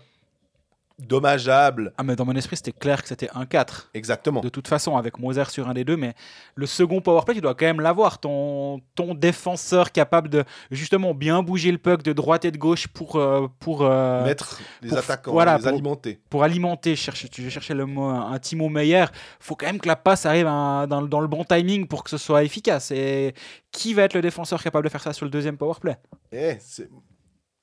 dommageable. 0.99 1.93
Ah, 1.97 2.03
mais 2.03 2.15
dans 2.15 2.25
mon 2.25 2.35
esprit, 2.35 2.55
c'était 2.57 2.71
clair 2.71 3.01
que 3.01 3.07
c'était 3.07 3.29
un 3.33 3.45
4. 3.45 3.89
Exactement. 3.93 4.41
De 4.41 4.49
toute 4.49 4.67
façon, 4.67 4.97
avec 4.97 5.19
Moser 5.19 5.45
sur 5.49 5.67
un 5.67 5.73
des 5.73 5.83
deux, 5.83 5.97
mais 5.97 6.13
le 6.55 6.65
second 6.65 7.01
powerplay, 7.01 7.35
tu 7.35 7.41
dois 7.41 7.55
quand 7.55 7.65
même 7.65 7.81
l'avoir. 7.81 8.19
Ton, 8.19 8.81
ton 8.95 9.13
défenseur 9.15 9.91
capable 9.91 10.29
de 10.29 10.43
justement 10.71 11.13
bien 11.13 11.41
bouger 11.43 11.71
le 11.71 11.77
puck 11.77 12.03
de 12.03 12.13
droite 12.13 12.45
et 12.45 12.51
de 12.51 12.57
gauche 12.57 12.87
pour, 12.87 13.15
euh, 13.15 13.47
pour, 13.59 13.81
euh, 13.83 14.23
Mettre 14.25 14.59
les 14.81 14.89
pour- 14.89 14.97
attaquants, 14.97 15.31
voilà, 15.31 15.57
les 15.57 15.63
pour- 15.63 15.69
alimenter. 15.69 16.19
pour 16.29 16.43
alimenter. 16.43 16.95
Je 16.95 17.01
cherchais, 17.01 17.29
je 17.33 17.49
cherchais 17.49 17.73
le 17.73 17.85
mot, 17.85 18.03
un 18.05 18.37
Timo 18.39 18.69
Meyer. 18.69 19.05
faut 19.39 19.55
quand 19.55 19.65
même 19.65 19.79
que 19.79 19.87
la 19.87 19.95
passe 19.95 20.25
arrive 20.25 20.47
à- 20.47 20.85
dans, 20.87 21.01
dans 21.01 21.19
le 21.19 21.27
bon 21.27 21.43
timing 21.43 21.87
pour 21.87 22.03
que 22.03 22.09
ce 22.09 22.17
soit 22.17 22.43
efficace. 22.43 22.91
Et 22.91 23.33
qui 23.71 23.93
va 23.93 24.03
être 24.03 24.13
le 24.13 24.21
défenseur 24.21 24.61
capable 24.61 24.85
de 24.85 24.89
faire 24.89 25.01
ça 25.01 25.13
sur 25.13 25.25
le 25.25 25.31
deuxième 25.31 25.57
powerplay 25.57 25.97
Eh, 26.31 26.57
c'est- 26.59 26.89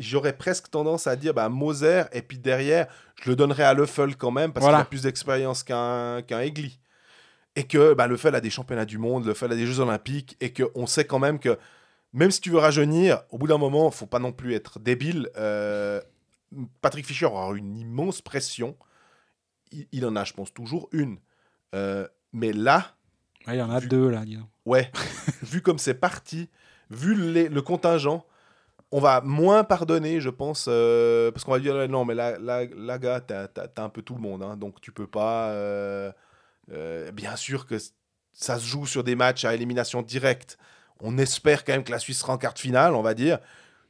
J'aurais 0.00 0.32
presque 0.36 0.70
tendance 0.70 1.06
à 1.06 1.14
dire 1.16 1.34
bah, 1.34 1.48
Moser, 1.48 2.04
et 2.12 2.22
puis 2.22 2.38
derrière, 2.38 2.86
je 3.22 3.30
le 3.30 3.36
donnerais 3.36 3.64
à 3.64 3.74
Leffel 3.74 4.16
quand 4.16 4.30
même, 4.30 4.52
parce 4.52 4.64
Voilà. 4.64 4.78
qu'il 4.78 4.82
a 4.82 4.88
plus 4.88 5.02
d'expérience 5.02 5.62
qu'un 5.62 6.22
qu'un 6.22 6.40
Egli. 6.40 6.78
Et 7.56 7.64
que 7.64 7.94
bah, 7.94 8.06
Leffel 8.06 8.34
a 8.34 8.40
des 8.40 8.50
championnats 8.50 8.84
du 8.86 8.98
monde, 8.98 9.26
Leffel 9.26 9.52
a 9.52 9.56
des 9.56 9.66
Jeux 9.66 9.80
Olympiques, 9.80 10.36
et 10.40 10.52
qu'on 10.52 10.86
sait 10.86 11.04
quand 11.04 11.18
même 11.18 11.38
que 11.38 11.58
même 12.12 12.30
si 12.30 12.40
tu 12.40 12.50
veux 12.50 12.58
rajeunir, 12.58 13.22
au 13.30 13.38
bout 13.38 13.46
d'un 13.46 13.58
moment, 13.58 13.90
faut 13.90 14.06
pas 14.06 14.18
non 14.18 14.32
plus 14.32 14.54
être 14.54 14.78
débile. 14.80 15.28
euh, 15.36 16.00
Patrick 16.80 17.06
Fischer 17.06 17.26
aura 17.26 17.52
une 17.56 17.76
immense 17.76 18.20
pression. 18.22 18.76
Il, 19.70 19.86
il 19.92 20.04
en 20.06 20.16
a, 20.16 20.24
je 20.24 20.32
pense, 20.32 20.52
toujours 20.52 20.88
une. 20.92 21.18
Euh, 21.74 22.08
mais 22.32 22.52
là, 22.52 22.94
Ouais, 23.46 23.54
Il 23.56 23.58
y 23.58 23.62
en 23.62 23.70
a 23.70 23.78
Vu- 23.80 23.88
deux 23.88 24.10
là, 24.10 24.24
disons. 24.24 24.46
Ouais, 24.66 24.90
vu 25.42 25.62
comme 25.62 25.78
c'est 25.78 25.94
parti, 25.94 26.48
vu 26.90 27.14
les- 27.14 27.48
le 27.48 27.62
contingent, 27.62 28.24
on 28.92 29.00
va 29.00 29.20
moins 29.20 29.62
pardonner, 29.64 30.20
je 30.20 30.30
pense, 30.30 30.66
euh, 30.68 31.30
parce 31.30 31.44
qu'on 31.44 31.52
va 31.52 31.60
dire 31.60 31.74
euh, 31.76 31.86
non, 31.86 32.04
mais 32.04 32.14
là, 32.14 32.38
là, 32.38 32.64
là 32.76 32.98
gars, 32.98 33.20
t'as 33.20 33.46
t'as- 33.48 33.68
t'as 33.68 33.84
un 33.84 33.88
peu 33.88 34.02
tout 34.02 34.14
le 34.14 34.20
monde, 34.20 34.42
hein, 34.42 34.56
donc 34.56 34.80
tu 34.80 34.92
peux 34.92 35.06
pas. 35.06 35.50
euh, 35.50 36.10
euh, 36.72 37.10
bien 37.12 37.36
sûr 37.36 37.66
que 37.66 37.76
ça 38.32 38.58
se 38.58 38.64
joue 38.66 38.86
sur 38.86 39.04
des 39.04 39.14
matchs 39.16 39.44
à 39.44 39.54
élimination 39.54 40.02
directe. 40.02 40.58
On 41.00 41.18
espère 41.18 41.64
quand 41.64 41.72
même 41.72 41.84
que 41.84 41.90
la 41.92 41.98
Suisse 41.98 42.18
sera 42.20 42.32
en 42.34 42.38
quart 42.38 42.54
de 42.54 42.58
finale, 42.58 42.94
on 42.94 43.02
va 43.02 43.14
dire. 43.14 43.38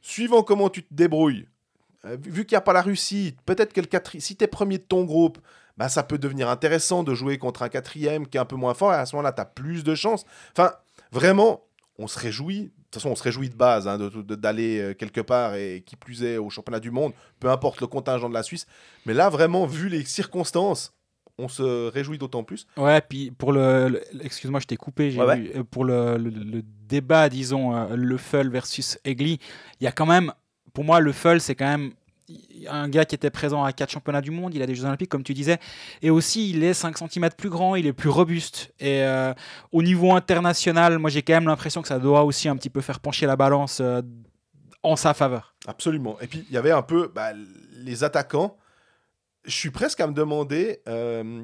Suivant 0.01 0.43
comment 0.43 0.69
tu 0.69 0.83
te 0.83 0.93
débrouilles, 0.93 1.47
euh, 2.05 2.17
vu 2.21 2.45
qu'il 2.45 2.55
n'y 2.55 2.57
a 2.57 2.61
pas 2.61 2.73
la 2.73 2.81
Russie, 2.81 3.35
peut-être 3.45 3.73
que 3.73 3.81
le 3.81 3.87
quatri- 3.87 4.19
si 4.19 4.35
tu 4.35 4.43
es 4.43 4.47
premier 4.47 4.77
de 4.79 4.83
ton 4.83 5.03
groupe, 5.03 5.37
bah, 5.77 5.89
ça 5.89 6.03
peut 6.03 6.17
devenir 6.17 6.49
intéressant 6.49 7.03
de 7.03 7.13
jouer 7.13 7.37
contre 7.37 7.63
un 7.63 7.69
quatrième 7.69 8.27
qui 8.27 8.37
est 8.37 8.41
un 8.41 8.45
peu 8.45 8.55
moins 8.55 8.73
fort, 8.73 8.93
et 8.93 8.97
à 8.97 9.05
ce 9.05 9.15
moment-là, 9.15 9.31
tu 9.33 9.41
as 9.41 9.45
plus 9.45 9.83
de 9.83 9.93
chances. 9.95 10.25
Enfin, 10.53 10.73
vraiment, 11.11 11.63
on 11.97 12.07
se 12.07 12.17
réjouit. 12.19 12.71
De 12.91 12.95
toute 12.97 13.03
façon, 13.03 13.13
on 13.13 13.15
se 13.15 13.23
réjouit 13.23 13.49
de 13.49 13.55
base 13.55 13.87
hein, 13.87 13.97
d'aller 13.97 14.79
euh, 14.81 14.93
quelque 14.93 15.21
part 15.21 15.55
et 15.55 15.81
qui 15.85 15.95
plus 15.95 16.23
est 16.23 16.35
au 16.37 16.49
championnat 16.49 16.81
du 16.81 16.91
monde, 16.91 17.13
peu 17.39 17.49
importe 17.49 17.79
le 17.79 17.87
contingent 17.87 18.27
de 18.27 18.33
la 18.33 18.43
Suisse. 18.43 18.65
Mais 19.05 19.13
là, 19.13 19.29
vraiment, 19.29 19.65
vu 19.65 19.87
les 19.87 20.03
circonstances, 20.03 20.93
on 21.37 21.47
se 21.47 21.87
réjouit 21.87 22.17
d'autant 22.17 22.43
plus. 22.43 22.67
Ouais, 22.75 22.99
puis 22.99 23.31
pour 23.31 23.53
le. 23.53 23.87
le- 23.87 24.03
Excuse-moi, 24.25 24.59
je 24.59 24.65
t'ai 24.67 24.75
coupé. 24.75 25.15
Ouais, 25.15 25.39
vu, 25.39 25.51
euh, 25.55 25.63
pour 25.63 25.85
le, 25.85 26.17
le- 26.17 26.29
le 26.31 26.61
débat, 26.61 27.29
disons, 27.29 27.73
euh, 27.73 27.95
versus 28.49 28.99
Egli, 29.05 29.39
il 29.79 29.83
y 29.85 29.87
a 29.87 29.93
quand 29.93 30.05
même. 30.05 30.33
Pour 30.73 30.83
moi, 30.83 30.99
Le 30.99 31.13
Full, 31.13 31.39
c'est 31.39 31.55
quand 31.55 31.67
même 31.69 31.93
un 32.69 32.89
gars 32.89 33.05
qui 33.05 33.15
était 33.15 33.29
présent 33.29 33.63
à 33.63 33.73
quatre 33.73 33.91
championnats 33.91 34.21
du 34.21 34.31
monde, 34.31 34.53
il 34.53 34.61
a 34.61 34.65
des 34.65 34.75
Jeux 34.75 34.85
Olympiques, 34.85 35.09
comme 35.09 35.23
tu 35.23 35.33
disais, 35.33 35.59
et 36.01 36.09
aussi 36.09 36.49
il 36.49 36.63
est 36.63 36.73
5 36.73 36.97
cm 36.97 37.29
plus 37.37 37.49
grand, 37.49 37.75
il 37.75 37.87
est 37.87 37.93
plus 37.93 38.09
robuste. 38.09 38.73
Et 38.79 39.03
euh, 39.03 39.33
au 39.71 39.83
niveau 39.83 40.13
international, 40.13 40.97
moi 40.99 41.09
j'ai 41.09 41.21
quand 41.21 41.33
même 41.33 41.47
l'impression 41.47 41.81
que 41.81 41.87
ça 41.87 41.99
doit 41.99 42.23
aussi 42.23 42.49
un 42.49 42.55
petit 42.55 42.69
peu 42.69 42.81
faire 42.81 42.99
pencher 42.99 43.25
la 43.25 43.35
balance 43.35 43.79
euh, 43.81 44.01
en 44.83 44.95
sa 44.95 45.13
faveur. 45.13 45.55
Absolument. 45.67 46.19
Et 46.21 46.27
puis, 46.27 46.45
il 46.49 46.53
y 46.53 46.57
avait 46.57 46.71
un 46.71 46.81
peu 46.81 47.11
bah, 47.13 47.31
les 47.73 48.03
attaquants. 48.03 48.57
Je 49.45 49.55
suis 49.55 49.71
presque 49.71 49.99
à 49.99 50.07
me 50.07 50.13
demander 50.13 50.81
euh, 50.87 51.43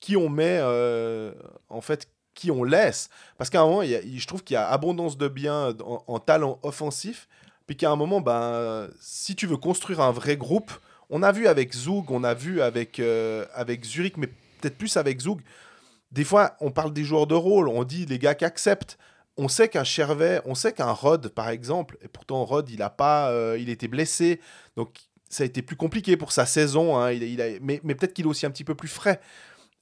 qui 0.00 0.16
on 0.16 0.28
met, 0.28 0.60
en 1.70 1.80
fait, 1.80 2.08
qui 2.34 2.50
on 2.50 2.62
laisse. 2.62 3.08
Parce 3.38 3.48
qu'à 3.48 3.62
un 3.62 3.66
moment, 3.66 3.82
je 3.82 4.26
trouve 4.26 4.44
qu'il 4.44 4.54
y 4.54 4.58
a 4.58 4.68
abondance 4.68 5.16
de 5.16 5.28
biens 5.28 5.74
en, 5.82 6.04
en 6.06 6.18
talent 6.18 6.58
offensif. 6.62 7.26
Puis 7.66 7.76
qu'à 7.76 7.90
un 7.90 7.96
moment, 7.96 8.20
ben, 8.20 8.88
si 9.00 9.34
tu 9.34 9.46
veux 9.46 9.56
construire 9.56 10.00
un 10.00 10.12
vrai 10.12 10.36
groupe, 10.36 10.70
on 11.10 11.22
a 11.22 11.32
vu 11.32 11.46
avec 11.46 11.74
Zug, 11.74 12.10
on 12.10 12.24
a 12.24 12.34
vu 12.34 12.60
avec, 12.60 13.00
euh, 13.00 13.46
avec 13.54 13.84
Zurich, 13.84 14.16
mais 14.16 14.26
peut-être 14.60 14.76
plus 14.76 14.96
avec 14.96 15.20
Zug. 15.20 15.40
Des 16.12 16.24
fois, 16.24 16.56
on 16.60 16.70
parle 16.70 16.92
des 16.92 17.04
joueurs 17.04 17.26
de 17.26 17.34
rôle, 17.34 17.68
on 17.68 17.84
dit 17.84 18.06
les 18.06 18.18
gars 18.18 18.34
qui 18.34 18.44
acceptent. 18.44 18.98
On 19.36 19.48
sait 19.48 19.68
qu'un 19.68 19.82
Chervet, 19.84 20.40
on 20.44 20.54
sait 20.54 20.72
qu'un 20.72 20.92
Rod, 20.92 21.28
par 21.28 21.48
exemple, 21.48 21.98
et 22.02 22.08
pourtant 22.08 22.44
Rod, 22.44 22.70
il 22.70 22.82
a 22.82 22.90
pas, 22.90 23.30
euh, 23.30 23.58
il 23.58 23.68
était 23.68 23.88
blessé, 23.88 24.40
donc 24.76 24.96
ça 25.28 25.42
a 25.42 25.46
été 25.46 25.60
plus 25.60 25.74
compliqué 25.74 26.16
pour 26.16 26.30
sa 26.30 26.46
saison. 26.46 26.96
hein, 26.96 27.10
il, 27.10 27.40
a, 27.42 27.46
mais 27.60 27.80
mais 27.82 27.96
peut-être 27.96 28.14
qu'il 28.14 28.26
est 28.26 28.28
aussi 28.28 28.46
un 28.46 28.50
petit 28.50 28.62
peu 28.62 28.76
plus 28.76 28.88
frais. 28.88 29.20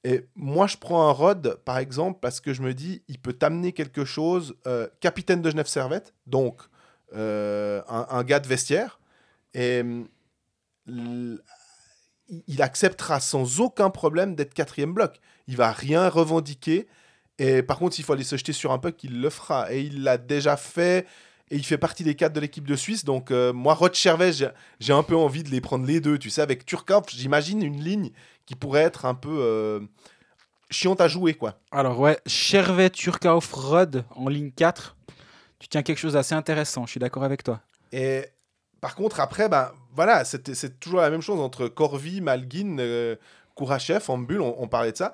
Et 0.03 0.25
moi, 0.35 0.65
je 0.67 0.77
prends 0.77 1.07
un 1.07 1.11
Rod, 1.11 1.59
par 1.65 1.77
exemple, 1.77 2.17
parce 2.19 2.41
que 2.41 2.51
je 2.53 2.63
me 2.63 2.73
dis, 2.73 3.03
il 3.07 3.19
peut 3.19 3.33
t'amener 3.33 3.73
quelque 3.73 4.05
chose. 4.05 4.55
euh, 4.65 4.87
capitaine 4.99 5.41
de 5.43 5.49
Genève 5.51 5.67
Servette, 5.67 6.13
donc 6.25 6.59
un, 7.13 8.07
un 8.09 8.23
gars 8.23 8.39
de 8.39 8.47
vestiaire, 8.47 8.99
et 9.53 9.83
l- 10.87 11.39
il- 12.47 12.61
acceptera 12.61 13.19
sans 13.19 13.59
aucun 13.59 13.89
problème 13.89 14.35
d'être 14.35 14.53
quatrième 14.53 14.93
bloc. 14.93 15.19
Il 15.47 15.57
va 15.57 15.71
rien 15.71 16.09
revendiquer. 16.09 16.87
Et 17.39 17.61
par 17.63 17.77
contre, 17.79 17.95
s'il 17.95 18.05
faut 18.05 18.13
aller 18.13 18.23
se 18.23 18.37
jeter 18.37 18.53
sur 18.53 18.71
un 18.71 18.79
puck, 18.79 19.03
il 19.03 19.19
le 19.21 19.29
fera. 19.29 19.71
Et 19.73 19.81
il 19.81 20.03
l'a 20.03 20.17
déjà 20.17 20.55
fait. 20.57 21.05
Et 21.51 21.57
il 21.57 21.65
fait 21.65 21.77
partie 21.77 22.03
des 22.03 22.15
quatre 22.15 22.33
de 22.33 22.39
l'équipe 22.39 22.67
de 22.67 22.75
Suisse. 22.75 23.03
Donc, 23.05 23.29
euh, 23.29 23.51
moi, 23.53 23.73
Rod 23.73 23.93
Chervet, 23.93 24.31
j'ai- 24.79 24.93
un 24.93 25.03
peu 25.03 25.15
envie 25.15 25.43
de 25.43 25.49
les 25.49 25.61
prendre 25.61 25.85
les 25.85 25.99
deux. 25.99 26.17
Tu 26.17 26.29
sais, 26.29 26.41
avec 26.41 26.65
Turkov, 26.65 27.03
j'imagine 27.09 27.61
une 27.61 27.81
ligne 27.83 28.11
qui 28.45 28.55
pourrait 28.55 28.81
être 28.81 29.05
un 29.05 29.13
peu 29.15 29.37
euh, 29.41 29.79
chiante 30.71 31.01
à 31.01 31.07
jouer, 31.07 31.33
quoi. 31.33 31.59
Alors 31.71 31.99
ouais, 31.99 32.17
Chervet, 32.25 32.89
Turkauf, 32.89 33.51
Rod 33.51 34.05
en 34.15 34.29
ligne 34.29 34.51
4, 34.51 34.95
tu 35.63 35.69
tiens 35.69 35.81
quelque 35.81 35.97
chose 35.97 36.13
d'assez 36.13 36.35
intéressant, 36.35 36.85
je 36.85 36.91
suis 36.91 36.99
d'accord 36.99 37.23
avec 37.23 37.41
toi. 37.41 37.61
Et 37.93 38.25
par 38.81 38.95
contre, 38.95 39.21
après, 39.21 39.47
ben, 39.47 39.71
voilà, 39.95 40.25
c'était- 40.25 40.55
c'est 40.55 40.77
toujours 40.79 40.99
la 40.99 41.09
même 41.09 41.21
chose 41.21 41.39
entre 41.39 41.69
Corvi, 41.69 42.19
Malguin, 42.19 42.77
euh, 42.79 43.15
Kourachev, 43.55 44.03
Ambul, 44.09 44.41
on, 44.41 44.55
on 44.61 44.67
parlait 44.67 44.91
de 44.91 44.97
ça. 44.97 45.13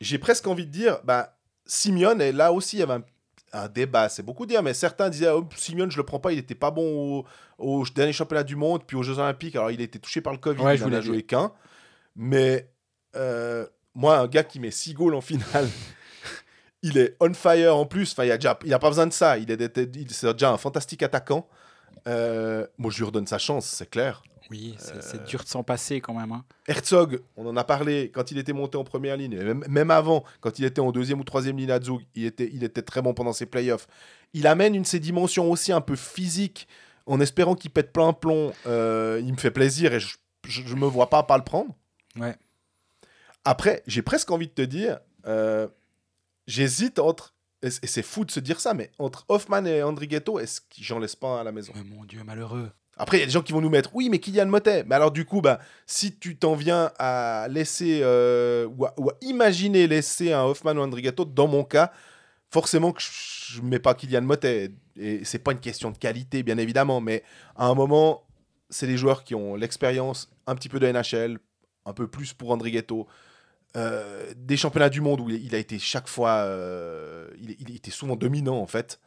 J'ai 0.00 0.18
presque 0.18 0.46
envie 0.48 0.66
de 0.66 0.72
dire, 0.72 0.98
ben, 1.04 1.26
Simeone, 1.66 2.20
et 2.20 2.32
là 2.32 2.52
aussi, 2.52 2.76
il 2.76 2.80
y 2.80 2.82
avait 2.82 2.94
un, 2.94 3.04
un 3.52 3.68
débat, 3.68 4.08
c'est 4.08 4.24
beaucoup 4.24 4.44
dire, 4.44 4.60
mais 4.64 4.74
certains 4.74 5.08
disaient, 5.08 5.30
oh, 5.30 5.48
Simeone, 5.56 5.90
je 5.90 5.96
le 5.98 6.02
prends 6.02 6.18
pas, 6.18 6.32
il 6.32 6.38
était 6.40 6.56
pas 6.56 6.72
bon 6.72 7.20
au, 7.20 7.24
au 7.58 7.84
dernier 7.94 8.12
championnat 8.12 8.42
du 8.42 8.56
monde, 8.56 8.82
puis 8.84 8.96
aux 8.96 9.04
Jeux 9.04 9.20
Olympiques, 9.20 9.54
alors 9.54 9.70
il 9.70 9.80
a 9.80 9.84
été 9.84 10.00
touché 10.00 10.20
par 10.20 10.32
le 10.32 10.40
Covid, 10.40 10.60
Ouais, 10.62 10.74
il 10.76 10.82
en 10.84 10.88
vous 10.88 10.94
a 10.96 11.00
joué 11.00 11.22
qu'un. 11.22 11.52
Mais 12.16 12.68
euh, 13.14 13.66
moi, 13.94 14.18
un 14.18 14.26
gars 14.26 14.42
qui 14.42 14.58
met 14.58 14.72
6 14.72 14.94
goals 14.94 15.14
en 15.14 15.20
finale, 15.20 15.68
il 16.84 16.98
est 16.98 17.16
on 17.18 17.34
fire 17.34 17.76
en 17.76 17.86
plus. 17.86 18.12
Enfin, 18.12 18.24
il 18.24 18.30
a 18.30 18.36
déjà, 18.36 18.56
il 18.64 18.72
a 18.72 18.78
pas 18.78 18.88
besoin 18.90 19.06
de 19.08 19.12
ça. 19.12 19.36
Il 19.38 19.50
est, 19.50 19.76
c'est 20.12 20.32
déjà 20.32 20.50
un 20.52 20.56
fantastique 20.58 21.02
attaquant. 21.02 21.48
Euh, 22.06 22.66
moi, 22.78 22.90
je 22.92 22.98
lui 22.98 23.04
redonne 23.04 23.26
sa 23.26 23.38
chance, 23.38 23.66
c'est 23.66 23.88
clair. 23.90 24.22
Oui, 24.50 24.74
c'est 24.78 25.14
Euh, 25.16 25.24
dur 25.24 25.42
de 25.42 25.48
s'en 25.48 25.62
passer 25.62 26.02
quand 26.02 26.12
même. 26.12 26.30
hein. 26.32 26.44
Herzog, 26.68 27.22
on 27.36 27.46
en 27.46 27.56
a 27.56 27.64
parlé 27.64 28.10
quand 28.14 28.30
il 28.30 28.36
était 28.36 28.52
monté 28.52 28.76
en 28.76 28.84
première 28.84 29.16
ligne, 29.16 29.42
même 29.68 29.90
avant, 29.90 30.22
quand 30.42 30.58
il 30.58 30.66
était 30.66 30.82
en 30.82 30.92
deuxième 30.92 31.18
ou 31.18 31.24
troisième 31.24 31.56
ligne 31.56 31.70
à 31.70 31.80
Zug, 31.80 32.02
il 32.14 32.26
était, 32.26 32.50
il 32.52 32.62
était 32.62 32.82
très 32.82 33.00
bon 33.00 33.14
pendant 33.14 33.32
ses 33.32 33.46
playoffs. 33.46 33.86
Il 34.34 34.46
amène 34.46 34.74
une 34.74 34.82
de 34.82 34.86
ses 34.86 35.00
dimensions 35.00 35.50
aussi 35.50 35.72
un 35.72 35.80
peu 35.80 35.96
physique, 35.96 36.68
en 37.06 37.20
espérant 37.20 37.54
qu'il 37.54 37.70
pète 37.70 37.90
plein 37.92 38.12
plomb. 38.12 38.52
Euh, 38.66 39.18
il 39.24 39.32
me 39.32 39.38
fait 39.38 39.50
plaisir 39.50 39.94
et 39.94 40.00
je, 40.00 40.18
je, 40.46 40.60
je 40.66 40.74
me 40.74 40.86
vois 40.86 41.08
pas 41.08 41.22
pas 41.22 41.38
le 41.38 41.44
prendre. 41.44 41.74
Ouais. 42.20 42.36
Après, 43.46 43.82
j'ai 43.86 44.02
presque 44.02 44.30
envie 44.30 44.48
de 44.48 44.52
te 44.52 44.62
dire, 44.62 44.98
euh, 45.26 45.68
j'hésite 46.46 46.98
entre, 46.98 47.34
et 47.62 47.70
c'est 47.70 48.02
fou 48.02 48.24
de 48.24 48.30
se 48.30 48.40
dire 48.40 48.60
ça, 48.60 48.74
mais 48.74 48.90
entre 48.98 49.24
Hoffman 49.28 49.64
et 49.64 49.82
Andrighetto, 49.82 50.38
est-ce 50.38 50.60
que 50.60 50.66
j'en 50.80 50.98
laisse 50.98 51.16
pas 51.16 51.28
un 51.28 51.40
à 51.40 51.44
la 51.44 51.52
maison? 51.52 51.72
Mais 51.74 51.84
mon 51.84 52.04
Dieu, 52.04 52.22
malheureux. 52.24 52.70
après, 52.96 53.16
il 53.16 53.20
y 53.20 53.22
a 53.22 53.26
des 53.26 53.32
gens 53.32 53.42
qui 53.42 53.52
vont 53.52 53.60
nous 53.60 53.70
mettre, 53.70 53.90
oui, 53.94 54.08
mais 54.10 54.18
Kylian 54.18 54.46
Motet. 54.46 54.84
Mais 54.84 54.94
alors, 54.94 55.10
du 55.10 55.24
coup, 55.24 55.40
bah, 55.40 55.58
si 55.86 56.18
tu 56.18 56.36
t'en 56.36 56.54
viens 56.54 56.92
à 56.98 57.46
laisser, 57.48 58.00
euh, 58.02 58.66
ou, 58.76 58.84
à, 58.84 58.94
ou 58.98 59.10
à 59.10 59.14
imaginer 59.22 59.86
laisser 59.86 60.32
un 60.32 60.42
Hoffman 60.44 60.72
ou 60.72 60.80
un 60.80 60.84
Andrigato, 60.84 61.24
dans 61.24 61.48
mon 61.48 61.64
cas, 61.64 61.90
forcément 62.50 62.92
que 62.92 63.02
je 63.02 63.60
ne 63.62 63.66
mets 63.66 63.78
pas 63.80 63.94
Kylian 63.94 64.22
Motet. 64.22 64.70
Et 64.96 65.24
c'est 65.24 65.40
pas 65.40 65.52
une 65.52 65.60
question 65.60 65.90
de 65.90 65.98
qualité, 65.98 66.42
bien 66.42 66.58
évidemment, 66.58 67.00
mais 67.00 67.24
à 67.56 67.66
un 67.66 67.74
moment, 67.74 68.26
c'est 68.70 68.86
les 68.86 68.96
joueurs 68.96 69.24
qui 69.24 69.34
ont 69.34 69.56
l'expérience, 69.56 70.30
un 70.46 70.54
petit 70.54 70.68
peu 70.68 70.78
de 70.78 70.86
NHL, 70.86 71.38
un 71.84 71.92
peu 71.92 72.06
plus 72.06 72.32
pour 72.32 72.50
Andrigetto. 72.50 73.06
Euh, 73.76 74.32
des 74.36 74.56
championnats 74.56 74.88
du 74.90 75.00
monde 75.00 75.20
où 75.20 75.30
il 75.30 75.54
a 75.54 75.58
été 75.58 75.78
chaque 75.78 76.08
fois, 76.08 76.30
euh, 76.46 77.28
il, 77.38 77.56
il 77.60 77.74
était 77.76 77.90
souvent 77.90 78.16
dominant 78.16 78.58
en 78.58 78.66
fait. 78.66 79.00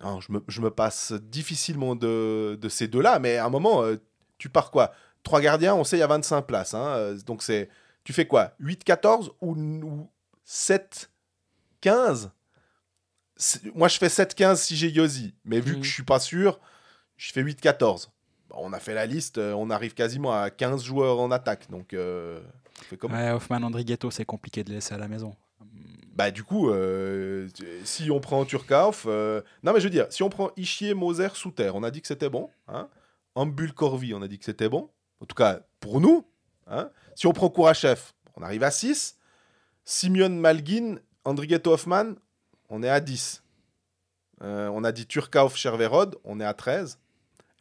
Alors, 0.00 0.22
je, 0.22 0.32
me, 0.32 0.42
je 0.48 0.60
me 0.62 0.70
passe 0.70 1.12
difficilement 1.12 1.94
de, 1.94 2.58
de 2.60 2.68
ces 2.70 2.88
deux-là, 2.88 3.18
mais 3.18 3.36
à 3.36 3.44
un 3.44 3.50
moment, 3.50 3.82
euh, 3.82 3.96
tu 4.38 4.48
pars 4.48 4.70
quoi? 4.70 4.92
Trois 5.22 5.42
gardiens, 5.42 5.74
on 5.74 5.84
sait, 5.84 5.96
il 5.98 6.00
y 6.00 6.02
a 6.02 6.06
25 6.06 6.42
places. 6.42 6.72
hein, 6.72 6.86
euh, 6.96 7.18
donc, 7.26 7.42
c'est, 7.42 7.68
tu 8.04 8.14
fais 8.14 8.26
quoi? 8.26 8.52
8-14 8.60 9.30
ou, 9.42 9.54
ou 9.54 10.10
7-15 10.46 11.10
Moi, 13.74 13.88
je 13.88 13.98
fais 13.98 14.08
7-15 14.08 14.56
si 14.56 14.76
j'ai 14.76 14.90
Yosi, 14.90 15.34
mais 15.44 15.60
vu 15.60 15.72
Mhm. 15.74 15.80
que 15.80 15.86
je 15.86 15.92
suis 15.92 16.02
pas 16.02 16.18
sûr, 16.20 16.60
je 17.16 17.32
fais 17.32 17.42
8-14. 17.42 18.08
Bah, 18.48 18.56
on 18.58 18.72
a 18.72 18.80
fait 18.80 18.94
la 18.94 19.06
liste, 19.06 19.38
euh, 19.38 19.52
on 19.52 19.70
arrive 19.70 19.94
quasiment 19.94 20.32
à 20.32 20.50
15 20.50 20.82
joueurs 20.82 21.20
en 21.20 21.30
attaque. 21.30 21.70
Donc, 21.70 21.92
Ouais, 23.12 23.30
Hoffman, 23.30 23.62
Andrighetto, 23.62 24.10
c'est 24.10 24.24
compliqué 24.24 24.64
de 24.64 24.72
laisser 24.72 24.94
à 24.94 24.98
la 24.98 25.08
maison. 25.08 25.36
Bah, 26.14 26.30
du 26.30 26.44
coup, 26.44 26.70
euh, 26.70 27.48
si 27.84 28.10
on 28.10 28.20
prend 28.20 28.44
Turkauf. 28.44 29.04
euh, 29.06 29.40
Non, 29.62 29.72
mais 29.72 29.80
je 29.80 29.84
veux 29.84 29.90
dire, 29.90 30.06
si 30.10 30.22
on 30.22 30.28
prend 30.28 30.50
Ishier, 30.56 30.92
Moser, 30.94 31.28
Souter, 31.34 31.70
on 31.74 31.82
a 31.82 31.90
dit 31.90 32.00
que 32.02 32.08
c'était 32.08 32.28
bon. 32.28 32.50
Hein 32.68 32.88
Ambul 33.34 33.72
Corvi, 33.72 34.12
on 34.12 34.20
a 34.22 34.28
dit 34.28 34.38
que 34.38 34.44
c'était 34.44 34.68
bon. 34.68 34.90
En 35.20 35.26
tout 35.26 35.34
cas, 35.36 35.60
pour 35.80 36.00
nous. 36.00 36.26
Hein 36.66 36.90
si 37.14 37.26
on 37.26 37.32
prend 37.32 37.48
Kourachev, 37.48 38.00
on 38.36 38.42
arrive 38.42 38.62
à 38.64 38.70
6. 38.70 39.16
Simeon 39.84 40.28
Malgin, 40.30 40.96
Andrighetto 41.24 41.72
Hoffman, 41.72 42.14
on 42.68 42.82
est 42.82 42.88
à 42.88 43.00
10. 43.00 43.42
Euh, 44.42 44.68
on 44.72 44.84
a 44.84 44.92
dit 44.92 45.06
Turkauf, 45.06 45.56
Cherverod, 45.56 46.16
on 46.24 46.38
est 46.40 46.44
à 46.44 46.54
13. 46.54 46.98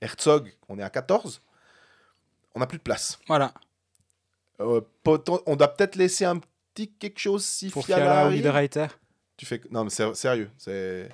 Herzog, 0.02 0.54
on 0.68 0.78
est 0.80 0.84
à 0.84 0.90
14. 0.90 1.42
On 2.56 2.60
n'a 2.60 2.68
plus 2.68 2.78
de 2.78 2.84
place. 2.84 3.20
Voilà. 3.28 3.54
Euh, 4.62 4.82
on 5.46 5.56
doit 5.56 5.70
peut-être 5.70 5.96
laisser 5.96 6.26
un 6.26 6.40
petit 6.74 6.90
quelque 6.92 7.20
chose 7.20 7.46
si 7.46 7.70
Pour 7.70 7.86
Fiala 7.86 8.04
Fiala 8.04 8.20
arrive. 8.22 8.38
Niederreiter. 8.38 8.88
Tu 9.38 9.46
fais 9.46 9.62
non 9.72 9.86
mais 9.86 9.90
sérieux, 9.90 10.50
c'est 10.58 11.10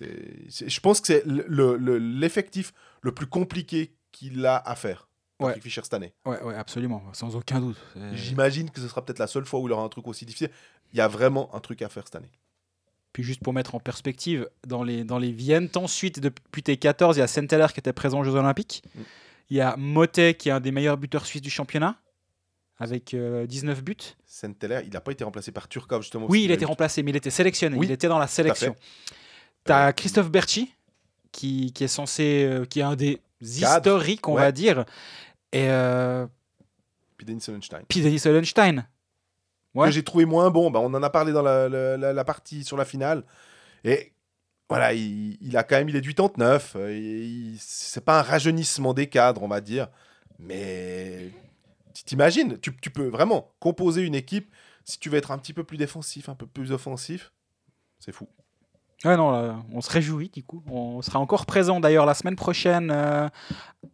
je 0.00 0.80
pense 0.80 1.00
que 1.00 1.06
c'est 1.08 1.22
le- 1.26 1.76
le- 1.76 1.98
l'effectif 1.98 2.72
le, 3.02 3.12
plus 3.12 3.26
compliqué 3.26 3.92
qu'il 4.10 4.44
a 4.46 4.56
à 4.56 4.74
faire. 4.74 5.08
Ouais. 5.40 5.58
Fischer 5.60 5.80
cette 5.82 5.94
année. 5.94 6.12
Ouais, 6.24 6.40
ouais, 6.42 6.54
absolument, 6.54 7.02
sans 7.12 7.34
aucun 7.36 7.60
doute. 7.60 7.76
J'imagine 8.12 8.70
que 8.70 8.80
ce 8.80 8.88
sera 8.88 9.04
peut-être 9.04 9.18
la 9.18 9.26
seule 9.26 9.44
fois 9.44 9.60
où 9.60 9.66
il 9.68 9.72
aura 9.72 9.82
un 9.82 9.88
truc 9.88 10.06
aussi 10.06 10.24
difficile. 10.24 10.50
Il 10.92 10.98
y 10.98 11.00
a 11.00 11.08
vraiment 11.08 11.52
un 11.54 11.60
truc 11.60 11.82
à 11.82 11.88
faire 11.88 12.04
cette 12.04 12.14
année. 12.16 12.30
Puis 13.12 13.22
juste 13.24 13.42
pour 13.42 13.52
mettre 13.52 13.74
en 13.74 13.80
perspective, 13.80 14.48
dans 14.66 14.82
les, 14.84 15.04
dans 15.04 15.18
les 15.18 15.32
Viennes, 15.32 15.68
ensuite, 15.74 16.20
depuis 16.20 16.62
T14, 16.62 17.14
il 17.16 17.18
y 17.18 17.22
a 17.22 17.26
Senteller 17.26 17.66
qui 17.74 17.80
était 17.80 17.92
présent 17.92 18.20
aux 18.20 18.24
Jeux 18.24 18.34
Olympiques. 18.36 18.82
Mm. 18.94 19.00
Il 19.50 19.56
y 19.56 19.60
a 19.60 19.76
Motet 19.76 20.34
qui 20.34 20.48
est 20.48 20.52
un 20.52 20.60
des 20.60 20.70
meilleurs 20.72 20.96
buteurs 20.96 21.26
suisses 21.26 21.42
du 21.42 21.50
championnat, 21.50 21.96
avec 22.82 23.14
euh, 23.14 23.46
19 23.46 23.82
buts. 23.82 23.96
Saint-Teller, 24.26 24.80
il 24.84 24.90
n'a 24.92 25.00
pas 25.00 25.12
été 25.12 25.24
remplacé 25.24 25.52
par 25.52 25.68
Turkov 25.68 26.02
justement. 26.02 26.26
Oui, 26.28 26.44
il 26.44 26.50
a 26.50 26.54
été 26.54 26.64
remplacé, 26.64 27.02
mais 27.02 27.10
il 27.10 27.16
était 27.16 27.30
sélectionné. 27.30 27.76
Oui, 27.76 27.86
il 27.86 27.92
était 27.92 28.08
dans 28.08 28.18
la 28.18 28.26
sélection. 28.26 28.74
Tu 29.64 29.72
as 29.72 29.92
Christophe 29.92 30.30
Berchi, 30.30 30.72
qui, 31.30 31.72
qui 31.72 31.84
est 31.84 31.88
censé, 31.88 32.44
euh, 32.44 32.64
qui 32.64 32.80
est 32.80 32.82
un 32.82 32.96
des 32.96 33.20
Cadre. 33.60 33.76
historiques, 33.78 34.26
on 34.28 34.34
Ouais. 34.34 34.42
va 34.42 34.52
dire. 34.52 34.84
Et 35.52 35.68
euh, 35.68 36.26
Puis 37.16 37.26
Denis 37.26 37.40
Sonnenstein. 37.40 37.82
puis 37.88 38.00
Denis 38.00 38.20
Hollenstein. 38.24 38.86
Ouais. 39.74 39.86
Que 39.88 39.92
j'ai 39.92 40.02
trouvé 40.02 40.24
moins 40.24 40.50
bon. 40.50 40.70
Bah, 40.70 40.80
on 40.80 40.92
en 40.92 41.02
a 41.02 41.10
parlé 41.10 41.32
dans 41.32 41.42
la, 41.42 41.68
la- 41.68 41.96
la- 41.96 42.12
la 42.12 42.24
partie 42.24 42.62
sur 42.64 42.76
la 42.76 42.84
finale. 42.84 43.24
Et 43.84 44.12
voilà, 44.68 44.92
il, 44.92 45.38
il 45.40 45.56
a 45.56 45.62
quand 45.62 45.76
même 45.76 45.88
il 45.88 45.96
est 45.96 46.00
du 46.00 46.14
89. 46.14 46.74
euh, 46.76 46.92
il- 46.96 47.56
C'est 47.58 48.04
pas 48.04 48.18
un 48.18 48.22
rajeunissement 48.22 48.92
des 48.94 49.06
cadres, 49.08 49.42
on 49.42 49.48
va 49.48 49.60
dire. 49.60 49.88
Mais 50.38 51.30
t'imagines, 51.92 52.58
tu, 52.58 52.74
tu 52.76 52.90
peux 52.90 53.08
vraiment 53.08 53.52
composer 53.60 54.02
une 54.02 54.14
équipe 54.14 54.52
si 54.84 54.98
tu 54.98 55.08
veux 55.08 55.18
être 55.18 55.30
un 55.30 55.38
petit 55.38 55.52
peu 55.52 55.64
plus 55.64 55.76
défensif, 55.76 56.28
un 56.28 56.34
peu 56.34 56.46
plus 56.46 56.72
offensif. 56.72 57.32
C'est 57.98 58.12
fou. 58.12 58.28
Ouais, 59.04 59.16
non, 59.16 59.32
là, 59.32 59.56
on 59.72 59.80
se 59.80 59.90
réjouit 59.90 60.28
du 60.28 60.44
coup. 60.44 60.62
On 60.70 61.02
sera 61.02 61.18
encore 61.18 61.44
présent 61.44 61.80
d'ailleurs 61.80 62.06
la 62.06 62.14
semaine 62.14 62.36
prochaine, 62.36 62.92
euh, 62.92 63.28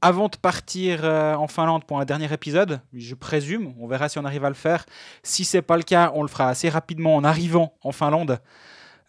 avant 0.02 0.28
de 0.28 0.36
partir 0.36 1.00
euh, 1.02 1.34
en 1.34 1.46
Finlande 1.46 1.84
pour 1.84 1.98
un 1.98 2.04
dernier 2.04 2.30
épisode, 2.30 2.82
je 2.92 3.14
présume. 3.14 3.72
On 3.78 3.86
verra 3.86 4.10
si 4.10 4.18
on 4.18 4.24
arrive 4.26 4.44
à 4.44 4.50
le 4.50 4.54
faire. 4.54 4.84
Si 5.22 5.44
c'est 5.44 5.62
pas 5.62 5.78
le 5.78 5.82
cas, 5.82 6.12
on 6.14 6.22
le 6.22 6.28
fera 6.28 6.48
assez 6.48 6.68
rapidement 6.68 7.16
en 7.16 7.24
arrivant 7.24 7.74
en 7.82 7.92
Finlande 7.92 8.38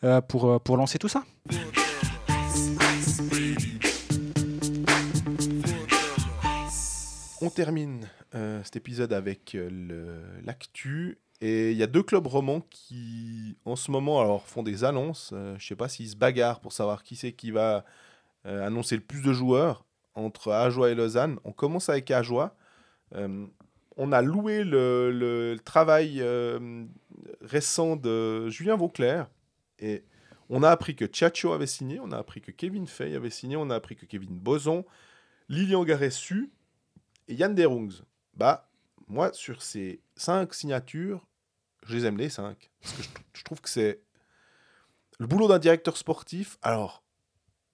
euh, 0.05 0.21
pour, 0.21 0.61
pour 0.61 0.77
lancer 0.77 0.99
tout 0.99 1.09
ça. 1.09 1.23
On 7.41 7.49
termine 7.49 8.07
euh, 8.35 8.61
cet 8.63 8.75
épisode 8.75 9.13
avec 9.13 9.55
euh, 9.55 10.41
l'actu. 10.43 11.17
Et 11.41 11.71
il 11.71 11.77
y 11.77 11.83
a 11.83 11.87
deux 11.87 12.03
clubs 12.03 12.27
romans 12.27 12.61
qui, 12.69 13.57
en 13.65 13.75
ce 13.75 13.91
moment, 13.91 14.21
alors, 14.21 14.45
font 14.45 14.61
des 14.61 14.83
annonces. 14.83 15.31
Euh, 15.33 15.55
je 15.57 15.65
sais 15.65 15.75
pas 15.75 15.89
s'ils 15.89 16.09
se 16.09 16.15
bagarrent 16.15 16.59
pour 16.59 16.73
savoir 16.73 17.03
qui 17.03 17.15
c'est 17.15 17.31
qui 17.31 17.51
va 17.51 17.85
euh, 18.45 18.65
annoncer 18.65 18.95
le 18.95 19.01
plus 19.01 19.21
de 19.21 19.33
joueurs 19.33 19.85
entre 20.15 20.51
Ajoie 20.51 20.91
et 20.91 20.95
Lausanne. 20.95 21.39
On 21.45 21.53
commence 21.53 21.89
avec 21.89 22.11
Ajoie. 22.11 22.55
On 23.97 24.11
a 24.11 24.21
loué 24.21 24.63
le, 24.63 25.57
travail 25.65 26.23
récent 27.41 27.95
de 27.95 28.49
Julien 28.49 28.75
Vauclair. 28.75 29.27
Et 29.79 30.03
on 30.49 30.61
a 30.61 30.69
appris 30.69 30.95
que 30.95 31.05
Tchatcho 31.05 31.53
avait 31.53 31.67
signé, 31.67 31.99
on 31.99 32.11
a 32.11 32.17
appris 32.17 32.41
que 32.41 32.51
Kevin 32.51 32.85
Fay 32.85 33.15
avait 33.15 33.29
signé, 33.29 33.55
on 33.55 33.69
a 33.69 33.75
appris 33.75 33.95
que 33.95 34.05
Kevin 34.05 34.37
Boson, 34.37 34.85
Lilian 35.47 35.83
Garessu 35.83 36.51
et 37.27 37.35
Yann 37.35 37.55
Derungs. 37.55 38.03
Bah, 38.39 38.69
moi, 39.09 39.33
sur 39.33 39.61
ces 39.61 39.99
cinq 40.15 40.53
signatures, 40.53 41.27
je 41.85 41.95
les 41.97 42.05
aime 42.05 42.17
les 42.17 42.29
cinq. 42.29 42.71
Parce 42.81 42.93
que 42.95 43.03
je, 43.03 43.09
tr- 43.09 43.21
je 43.33 43.43
trouve 43.43 43.59
que 43.61 43.67
c'est 43.69 43.99
le 45.19 45.27
boulot 45.27 45.49
d'un 45.49 45.59
directeur 45.59 45.97
sportif. 45.97 46.57
Alors, 46.61 47.03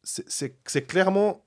c'est- 0.04 0.88
clairement 0.88 1.46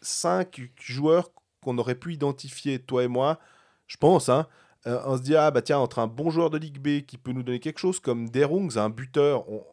cinq 0.00 0.62
joueurs 0.80 1.30
qu'on 1.62 1.76
aurait 1.76 1.94
pu 1.94 2.14
identifier, 2.14 2.78
toi 2.78 3.04
et 3.04 3.08
moi, 3.08 3.38
je 3.86 3.98
pense, 3.98 4.28
hein. 4.30 4.46
Euh, 4.86 5.02
on 5.04 5.16
se 5.18 5.22
dit, 5.22 5.36
ah 5.36 5.50
bah 5.50 5.60
tiens, 5.60 5.78
entre 5.78 5.98
un 5.98 6.06
bon 6.06 6.30
joueur 6.30 6.48
de 6.50 6.56
Ligue 6.56 6.78
B 6.78 7.04
qui 7.04 7.18
peut 7.18 7.32
nous 7.32 7.42
donner 7.42 7.60
quelque 7.60 7.80
chose, 7.80 8.00
comme 8.00 8.30
Derungs, 8.30 8.76
un 8.78 8.88
buteur, 8.88 9.46
on- 9.50 9.66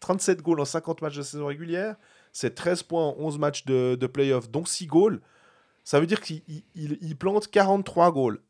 37 0.00 0.42
goals 0.42 0.60
en 0.60 0.64
50 0.66 1.00
matchs 1.00 1.16
de 1.16 1.22
saison 1.22 1.46
régulière, 1.46 1.94
c'est 2.32 2.54
13 2.56 2.82
points 2.82 3.06
en 3.06 3.14
11 3.18 3.38
matchs 3.38 3.64
de, 3.64 3.96
de 3.98 4.06
playoff, 4.08 4.50
dont 4.50 4.64
6 4.66 4.86
goals. 4.86 5.22
Ça 5.88 6.00
veut 6.00 6.06
dire 6.06 6.20
qu'il 6.20 6.42
il- 6.48 6.64
il- 6.74 6.98
il 7.00 7.16
plante 7.16 7.48
43 7.50 8.12
goals. 8.12 8.42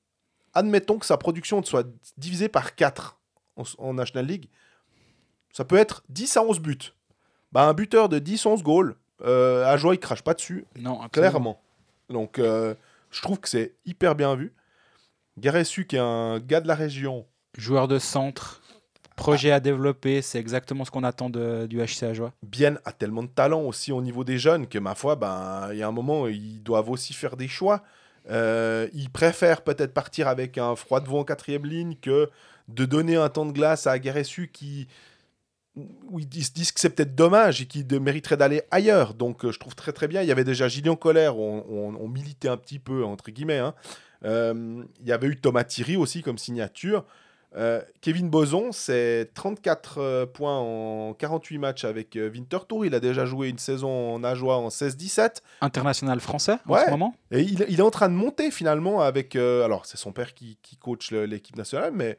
Admettons 0.54 0.98
que 0.98 1.06
sa 1.06 1.16
production 1.16 1.62
soit 1.62 1.86
divisée 2.16 2.48
par 2.48 2.74
4 2.74 3.20
en, 3.56 3.62
en 3.78 3.94
National 3.94 4.26
League. 4.26 4.48
Ça 5.52 5.64
peut 5.64 5.76
être 5.76 6.02
10 6.08 6.36
à 6.36 6.42
11 6.42 6.58
buts. 6.58 6.92
Bah, 7.52 7.68
un 7.68 7.74
buteur 7.74 8.08
de 8.08 8.18
10-11 8.18 8.64
goals, 8.64 8.96
euh, 9.22 9.64
à 9.64 9.76
joie, 9.76 9.94
il 9.94 10.00
crache 10.00 10.22
pas 10.22 10.34
dessus, 10.34 10.66
Non, 10.80 11.00
absolument. 11.00 11.30
clairement. 11.30 11.62
Donc, 12.10 12.40
euh, 12.40 12.74
je 13.12 13.22
trouve 13.22 13.38
que 13.38 13.48
c'est 13.48 13.76
hyper 13.86 14.16
bien 14.16 14.34
vu. 14.34 14.52
Garessu, 15.38 15.86
qui 15.86 15.94
est 15.94 16.00
un 16.00 16.40
gars 16.40 16.60
de 16.60 16.66
la 16.66 16.74
région, 16.74 17.24
Joueur 17.56 17.86
de 17.86 18.00
centre, 18.00 18.62
projet 19.18 19.50
à 19.50 19.60
développer, 19.60 20.22
c'est 20.22 20.38
exactement 20.38 20.84
ce 20.86 20.90
qu'on 20.90 21.04
attend 21.04 21.28
de- 21.28 21.66
du 21.66 21.80
HC 21.82 22.04
Ajoie. 22.04 22.32
Bien 22.42 22.78
a 22.86 22.92
tellement 22.92 23.22
de 23.22 23.28
talent 23.28 23.60
aussi 23.62 23.92
au 23.92 24.00
niveau 24.00 24.24
des 24.24 24.38
jeunes 24.38 24.66
que, 24.66 24.78
ma 24.78 24.94
foi, 24.94 25.16
ben, 25.16 25.68
il 25.72 25.78
y 25.78 25.82
a 25.82 25.88
un 25.88 25.92
moment, 25.92 26.26
ils 26.28 26.62
doivent 26.62 26.88
aussi 26.90 27.12
faire 27.12 27.36
des 27.36 27.48
choix. 27.48 27.82
Euh, 28.30 28.88
ils 28.94 29.10
préfèrent 29.10 29.62
peut-être 29.62 29.92
partir 29.94 30.28
avec 30.28 30.56
un 30.58 30.74
froid 30.76 31.00
devant 31.00 31.20
en 31.20 31.24
quatrième 31.24 31.66
ligne 31.66 31.94
que 32.00 32.28
de 32.68 32.84
donner 32.84 33.16
un 33.16 33.28
temps 33.28 33.46
de 33.46 33.52
glace 33.52 33.86
à 33.86 33.98
Garessu 33.98 34.48
qui 34.52 34.86
ils 36.34 36.44
se 36.44 36.50
disent 36.52 36.72
que 36.72 36.80
c'est 36.80 36.90
peut-être 36.90 37.14
dommage 37.14 37.62
et 37.62 37.66
qui 37.66 37.84
de- 37.84 37.98
mériterait 37.98 38.36
d'aller 38.36 38.62
ailleurs. 38.70 39.14
Donc 39.14 39.44
euh, 39.44 39.52
je 39.52 39.58
trouve 39.60 39.74
très 39.76 39.92
très 39.92 40.08
bien. 40.08 40.22
Il 40.22 40.28
y 40.28 40.32
avait 40.32 40.44
déjà 40.44 40.66
Gillian 40.68 40.96
Colère, 40.96 41.38
on 41.38 42.08
militait 42.08 42.48
un 42.48 42.56
petit 42.56 42.78
peu, 42.80 43.04
entre 43.04 43.30
guillemets. 43.30 43.58
hein. 43.58 43.74
Euh, 44.24 44.82
il 45.00 45.06
y 45.06 45.12
avait 45.12 45.28
eu 45.28 45.36
Thomas 45.36 45.62
Thierry 45.64 45.96
aussi 45.96 46.22
comme 46.22 46.36
signature. 46.38 47.04
Euh, 47.56 47.80
Kevin 48.02 48.28
Boson, 48.28 48.72
c'est 48.72 49.30
34 49.34 49.98
euh, 49.98 50.26
points 50.26 50.58
en 50.58 51.14
48 51.14 51.58
matchs 51.58 51.84
avec 51.84 52.14
euh, 52.16 52.30
Winterthur. 52.30 52.84
Il 52.84 52.94
a 52.94 53.00
déjà 53.00 53.24
joué 53.24 53.48
une 53.48 53.58
saison 53.58 54.14
en 54.14 54.22
Ajoie 54.22 54.58
en 54.58 54.68
16-17. 54.68 55.36
International 55.62 56.20
français 56.20 56.58
en 56.66 56.74
Ouais. 56.74 56.84
ce 56.84 56.90
moment. 56.90 57.14
Et 57.30 57.40
il, 57.40 57.64
il 57.70 57.78
est 57.78 57.82
en 57.82 57.90
train 57.90 58.08
de 58.10 58.14
monter 58.14 58.50
finalement 58.50 59.00
avec. 59.00 59.34
euh, 59.34 59.64
alors, 59.64 59.86
c'est 59.86 59.96
son 59.96 60.12
père 60.12 60.34
qui, 60.34 60.58
qui 60.62 60.76
coach 60.76 61.10
l'équipe 61.10 61.56
nationale, 61.56 61.92
mais 61.94 62.18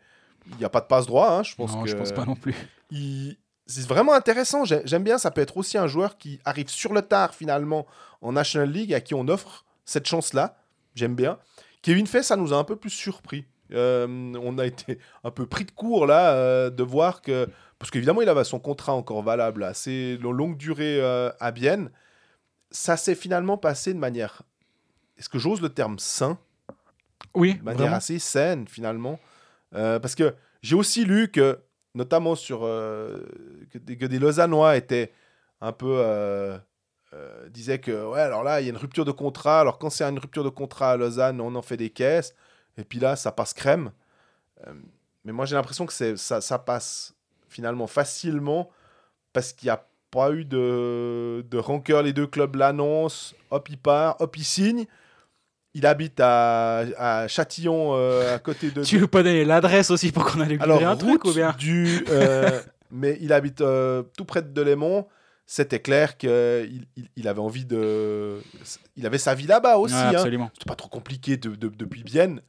il 0.51 0.57
n'y 0.57 0.65
a 0.65 0.69
pas 0.69 0.81
de 0.81 0.87
passe 0.87 1.05
droit. 1.05 1.29
hein, 1.31 1.43
je 1.43 1.53
pense 1.55 1.73
non, 1.73 1.83
que 1.83 1.89
je 1.89 1.95
pense 1.95 2.11
pas 2.11 2.25
non 2.25 2.35
plus. 2.35 2.55
il- 2.91 3.37
c'est 3.67 3.85
vraiment 3.87 4.13
intéressant. 4.13 4.65
J'ai- 4.65 4.81
J'aime 4.85 5.03
bien. 5.03 5.19
Ça 5.19 5.29
peut 5.29 5.41
être 5.41 5.57
aussi 5.57 5.77
un 5.77 5.85
joueur 5.85 6.17
qui 6.17 6.39
arrive 6.43 6.69
sur 6.69 6.91
le 6.91 7.03
tard 7.03 7.35
finalement 7.35 7.85
en 8.23 8.31
National 8.31 8.71
League 8.71 8.95
à 8.95 8.99
qui 8.99 9.13
on 9.13 9.27
offre 9.27 9.63
cette 9.85 10.07
chance-là. 10.07 10.57
J'aime 10.95 11.13
bien. 11.13 11.37
Kevin 11.83 12.07
Fay, 12.07 12.23
ça 12.23 12.35
nous 12.35 12.51
a 12.51 12.57
un 12.57 12.63
peu 12.63 12.75
plus 12.75 12.89
surpris. 12.89 13.45
Euh, 13.71 14.07
on 14.41 14.57
a 14.57 14.65
été 14.65 14.97
un 15.23 15.31
peu 15.31 15.45
pris 15.45 15.63
de 15.65 15.71
court 15.71 16.07
là 16.07 16.33
euh, 16.33 16.69
de 16.71 16.81
voir 16.83 17.21
que 17.21 17.47
parce 17.77 17.91
qu'évidemment 17.91 18.21
il 18.21 18.29
avait 18.29 18.43
son 18.43 18.59
contrat 18.59 18.93
encore 18.93 19.21
valable 19.21 19.63
assez 19.63 20.17
lo- 20.17 20.31
longue 20.31 20.57
durée 20.57 20.99
euh, 20.99 21.29
à 21.39 21.51
Bienne. 21.51 21.91
Ça 22.71 22.97
s'est 22.97 23.15
finalement 23.15 23.57
passé 23.57 23.93
de 23.93 23.99
manière, 23.99 24.41
est-ce 25.17 25.29
que 25.29 25.37
j'ose 25.39 25.61
le 25.61 25.69
terme 25.69 25.99
sain, 25.99 26.37
Oui, 27.35 27.55
de 27.55 27.63
manière 27.63 27.81
vraiment. 27.81 27.97
assez 27.97 28.19
saine 28.19 28.67
finalement. 28.67 29.19
Parce 29.71 30.15
que 30.15 30.33
j'ai 30.61 30.75
aussi 30.75 31.05
lu 31.05 31.29
que, 31.29 31.59
notamment 31.93 32.35
sur 32.35 32.61
que, 32.61 33.77
des, 33.77 33.97
que 33.97 34.05
des 34.07 34.17
Lausannois 34.19 34.77
étaient 34.77 35.11
un 35.61 35.71
peu 35.71 36.59
disaient 37.49 37.79
que 37.79 38.05
ouais 38.05 38.21
alors 38.21 38.43
là 38.43 38.61
il 38.61 38.65
y 38.65 38.67
a 38.67 38.71
une 38.71 38.77
rupture 38.77 39.05
de 39.05 39.11
contrat. 39.11 39.61
Alors 39.61 39.77
quand 39.79 39.89
c'est 39.89 40.03
une 40.03 40.19
rupture 40.19 40.43
de 40.43 40.49
contrat 40.49 40.91
à 40.91 40.97
Lausanne, 40.97 41.39
on 41.41 41.53
en 41.55 41.61
fait 41.61 41.77
des 41.77 41.89
caisses. 41.89 42.33
Et 42.79 42.83
puis 42.83 42.99
là 42.99 43.15
ça 43.15 43.31
passe 43.31 43.53
crème. 43.53 43.91
Euh, 44.67 44.73
mais 45.25 45.31
moi 45.31 45.45
j'ai 45.45 45.55
l'impression 45.55 45.85
que 45.85 45.93
c'est 45.93 46.17
ça, 46.17 46.41
ça 46.41 46.57
passe 46.59 47.13
finalement 47.49 47.87
facilement 47.87 48.69
parce 49.33 49.53
qu'il 49.53 49.67
n'y 49.67 49.71
a 49.71 49.85
pas 50.11 50.31
eu 50.31 50.45
de, 50.45 51.45
de 51.49 51.57
rancœur. 51.57 52.01
Les 52.03 52.13
deux 52.13 52.27
clubs 52.27 52.55
l'annoncent, 52.55 53.35
hop 53.51 53.69
il 53.69 53.77
part, 53.77 54.15
hop 54.19 54.35
il 54.37 54.43
signe. 54.45 54.85
il 55.75 55.85
habite 55.85 56.19
à, 56.19 56.79
à 56.97 57.27
Châtillon, 57.27 57.91
euh, 57.95 58.35
à 58.35 58.39
côté 58.39 58.71
de. 58.71 58.83
Tu 58.85 58.97
veux 58.97 59.07
pas 59.07 59.21
donner 59.23 59.45
l'adresse 59.45 59.91
aussi 59.91 60.11
pour 60.11 60.25
qu'on 60.25 60.41
aille 60.41 60.57
Alors, 60.61 60.81
un 60.87 60.95
truc 60.95 61.25
ou 61.25 61.33
bien 61.33 61.53
du. 61.57 62.03
euh, 62.09 62.59
mais 62.91 63.17
il 63.21 63.33
habite 63.33 63.61
euh, 63.61 64.01
tout 64.17 64.25
près 64.25 64.41
de 64.41 64.47
Delémont. 64.49 65.07
C'était 65.45 65.79
clair 65.79 66.17
qu'il 66.17 66.85
il, 66.95 67.09
il 67.15 67.27
avait 67.27 67.39
envie 67.39 67.65
de. 67.65 68.39
Il 68.95 69.05
avait 69.05 69.17
sa 69.17 69.33
vie 69.35 69.47
là-bas 69.47 69.77
aussi. 69.77 69.93
Ouais, 69.95 70.01
hein. 70.01 70.09
Absolument. 70.15 70.49
C'était 70.53 70.67
pas 70.67 70.75
trop 70.75 70.89
compliqué 70.89 71.37
de- 71.37 71.55
de- 71.55 71.69
depuis 71.69 72.03
Bienne, 72.03 72.35
mais 72.35 72.43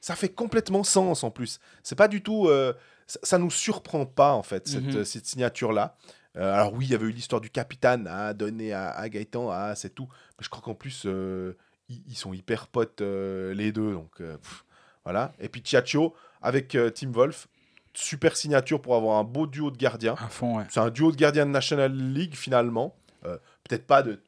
ça 0.00 0.14
fait 0.16 0.28
complètement 0.28 0.84
sens 0.84 1.24
en 1.24 1.30
plus. 1.30 1.58
C'est 1.82 1.96
pas 1.96 2.08
du 2.08 2.22
tout. 2.22 2.48
euh, 2.48 2.72
ça, 3.06 3.18
ça 3.22 3.38
nous 3.38 3.50
surprend 3.50 4.04
pas 4.06 4.32
en 4.34 4.42
fait, 4.42 4.68
cette, 4.68 4.84
Mhm. 4.84 5.04
cette 5.04 5.26
signature-là. 5.26 5.96
Euh, 6.36 6.52
alors 6.52 6.72
oui, 6.74 6.84
il 6.86 6.90
y 6.90 6.94
avait 6.94 7.06
eu 7.06 7.10
l'histoire 7.10 7.40
du 7.40 7.50
capitaine 7.50 8.06
à 8.06 8.34
donner 8.34 8.72
à, 8.72 8.90
à 8.90 9.08
Gaëtan, 9.08 9.74
c'est 9.74 9.94
tout. 9.94 10.08
Mais 10.38 10.44
je 10.44 10.48
crois 10.50 10.62
qu'en 10.62 10.74
plus, 10.74 11.04
euh, 11.06 11.56
ils, 11.88 12.02
ils 12.08 12.16
sont 12.16 12.32
hyper 12.34 12.66
potes 12.68 13.00
les 13.00 13.72
deux. 13.72 13.92
Donc 13.92 14.16
pff, 14.18 14.64
voilà. 15.04 15.32
Et 15.40 15.48
puis 15.48 15.62
Chiacho 15.64 16.14
avec 16.42 16.76
Tim 16.94 17.10
Wolf. 17.12 17.48
Super 17.94 18.36
signature 18.36 18.80
pour 18.80 18.94
avoir 18.94 19.18
un 19.18 19.24
beau 19.24 19.46
duo 19.48 19.70
de 19.72 19.76
gardiens. 19.76 20.14
Ouais. 20.42 20.64
C'est 20.68 20.78
un 20.80 20.90
duo 20.90 21.10
de 21.10 21.16
gardiens 21.16 21.46
de 21.46 21.50
National 21.50 21.92
League 21.92 22.36
finalement. 22.36 22.94
Peut-être 23.22 23.86
pas 23.86 24.02
de 24.02 24.20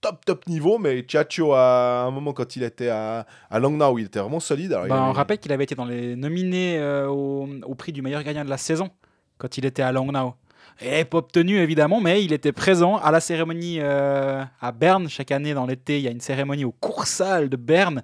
top 0.00 0.24
top 0.24 0.46
niveau, 0.46 0.78
mais 0.78 1.04
Chacho 1.08 1.52
à 1.54 2.02
un 2.06 2.10
moment 2.10 2.32
quand 2.32 2.56
il 2.56 2.62
était 2.62 2.88
à, 2.88 3.26
à 3.50 3.58
Langnau, 3.58 3.98
il 3.98 4.06
était 4.06 4.20
vraiment 4.20 4.40
solide. 4.40 4.72
Alors, 4.72 4.86
il 4.86 4.90
Bah, 4.90 5.04
on 5.08 5.12
rappelle 5.12 5.38
qu'il 5.38 5.52
avait 5.52 5.64
été 5.64 5.74
dans 5.74 5.84
les 5.84 6.14
nominés 6.16 6.78
euh, 6.78 7.08
au, 7.08 7.48
au 7.64 7.74
prix 7.74 7.92
du 7.92 8.02
meilleur 8.02 8.22
gardien 8.22 8.44
de 8.44 8.50
la 8.50 8.58
saison 8.58 8.90
quand 9.38 9.58
il 9.58 9.64
était 9.66 9.82
à 9.82 9.92
Langnau. 9.92 10.34
Et 10.80 11.04
pas 11.04 11.18
obtenu 11.18 11.56
évidemment, 11.58 12.00
mais 12.00 12.22
il 12.24 12.32
était 12.32 12.52
présent 12.52 12.98
à 12.98 13.10
la 13.10 13.18
cérémonie 13.18 13.78
euh, 13.80 14.44
à 14.60 14.70
Berne. 14.70 15.08
Chaque 15.08 15.32
année 15.32 15.52
dans 15.52 15.66
l'été, 15.66 15.98
il 15.98 16.04
y 16.04 16.08
a 16.08 16.12
une 16.12 16.20
cérémonie 16.20 16.64
au 16.64 16.70
Coursal 16.70 17.48
de 17.48 17.56
Berne. 17.56 18.02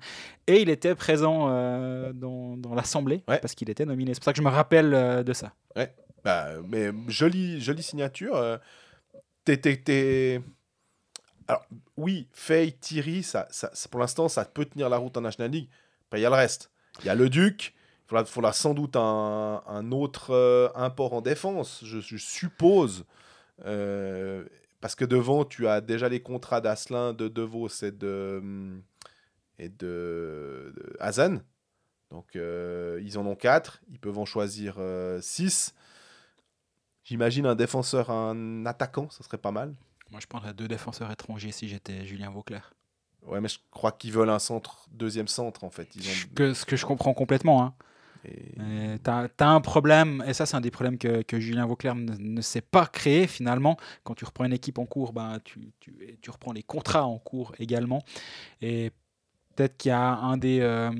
Et 0.48 0.60
il 0.60 0.68
était 0.68 0.94
présent 0.96 1.46
euh, 1.50 2.12
dans, 2.12 2.56
dans 2.56 2.74
l'assemblée 2.74 3.22
Ouais. 3.28 3.38
parce 3.38 3.54
qu'il 3.54 3.70
était 3.70 3.84
nominé. 3.86 4.12
C'est 4.14 4.20
pour 4.20 4.24
ça 4.24 4.32
que 4.32 4.38
je 4.38 4.42
me 4.42 4.48
rappelle 4.50 4.90
de 5.24 5.32
ça. 5.32 5.52
Bah, 6.24 6.46
mais 6.68 6.90
jolie, 7.06 7.60
jolie 7.60 7.82
signature. 7.82 8.42
t'es- 9.44 10.40
Alors, 11.48 11.66
oui, 11.96 12.28
Faye, 12.32 12.72
Thierry, 12.72 13.22
ça, 13.22 13.46
ça, 13.50 13.70
pour 13.90 14.00
l'instant, 14.00 14.28
ça 14.28 14.44
peut 14.44 14.64
tenir 14.64 14.88
la 14.88 14.96
route 14.96 15.16
en 15.16 15.20
National 15.20 15.50
League. 15.50 15.68
Après, 16.06 16.20
il 16.20 16.22
y 16.22 16.26
a 16.26 16.30
le 16.30 16.36
reste. 16.36 16.70
Il 17.00 17.06
y 17.06 17.08
a 17.08 17.14
le 17.14 17.28
Duc. 17.28 17.74
Il 17.74 18.08
faudra, 18.08 18.24
faudra 18.24 18.52
sans 18.52 18.74
doute 18.74 18.96
un, 18.96 19.90
autre 19.92 20.30
euh, 20.30 20.68
import 20.74 21.14
en 21.14 21.20
défense, 21.20 21.82
je, 21.84 22.16
suppose. 22.16 23.04
Euh, 23.64 24.44
parce 24.80 24.94
que 24.94 25.04
devant, 25.04 25.44
tu 25.44 25.66
as 25.66 25.80
déjà 25.80 26.08
les 26.08 26.20
contrats 26.20 26.60
d'Asselin, 26.60 27.12
de 27.14 27.28
Devos 27.28 27.68
et 27.82 27.90
de, 27.90 28.38
hum, 28.42 28.82
et 29.58 29.68
de. 29.68 30.74
Donc, 32.10 32.36
euh, 32.36 33.00
ils 33.02 33.18
en 33.18 33.26
ont 33.26 33.34
quatre. 33.34 33.80
Ils 33.90 33.98
peuvent 33.98 34.18
en 34.18 34.24
choisir 34.24 34.76
euh, 34.78 35.20
six. 35.20 35.74
J'imagine 37.02 37.46
un 37.46 37.54
défenseur, 37.54 38.10
un 38.10 38.64
attaquant, 38.66 39.10
ça 39.10 39.24
serait 39.24 39.38
pas 39.38 39.50
mal. 39.50 39.74
Moi, 40.14 40.20
je 40.20 40.28
prendrais 40.28 40.54
deux 40.54 40.68
défenseurs 40.68 41.10
étrangers 41.10 41.50
si 41.50 41.66
j'étais 41.66 42.06
Julien 42.06 42.30
Vauclair. 42.30 42.72
Ouais, 43.26 43.40
mais 43.40 43.48
je 43.48 43.58
crois 43.72 43.90
qu'ils 43.90 44.12
veulent 44.12 44.30
un 44.30 44.38
centre, 44.38 44.86
deuxième 44.92 45.26
centre 45.26 45.64
en 45.64 45.70
fait. 45.70 45.88
Ils 45.96 46.06
ont... 46.08 46.34
Que, 46.36 46.54
ce 46.54 46.64
que 46.64 46.76
je 46.76 46.86
comprends 46.86 47.14
complètement. 47.14 47.64
Hein. 47.64 47.74
et- 48.24 49.00
T'as 49.02 49.26
as 49.40 49.48
un 49.48 49.60
problème, 49.60 50.22
et 50.24 50.32
ça 50.32 50.46
c'est 50.46 50.54
un 50.56 50.60
des 50.60 50.70
problèmes 50.70 50.98
que, 50.98 51.22
que 51.22 51.40
Julien 51.40 51.66
Vauclair 51.66 51.96
ne, 51.96 52.14
ne 52.16 52.40
sait 52.42 52.60
pas 52.60 52.86
créer 52.86 53.26
finalement. 53.26 53.76
Quand 54.04 54.14
tu 54.14 54.24
reprends 54.24 54.44
une 54.44 54.52
équipe 54.52 54.78
en 54.78 54.86
cours, 54.86 55.12
ben, 55.12 55.40
tu, 55.42 55.72
tu, 55.80 56.16
tu 56.22 56.30
reprends 56.30 56.52
les 56.52 56.62
contrats 56.62 57.06
en 57.06 57.18
cours 57.18 57.52
également. 57.58 58.04
Et 58.62 58.92
peut-être 59.56 59.76
qu'il 59.76 59.88
y 59.88 59.92
a 59.92 60.00
un 60.14 60.36
des, 60.36 60.60
euh, 60.60 60.92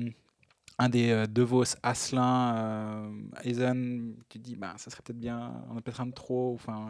un 0.77 0.89
des 0.89 1.09
euh, 1.11 1.25
De 1.25 1.41
Vos, 1.41 1.63
Asselin, 1.83 2.55
euh, 2.57 3.09
Eisen, 3.43 4.13
tu 4.29 4.39
te 4.39 4.43
dis, 4.43 4.55
ben, 4.57 4.73
ça 4.77 4.91
serait 4.91 5.01
peut-être 5.03 5.19
bien, 5.19 5.53
on 5.69 5.77
a 5.77 5.81
peut-être 5.81 6.01
un 6.01 6.07
de 6.07 6.11
trop. 6.13 6.53
Enfin, 6.53 6.87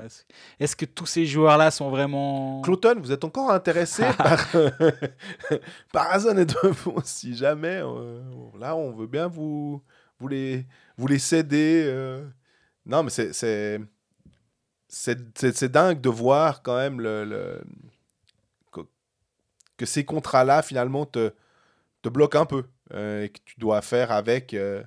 Est-ce 0.60 0.76
que 0.76 0.86
tous 0.86 1.06
ces 1.06 1.26
joueurs-là 1.26 1.70
sont 1.72 1.90
vraiment... 1.92 2.62
Cloton, 2.62 2.96
vous 3.00 3.12
êtes 3.12 3.24
encore 3.24 3.52
intéressé 3.52 4.04
par, 4.18 4.44
par 5.92 6.12
Hazen 6.12 6.40
et 6.40 6.46
Devos 6.46 7.02
Si 7.04 7.36
jamais, 7.36 7.82
euh, 7.84 8.22
là, 8.60 8.76
on 8.76 8.92
veut 8.92 9.08
bien 9.08 9.28
vous, 9.28 9.82
vous, 10.20 10.28
les, 10.28 10.66
vous 10.98 11.08
les 11.08 11.20
céder. 11.20 12.22
Non, 12.88 13.04
mais 13.04 13.10
c'est- 13.10 13.34
c'est 13.34 13.80
c'est 14.88 15.18
c'est- 15.38 15.56
c'est 15.58 15.70
dingue 15.70 16.00
de 16.00 16.10
voir 16.10 16.62
quand 16.62 16.78
même 16.78 17.02
le, 17.02 17.26
le- 17.26 17.64
que, 18.72 18.82
que 19.78 19.86
ces 19.86 20.06
contrats-là, 20.06 20.62
finalement, 20.62 21.06
te, 21.06 21.34
te 22.02 22.10
bloquent 22.10 22.40
un 22.42 22.46
peu. 22.46 22.64
Euh, 22.94 23.24
et 23.24 23.30
que 23.30 23.40
tu 23.46 23.60
dois 23.60 23.82
faire 23.82 24.12
avec. 24.12 24.54
euh, 24.54 24.84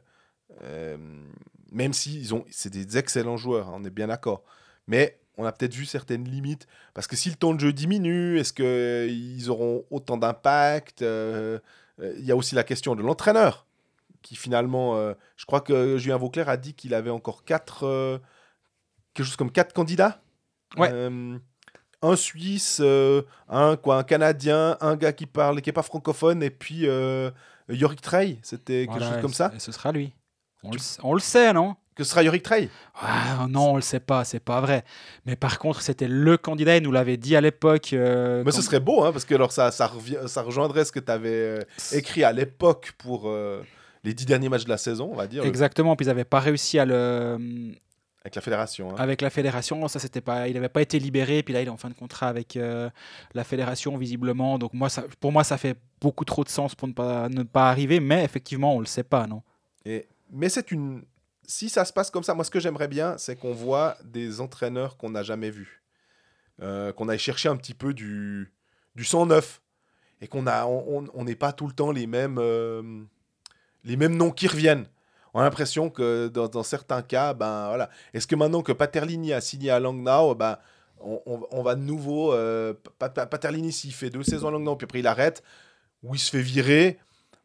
euh, 0.63 0.97
même 1.71 1.93
si 1.93 2.19
ils 2.19 2.35
ont, 2.35 2.45
c'est 2.51 2.71
des 2.71 2.97
excellents 2.97 3.37
joueurs, 3.37 3.69
hein, 3.69 3.75
on 3.77 3.85
est 3.85 3.91
bien 3.91 4.07
d'accord. 4.07 4.43
Mais 4.87 5.19
on 5.37 5.45
a 5.45 5.53
peut-être 5.53 5.75
vu 5.75 5.85
certaines 5.85 6.25
limites. 6.25 6.67
Parce 6.95 7.07
que 7.07 7.15
si 7.15 7.29
le 7.29 7.37
temps 7.37 7.55
de 7.55 7.61
jeu 7.61 7.73
diminue, 7.73 8.39
est-ce 8.39 8.53
qu'ils 8.53 9.51
auront 9.51 9.85
autant 9.91 10.17
d'impact 10.17 11.03
Il 11.03 11.61
y 12.25 12.33
a 12.33 12.37
aussi 12.37 12.55
la 12.55 12.65
question 12.65 12.97
de 12.97 13.03
l'entraîneur. 13.03 13.67
Qui 14.23 14.35
finalement, 14.35 14.97
euh, 14.97 15.15
je 15.37 15.47
crois 15.47 15.61
que 15.61 15.97
Julien 15.97 16.17
Vauclair 16.17 16.49
a 16.49 16.57
dit 16.57 16.75
qu'il 16.75 16.93
avait 16.95 17.11
encore 17.11 17.45
quatre, 17.45 17.87
euh, 17.87 18.19
quelque 19.15 19.27
chose 19.27 19.37
comme 19.37 19.53
quatre 19.53 19.73
candidats. 19.73 20.21
Ouais. 20.77 20.91
Euh, 20.93 21.39
un 22.03 22.17
Suisse, 22.17 22.81
un 23.49 23.77
quoi, 23.77 23.97
un 23.99 24.05
Canadien, 24.05 24.77
un 24.81 24.97
gars 24.97 25.13
qui 25.13 25.27
parle, 25.27 25.61
qui 25.61 25.71
est 25.71 25.73
pas 25.73 25.83
francophone, 25.83 26.43
et 26.43 26.51
puis 26.51 26.87
Yorick 27.69 28.01
Trey. 28.01 28.39
C'était 28.43 28.87
quelque 28.87 28.91
Voilà, 28.99 29.13
chose 29.15 29.23
comme 29.23 29.33
ça. 29.35 29.53
Et 29.55 29.59
ce 29.61 29.73
sera 29.73 29.93
lui. 29.93 30.13
On, 30.63 30.71
Tu- 30.71 30.77
le, 30.77 30.81
s- 30.81 30.99
on 31.03 31.15
le 31.15 31.21
sait, 31.21 31.53
non? 31.53 31.77
Que 31.95 32.05
ce 32.05 32.11
sera 32.11 32.23
Yorick 32.23 32.43
Trey. 32.45 32.69
Ah, 33.01 33.47
non, 33.49 33.73
on 33.73 33.77
le 33.77 33.83
sait 33.83 33.99
pas, 34.01 34.25
c'est 34.25 34.39
pas 34.41 34.61
vrai. 34.61 34.85
Mais 35.27 35.35
par 35.37 35.59
contre, 35.59 35.81
c'était 35.83 36.07
le 36.09 36.37
candidat, 36.37 36.77
il 36.77 36.83
nous 36.85 36.93
l'avait 36.93 37.17
dit 37.17 37.35
à 37.37 37.41
l'époque. 37.41 37.93
euh, 37.93 38.43
Mais 38.45 38.51
quand- 38.53 38.57
ce 38.57 38.63
serait 38.63 38.79
beau, 38.81 39.03
hein, 39.05 39.11
parce 39.13 39.25
que 39.25 39.35
alors 39.35 39.51
ça, 39.53 39.71
ça, 39.73 39.87
revient, 39.89 40.19
ça 40.27 40.43
rejoindrait 40.43 40.85
ce 40.85 40.93
que 40.93 41.01
tu 41.01 41.11
avais 41.11 41.67
écrit 41.93 42.23
à 42.25 42.33
l'époque 42.33 42.93
pour 42.99 43.29
euh, 43.29 43.63
les 44.05 44.15
dix 44.15 44.27
derniers 44.27 44.49
matchs 44.49 44.65
de 44.65 44.69
la 44.71 44.79
saison, 44.79 45.11
on 45.13 45.17
va 45.17 45.27
dire, 45.27 45.45
Exactement, 45.45 45.97
puis 45.97 46.05
ils 46.07 46.09
n'avaient 46.09 46.25
pas 46.25 46.39
réussi 46.41 46.79
à 46.79 46.85
le. 46.85 47.37
Avec 48.29 48.37
la 48.37 48.43
fédération. 48.43 48.91
hein. 48.91 48.95
Avec 48.99 49.21
la 49.23 49.31
fédération, 49.31 49.89
ça 49.89 49.99
c'était 49.99 50.21
pas, 50.21 50.49
il 50.49 50.55
n'avait 50.55 50.69
pas 50.69 50.83
été 50.83 50.99
libéré, 50.99 51.43
puis 51.43 51.55
là 51.55 51.63
il 51.63 51.67
est 51.67 51.71
en 51.71 51.77
fin 51.77 51.89
de 51.89 51.95
contrat 51.95 52.29
avec 52.29 52.57
euh, 52.57 52.91
la 53.35 53.45
fédération 53.45 53.97
visiblement. 53.97 54.59
Donc 54.59 54.75
moi, 54.75 54.89
ça, 54.89 55.05
pour 55.21 55.33
moi, 55.33 55.45
ça 55.45 55.57
fait 55.59 55.77
beaucoup 56.01 56.25
trop 56.25 56.45
de 56.45 56.49
sens 56.49 56.75
pour 56.75 56.89
ne 56.89 56.93
pas, 56.93 57.29
ne 57.29 57.43
pas 57.43 57.71
arriver, 57.71 58.01
mais 58.01 58.23
effectivement, 58.25 58.75
on 58.77 58.81
le 58.81 58.87
sait 58.87 59.03
pas, 59.05 59.27
non 59.27 59.43
Et, 59.85 60.07
mais 60.31 60.49
c'est 60.49 60.71
une. 60.71 61.03
Si 61.47 61.71
ça 61.71 61.85
se 61.87 61.93
passe 61.95 62.11
comme 62.11 62.23
ça, 62.23 62.35
moi 62.35 62.45
ce 62.45 62.51
que 62.51 62.61
j'aimerais 62.61 62.89
bien, 62.89 63.17
c'est 63.17 63.37
qu'on 63.37 63.55
voit 63.55 63.97
des 64.05 64.41
entraîneurs 64.43 64.99
qu'on 64.99 65.11
n'a 65.11 65.23
jamais 65.23 65.51
vus. 65.51 65.83
Euh, 66.61 66.93
qu'on 66.93 67.09
aille 67.09 67.19
chercher 67.19 67.49
un 67.49 67.57
petit 67.57 67.73
peu 67.75 67.95
du, 67.95 68.53
du 68.95 69.05
sang 69.05 69.25
neuf. 69.27 69.63
Et 70.21 70.27
qu'on 70.27 70.49
a, 70.49 70.67
on 70.67 71.25
n'est 71.25 71.37
pas 71.37 71.53
tout 71.53 71.69
le 71.69 71.73
temps 71.73 71.93
les 71.93 72.09
mêmes, 72.09 72.39
euh, 72.41 72.83
les 73.85 73.97
mêmes 73.97 74.17
noms 74.17 74.33
qui 74.33 74.49
reviennent. 74.49 74.87
On 75.39 75.41
a 75.41 75.45
l'impression 75.45 75.89
que 75.89 76.27
dans, 76.27 76.49
dans 76.49 76.65
certains 76.65 77.01
cas, 77.01 77.33
ben 77.33 77.69
voilà. 77.69 77.91
Est-ce 78.13 78.27
que 78.27 78.35
maintenant 78.35 78.61
que 78.63 78.73
Paterlini 78.73 79.33
a 79.33 79.41
signé 79.41 79.71
à 79.71 79.79
Langnau, 79.79 80.35
ben, 80.35 80.59
on, 81.01 81.21
on- 81.27 81.47
on 81.53 81.63
va 81.63 81.77
de 81.77 81.81
nouveau. 81.81 82.33
euh, 82.33 82.75
Pa- 82.99 83.09
Pa- 83.09 83.27
Paterlini, 83.27 83.71
s'il 83.73 83.93
fait 83.93 84.11
deux 84.11 84.25
saisons 84.25 84.49
à 84.49 84.51
Langnau, 84.51 84.75
puis 84.75 84.85
après 84.87 84.99
il 84.99 85.07
arrête, 85.07 85.45
ou 86.03 86.17
il 86.17 86.19
se 86.19 86.31
fait 86.31 86.43
virer, 86.43 86.99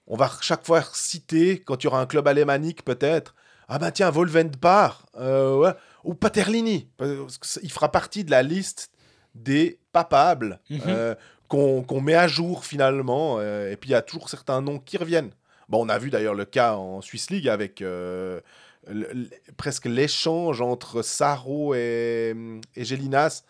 on 0.08 0.18
va 0.18 0.32
chaque 0.42 0.66
fois 0.66 0.82
citer, 0.94 1.60
quand 1.60 1.84
il 1.84 1.86
y 1.86 1.88
aura 1.88 2.02
un 2.02 2.08
club 2.08 2.28
alémanique 2.28 2.84
peut-être, 2.84 3.36
ah 3.68 3.78
bah 3.78 3.92
tiens, 3.92 4.10
Volvend 4.10 4.50
part, 4.60 5.06
euh, 5.20 5.56
ouais, 5.58 5.74
ou 6.04 6.16
Paterlini, 6.16 6.90
parce 6.98 7.60
il 7.62 7.72
fera 7.72 7.92
partie 7.92 8.24
de 8.24 8.32
la 8.32 8.42
liste 8.42 8.90
des 9.36 9.78
papables 9.92 10.60
Mhm. 10.72 10.82
euh, 10.88 11.16
qu'on 11.48 11.84
qu'on 11.84 12.02
met 12.02 12.16
à 12.16 12.28
jour 12.28 12.66
finalement, 12.66 13.36
euh, 13.38 13.70
et 13.72 13.78
puis 13.78 13.92
il 13.92 13.94
y 13.94 13.96
a 13.96 14.02
toujours 14.02 14.30
certains 14.30 14.62
noms 14.62 14.80
qui 14.80 14.98
reviennent. 14.98 15.30
Bon, 15.70 15.86
on 15.86 15.90
a 15.90 15.98
vu 15.98 16.10
d'ailleurs 16.10 16.36
le 16.36 16.46
cas 16.46 16.74
en 16.76 17.02
Swiss 17.02 17.30
League 17.30 17.48
avec 17.48 17.82
euh, 17.82 18.40
le- 18.88 19.08
le- 19.14 19.30
presque 19.58 19.86
l'échange 19.86 20.62
entre 20.62 21.02
Saro 21.02 21.74
et, 21.76 22.34
et 22.76 22.86
Gélinas. 22.86 23.44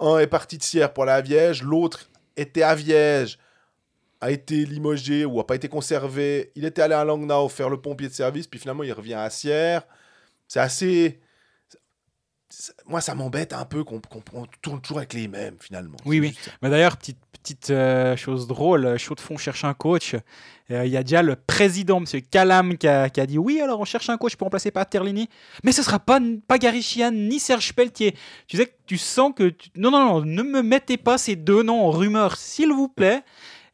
Un 0.00 0.18
est 0.18 0.26
parti 0.26 0.58
de 0.58 0.62
Sierre 0.62 0.92
pour 0.92 1.04
la 1.04 1.20
Viège, 1.20 1.62
l'autre 1.62 2.08
était 2.36 2.62
à 2.62 2.74
Viège, 2.74 3.38
a 4.20 4.32
été 4.32 4.64
limogé 4.64 5.24
ou 5.24 5.38
a 5.38 5.46
pas 5.46 5.54
été 5.54 5.68
conservé. 5.68 6.50
Il 6.56 6.64
était 6.64 6.82
allé 6.82 6.94
à 6.94 7.04
Langnau 7.04 7.48
faire 7.48 7.68
le 7.70 7.80
pompier 7.80 8.08
de 8.08 8.12
service, 8.12 8.48
puis 8.48 8.58
finalement 8.58 8.82
il 8.82 8.92
revient 8.92 9.14
à 9.14 9.30
Sierre. 9.30 9.82
C'est 10.48 10.60
assez. 10.60 11.20
Moi, 12.86 13.00
ça 13.02 13.14
m'embête 13.14 13.52
un 13.52 13.64
peu 13.66 13.84
qu'on 13.84 14.00
qu'on 14.00 14.46
tourne 14.62 14.80
toujours 14.80 14.98
avec 14.98 15.12
les 15.12 15.28
mêmes 15.28 15.56
finalement. 15.60 15.98
Oui, 16.06 16.18
oui. 16.18 16.36
Mais 16.62 16.70
d'ailleurs, 16.70 16.96
petite, 16.96 17.18
petite 17.42 17.70
euh, 17.70 18.16
chose 18.16 18.46
drôle, 18.46 18.86
euh, 18.86 18.98
Chaud 18.98 19.14
de 19.14 19.20
Fond 19.20 19.36
cherche 19.36 19.64
un 19.64 19.74
coach. 19.74 20.14
Euh, 20.70 20.84
Il 20.84 20.92
y 20.92 20.96
a 20.96 21.02
déjà 21.02 21.22
le 21.22 21.36
président, 21.36 21.98
M. 21.98 22.22
Calam, 22.30 22.76
qui 22.76 22.86
a, 22.88 23.08
qui 23.08 23.20
a 23.20 23.26
dit 23.26 23.38
Oui, 23.38 23.60
alors 23.60 23.80
on 23.80 23.84
cherche 23.84 24.08
un 24.10 24.16
coach 24.16 24.36
pour 24.36 24.46
remplacer 24.46 24.70
Paterlini, 24.70 25.28
mais 25.64 25.72
ce 25.72 25.82
sera 25.82 25.98
pas, 25.98 26.20
pas 26.46 26.58
Gary 26.58 26.82
Sheehan 26.82 27.12
ni 27.12 27.38
Serge 27.38 27.72
Pelletier. 27.72 28.14
Tu 28.46 28.56
sais 28.56 28.66
que 28.66 28.74
tu 28.86 28.98
sens 28.98 29.32
que. 29.34 29.54
Non, 29.76 29.90
non, 29.90 30.00
non, 30.00 30.24
ne 30.24 30.42
me 30.42 30.62
mettez 30.62 30.96
pas 30.96 31.18
ces 31.18 31.36
deux 31.36 31.62
noms 31.62 31.86
en 31.86 31.90
rumeur, 31.90 32.36
s'il 32.36 32.72
vous 32.72 32.88
plaît. 32.88 33.22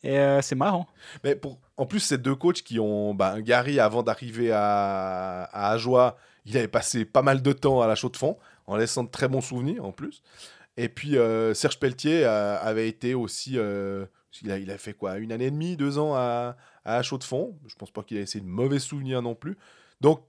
Et 0.03 0.19
c'est 0.43 0.55
marrant. 0.55 0.87
Mais 1.25 1.41
en 1.79 1.87
plus, 1.87 2.01
ces 2.01 2.19
deux 2.19 2.35
coachs 2.35 2.63
qui 2.63 2.79
ont. 2.79 3.15
Bah, 3.15 3.41
Gary, 3.41 3.81
avant 3.81 4.03
d'arriver 4.03 4.53
à, 4.53 5.45
à 5.45 5.71
Ajoie, 5.71 6.19
il 6.45 6.57
avait 6.57 6.69
passé 6.69 7.05
pas 7.05 7.23
mal 7.23 7.43
de 7.43 7.53
temps 7.53 7.81
à 7.81 7.87
la 7.87 7.95
chaux 7.95 8.11
de 8.11 8.17
fond, 8.17 8.37
en 8.67 8.77
laissant 8.77 9.05
de 9.05 9.09
très 9.09 9.29
bons 9.29 9.41
souvenirs 9.41 9.85
en 9.85 9.93
plus. 9.93 10.23
Et 10.77 10.89
puis, 10.89 11.17
euh, 11.17 11.55
Serge 11.55 11.79
Pelletier 11.79 12.25
avait 12.25 12.89
été 12.89 13.15
aussi. 13.15 13.59
euh, 13.59 14.07
il, 14.43 14.51
a, 14.51 14.59
il 14.59 14.71
a 14.71 14.79
fait 14.79 14.95
quoi 14.95 15.19
Une 15.19 15.31
année 15.33 15.47
et 15.47 15.51
demie, 15.51 15.77
deux 15.77 15.99
ans 15.99 16.15
à, 16.15 16.57
à 16.85 16.97
la 16.97 17.03
chaux 17.03 17.19
de 17.19 17.25
fond. 17.25 17.57
Je 17.69 17.75
pense 17.77 17.91
pas 17.93 18.03
qu'il 18.03 18.17
ait 18.17 18.23
essayé 18.23 18.43
de 18.45 18.49
mauvais 18.49 18.81
souvenirs 18.81 19.23
non 19.23 19.35
plus. 19.37 19.57
Donc, 20.01 20.29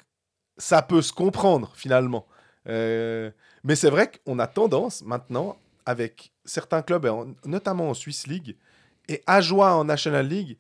ça 0.58 0.82
peut 0.84 1.02
se 1.02 1.12
comprendre 1.12 1.74
finalement. 1.76 2.28
Euh, 2.68 3.32
mais 3.64 3.76
c'est 3.76 3.90
vrai 3.90 4.12
qu'on 4.26 4.38
a 4.40 4.48
tendance 4.48 5.02
maintenant, 5.04 5.58
avec 5.88 6.32
certains 6.46 6.82
clubs, 6.82 7.08
notamment 7.46 7.90
en 7.90 7.94
Swiss 7.94 8.28
League 8.28 8.56
et 9.08 9.22
Ajoie 9.28 9.76
en 9.76 9.84
National 9.86 10.28
League, 10.28 10.58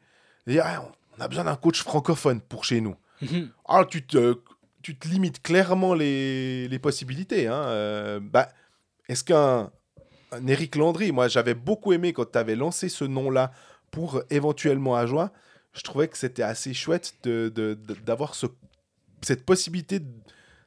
de 0.48 0.52
dire 0.53 0.64
Ah, 0.66 0.84
on 1.18 1.22
a 1.22 1.28
besoin 1.28 1.44
d'un 1.45 1.56
coach 1.56 1.82
francophone 1.84 2.41
pour 2.41 2.64
chez 2.66 2.82
nous. 2.82 2.95
Alors, 3.68 3.88
tu 3.88 4.06
te, 4.06 4.40
tu 4.82 4.95
te 4.98 5.07
limites 5.07 5.41
clairement 5.41 5.94
les, 5.94 6.68
les 6.68 6.80
possibilités. 6.80 7.48
hein. 7.48 7.64
Euh, 7.66 8.20
bah, 8.22 8.49
Est-ce 9.10 9.23
qu'un 9.23 9.72
un 10.32 10.48
Eric 10.48 10.76
Landry, 10.76 11.11
moi 11.11 11.27
j'avais 11.27 11.53
beaucoup 11.53 11.94
aimé 11.94 12.11
quand 12.14 12.32
tu 12.32 12.38
avais 12.38 12.56
lancé 12.56 12.90
ce 12.90 13.06
nom-là 13.06 13.52
pour 13.91 14.22
éventuellement 14.30 14.95
Ajoie, 14.95 15.32
je 15.73 15.82
trouvais 15.82 16.07
que 16.07 16.18
c'était 16.18 16.44
assez 16.44 16.73
chouette 16.73 17.14
de- 17.23 17.49
de- 17.53 17.76
de- 17.76 17.94
d'avoir 17.95 18.36
ce, 18.36 18.48
cette 19.22 19.45
possibilité 19.45 20.02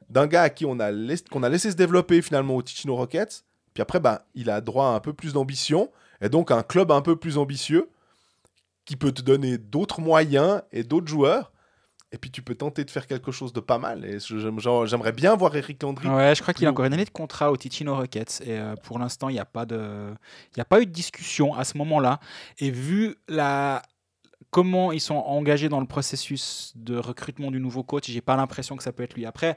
d'un 0.09 0.27
gars 0.27 0.43
à 0.43 0.49
qui 0.49 0.65
on 0.65 0.79
a, 0.79 0.91
qu'on 1.29 1.43
a 1.43 1.49
laissé 1.49 1.71
se 1.71 1.75
développer 1.75 2.21
finalement 2.21 2.55
au 2.55 2.61
Ticino 2.63 2.95
Rockets. 2.95 3.43
Puis 3.73 3.81
après, 3.81 3.99
bah, 3.99 4.25
il 4.33 4.49
a 4.49 4.61
droit 4.61 4.87
à 4.87 4.89
un 4.95 4.99
peu 4.99 5.13
plus 5.13 5.33
d'ambition 5.33 5.91
et 6.21 6.29
donc 6.29 6.49
un 6.51 6.63
club 6.63 6.91
un 6.91 7.01
peu 7.01 7.15
plus 7.15 7.37
ambitieux 7.37 7.89
qui 8.85 8.95
peut 8.95 9.11
te 9.11 9.21
donner 9.21 9.57
d'autres 9.59 10.01
moyens 10.01 10.63
et 10.71 10.83
d'autres 10.83 11.07
joueurs. 11.07 11.51
Et 12.11 12.17
puis 12.17 12.31
tu 12.31 12.41
peux 12.41 12.55
tenter 12.55 12.83
de 12.85 12.89
faire 12.89 13.05
quelque 13.05 13.31
chose 13.31 13.53
de 13.53 13.59
pas 13.59 13.77
mal. 13.77 14.03
Et 14.03 14.17
j'aimerais 14.19 15.11
bien 15.11 15.35
voir 15.35 15.55
Eric 15.55 15.83
Landry. 15.83 16.07
Ouais, 16.07 16.33
je 16.33 16.41
crois 16.41 16.55
qu'il 16.55 16.65
a 16.65 16.71
encore 16.71 16.85
une 16.85 16.93
année 16.93 17.05
de 17.05 17.11
contrat 17.11 17.51
au 17.51 17.57
Ticino 17.57 17.95
Rockets. 17.95 18.41
Et 18.41 18.57
euh, 18.57 18.75
pour 18.75 18.97
l'instant, 18.97 19.29
il 19.29 19.33
n'y 19.33 19.39
a, 19.39 19.45
pas 19.45 19.67
de... 19.67 20.11
il 20.55 20.59
a 20.59 20.65
pas 20.65 20.81
eu 20.81 20.87
de 20.87 20.91
discussion 20.91 21.53
à 21.53 21.63
ce 21.63 21.77
moment-là. 21.77 22.19
Et 22.57 22.71
vu 22.71 23.15
la... 23.27 23.83
comment 24.49 24.91
ils 24.91 25.01
sont 25.01 25.17
engagés 25.17 25.69
dans 25.69 25.79
le 25.79 25.85
processus 25.85 26.73
de 26.75 26.97
recrutement 26.97 27.51
du 27.51 27.59
nouveau 27.59 27.83
coach, 27.83 28.09
j'ai 28.09 28.21
pas 28.21 28.35
l'impression 28.35 28.75
que 28.75 28.81
ça 28.81 28.91
peut 28.91 29.03
être 29.03 29.13
lui. 29.13 29.27
Après, 29.27 29.55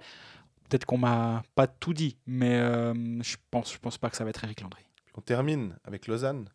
peut-être 0.68 0.84
qu'on 0.84 0.98
m'a 0.98 1.42
pas 1.54 1.66
tout 1.66 1.94
dit, 1.94 2.18
mais 2.26 2.56
euh, 2.56 2.92
je 3.22 3.36
pense, 3.50 3.72
je 3.72 3.78
pense 3.78 3.96
pas 3.96 4.10
que 4.10 4.16
ça 4.18 4.24
va 4.24 4.30
être 4.30 4.44
Eric 4.44 4.60
Landry. 4.60 4.82
On 5.16 5.22
termine 5.22 5.74
avec 5.84 6.06
Lausanne. 6.06 6.50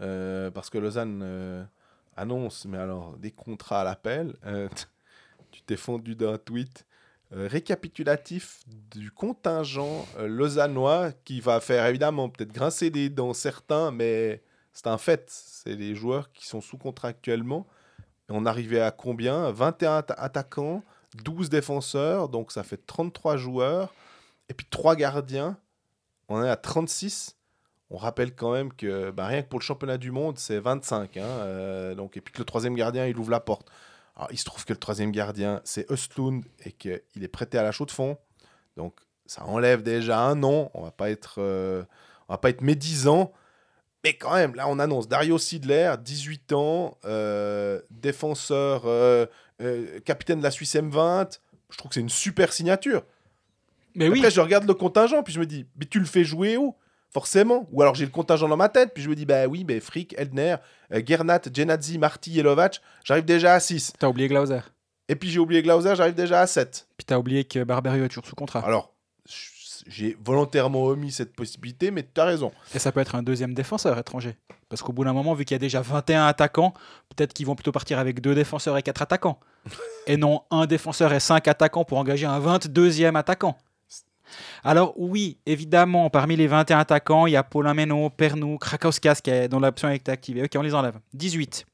euh, 0.00 0.50
parce 0.50 0.70
que 0.70 0.78
Lausanne 0.78 1.68
annonce, 2.16 2.64
mais 2.64 2.78
alors, 2.78 3.18
des 3.18 3.32
contrats 3.32 3.82
à 3.82 3.84
l'appel. 3.84 4.34
Tu 5.52 5.62
t'es 5.62 5.76
fondu 5.76 6.16
d'un 6.16 6.38
tweet 6.38 6.86
euh, 7.34 7.46
récapitulatif 7.46 8.60
du 8.90 9.10
contingent 9.10 10.06
euh, 10.18 10.26
lausannois 10.26 11.12
qui 11.24 11.40
va 11.40 11.60
faire 11.60 11.86
évidemment 11.86 12.28
peut-être 12.28 12.52
grincer 12.52 12.90
des 12.90 13.08
dents 13.08 13.32
certains, 13.34 13.90
mais 13.90 14.42
c'est 14.72 14.86
un 14.88 14.98
fait. 14.98 15.24
C'est 15.28 15.76
les 15.76 15.94
joueurs 15.94 16.32
qui 16.32 16.46
sont 16.46 16.60
sous 16.60 16.78
contrat 16.78 17.08
actuellement. 17.08 17.66
On 18.28 18.46
arrivait 18.46 18.80
à 18.80 18.90
combien? 18.90 19.50
21 19.50 20.00
atta- 20.00 20.14
attaquants, 20.16 20.82
12 21.22 21.50
défenseurs, 21.50 22.28
donc 22.28 22.50
ça 22.50 22.62
fait 22.62 22.80
33 22.86 23.36
joueurs, 23.36 23.92
et 24.48 24.54
puis 24.54 24.66
3 24.70 24.96
gardiens. 24.96 25.58
On 26.28 26.42
est 26.42 26.48
à 26.48 26.56
36. 26.56 27.36
On 27.90 27.98
rappelle 27.98 28.34
quand 28.34 28.52
même 28.52 28.72
que 28.72 29.10
bah, 29.10 29.26
rien 29.26 29.42
que 29.42 29.48
pour 29.48 29.58
le 29.58 29.64
championnat 29.64 29.98
du 29.98 30.10
monde, 30.10 30.38
c'est 30.38 30.58
25. 30.58 31.18
hein, 31.18 31.22
euh, 31.24 31.94
donc, 31.94 32.16
et 32.16 32.22
puis 32.22 32.32
que 32.32 32.38
le 32.38 32.46
troisième 32.46 32.74
gardien, 32.74 33.06
il 33.06 33.18
ouvre 33.18 33.30
la 33.30 33.40
porte. 33.40 33.68
Alors, 34.16 34.28
il 34.30 34.38
se 34.38 34.44
trouve 34.44 34.64
que 34.64 34.72
le 34.72 34.78
troisième 34.78 35.10
gardien, 35.10 35.60
c'est 35.64 35.90
Östlund 35.90 36.44
et 36.64 36.72
qu'il 36.72 37.00
est 37.20 37.28
prêté 37.28 37.58
à 37.58 37.62
la 37.62 37.72
chaux 37.72 37.86
de 37.86 37.90
fond. 37.90 38.18
Donc, 38.76 38.94
ça 39.26 39.44
enlève 39.44 39.82
déjà 39.82 40.20
un 40.20 40.34
nom. 40.34 40.70
On 40.74 40.82
va 40.82 40.90
pas 40.90 41.10
être, 41.10 41.36
euh, 41.38 41.82
on 42.28 42.34
va 42.34 42.38
pas 42.38 42.50
être 42.50 42.60
médisant. 42.60 43.32
Mais 44.04 44.14
quand 44.14 44.34
même, 44.34 44.54
là, 44.54 44.68
on 44.68 44.78
annonce 44.78 45.08
Dario 45.08 45.38
Sidler, 45.38 45.94
18 46.02 46.52
ans, 46.52 46.98
euh, 47.04 47.80
défenseur, 47.90 48.82
euh, 48.86 49.26
capitaine 50.04 50.38
de 50.38 50.42
la 50.42 50.50
Suisse 50.50 50.74
M20. 50.74 51.38
Je 51.70 51.78
trouve 51.78 51.88
que 51.88 51.94
c'est 51.94 52.00
une 52.00 52.08
super 52.08 52.52
signature. 52.52 53.04
Mais 53.94 54.08
oui, 54.08 54.18
Après, 54.18 54.30
je 54.30 54.40
regarde 54.40 54.64
le 54.66 54.74
contingent, 54.74 55.22
puis 55.22 55.32
je 55.32 55.40
me 55.40 55.46
dis, 55.46 55.66
mais 55.76 55.86
tu 55.86 55.98
le 55.98 56.04
fais 56.04 56.24
jouer 56.24 56.56
où? 56.56 56.74
Forcément. 57.12 57.68
Ou 57.72 57.82
alors 57.82 57.94
j'ai 57.94 58.04
le 58.04 58.10
contingent 58.10 58.48
dans 58.48 58.56
ma 58.56 58.68
tête, 58.68 58.92
puis 58.94 59.02
je 59.02 59.08
me 59.08 59.14
dis, 59.14 59.26
bah 59.26 59.46
oui, 59.46 59.64
mais 59.68 59.80
Frick, 59.80 60.14
Eldner, 60.16 60.56
euh, 60.92 61.02
Gernat, 61.04 61.42
Genadzi, 61.54 61.98
Marty, 61.98 62.34
Jelovac, 62.34 62.80
j'arrive 63.04 63.24
déjà 63.24 63.54
à 63.54 63.60
6. 63.60 63.94
t'as 63.98 64.08
oublié 64.08 64.28
Glauser. 64.28 64.60
Et 65.08 65.16
puis 65.16 65.30
j'ai 65.30 65.38
oublié 65.38 65.62
Glauser, 65.62 65.94
j'arrive 65.94 66.14
déjà 66.14 66.40
à 66.40 66.46
7. 66.46 66.86
Puis 66.96 67.04
t'as 67.04 67.18
oublié 67.18 67.44
que 67.44 67.64
Barberio 67.64 68.04
est 68.04 68.08
toujours 68.08 68.26
sous 68.26 68.34
contrat. 68.34 68.60
Alors, 68.60 68.94
j'ai 69.86 70.16
volontairement 70.24 70.84
omis 70.84 71.12
cette 71.12 71.34
possibilité, 71.34 71.90
mais 71.90 72.02
tu 72.02 72.20
as 72.20 72.24
raison. 72.24 72.52
Et 72.74 72.78
ça 72.78 72.92
peut 72.92 73.00
être 73.00 73.14
un 73.14 73.22
deuxième 73.22 73.54
défenseur 73.54 73.98
étranger. 73.98 74.36
Parce 74.68 74.80
qu'au 74.82 74.92
bout 74.92 75.04
d'un 75.04 75.12
moment, 75.12 75.34
vu 75.34 75.44
qu'il 75.44 75.54
y 75.54 75.56
a 75.56 75.58
déjà 75.58 75.82
21 75.82 76.26
attaquants, 76.26 76.72
peut-être 77.14 77.34
qu'ils 77.34 77.46
vont 77.46 77.54
plutôt 77.54 77.72
partir 77.72 77.98
avec 77.98 78.20
deux 78.20 78.34
défenseurs 78.34 78.78
et 78.78 78.82
quatre 78.82 79.02
attaquants. 79.02 79.38
et 80.06 80.16
non 80.16 80.42
un 80.50 80.66
défenseur 80.66 81.12
et 81.12 81.20
cinq 81.20 81.48
attaquants 81.48 81.84
pour 81.84 81.98
engager 81.98 82.26
un 82.26 82.40
22e 82.40 83.16
attaquant. 83.16 83.58
Alors 84.64 84.94
oui, 84.96 85.38
évidemment, 85.46 86.10
parmi 86.10 86.36
les 86.36 86.46
21 86.46 86.78
attaquants, 86.78 87.26
il 87.26 87.32
y 87.32 87.36
a 87.36 87.42
Paulin 87.42 87.74
Meno, 87.74 88.10
Pernou, 88.10 88.58
est, 89.26 89.48
dont 89.48 89.60
l'option 89.60 89.88
a 89.88 89.94
été 89.94 90.10
activée. 90.10 90.44
Ok, 90.44 90.50
on 90.56 90.62
les 90.62 90.74
enlève. 90.74 90.98
18. 91.14 91.64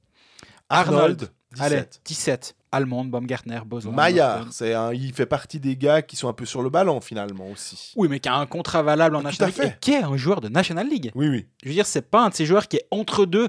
Arnold, 0.71 1.31
17. 1.53 1.61
Allez, 1.61 1.85
17. 2.05 2.55
Allemande, 2.71 3.11
Baumgartner, 3.11 3.61
Boson. 3.65 3.93
Maillard, 3.93 4.49
c'est 4.51 4.75
un, 4.75 4.93
il 4.93 5.15
fait 5.15 5.27
partie 5.27 5.59
des 5.59 5.77
gars 5.77 6.03
qui 6.03 6.17
sont 6.17 6.29
un 6.29 6.35
peu 6.35 6.45
sur 6.45 6.63
le 6.63 6.69
ballon 6.69 7.01
finalement 7.01 7.49
aussi. 7.49 7.93
Oui, 7.97 8.09
mais 8.11 8.21
qui 8.21 8.29
a 8.29 8.35
un 8.35 8.47
contrat 8.47 8.83
valable 8.83 9.17
en 9.17 9.21
Tout 9.21 9.29
à 9.29 9.31
National 9.31 9.55
League 9.55 9.73
et 9.75 9.79
qui 9.81 9.93
est 9.93 10.03
un 10.03 10.17
joueur 10.17 10.41
de 10.41 10.49
National 10.49 10.87
League. 10.87 11.11
Oui, 11.15 11.29
oui. 11.29 11.47
Je 11.63 11.69
veux 11.69 11.75
dire, 11.75 11.87
c'est 11.87 12.03
pas 12.03 12.25
un 12.25 12.29
de 12.29 12.35
ces 12.35 12.45
joueurs 12.45 12.69
qui 12.69 12.77
est 12.77 12.87
entre 12.91 13.25
deux. 13.25 13.49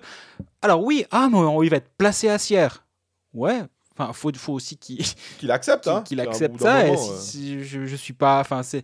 Alors 0.62 0.82
oui, 0.84 1.06
ah 1.12 1.28
non, 1.30 1.62
il 1.64 1.70
va 1.70 1.78
être 1.78 1.92
placé 1.98 2.30
à 2.30 2.38
Sierre. 2.38 2.86
Ouais. 3.34 3.62
Enfin, 4.00 4.14
faut, 4.14 4.32
faut 4.36 4.54
aussi 4.54 4.78
qu'il 4.78 4.98
Qu'il 5.40 5.52
accepte, 5.52 5.84
qu'il- 6.06 6.20
hein. 6.22 6.24
accepte 6.28 6.62
ça. 6.62 6.88
et 6.88 6.96
si- 6.98 7.10
euh, 7.12 7.18
si 7.18 7.64
je, 7.66 7.86
je 7.86 7.96
suis 7.98 8.14
pas, 8.14 8.40
enfin, 8.40 8.64
c'est 8.64 8.84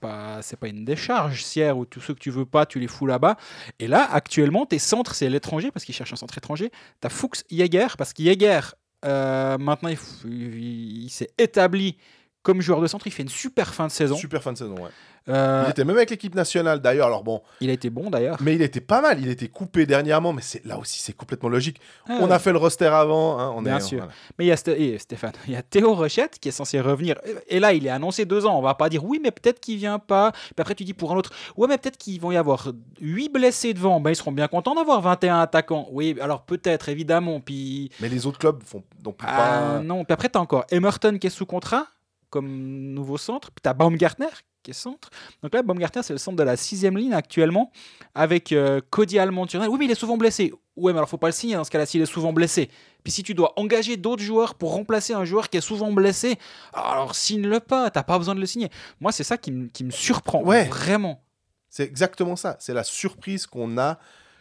pas 0.00 0.42
c'est 0.42 0.58
pas 0.58 0.68
une 0.68 0.84
décharge 0.84 1.44
Sierre 1.44 1.78
ou 1.78 1.84
tous 1.86 2.00
ceux 2.00 2.14
que 2.14 2.18
tu 2.18 2.30
veux 2.30 2.44
pas, 2.44 2.66
tu 2.66 2.78
les 2.80 2.88
fous 2.88 3.06
là-bas. 3.06 3.36
Et 3.78 3.86
là, 3.86 4.06
actuellement, 4.10 4.66
tes 4.66 4.78
centres, 4.78 5.14
c'est 5.14 5.30
l'étranger 5.30 5.70
parce 5.70 5.84
qu'il 5.84 5.94
cherche 5.94 6.12
un 6.12 6.16
centre 6.16 6.36
étranger. 6.36 6.70
T'as 7.00 7.08
Fuchs, 7.08 7.42
Jäger 7.50 7.86
parce 7.96 8.12
que 8.12 8.22
Jäger, 8.22 8.60
euh, 9.04 9.56
maintenant, 9.58 9.88
il- 9.88 11.04
il 11.04 11.08
s'est 11.10 11.30
établi 11.38 11.96
comme 12.42 12.60
joueur 12.60 12.80
de 12.80 12.86
centre. 12.86 13.06
Il 13.06 13.12
fait 13.12 13.22
une 13.22 13.28
super 13.28 13.72
fin 13.74 13.86
de 13.86 13.92
saison. 13.92 14.16
Super 14.16 14.42
fin 14.42 14.52
de 14.52 14.58
saison, 14.58 14.74
ouais. 14.76 14.90
Euh, 15.28 15.64
Il 15.66 15.70
était 15.70 15.84
même 15.84 15.96
avec 15.96 16.10
l'équipe 16.10 16.34
nationale 16.34 16.80
d'ailleurs. 16.80 17.06
Alors 17.06 17.22
bon, 17.22 17.42
il 17.60 17.70
a 17.70 17.72
été 17.72 17.90
bon 17.90 18.10
d'ailleurs. 18.10 18.36
mais 18.40 18.54
il 18.54 18.62
était 18.62 18.80
pas 18.80 19.00
mal. 19.00 19.20
Il 19.20 19.28
était 19.28 19.48
coupé 19.48 19.86
dernièrement, 19.86 20.32
mais 20.32 20.42
c'est 20.42 20.64
là 20.64 20.78
aussi 20.78 20.98
c'est 21.00 21.12
complètement 21.12 21.48
logique. 21.48 21.80
Ah, 22.08 22.18
On 22.20 22.30
a 22.30 22.38
fait 22.38 22.52
le 22.52 22.58
roster 22.58 22.86
avant. 22.86 23.38
hein, 23.38 23.52
on 23.54 23.62
Bien 23.62 23.76
est, 23.76 23.80
sûr. 23.80 23.98
voilà. 23.98 24.12
Mais 24.38 24.46
il 24.46 24.48
y 24.48 24.52
a 24.52 24.56
Sté- 24.56 24.76
et 24.78 24.98
Stéphane, 24.98 25.32
il 25.46 25.52
y 25.52 25.56
a 25.56 25.62
Théo 25.62 25.94
Rochette 25.94 26.38
qui 26.40 26.48
est 26.48 26.52
censé 26.52 26.80
revenir. 26.80 27.16
Et 27.48 27.60
là, 27.60 27.72
il 27.72 27.86
est 27.86 27.90
annoncé 27.90 28.24
deux 28.24 28.46
ans. 28.46 28.58
On 28.58 28.62
va 28.62 28.74
pas 28.74 28.88
dire 28.88 29.04
oui, 29.04 29.20
mais 29.22 29.30
peut-être 29.30 29.60
qu'il 29.60 29.76
vient 29.76 29.98
pas. 29.98 30.32
Puis 30.32 30.54
après, 30.58 30.74
tu 30.74 30.84
dis 30.84 30.94
pour 30.94 31.12
un 31.12 31.16
autre, 31.16 31.32
ouais, 31.56 31.68
mais 31.68 31.78
peut-être 31.78 31.98
qu'ils 31.98 32.20
vont 32.20 32.32
y 32.32 32.36
avoir 32.36 32.72
huit 33.00 33.28
blessés 33.28 33.74
devant. 33.74 34.00
Ben, 34.00 34.10
ils 34.10 34.16
seront 34.16 34.32
bien 34.32 34.48
contents 34.48 34.74
d'avoir 34.74 35.00
21 35.02 35.40
attaquants. 35.40 35.86
Oui, 35.92 36.16
alors 36.20 36.42
peut-être, 36.42 36.88
évidemment. 36.88 37.40
Puis 37.40 37.90
Mais 38.00 38.08
les 38.08 38.26
autres 38.26 38.38
clubs 38.38 38.62
font 38.64 38.82
donc 39.02 39.18
ah, 39.22 39.36
pas. 39.36 39.78
non. 39.80 40.04
Puis 40.04 40.12
après, 40.14 40.28
tu 40.28 40.38
as 40.38 40.40
encore 40.40 40.64
Emerton 40.70 41.18
qui 41.18 41.26
est 41.26 41.30
sous 41.30 41.46
contrat 41.46 41.86
comme 42.30 42.48
nouveau 42.94 43.18
centre. 43.18 43.50
Puis 43.50 43.60
tu 43.62 43.68
as 43.68 43.74
Baumgartner 43.74 44.26
qui 44.62 44.70
est 44.72 44.74
centre. 44.74 45.10
Donc 45.42 45.54
là, 45.54 45.62
Baumgartner, 45.62 46.02
c'est 46.02 46.12
le 46.12 46.18
centre 46.18 46.36
de 46.36 46.42
la 46.42 46.56
sixième 46.56 46.96
ligne 46.98 47.12
actuellement 47.14 47.70
avec 48.14 48.52
euh, 48.52 48.80
Cody 48.90 49.18
Almond. 49.18 49.46
sur- 49.48 49.60
Oui, 49.60 49.78
mais 49.78 49.84
il 49.86 49.90
est 49.90 49.94
souvent 49.94 50.16
blessé. 50.16 50.52
Ouais, 50.76 50.92
mais 50.92 50.98
alors 50.98 51.08
faut 51.08 51.18
pas 51.18 51.28
le 51.28 51.32
signer 51.32 51.54
dans 51.56 51.64
ce 51.64 51.70
cas-là 51.70 51.86
s'il 51.86 52.00
est 52.00 52.06
souvent 52.06 52.32
blessé. 52.32 52.70
Puis 53.02 53.12
si 53.12 53.22
tu 53.22 53.34
dois 53.34 53.52
engager 53.58 53.96
d'autres 53.96 54.22
joueurs 54.22 54.54
pour 54.54 54.72
remplacer 54.72 55.12
un 55.14 55.24
joueur 55.24 55.48
qui 55.50 55.56
est 55.58 55.60
souvent 55.62 55.92
blessé, 55.92 56.38
alors 56.72 57.14
signe-le 57.14 57.60
pas. 57.60 57.90
T'as 57.90 58.02
pas 58.02 58.18
besoin 58.18 58.34
de 58.34 58.40
le 58.40 58.46
signer. 58.46 58.70
Moi, 59.00 59.12
c'est 59.12 59.24
ça 59.24 59.36
qui, 59.38 59.52
me- 59.52 59.68
qui 59.68 59.84
me 59.84 59.90
surprend. 59.90 60.42
Ouais. 60.42 60.64
Vraiment. 60.64 61.22
C'est 61.68 61.84
exactement 61.84 62.36
ça. 62.36 62.56
C'est 62.60 62.74
la 62.74 62.84
surprise 62.84 63.46
qu'on 63.46 63.78
a. 63.78 63.98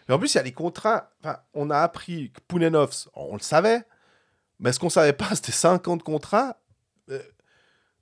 Et 0.08 0.12
en 0.12 0.18
plus, 0.18 0.34
il 0.34 0.38
y 0.38 0.40
a 0.40 0.44
les 0.44 0.52
contrats. 0.52 1.12
Enfin, 1.24 1.38
on 1.54 1.70
a 1.70 1.78
appris 1.78 2.32
que 2.32 2.40
Pounenovs, 2.48 3.08
on 3.14 3.34
le 3.34 3.41
savait. 3.41 3.84
Mais 4.60 4.74
ce 4.74 4.80
qu'on 4.80 4.90
savait 4.90 5.14
pas, 5.14 5.30
c'était 5.36 5.52
50 5.52 6.04
contrats. 6.04 6.58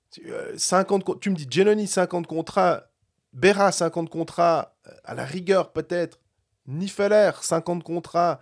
Euh, 0.08 0.22
tu- 0.22 0.32
euh, 0.32 0.56
50 0.56 1.04
co- 1.04 1.16
tu 1.16 1.30
me 1.30 1.34
dis 1.36 1.46
Genoni 1.50 1.86
50 1.86 2.26
contrats, 2.26 2.84
Berra 3.32 3.72
50 3.72 4.08
contrats, 4.10 4.74
euh, 4.86 4.90
à 5.04 5.14
la 5.14 5.24
rigueur 5.24 5.72
peut-être, 5.72 6.18
Nifeler 6.66 7.30
50 7.40 7.82
contrats. 7.82 8.40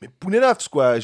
Mais 0.00 0.08
Pounenovs, 0.08 0.68
quoi. 0.68 0.96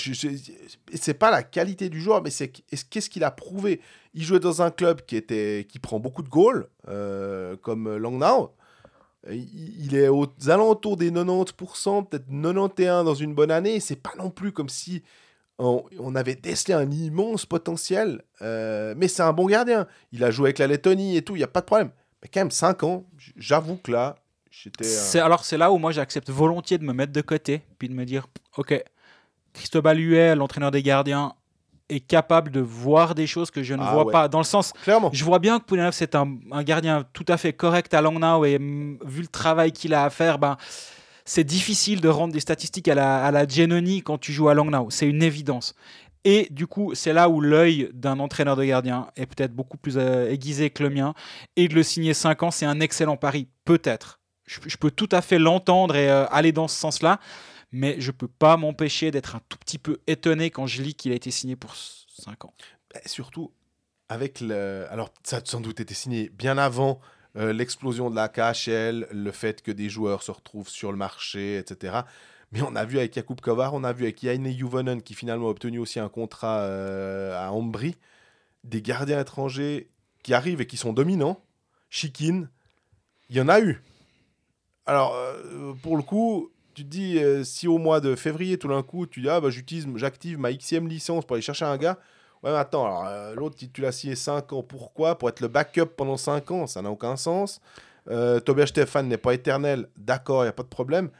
C'est 0.94 1.14
pas 1.14 1.30
la 1.30 1.42
qualité 1.44 1.88
du 1.88 2.00
joueur, 2.00 2.22
mais 2.22 2.30
c'est 2.30 2.52
est-ce- 2.72 2.84
qu'est-ce 2.84 3.08
qu'il 3.08 3.22
a 3.24 3.30
prouvé? 3.30 3.80
Il 4.14 4.24
jouait 4.24 4.40
dans 4.40 4.60
un 4.60 4.70
club 4.72 5.02
qui, 5.02 5.16
était, 5.16 5.66
qui 5.68 5.78
prend 5.78 6.00
beaucoup 6.00 6.22
de 6.22 6.28
goals, 6.28 6.68
euh, 6.88 7.56
comme 7.56 7.96
Langnau. 7.96 8.54
Euh, 9.28 9.34
il 9.34 9.94
est 9.94 10.08
aux 10.08 10.26
alentours 10.48 10.96
des 10.96 11.10
90%, 11.12 12.02
peut-être 12.04 12.26
91 12.28 13.04
dans 13.04 13.14
une 13.14 13.34
bonne 13.34 13.50
année. 13.52 13.78
C'est 13.80 13.96
pas 13.96 14.14
non 14.18 14.30
plus 14.30 14.50
comme 14.52 14.68
si 14.68 15.02
on, 15.58 15.84
on 15.98 16.14
avait 16.14 16.34
décelé 16.36 16.74
un 16.74 16.90
immense 16.90 17.46
potentiel. 17.46 18.22
Euh, 18.42 18.94
mais 18.96 19.08
c'est 19.08 19.22
un 19.22 19.32
bon 19.32 19.46
gardien. 19.46 19.86
Il 20.12 20.22
a 20.24 20.30
joué 20.30 20.46
avec 20.48 20.58
la 20.58 20.66
Lettonie 20.68 21.16
et 21.16 21.22
tout, 21.22 21.34
il 21.36 21.38
n'y 21.40 21.44
a 21.44 21.48
pas 21.48 21.60
de 21.60 21.66
problème. 21.66 21.90
Mais 22.22 22.28
quand 22.32 22.40
même, 22.40 22.50
5 22.50 22.82
ans, 22.84 23.04
j'avoue 23.36 23.76
que 23.76 23.90
là, 23.92 24.16
j'étais. 24.50 24.84
euh, 24.84 24.88
C'est- 24.88 25.20
Alors 25.20 25.44
c'est 25.44 25.56
là 25.58 25.70
où 25.72 25.78
moi 25.78 25.92
j'accepte 25.92 26.30
volontiers 26.30 26.78
de 26.78 26.84
me 26.84 26.92
mettre 26.92 27.12
de 27.12 27.20
côté, 27.20 27.62
puis 27.78 27.88
de 27.88 27.94
me 27.94 28.04
dire, 28.04 28.26
ok, 28.56 28.82
Cristobal 29.52 29.98
Huet, 29.98 30.34
l'entraîneur 30.34 30.70
des 30.70 30.82
gardiens, 30.82 31.34
est 31.88 32.00
capable 32.00 32.50
de 32.50 32.60
voir 32.60 33.14
des 33.14 33.26
choses 33.26 33.50
que 33.50 33.62
je 33.62 33.72
ne 33.74 33.82
Ah 33.82 33.92
vois 33.94 34.04
ouais. 34.04 34.12
pas. 34.12 34.28
Dans 34.28 34.38
le 34.38 34.44
sens, 34.44 34.74
Clairement. 34.82 35.08
je 35.12 35.24
vois 35.24 35.38
bien 35.38 35.58
que 35.58 35.64
Poulenov 35.64 35.92
c'est 35.94 36.14
un, 36.14 36.36
un 36.52 36.62
gardien 36.62 37.04
tout 37.14 37.24
à 37.28 37.38
fait 37.38 37.54
correct 37.54 37.94
à 37.94 38.02
Langnau 38.02 38.44
et 38.44 38.58
mm, 38.58 38.98
vu 39.06 39.22
le 39.22 39.26
travail 39.28 39.72
qu'il 39.72 39.94
a 39.94 40.04
à 40.04 40.10
faire, 40.10 40.38
ben 40.38 40.58
c'est 41.28 41.44
difficile 41.44 42.00
de 42.00 42.08
rendre 42.08 42.32
des 42.32 42.40
statistiques 42.40 42.88
à 42.88 42.94
la, 42.94 43.26
à 43.26 43.46
quand 44.02 44.18
tu 44.18 44.32
joues 44.32 44.48
à 44.48 44.54
Langnau. 44.54 44.88
C'est 44.88 45.06
une 45.06 45.22
évidence. 45.22 45.74
Et 46.24 46.48
du 46.50 46.66
coup, 46.66 46.94
c'est 46.94 47.12
là 47.12 47.28
où 47.28 47.42
l'œil 47.42 47.90
d'un 47.92 48.18
entraîneur 48.18 48.56
de 48.56 48.64
gardien 48.64 49.08
est 49.14 49.26
peut-être 49.26 49.52
beaucoup 49.52 49.76
plus 49.76 49.98
euh, 49.98 50.30
aiguisé 50.30 50.70
que 50.70 50.82
le 50.82 50.88
mien. 50.88 51.12
Et 51.56 51.68
de 51.68 51.74
le 51.74 51.82
signer 51.82 52.14
5 52.14 52.42
ans, 52.44 52.50
c'est 52.50 52.64
un 52.64 52.80
excellent 52.80 53.18
pari. 53.18 53.46
Peut-être. 53.66 54.20
Je, 54.46 54.76
peux 54.78 54.90
tout 54.90 55.08
à 55.12 55.20
fait 55.20 55.38
l'entendre 55.38 55.96
et 55.96 56.08
euh, 56.08 56.26
aller 56.30 56.52
dans 56.52 56.66
ce 56.66 56.76
sens-là. 56.76 57.20
Mais 57.72 58.00
je 58.00 58.10
peux 58.10 58.28
pas 58.28 58.56
m'empêcher 58.56 59.10
d'être 59.10 59.36
un 59.36 59.42
tout 59.50 59.58
petit 59.58 59.78
peu 59.78 60.00
étonné 60.06 60.48
quand 60.48 60.66
je 60.66 60.80
lis 60.80 60.94
qu'il 60.94 61.12
a 61.12 61.14
été 61.14 61.30
signé 61.30 61.56
pour 61.56 61.74
5 61.76 62.46
ans. 62.46 62.54
Et 63.04 63.06
surtout, 63.06 63.52
avec 64.08 64.40
le. 64.40 64.86
Alors, 64.90 65.10
ça 65.24 65.36
a 65.36 65.40
sans 65.44 65.60
doute 65.60 65.80
été 65.80 65.92
signé 65.92 66.30
bien 66.30 66.56
avant 66.56 67.00
euh, 67.36 67.52
l'explosion 67.52 68.10
de 68.10 68.16
la 68.16 68.28
KHL, 68.28 69.06
le 69.10 69.30
fait 69.32 69.62
que 69.62 69.70
des 69.70 69.88
joueurs 69.88 70.22
se 70.22 70.30
retrouvent 70.30 70.68
sur 70.68 70.90
le 70.90 70.98
marché, 70.98 71.58
etc. 71.58 71.98
Mais 72.52 72.62
on 72.62 72.74
a 72.74 72.84
vu 72.84 72.98
avec 72.98 73.14
Jakub 73.14 73.40
Kovar, 73.40 73.74
on 73.74 73.84
a 73.84 73.92
vu 73.92 74.04
avec 74.04 74.20
Jaine 74.20 74.50
Juvonen, 74.50 75.02
qui 75.02 75.14
finalement 75.14 75.46
a 75.46 75.50
obtenu 75.50 75.78
aussi 75.78 76.00
un 76.00 76.08
contrat 76.08 76.60
euh, 76.60 77.38
à 77.38 77.52
Ambry, 77.52 77.96
des 78.64 78.80
gardiens 78.80 79.20
étrangers 79.20 79.90
qui 80.22 80.34
arrivent 80.34 80.60
et 80.60 80.66
qui 80.66 80.76
sont 80.76 80.92
dominants. 80.92 81.40
Chikin, 81.90 82.48
il 83.28 83.36
y 83.36 83.40
en 83.40 83.48
a 83.48 83.60
eu. 83.60 83.82
Alors, 84.86 85.14
euh, 85.14 85.74
pour 85.82 85.96
le 85.96 86.02
coup, 86.02 86.50
tu 86.74 86.84
te 86.84 86.88
dis, 86.88 87.18
si 87.44 87.68
au 87.68 87.78
mois 87.78 88.00
de 88.00 88.14
février, 88.14 88.58
tout 88.58 88.68
d'un 88.68 88.82
coup, 88.82 89.06
tu 89.06 89.20
dis, 89.20 89.28
ah, 89.28 89.40
bah, 89.40 89.50
j'utilise, 89.50 89.86
j'active 89.96 90.38
ma 90.38 90.52
Xème 90.52 90.88
licence 90.88 91.26
pour 91.26 91.34
aller 91.34 91.42
chercher 91.42 91.66
un 91.66 91.76
gars. 91.76 91.98
Ouais, 92.42 92.50
mais 92.52 92.56
attends, 92.58 92.84
alors, 92.86 93.04
euh, 93.06 93.34
l'autre, 93.34 93.56
tu, 93.72 93.80
l'as 93.80 93.92
signé 93.92 94.14
5 94.14 94.52
ans. 94.52 94.62
Pourquoi? 94.62 95.18
Pour 95.18 95.28
être 95.28 95.40
le 95.40 95.48
backup 95.48 95.86
pendant 95.96 96.16
5 96.16 96.50
ans, 96.50 96.66
ça 96.66 96.82
n'a 96.82 96.90
aucun 96.90 97.16
sens. 97.16 97.60
Euh, 98.08 98.40
Tobias 98.40 98.66
Stéphane 98.66 99.08
n'est 99.08 99.18
pas 99.18 99.34
éternel, 99.34 99.88
d'accord, 99.96 100.42
il 100.42 100.46
n'y 100.46 100.50
a 100.50 100.52
pas 100.52 100.62
de 100.62 100.68
problème. 100.68 101.10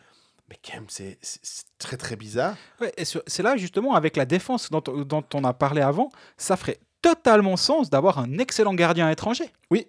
Mais 0.49 0.57
quand 0.65 0.75
même, 0.77 0.87
c'est 0.89 1.19
c'est- 1.21 1.41
c'est 1.43 1.65
très 1.79 1.97
très 1.99 2.17
bizarre. 2.17 2.57
Ouais, 2.81 2.93
et 2.97 3.05
sur- 3.05 3.23
c'est 3.27 3.43
là 3.43 3.57
justement 3.59 3.95
avec 3.95 4.17
la 4.17 4.25
défense 4.25 4.71
dont, 4.71 4.81
dont 4.81 5.25
on 5.35 5.45
a 5.45 5.53
parlé 5.53 5.83
avant, 5.83 6.09
ça 6.39 6.57
ferait 6.57 6.79
totalement 7.03 7.57
sens 7.59 7.91
d'avoir 7.91 8.19
un 8.19 8.39
excellent 8.39 8.73
gardien 8.75 9.11
étranger. 9.11 9.51
Oui. 9.71 9.87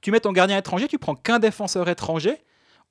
Tu 0.00 0.10
mets 0.10 0.18
ton 0.20 0.32
gardien 0.32 0.58
étranger, 0.58 0.88
tu 0.88 0.98
prends 0.98 1.14
qu'un 1.14 1.38
défenseur 1.38 1.88
étranger 1.88 2.42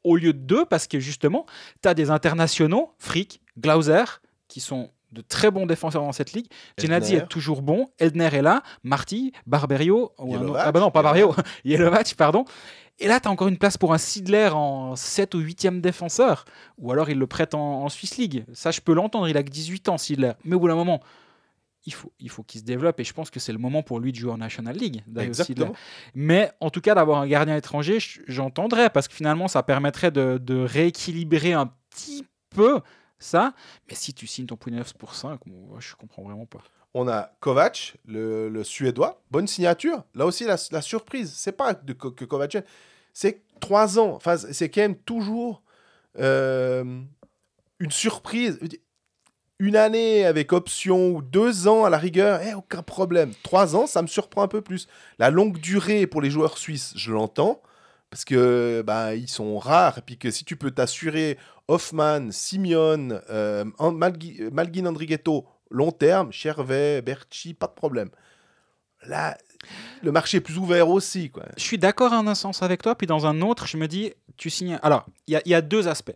au 0.05 0.15
lieu 0.15 0.31
de 0.31 0.39
deux 0.39 0.63
parce 0.65 0.87
que 0.87 0.99
justement, 1.01 1.45
tu 1.81 1.89
as 1.89 1.93
des 1.93 2.09
internationaux, 2.09 2.93
Frick, 2.99 3.41
Glauser, 3.57 4.05
qui 4.47 4.61
sont 4.61 4.89
de 5.11 5.21
très 5.21 5.51
bons 5.51 5.65
défenseurs 5.65 6.01
dans 6.03 6.11
cette 6.11 6.33
ligue. 6.33 6.47
Eldner. 6.77 7.23
est 7.23 7.27
toujours 7.27 7.61
bon, 7.61 7.87
Eldner 7.97 8.29
est 8.33 8.41
là, 8.41 8.61
Marty, 8.83 9.31
Barberio, 9.47 10.11
ou 10.19 10.35
un 10.35 10.37
autre- 10.37 10.41
Yelovac. 10.41 10.63
ah 10.65 10.71
bah 10.71 10.79
non, 10.79 10.91
pas 10.91 11.01
Barberio, 11.01 11.33
Yelovac, 11.65 12.13
pardon. 12.17 12.45
Et 13.01 13.07
là, 13.07 13.19
tu 13.21 13.27
as 13.29 13.31
encore 13.31 13.47
une 13.47 13.57
place 13.57 13.77
pour 13.77 13.93
un 13.93 13.97
Sidler 13.97 14.49
en 14.51 14.95
7 14.95 15.33
ou 15.33 15.39
8e 15.41 15.79
défenseur. 15.79 16.43
Ou 16.77 16.91
alors 16.91 17.09
il 17.09 17.17
le 17.17 17.27
prête 17.27 17.53
en, 17.55 17.83
en 17.85 17.89
Swiss 17.89 18.17
League. 18.17 18.43
Ça, 18.53 18.71
je 18.71 18.81
peux 18.81 18.93
l'entendre, 18.93 19.29
il 19.29 19.37
a 19.37 19.43
que 19.43 19.49
18 19.49 19.87
ans, 19.89 19.97
Sidler. 19.97 20.33
Mais 20.43 20.55
au 20.55 20.59
bout 20.59 20.67
d'un 20.67 20.75
moment, 20.75 20.99
il 21.85 21.93
faut, 21.93 22.11
il 22.19 22.29
faut 22.29 22.43
qu'il 22.43 22.59
se 22.59 22.65
développe. 22.65 22.99
Et 22.99 23.05
je 23.05 23.13
pense 23.13 23.29
que 23.29 23.39
c'est 23.39 23.53
le 23.53 23.57
moment 23.57 23.83
pour 23.83 24.01
lui 24.01 24.11
de 24.11 24.17
jouer 24.17 24.31
en 24.33 24.37
National 24.37 24.75
League. 24.75 25.01
Exactement. 25.17 25.71
Mais 26.13 26.51
en 26.59 26.69
tout 26.69 26.81
cas, 26.81 26.93
d'avoir 26.93 27.21
un 27.21 27.27
gardien 27.27 27.55
étranger, 27.55 27.99
j'entendrais. 28.27 28.89
Parce 28.89 29.07
que 29.07 29.13
finalement, 29.15 29.47
ça 29.47 29.63
permettrait 29.63 30.11
de, 30.11 30.37
de 30.37 30.57
rééquilibrer 30.59 31.53
un 31.53 31.71
petit 31.91 32.25
peu 32.49 32.81
ça. 33.19 33.53
Mais 33.87 33.95
si 33.95 34.13
tu 34.13 34.27
signes 34.27 34.47
ton 34.47 34.55
Pouneuf 34.55 34.93
pour 34.93 35.13
5, 35.15 35.45
moi, 35.45 35.77
je 35.79 35.95
comprends 35.95 36.23
vraiment 36.23 36.45
pas. 36.45 36.59
On 36.93 37.07
a 37.07 37.31
Kovac, 37.39 37.97
le, 38.05 38.63
Suédois. 38.63 39.21
Bonne 39.29 39.47
signature. 39.47 40.03
Là 40.15 40.25
aussi, 40.25 40.45
la, 40.45 40.55
la 40.71 40.81
surprise, 40.81 41.31
c'est 41.35 41.51
pas 41.51 41.75
Ko- 41.75 42.11
que 42.11 42.25
Kovac, 42.25 42.57
c'est 43.13 43.43
3 43.59 43.99
ans. 43.99 44.13
Enfin, 44.15 44.37
c'est 44.37 44.69
quand 44.69 44.81
même 44.81 44.95
toujours 44.97 45.61
euh, 46.17 46.83
une 47.79 47.91
surprise. 47.91 48.59
Une 49.61 49.75
année 49.75 50.25
avec 50.25 50.53
option 50.53 51.09
ou 51.11 51.21
deux 51.21 51.67
ans 51.67 51.83
à 51.83 51.89
la 51.89 51.97
rigueur, 51.97 52.39
eh, 52.41 52.53
aucun 52.53 52.81
problème. 52.81 53.33
Trois 53.43 53.75
ans, 53.75 53.87
ça 53.87 54.01
me 54.01 54.07
surprend 54.07 54.41
un 54.41 54.47
peu 54.47 54.61
plus. 54.61 54.87
La 55.19 55.29
longue 55.31 55.57
durée 55.59 56.07
pour 56.07 56.21
les 56.21 56.29
joueurs 56.31 56.57
suisses, 56.57 56.93
je 56.95 57.11
l'entends. 57.11 57.61
Parce 58.09 58.23
que 58.25 58.81
bah, 58.87 59.15
ils 59.15 59.27
sont 59.27 59.59
rares. 59.59 59.97
Et 59.97 60.01
puis 60.01 60.17
que 60.17 60.31
si 60.31 60.45
tu 60.45 60.55
peux 60.55 60.71
t'assurer 60.71 61.37
Hoffman, 61.69 62.31
Simeone, 62.31 63.21
euh, 63.29 63.63
Malgui- 63.79 64.49
Malguin 64.51 64.85
Andrighetto, 64.87 65.45
long 65.69 65.91
terme, 65.91 66.31
Chervet, 66.31 67.01
Berchi, 67.01 67.53
pas 67.53 67.67
de 67.67 67.73
problème. 67.73 68.09
Là, 69.05 69.37
le 70.03 70.11
marché 70.11 70.37
est 70.37 70.41
plus 70.41 70.57
ouvert 70.57 70.89
aussi. 70.89 71.29
Quoi. 71.29 71.43
Je 71.57 71.63
suis 71.63 71.77
d'accord 71.77 72.11
en 72.11 72.25
un 72.27 72.35
sens 72.35 72.63
avec 72.63 72.81
toi, 72.81 72.95
puis 72.95 73.07
dans 73.07 73.25
un 73.25 73.41
autre, 73.41 73.67
je 73.67 73.77
me 73.77 73.87
dis, 73.87 74.11
tu 74.35 74.49
signes. 74.49 74.79
Alors, 74.81 75.05
il 75.27 75.33
y, 75.33 75.35
a- 75.37 75.41
il 75.45 75.51
y 75.51 75.55
a 75.55 75.61
deux 75.61 75.87
aspects. 75.87 76.15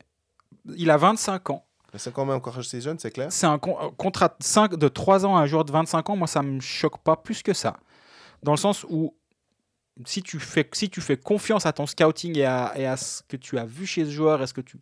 Il 0.75 0.89
a 0.89 0.97
25 0.97 1.49
ans. 1.51 1.65
C'est 1.95 2.11
quand 2.11 2.25
même 2.25 2.35
encore 2.37 2.57
assez 2.57 2.81
jeune, 2.81 2.97
c'est 2.97 3.11
clair. 3.11 3.31
C'est 3.31 3.45
un 3.45 3.59
con- 3.59 3.77
un 3.79 3.91
contrat 3.91 4.29
de, 4.29 4.43
5 4.43 4.75
de 4.75 4.87
3 4.87 5.25
ans 5.27 5.37
à 5.37 5.41
un 5.41 5.45
joueur 5.45 5.63
de 5.65 5.71
25 5.71 6.09
ans. 6.09 6.15
Moi, 6.15 6.27
ça 6.27 6.41
me 6.41 6.59
choque 6.59 6.97
pas 7.03 7.15
plus 7.15 7.43
que 7.43 7.53
ça. 7.53 7.77
Dans 8.41 8.51
le 8.53 8.57
sens 8.57 8.83
où, 8.89 9.13
si 10.05 10.23
tu 10.23 10.39
fais, 10.39 10.67
si 10.73 10.89
tu 10.89 11.01
fais 11.01 11.17
confiance 11.17 11.67
à 11.67 11.71
ton 11.73 11.85
scouting 11.85 12.35
et 12.39 12.45
à, 12.45 12.73
et 12.75 12.87
à 12.87 12.97
ce 12.97 13.21
que 13.27 13.37
tu 13.37 13.59
as 13.59 13.65
vu 13.65 13.85
chez 13.85 14.05
ce 14.05 14.09
joueur, 14.09 14.41
est-ce 14.41 14.53
que 14.55 14.61
tu. 14.61 14.77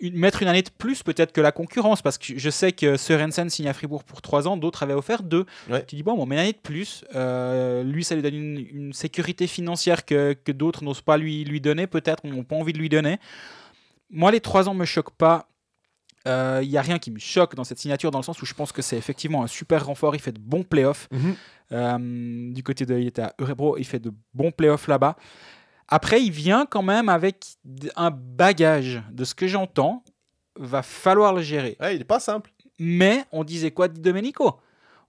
Une- 0.00 0.16
mettre 0.16 0.42
une 0.42 0.48
année 0.48 0.62
de 0.62 0.70
plus 0.76 1.02
peut-être 1.02 1.32
que 1.32 1.40
la 1.40 1.52
concurrence, 1.52 2.02
parce 2.02 2.18
que 2.18 2.38
je 2.38 2.50
sais 2.50 2.72
que 2.72 2.96
Sørensen 2.96 3.48
signe 3.50 3.68
à 3.68 3.72
Fribourg 3.72 4.04
pour 4.04 4.20
3 4.22 4.46
ans, 4.48 4.56
d'autres 4.56 4.82
avaient 4.82 4.92
offert 4.94 5.22
2. 5.22 5.46
Ouais. 5.70 5.84
Tu 5.86 5.96
dis, 5.96 6.02
bon, 6.02 6.14
on 6.18 6.26
met 6.26 6.34
une 6.36 6.40
année 6.42 6.52
de 6.52 6.58
plus. 6.58 7.04
Euh, 7.14 7.82
lui, 7.82 8.04
ça 8.04 8.14
lui 8.14 8.22
donne 8.22 8.34
une, 8.34 8.66
une 8.72 8.92
sécurité 8.92 9.46
financière 9.46 10.04
que, 10.04 10.34
que 10.34 10.52
d'autres 10.52 10.84
n'osent 10.84 11.00
pas 11.00 11.16
lui, 11.16 11.44
lui 11.44 11.60
donner, 11.60 11.86
peut-être, 11.86 12.26
n'ont 12.26 12.44
pas 12.44 12.56
envie 12.56 12.72
de 12.72 12.78
lui 12.78 12.88
donner. 12.88 13.18
Moi, 14.10 14.30
les 14.30 14.40
3 14.40 14.68
ans 14.68 14.74
me 14.74 14.84
choquent 14.84 15.14
pas. 15.16 15.48
Il 16.26 16.68
n'y 16.68 16.76
a 16.76 16.82
rien 16.82 16.98
qui 16.98 17.12
me 17.12 17.20
choque 17.20 17.54
dans 17.54 17.62
cette 17.62 17.78
signature, 17.78 18.10
dans 18.10 18.18
le 18.18 18.24
sens 18.24 18.42
où 18.42 18.46
je 18.46 18.52
pense 18.54 18.72
que 18.72 18.82
c'est 18.82 18.96
effectivement 18.96 19.44
un 19.44 19.46
super 19.46 19.86
renfort. 19.86 20.16
Il 20.16 20.20
fait 20.20 20.32
de 20.32 20.40
bons 20.40 20.64
playoffs. 20.64 21.08
Euh, 21.72 22.52
du 22.52 22.62
côté 22.64 22.84
de. 22.84 22.98
Il 22.98 23.06
était 23.06 23.22
à 23.22 23.34
Eurebro, 23.40 23.76
il 23.78 23.84
fait 23.84 23.98
de 24.00 24.12
bons 24.34 24.50
playoffs 24.50 24.88
là-bas. 24.88 25.16
Après, 25.88 26.22
il 26.22 26.32
vient 26.32 26.66
quand 26.66 26.82
même 26.82 27.08
avec 27.08 27.44
un 27.94 28.10
bagage 28.10 29.02
de 29.10 29.24
ce 29.24 29.34
que 29.34 29.46
j'entends. 29.46 30.04
Va 30.58 30.82
falloir 30.82 31.32
le 31.32 31.42
gérer. 31.42 31.76
Ouais, 31.80 31.94
il 31.96 32.00
est 32.00 32.04
pas 32.04 32.20
simple. 32.20 32.50
Mais 32.78 33.24
on 33.32 33.44
disait 33.44 33.70
quoi 33.70 33.88
de 33.88 33.98
Domenico? 34.00 34.58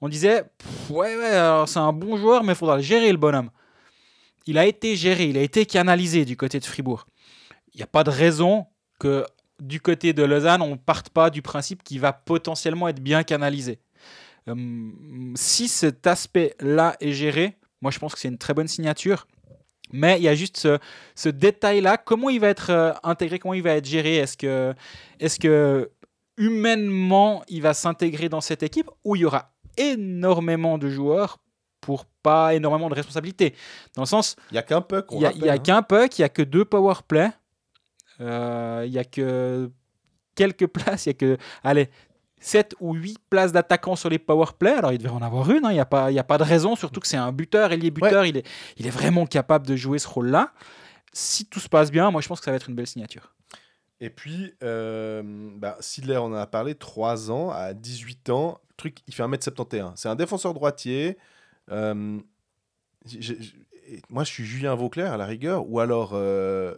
On 0.01 0.09
disait 0.09 0.43
pff, 0.57 0.89
ouais, 0.91 1.15
ouais, 1.17 1.63
c'est 1.65 1.79
un 1.79 1.93
bon 1.93 2.17
joueur, 2.17 2.43
mais 2.43 2.53
il 2.53 2.55
faudra 2.55 2.77
le 2.77 2.83
gérer, 2.83 3.11
le 3.11 3.17
bonhomme. 3.17 3.49
Il 4.45 4.57
a 4.57 4.65
été 4.65 4.95
géré, 4.95 5.25
il 5.25 5.37
a 5.37 5.41
été 5.41 5.65
canalisé 5.65 6.23
du 6.23 6.37
côté 6.37 6.59
de 6.59 6.65
Fribourg. 6.65 7.07
Il 7.73 7.77
n'y 7.77 7.83
a 7.83 7.87
pas 7.87 8.03
de 8.03 8.09
raison 8.09 8.67
que 8.99 9.25
du 9.59 9.81
côté 9.81 10.13
de 10.13 10.23
Lausanne, 10.23 10.61
on 10.61 10.71
ne 10.71 10.75
parte 10.75 11.09
pas 11.09 11.29
du 11.29 11.41
principe 11.41 11.83
qu'il 11.83 11.99
va 11.99 12.13
potentiellement 12.13 12.87
être 12.87 13.01
bien 13.01 13.23
canalisé. 13.23 13.79
Euh, 14.47 14.55
si 15.35 15.67
cet 15.67 16.07
aspect-là 16.07 16.95
est 17.01 17.11
géré, 17.11 17.57
moi 17.81 17.91
je 17.91 17.99
pense 17.99 18.13
que 18.13 18.19
c'est 18.19 18.29
une 18.29 18.37
très 18.37 18.53
bonne 18.53 18.67
signature. 18.67 19.27
Mais 19.91 20.17
il 20.17 20.23
y 20.23 20.27
a 20.27 20.35
juste 20.35 20.57
ce, 20.57 20.79
ce 21.15 21.29
détail-là. 21.29 21.97
Comment 21.97 22.29
il 22.29 22.39
va 22.39 22.49
être 22.49 22.71
euh, 22.71 22.93
intégré? 23.03 23.39
Comment 23.39 23.53
il 23.53 23.63
va 23.63 23.71
être 23.71 23.85
géré? 23.85 24.17
Est-ce 24.17 24.37
que, 24.37 24.73
est 25.19 25.39
que 25.39 25.89
humainement 26.37 27.43
il 27.47 27.61
va 27.61 27.73
s'intégrer 27.73 28.29
dans 28.29 28.41
cette 28.41 28.63
équipe 28.63 28.89
ou 29.03 29.15
il 29.15 29.21
y 29.21 29.25
aura 29.25 29.53
énormément 29.77 30.77
de 30.77 30.89
joueurs 30.89 31.39
pour 31.81 32.05
pas 32.05 32.53
énormément 32.53 32.89
de 32.89 32.95
responsabilités? 32.95 33.55
Dans 33.95 34.03
le 34.03 34.07
sens, 34.07 34.35
Il 34.51 34.55
y 34.55 34.57
a 34.57 34.63
qu'un 34.63 34.81
puck. 34.81 35.11
on 35.11 35.17
il 35.17 35.21
y 35.21 35.25
a, 35.25 35.31
y 35.31 35.49
a 35.49 35.53
hein. 35.53 35.57
qu'un 35.57 35.81
puck, 35.81 36.17
il 36.19 36.21
y 36.21 36.25
a 36.25 36.29
que 36.29 36.41
deux 36.41 36.65
power 36.65 36.95
play, 37.07 37.29
euh, 38.19 38.83
il 38.85 38.91
y 38.91 38.99
a 38.99 39.05
que 39.05 39.71
quelques 40.35 40.67
places, 40.67 41.05
il 41.05 41.09
y 41.09 41.11
a 41.11 41.13
que 41.13 41.37
allez 41.63 41.89
7 42.39 42.75
ou 42.79 42.93
8 42.93 43.17
places 43.29 43.51
d'attaquants 43.51 43.95
sur 43.95 44.09
les 44.09 44.19
power 44.19 44.47
play. 44.57 44.71
Alors 44.73 44.91
il 44.93 44.97
devrait 44.99 45.15
en 45.17 45.21
avoir 45.21 45.49
une, 45.49 45.65
hein, 45.65 45.71
il 45.71 45.75
n'y 45.75 45.79
a, 45.79 45.85
pas- 45.85 46.11
il 46.11 46.15
y 46.15 46.19
a 46.19 46.23
pas 46.23 46.37
de 46.37 46.43
raison, 46.43 46.75
surtout 46.75 46.99
que 46.99 47.07
c'est 47.07 47.17
un 47.17 47.31
buteur, 47.31 47.73
il 47.73 47.83
est 47.85 47.91
buteur, 47.91 48.25
il, 48.25 48.37
est, 48.37 48.47
il 48.77 48.85
est 48.87 48.91
vraiment 48.91 49.25
capable 49.25 49.65
de 49.67 49.75
jouer 49.75 49.99
ce 49.99 50.07
rôle-là. 50.07 50.51
Si 51.13 51.45
tout 51.45 51.59
se 51.59 51.67
passe 51.69 51.89
bien, 51.91 52.11
moi 52.11 52.21
je 52.21 52.27
pense 52.27 52.39
que 52.39 52.45
ça 52.45 52.51
va 52.51 52.57
être 52.57 52.69
une 52.69 52.75
belle 52.75 52.87
signature. 52.87 53.33
Et 53.99 54.11
puis, 54.11 54.53
euh, 54.61 55.23
bah, 55.55 55.75
Sidler, 55.79 56.17
on 56.17 56.25
en 56.25 56.33
a 56.33 56.45
parlé, 56.45 56.75
3 56.75 57.31
ans, 57.31 57.49
à 57.49 57.73
18 57.73 58.29
ans, 58.29 58.59
truc, 58.77 58.99
il 59.07 59.13
fait 59.15 59.23
1m71. 59.23 59.93
C'est 59.95 60.07
un 60.09 60.15
défenseur 60.15 60.53
droitier. 60.53 61.17
euh, 61.71 62.19
moi, 64.09 64.23
je 64.23 64.29
suis 64.31 64.45
Julien 64.45 64.75
Vauclair 64.75 65.13
à 65.13 65.17
la 65.17 65.25
rigueur, 65.25 65.67
ou 65.69 65.79
alors 65.79 66.11
euh, 66.13 66.75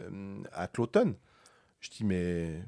euh, 0.00 0.42
à 0.52 0.66
Cloton. 0.66 1.14
Je 1.80 1.90
dis, 1.90 2.04
mais 2.04 2.60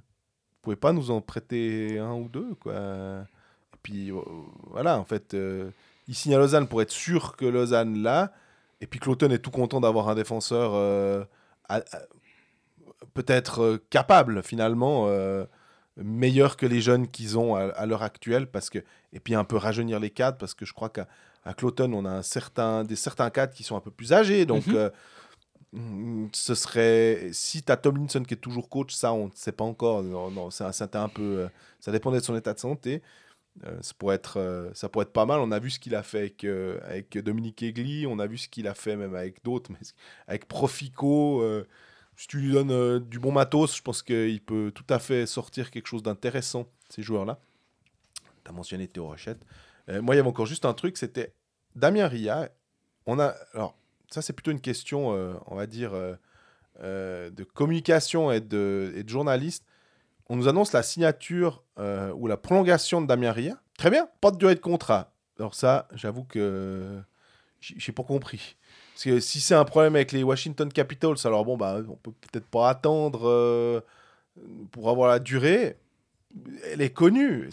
pouvez 0.63 0.77
pas 0.77 0.93
nous 0.93 1.11
en 1.11 1.21
prêter 1.21 1.99
un 1.99 2.15
ou 2.15 2.29
deux, 2.29 2.55
quoi. 2.61 2.75
Et 2.75 3.77
puis, 3.83 4.11
euh, 4.13 4.21
voilà, 4.69 4.99
en 4.99 5.05
fait, 5.05 5.35
euh, 5.35 5.71
il 6.09 6.15
signe 6.15 6.35
à 6.35 6.39
Lausanne 6.39 6.69
pour 6.69 6.83
être 6.83 6.91
sûr 6.91 7.37
que 7.37 7.45
Lausanne 7.47 8.03
l'a. 8.03 8.33
Et 8.83 8.87
puis 8.87 8.99
Cloton 9.01 9.31
est 9.31 9.39
tout 9.39 9.51
content 9.51 9.81
d'avoir 9.81 10.09
un 10.09 10.15
défenseur 10.15 10.73
euh, 10.75 11.25
peut-être 13.15 13.81
capable, 13.91 14.43
finalement, 14.43 15.07
euh, 15.09 15.45
meilleur 15.97 16.57
que 16.57 16.67
les 16.67 16.81
jeunes 16.81 17.09
qu'ils 17.09 17.39
ont 17.39 17.55
à, 17.55 17.65
à 17.71 17.87
l'heure 17.87 18.03
actuelle. 18.03 18.47
Parce 18.47 18.71
que, 18.71 18.79
et 19.13 19.21
puis 19.21 19.35
un 19.35 19.45
peu 19.45 19.57
rajeunir 19.57 20.01
les 20.01 20.11
cadres, 20.11 20.39
parce 20.39 20.55
que 20.55 20.65
je 20.65 20.73
crois 20.73 20.89
qu'à 20.89 21.07
à 21.45 21.55
Cloton, 21.55 21.91
on 21.95 22.05
a 22.05 22.11
un 22.11 22.23
certain, 22.23 22.85
des 22.85 22.97
certains 22.97 23.31
cadres 23.31 23.55
qui 23.55 23.63
sont 23.63 23.75
un 23.77 23.81
peu 23.81 23.91
plus 23.91 24.13
âgés. 24.13 24.45
Donc, 24.45 24.67
Mhm. 24.67 24.91
Ce 25.73 26.55
serait. 26.55 27.31
Si 27.33 27.63
tu 27.63 27.71
as 27.71 27.77
Tomlinson 27.77 28.23
qui 28.23 28.35
est 28.35 28.39
toujours 28.39 28.69
coach, 28.69 28.93
ça, 28.93 29.13
on 29.13 29.27
ne 29.27 29.33
sait 29.35 29.53
pas 29.53 29.65
encore. 29.65 30.03
Non, 30.03 30.31
non, 30.31 30.51
ça, 30.51 30.73
ça, 30.73 30.89
un 30.95 31.09
peu, 31.09 31.23
euh, 31.23 31.49
ça 31.79 31.93
dépendait 31.93 32.19
de 32.19 32.25
son 32.25 32.37
état 32.37 32.55
de 32.55 32.59
santé. 32.59 33.03
Euh, 33.65 33.79
ça, 33.83 33.95
pourrait 33.99 34.17
être, 34.17 34.39
euh, 34.39 34.71
ça 34.75 34.89
pourrait 34.89 35.05
être 35.05 35.13
pas 35.13 35.27
mal. 35.27 35.41
On 35.41 35.53
a 35.53 35.59
vu 35.59 35.71
ce 35.71 35.79
qu'il 35.79 35.95
a 35.95 36.03
fait 36.03 36.19
avec, 36.19 36.45
avec 36.45 37.19
Dominique 37.19 37.63
Egli, 37.63 38.07
on 38.07 38.19
a 38.19 38.27
vu 38.27 38.39
ce 38.39 38.49
qu'il 38.49 38.67
a 38.67 38.75
fait 38.75 38.97
même 38.97 39.15
avec 39.15 39.45
d'autres, 39.45 39.71
avec 40.27 40.47
Profico. 40.49 41.45
si 42.17 42.27
tu 42.27 42.39
lui 42.39 42.53
donnes 42.53 42.99
du 43.01 43.19
bon 43.19 43.33
matos, 43.33 43.77
je 43.77 43.83
pense 43.83 44.03
qu'il 44.03 44.41
peut 44.43 44.73
tout 44.75 44.87
à 44.89 44.99
fait 44.99 45.27
sortir 45.27 45.71
quelque 45.71 45.87
chose 45.87 46.03
d'intéressant, 46.03 46.67
ces 46.89 47.03
joueurs-là. 47.03 47.39
Tu 48.45 48.51
as 48.51 48.55
mentionné 48.55 48.89
Théo 48.89 49.07
Rochette. 49.07 49.41
Moi, 49.89 50.15
il 50.15 50.19
y 50.19 50.21
avait 50.21 50.29
encore 50.29 50.47
juste 50.47 50.65
un 50.65 50.75
truc, 50.75 50.97
c'était 50.97 51.35
Damien 51.75 52.07
Ria. 52.07 52.51
On 53.07 53.19
a, 53.19 53.35
alors, 53.55 53.80
ça, 54.11 54.23
c'est 54.23 54.33
plutôt 54.33 54.51
une 54.51 54.61
question, 54.61 55.15
euh, 55.15 55.35
on 55.47 55.55
va 55.55 55.67
dire, 55.67 55.95
euh, 55.95 56.15
euh, 56.83 57.31
de 57.31 57.45
communication 57.45 58.33
et 58.33 58.41
de, 58.41 58.93
et 58.97 59.09
journaliste. 59.09 59.65
On 60.29 60.37
nous 60.37 60.49
annonce 60.49 60.73
la 60.73 60.83
signature 60.83 61.65
ou 62.15 62.29
la 62.29 62.37
prolongation 62.37 63.01
de 63.01 63.07
Damien 63.07 63.33
Ria. 63.33 63.61
Très 63.77 63.91
bien, 63.91 64.09
pas 64.21 64.31
de 64.31 64.37
durée 64.37 64.55
de 64.55 64.61
contrat. 64.61 65.13
Alors 65.39 65.55
ça, 65.57 65.89
j'avoue 65.93 66.23
que 66.23 67.01
j'ai 67.59 67.91
pas 67.91 68.05
compris. 68.05 68.57
Parce 68.95 69.05
que 69.05 69.19
si 69.19 69.41
c'est 69.41 69.57
un 69.57 69.65
problème 69.65 69.97
avec 69.97 70.13
les 70.13 70.23
Washington 70.23 70.73
Capitals, 70.73 71.17
alors 71.25 71.45
bon, 71.45 71.57
bah, 71.57 71.81
on 71.89 71.97
peut 71.97 72.13
peut-être 72.13 72.47
pas 72.47 72.69
attendre 72.69 73.83
pour 74.71 74.89
avoir 74.89 75.09
la 75.09 75.19
durée. 75.19 75.79
Elle 76.71 76.83
est 76.83 76.93
connue. 76.93 77.51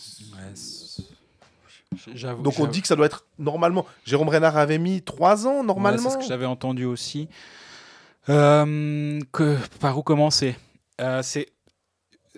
Donc 2.43 2.59
on 2.59 2.67
dit 2.67 2.81
que 2.81 2.87
ça 2.87 2.95
doit 2.95 3.05
être 3.05 3.25
normalement. 3.39 3.85
Jérôme 4.05 4.29
Renard 4.29 4.57
avait 4.57 4.77
mis 4.77 5.01
trois 5.01 5.47
ans 5.47 5.59
Ouais, 5.59 5.65
normalement. 5.65 5.97
c'est 6.09 6.15
ce 6.15 6.17
que 6.17 6.25
j'avais 6.25 6.45
entendu 6.45 6.85
aussi. 6.85 7.29
Euh, 8.29 9.19
que, 9.31 9.57
par 9.79 9.97
où 9.97 10.03
commencer? 10.03 10.57
Euh, 11.01 11.21
C'est 11.23 11.47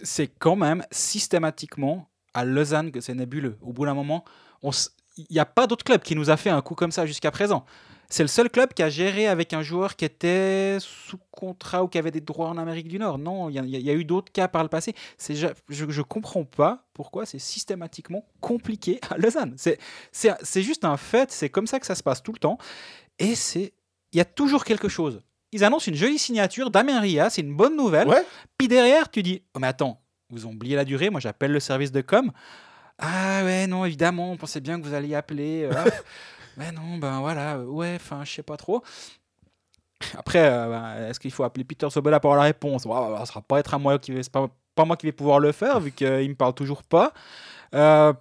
c'est 0.01 0.27
quand 0.27 0.55
même 0.55 0.84
systématiquement 0.91 2.07
à 2.34 2.45
Lausanne 2.45 2.91
que 2.91 3.01
c'est 3.01 3.15
nébuleux. 3.15 3.57
Au 3.61 3.73
bout 3.73 3.85
d'un 3.85 3.93
moment, 3.95 4.23
il 4.63 5.26
n'y 5.30 5.39
a 5.39 5.45
pas 5.45 5.67
d'autre 5.67 5.84
club 5.84 6.01
qui 6.01 6.15
nous 6.15 6.30
a 6.30 6.38
fait 6.38 6.49
un 6.51 6.61
coup 6.61 6.76
comme 6.76 6.91
ça 6.91 7.05
jusqu'à 7.05 7.31
présent. 7.31 7.65
C'est 8.11 8.23
le 8.23 8.27
seul 8.27 8.49
club 8.49 8.73
qui 8.73 8.81
a 8.81 8.90
géré 8.90 9.27
avec 9.27 9.53
un 9.53 9.61
joueur 9.61 9.95
qui 9.95 10.03
était 10.03 10.77
sous 10.80 11.19
contrat 11.30 11.84
ou 11.84 11.88
qui 11.88 11.99
avait 11.99 12.10
des 12.10 12.22
droits 12.22 12.48
en 12.49 12.57
Amérique 12.57 12.88
du 12.88 12.98
Nord. 12.98 13.19
Non, 13.19 13.49
il 13.49 13.56
y, 13.56 13.60
a- 13.60 13.64
il 13.64 13.81
y 13.86 13.90
a 13.90 13.94
eu 13.94 14.03
d'autres 14.03 14.31
cas 14.31 14.48
par 14.48 14.64
le 14.64 14.69
passé. 14.69 14.95
C'est 15.19 15.36
je 15.36 15.45
ne 15.86 16.02
comprends 16.02 16.44
pas 16.44 16.86
pourquoi 16.94 17.27
c'est 17.27 17.38
systématiquement 17.38 18.26
compliqué 18.41 18.99
à 19.11 19.18
Lausanne. 19.18 19.53
C'est- 19.57 19.77
juste 20.64 20.86
un 20.86 20.98
fait, 20.98 21.31
c'est 21.31 21.49
comme 21.49 21.68
ça 21.68 21.80
que 21.80 21.86
ça 21.86 21.94
se 21.94 22.02
passe 22.02 22.23
tout 22.23 22.31
le 22.34 22.40
temps. 22.40 22.57
Et 23.19 23.36
c'est 23.36 23.73
il 24.11 24.18
y 24.18 24.22
a 24.22 24.26
toujours 24.26 24.64
quelque 24.65 24.90
chose. 24.90 25.22
Ils 25.52 25.64
annoncent 25.64 25.86
une 25.91 25.95
jolie 25.98 26.18
signature, 26.18 26.72
Damien 26.72 26.99
Ria, 26.99 27.30
c'est 27.30 27.41
une 27.41 27.56
bonne 27.56 27.76
nouvelle. 27.76 28.07
Ouais. 28.07 28.23
Puis 28.57 28.68
derrière, 28.68 29.11
tu 29.11 29.22
dis, 29.22 29.44
oh, 29.53 29.60
mais 29.60 29.68
attends, 29.68 30.02
vous 30.31 30.45
oublié 30.48 30.76
la 30.76 30.84
durée, 30.86 31.11
moi 31.11 31.19
j'appelle 31.19 31.52
le 31.52 31.60
service 31.60 31.91
de 31.91 32.02
com. 32.02 32.31
Ah 32.98 33.44
ouais, 33.44 33.68
non, 33.68 33.86
évidemment, 33.86 34.31
on 34.31 34.38
pensait 34.38 34.61
bien 34.61 34.80
que 34.81 34.86
vous 34.88 34.94
alliez 34.95 35.14
appeler. 35.15 35.69
euh, 35.72 35.72
mais 36.60 36.72
non, 36.72 36.98
ben 36.98 37.19
voilà, 37.22 37.56
euh, 37.56 37.64
ouais, 37.65 37.94
enfin, 37.95 38.23
je 38.26 38.31
sais 38.34 38.44
pas 38.44 38.57
trop. 38.57 38.84
Après, 40.18 40.40
euh, 40.40 40.69
ben, 40.69 41.10
est-ce 41.10 41.19
qu'il 41.19 41.31
faut 41.31 41.44
appeler 41.44 41.64
Peter 41.64 41.90
Sobola 41.90 42.19
pour 42.19 42.31
avoir 42.31 42.44
la 42.44 42.48
réponse? 42.48 42.86
Ouais, 42.86 42.94
ouais, 42.98 43.18
Ça 43.19 43.26
sera 43.26 43.41
pas 43.41 43.60
être 43.60 43.73
à 43.73 43.80
moi 43.80 43.98
qui 43.99 44.14
pas, 44.31 44.48
pas 44.76 44.86
moi 44.86 44.95
qui 44.98 45.06
vais 45.06 45.11
pouvoir 45.11 45.40
le 45.40 45.52
faire 45.52 45.80
vu 45.80 45.91
qu'il 45.91 46.30
me 46.30 46.36
parle 46.36 46.53
toujours 46.53 46.84
pas. 46.84 47.14
Euh, 47.73 48.14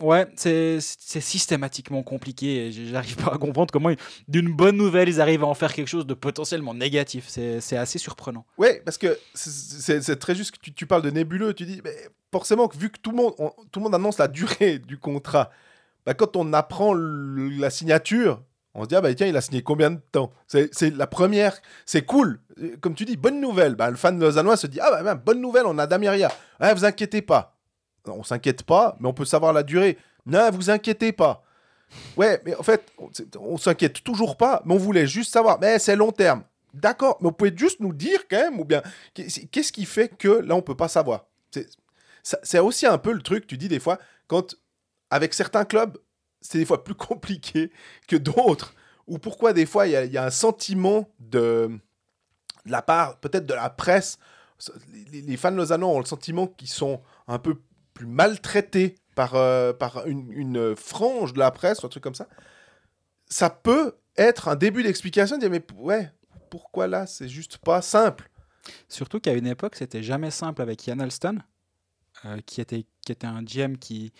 ouais, 0.00 0.26
c'est 0.36 0.80
systématiquement 0.80 2.02
compliqué. 2.02 2.66
et 2.66 2.72
J'arrive 2.72 3.16
pas 3.16 3.34
à 3.34 3.38
comprendre 3.38 3.70
comment 3.72 3.90
d'une 4.26 4.52
bonne 4.52 4.76
nouvelle 4.76 5.08
ils 5.08 5.20
arrivent 5.20 5.44
à 5.44 5.46
en 5.46 5.54
faire 5.54 5.72
quelque 5.72 5.88
chose 5.88 6.06
de 6.06 6.14
potentiellement 6.14 6.74
négatif. 6.74 7.26
C'est 7.28 7.76
assez 7.76 7.98
surprenant. 7.98 8.44
Ouais, 8.58 8.82
parce 8.84 8.98
que 8.98 9.18
c'est- 9.34 10.16
très 10.16 10.34
juste 10.34 10.52
que 10.52 10.60
tu, 10.60 10.72
tu 10.72 10.86
parles 10.86 11.02
de 11.02 11.10
nébuleux. 11.10 11.54
Tu 11.54 11.64
dis, 11.66 11.80
mais 11.84 11.96
forcément, 12.32 12.68
vu 12.76 12.90
que 12.90 12.98
tout 12.98 13.10
le 13.12 13.16
monde, 13.16 13.34
on- 13.38 13.52
tout 13.70 13.78
le 13.78 13.84
monde 13.84 13.94
annonce 13.94 14.18
la 14.18 14.28
durée 14.28 14.78
du 14.80 14.98
contrat, 14.98 15.50
bah, 16.06 16.14
quand 16.14 16.36
on 16.36 16.52
apprend 16.52 16.94
la 16.94 17.70
signature, 17.70 18.42
on 18.74 18.84
se 18.84 18.88
dit, 18.88 18.96
ah 18.96 19.00
bah 19.00 19.14
tiens, 19.14 19.26
il 19.26 19.36
a 19.36 19.40
signé 19.40 19.62
combien 19.62 19.90
de 19.90 20.00
temps? 20.12 20.32
C'est 20.46 20.96
la 20.96 21.06
première, 21.06 21.60
c'est 21.84 22.02
cool. 22.02 22.40
Comme 22.80 22.94
tu 22.94 23.04
dis, 23.04 23.16
bonne 23.16 23.40
nouvelle. 23.40 23.74
Bah, 23.74 23.90
le 23.90 23.96
fan 23.96 24.18
lausannois 24.18 24.56
se 24.56 24.66
dit, 24.66 24.80
ah 24.80 25.02
bah, 25.02 25.14
bonne 25.14 25.40
nouvelle, 25.40 25.66
on 25.66 25.78
a 25.78 25.86
Damiria. 25.86 26.32
Ah, 26.58 26.72
vous 26.72 26.84
inquiétez 26.84 27.22
pas. 27.22 27.56
Non, 28.06 28.14
On 28.18 28.22
s'inquiète 28.24 28.62
pas, 28.62 28.96
mais 28.98 29.08
on 29.08 29.12
peut 29.12 29.24
savoir 29.24 29.52
la 29.52 29.62
durée. 29.62 29.98
Non, 30.26 30.50
vous 30.50 30.70
inquiétez 30.70 31.12
pas. 31.12 31.44
Ouais, 32.16 32.40
mais 32.46 32.54
en 32.54 32.62
fait, 32.62 32.90
on, 33.38 33.58
s'inquiète 33.58 34.02
toujours 34.02 34.36
pas, 34.36 34.62
mais 34.64 34.74
on 34.74 34.78
voulait 34.78 35.06
juste 35.06 35.32
savoir, 35.32 35.58
mais 35.60 35.78
c'est 35.78 35.96
long 35.96 36.10
terme. 36.10 36.42
D'accord, 36.72 37.18
mais 37.20 37.26
vous 37.28 37.32
pouvez 37.32 37.52
juste 37.54 37.80
nous 37.80 37.92
dire 37.92 38.20
quand 38.30 38.38
même, 38.38 38.58
ou 38.58 38.64
bien, 38.64 38.82
qu'est- 39.12 39.50
qu'est-ce 39.50 39.72
qui 39.72 39.84
fait 39.84 40.08
que 40.08 40.28
là, 40.28 40.54
on 40.54 40.62
peut 40.62 40.74
pas 40.76 40.88
savoir? 40.88 41.26
C'est 42.22 42.58
aussi 42.60 42.86
un 42.86 42.98
peu 42.98 43.12
le 43.12 43.20
truc, 43.20 43.46
tu 43.46 43.58
dis 43.58 43.68
des 43.68 43.80
fois, 43.80 43.98
quand, 44.26 44.54
avec 45.12 45.34
certains 45.34 45.66
clubs, 45.66 45.98
c'est 46.40 46.56
des 46.56 46.64
fois 46.64 46.82
plus 46.82 46.94
compliqué 47.10 47.70
que 48.08 48.16
d'autres, 48.16 48.74
ou 49.06 49.18
pourquoi 49.18 49.52
des 49.52 49.66
fois, 49.66 49.86
il 49.86 49.92
y, 49.92 50.16
a- 50.16 50.24
un 50.24 50.30
sentiment 50.30 51.08
de, 51.20 51.70
la 52.64 52.80
part, 52.80 53.20
peut-être 53.20 53.44
de 53.44 53.52
la 53.52 53.68
presse, 53.68 54.18
les, 55.12 55.20
les 55.20 55.36
fans 55.36 55.50
lausannois 55.50 55.90
ont 55.90 55.98
le 55.98 56.06
sentiment 56.06 56.46
qu'ils 56.46 56.68
sont 56.68 57.02
un 57.28 57.38
peu 57.38 57.60
plus 57.92 58.06
maltraités 58.06 58.94
par, 59.14 59.34
euh, 59.34 59.74
par 59.74 60.06
une, 60.06 60.74
frange 60.76 61.34
de 61.34 61.40
la 61.40 61.50
presse, 61.50 61.82
ou 61.82 61.86
un 61.86 61.90
truc 61.90 62.02
comme 62.02 62.14
ça. 62.14 62.26
Ça 63.26 63.50
peut 63.50 63.96
être 64.16 64.48
un 64.48 64.56
début 64.56 64.82
d'explication, 64.82 65.36
de 65.36 65.42
dire, 65.42 65.50
mais 65.50 65.62
ouais, 65.76 66.10
pourquoi 66.48 66.86
là, 66.86 67.06
c'est 67.06 67.28
juste 67.28 67.58
pas 67.58 67.82
simple? 67.82 68.30
Surtout 68.88 69.20
qu'à 69.20 69.34
une 69.34 69.46
époque, 69.46 69.76
c'était 69.76 70.02
jamais 70.02 70.30
simple 70.30 70.62
avec 70.62 70.86
Ian 70.86 71.00
Alston, 71.00 71.38
euh, 72.24 72.38
qui, 72.46 72.62
était, 72.62 72.86
qui 73.04 73.12
était 73.12 73.26
un 73.26 73.42
GM 73.42 73.76
qui, 73.76 74.14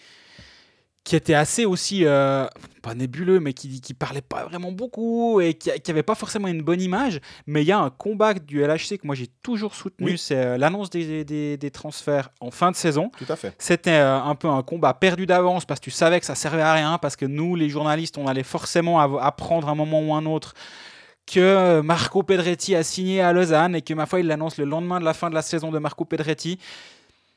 qui 1.04 1.16
était 1.16 1.34
assez 1.34 1.64
aussi, 1.66 2.04
euh, 2.04 2.46
pas 2.80 2.94
nébuleux, 2.94 3.40
mais 3.40 3.52
qui, 3.54 3.80
qui 3.80 3.92
parlait 3.92 4.20
pas 4.22 4.44
vraiment 4.44 4.70
beaucoup 4.70 5.40
et 5.40 5.54
qui, 5.54 5.70
qui 5.80 5.90
avait 5.90 6.04
pas 6.04 6.14
forcément 6.14 6.46
une 6.46 6.62
bonne 6.62 6.80
image. 6.80 7.18
Mais 7.48 7.62
il 7.62 7.66
y 7.66 7.72
a 7.72 7.78
un 7.80 7.90
combat 7.90 8.34
du 8.34 8.60
LHC 8.62 8.98
que 8.98 9.06
moi 9.06 9.16
j'ai 9.16 9.26
toujours 9.42 9.74
soutenu, 9.74 10.12
Oui. 10.12 10.18
c'est 10.18 10.36
euh, 10.36 10.56
l'annonce 10.58 10.90
des, 10.90 11.24
des- 11.24 11.56
des 11.56 11.70
transferts 11.72 12.28
en 12.40 12.52
fin 12.52 12.70
de 12.70 12.76
saison. 12.76 13.10
Tout 13.18 13.26
à 13.28 13.34
fait. 13.34 13.52
C'était 13.58 13.90
euh, 13.90 14.16
un 14.20 14.34
peu 14.36 14.46
un 14.48 14.62
combat 14.62 14.94
perdu 14.94 15.26
d'avance 15.26 15.64
parce 15.64 15.80
que 15.80 15.84
tu 15.86 15.90
savais 15.90 16.20
que 16.20 16.26
ça 16.26 16.36
servait 16.36 16.62
à 16.62 16.72
rien, 16.72 16.98
parce 16.98 17.16
que 17.16 17.26
nous, 17.26 17.56
les 17.56 17.68
journalistes, 17.68 18.16
on 18.16 18.28
allait 18.28 18.44
forcément 18.44 19.00
apprendre 19.00 19.68
un 19.68 19.74
moment 19.74 20.00
ou 20.02 20.14
un 20.14 20.24
autre 20.24 20.54
que 21.26 21.80
Marco 21.80 22.22
Pedretti 22.22 22.74
a 22.74 22.82
signé 22.82 23.20
à 23.20 23.32
Lausanne 23.32 23.74
et 23.76 23.82
que, 23.82 23.94
ma 23.94 24.06
foi, 24.06 24.20
il 24.20 24.26
l'annonce 24.26 24.56
le 24.58 24.64
lendemain 24.64 24.98
de 25.00 25.04
la 25.04 25.14
fin 25.14 25.30
de 25.30 25.34
la 25.34 25.42
saison 25.42 25.70
de 25.70 25.78
Marco 25.78 26.04
Pedretti. 26.04 26.58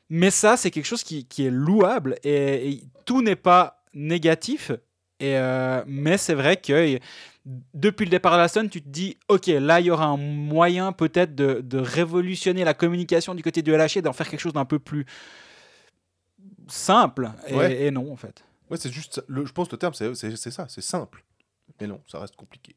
Mais 0.08 0.30
ça, 0.30 0.56
c'est 0.56 0.70
quelque 0.70 0.84
chose 0.86 1.02
qui, 1.02 1.24
qui 1.26 1.46
est 1.46 1.50
louable 1.50 2.16
et, 2.22 2.68
et 2.70 2.82
tout 3.04 3.22
n'est 3.22 3.34
pas 3.36 3.82
négatif. 3.94 4.70
Et, 5.18 5.36
euh, 5.36 5.82
mais 5.86 6.18
c'est 6.18 6.34
vrai 6.34 6.56
que 6.58 6.98
depuis 7.74 8.04
le 8.04 8.10
départ 8.10 8.32
de 8.32 8.38
la 8.38 8.48
Sun, 8.48 8.68
tu 8.68 8.82
te 8.82 8.88
dis, 8.88 9.16
ok, 9.28 9.46
là, 9.46 9.80
il 9.80 9.86
y 9.86 9.90
aura 9.90 10.06
un 10.06 10.16
moyen 10.16 10.92
peut-être 10.92 11.34
de, 11.34 11.60
de 11.62 11.78
révolutionner 11.78 12.64
la 12.64 12.74
communication 12.74 13.34
du 13.34 13.42
côté 13.42 13.62
du 13.62 13.72
LHC, 13.72 14.00
d'en 14.02 14.12
faire 14.12 14.28
quelque 14.28 14.40
chose 14.40 14.52
d'un 14.52 14.64
peu 14.64 14.78
plus 14.78 15.06
simple. 16.68 17.30
Et, 17.48 17.54
Ouais. 17.54 17.82
et 17.84 17.90
non, 17.90 18.12
en 18.12 18.16
fait. 18.16 18.44
Ouais, 18.70 18.76
c'est 18.76 18.92
juste, 18.92 19.22
le, 19.28 19.46
je 19.46 19.52
pense 19.52 19.68
que 19.68 19.72
le 19.74 19.78
terme, 19.78 19.94
c'est 19.94 20.14
ça, 20.50 20.66
c'est 20.68 20.80
simple. 20.82 21.24
Mais 21.80 21.86
non, 21.86 22.00
ça 22.06 22.18
reste 22.20 22.36
compliqué. 22.36 22.74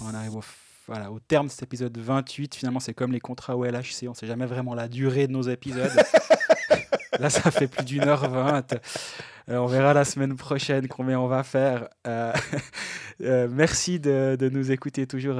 On 0.00 0.14
arrive 0.14 0.36
au, 0.36 0.42
voilà, 0.88 1.12
au 1.12 1.20
terme 1.20 1.46
de 1.46 1.52
cet 1.52 1.62
épisode 1.62 1.96
28. 1.96 2.54
Finalement, 2.54 2.80
c'est 2.80 2.94
comme 2.94 3.12
les 3.12 3.20
contrats 3.20 3.56
au 3.56 3.64
LHC. 3.64 4.04
On 4.04 4.10
ne 4.10 4.14
sait 4.14 4.26
jamais 4.26 4.46
vraiment 4.46 4.74
la 4.74 4.88
durée 4.88 5.26
de 5.26 5.32
nos 5.32 5.42
épisodes. 5.42 5.92
Là, 7.20 7.30
ça 7.30 7.50
fait 7.50 7.68
plus 7.68 7.84
d'une 7.84 8.04
heure 8.04 8.28
vingt. 8.28 8.74
Euh, 9.48 9.56
on 9.58 9.66
verra 9.66 9.94
la 9.94 10.04
semaine 10.04 10.36
prochaine 10.36 10.88
combien 10.88 11.18
on 11.18 11.26
va 11.26 11.42
faire. 11.42 11.88
Euh, 12.06 12.32
euh, 13.22 13.48
merci 13.50 13.98
de, 13.98 14.36
de 14.38 14.48
nous 14.50 14.70
écouter 14.70 15.06
toujours 15.06 15.38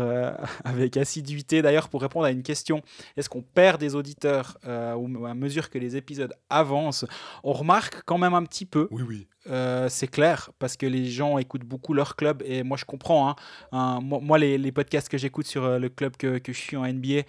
avec 0.65 0.97
assiduité. 0.97 1.61
D'ailleurs, 1.61 1.89
pour 1.91 2.01
répondre 2.01 2.25
à 2.25 2.31
une 2.31 2.43
question, 2.43 2.81
est-ce 3.17 3.29
qu'on 3.29 3.43
perd 3.43 3.79
des 3.81 3.95
auditeurs 3.95 4.57
au- 4.67 5.25
à 5.27 5.35
mesure 5.35 5.69
que 5.71 5.79
les 5.79 5.97
épisodes 5.97 6.33
avancent? 6.49 7.05
On 7.45 7.53
remarque 7.53 8.03
quand 8.07 8.19
même 8.19 8.35
un 8.35 8.45
petit 8.45 8.65
peu. 8.67 8.89
Oui, 8.91 9.03
oui. 9.07 9.27
Euh, 9.51 9.89
c'est 9.89 10.09
clair, 10.09 10.51
parce 10.59 10.77
que 10.77 10.85
les 10.85 11.07
gens 11.07 11.39
écoutent 11.39 11.65
beaucoup 11.65 11.95
leur 11.95 12.17
club, 12.17 12.43
et 12.45 12.63
moi 12.63 12.77
je 12.77 12.85
comprends. 12.85 13.31
hein. 13.31 13.37
Hein, 13.73 14.01
moi, 14.03 14.19
moi, 14.23 14.37
les, 14.39 14.59
les 14.59 14.73
podcasts 14.73 15.09
que 15.09 15.17
j'écoute 15.17 15.47
sur 15.47 15.65
euh, 15.65 15.79
le 15.79 15.89
club 15.89 16.19
que, 16.19 16.37
que 16.37 16.53
je 16.53 16.59
suis 16.59 16.77
en 16.77 16.85
NBA, 16.87 17.23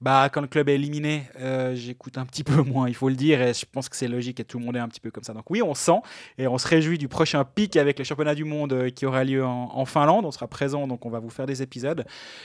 bah, 0.00 0.28
quand 0.32 0.40
le 0.40 0.46
club 0.46 0.68
est 0.68 0.76
éliminé, 0.76 1.24
euh, 1.40 1.74
j'écoute 1.74 2.16
un 2.16 2.26
petit 2.26 2.44
peu 2.44 2.62
moins, 2.62 2.88
il 2.88 2.94
faut 2.94 3.08
le 3.08 3.16
dire, 3.16 3.42
et 3.42 3.52
je 3.54 3.64
pense 3.66 3.88
que 3.88 3.96
c'est 3.96 4.06
logique, 4.06 4.38
et 4.38 4.44
tout 4.44 4.60
le 4.60 4.64
monde 4.64 4.76
est 4.76 4.80
un 4.80 4.86
petit 4.88 5.00
peu 5.00 5.10
comme 5.10 5.24
ça. 5.24 5.32
Donc 5.32 5.50
oui, 5.50 5.62
on 5.62 5.74
sent, 5.74 5.98
et 6.38 6.46
on 6.46 6.58
se 6.58 6.66
réjouit 6.66 6.98
du 6.98 7.08
prochain 7.08 7.44
pic 7.44 7.76
avec 7.76 7.98
le 7.98 8.04
championnat 8.04 8.34
du 8.34 8.44
monde 8.44 8.72
euh, 8.72 8.90
qui 8.90 9.06
aura 9.06 9.24
lieu 9.24 9.44
en, 9.44 9.84
Finlande. 9.84 10.24
On 10.24 10.30
sera 10.30 10.48
présent, 10.48 10.86
donc 10.86 11.04
on 11.04 11.10
va 11.10 11.18
vous 11.18 11.30
faire 11.30 11.46
des 11.46 11.62
épisodes. 11.62 12.04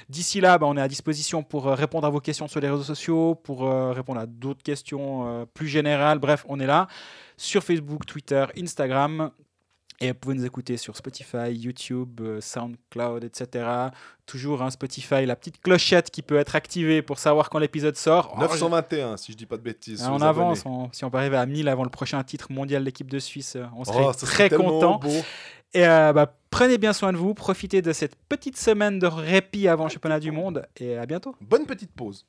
D'ici 0.09 0.41
là, 0.41 0.57
bah, 0.57 0.67
on 0.67 0.77
est 0.77 0.81
à 0.81 0.87
disposition 0.87 1.43
pour 1.43 1.67
euh, 1.67 1.75
répondre 1.75 2.05
à 2.05 2.09
vos 2.09 2.19
questions 2.19 2.47
sur 2.47 2.59
les 2.59 2.69
réseaux 2.69 2.83
sociaux, 2.83 3.35
pour 3.35 3.65
euh, 3.65 3.91
répondre 3.91 4.19
à 4.19 4.25
d'autres 4.25 4.63
questions 4.63 5.47
plus 5.53 5.67
générales. 5.67 6.19
Bref, 6.19 6.45
on 6.47 6.59
est 6.59 6.65
là 6.65 6.87
sur 7.37 7.63
Facebook, 7.63 8.05
Twitter, 8.05 8.45
Instagram. 8.57 9.31
Et 10.01 10.09
vous 10.09 10.13
pouvez 10.13 10.35
nous 10.35 10.45
écouter 10.45 10.77
sur 10.77 10.95
Spotify, 10.95 11.51
YouTube, 11.51 12.21
euh, 12.21 12.39
SoundCloud, 12.39 13.23
etc. 13.25 13.65
Toujours 14.25 14.61
un 14.61 14.69
Spotify, 14.69 15.25
la 15.25 15.35
petite 15.35 15.59
clochette 15.61 16.09
qui 16.09 16.21
peut 16.21 16.37
être 16.37 16.55
activée 16.55 17.01
pour 17.01 17.19
savoir 17.19 17.49
quand 17.49 17.59
l'épisode 17.59 17.97
sort. 17.97 18.33
Oh, 18.37 18.39
921, 18.39 19.17
si 19.17 19.33
je 19.33 19.37
dis 19.37 19.45
pas 19.45 19.57
de 19.57 19.61
bêtises. 19.61 20.03
ah, 20.05 20.13
on 20.13 20.21
avance, 20.21 20.63
on- 20.65 20.89
si 20.93 21.03
on 21.03 21.09
peut 21.09 21.17
arriver 21.17 21.35
à 21.37 21.45
1000 21.45 21.67
avant 21.67 21.83
le 21.83 21.89
prochain 21.89 22.23
titre 22.23 22.49
mondial 22.51 22.81
de 22.81 22.85
l'équipe 22.85 23.09
de 23.11 23.19
Suisse, 23.19 23.57
euh, 23.57 23.65
on 23.75 23.83
serait 23.83 23.97
Oh, 24.07 24.13
serait 24.13 24.47
très 24.47 24.49
content. 24.57 24.99
Et 25.73 25.85
euh, 25.85 26.13
bah, 26.13 26.33
prenez 26.49 26.77
bien 26.77 26.93
soin 26.93 27.11
de 27.11 27.17
vous, 27.17 27.33
profitez 27.33 27.81
de 27.81 27.91
cette 27.93 28.15
petite 28.15 28.57
semaine 28.57 28.97
de 28.99 29.05
répit 29.05 29.67
avant 29.67 29.83
le 29.83 29.89
championnat 29.91 30.19
du 30.19 30.31
monde 30.31 30.65
et 30.77 30.97
à 30.97 31.05
bientôt. 31.05 31.35
Bonne 31.41 31.65
petite 31.65 31.91
pause. 31.91 32.25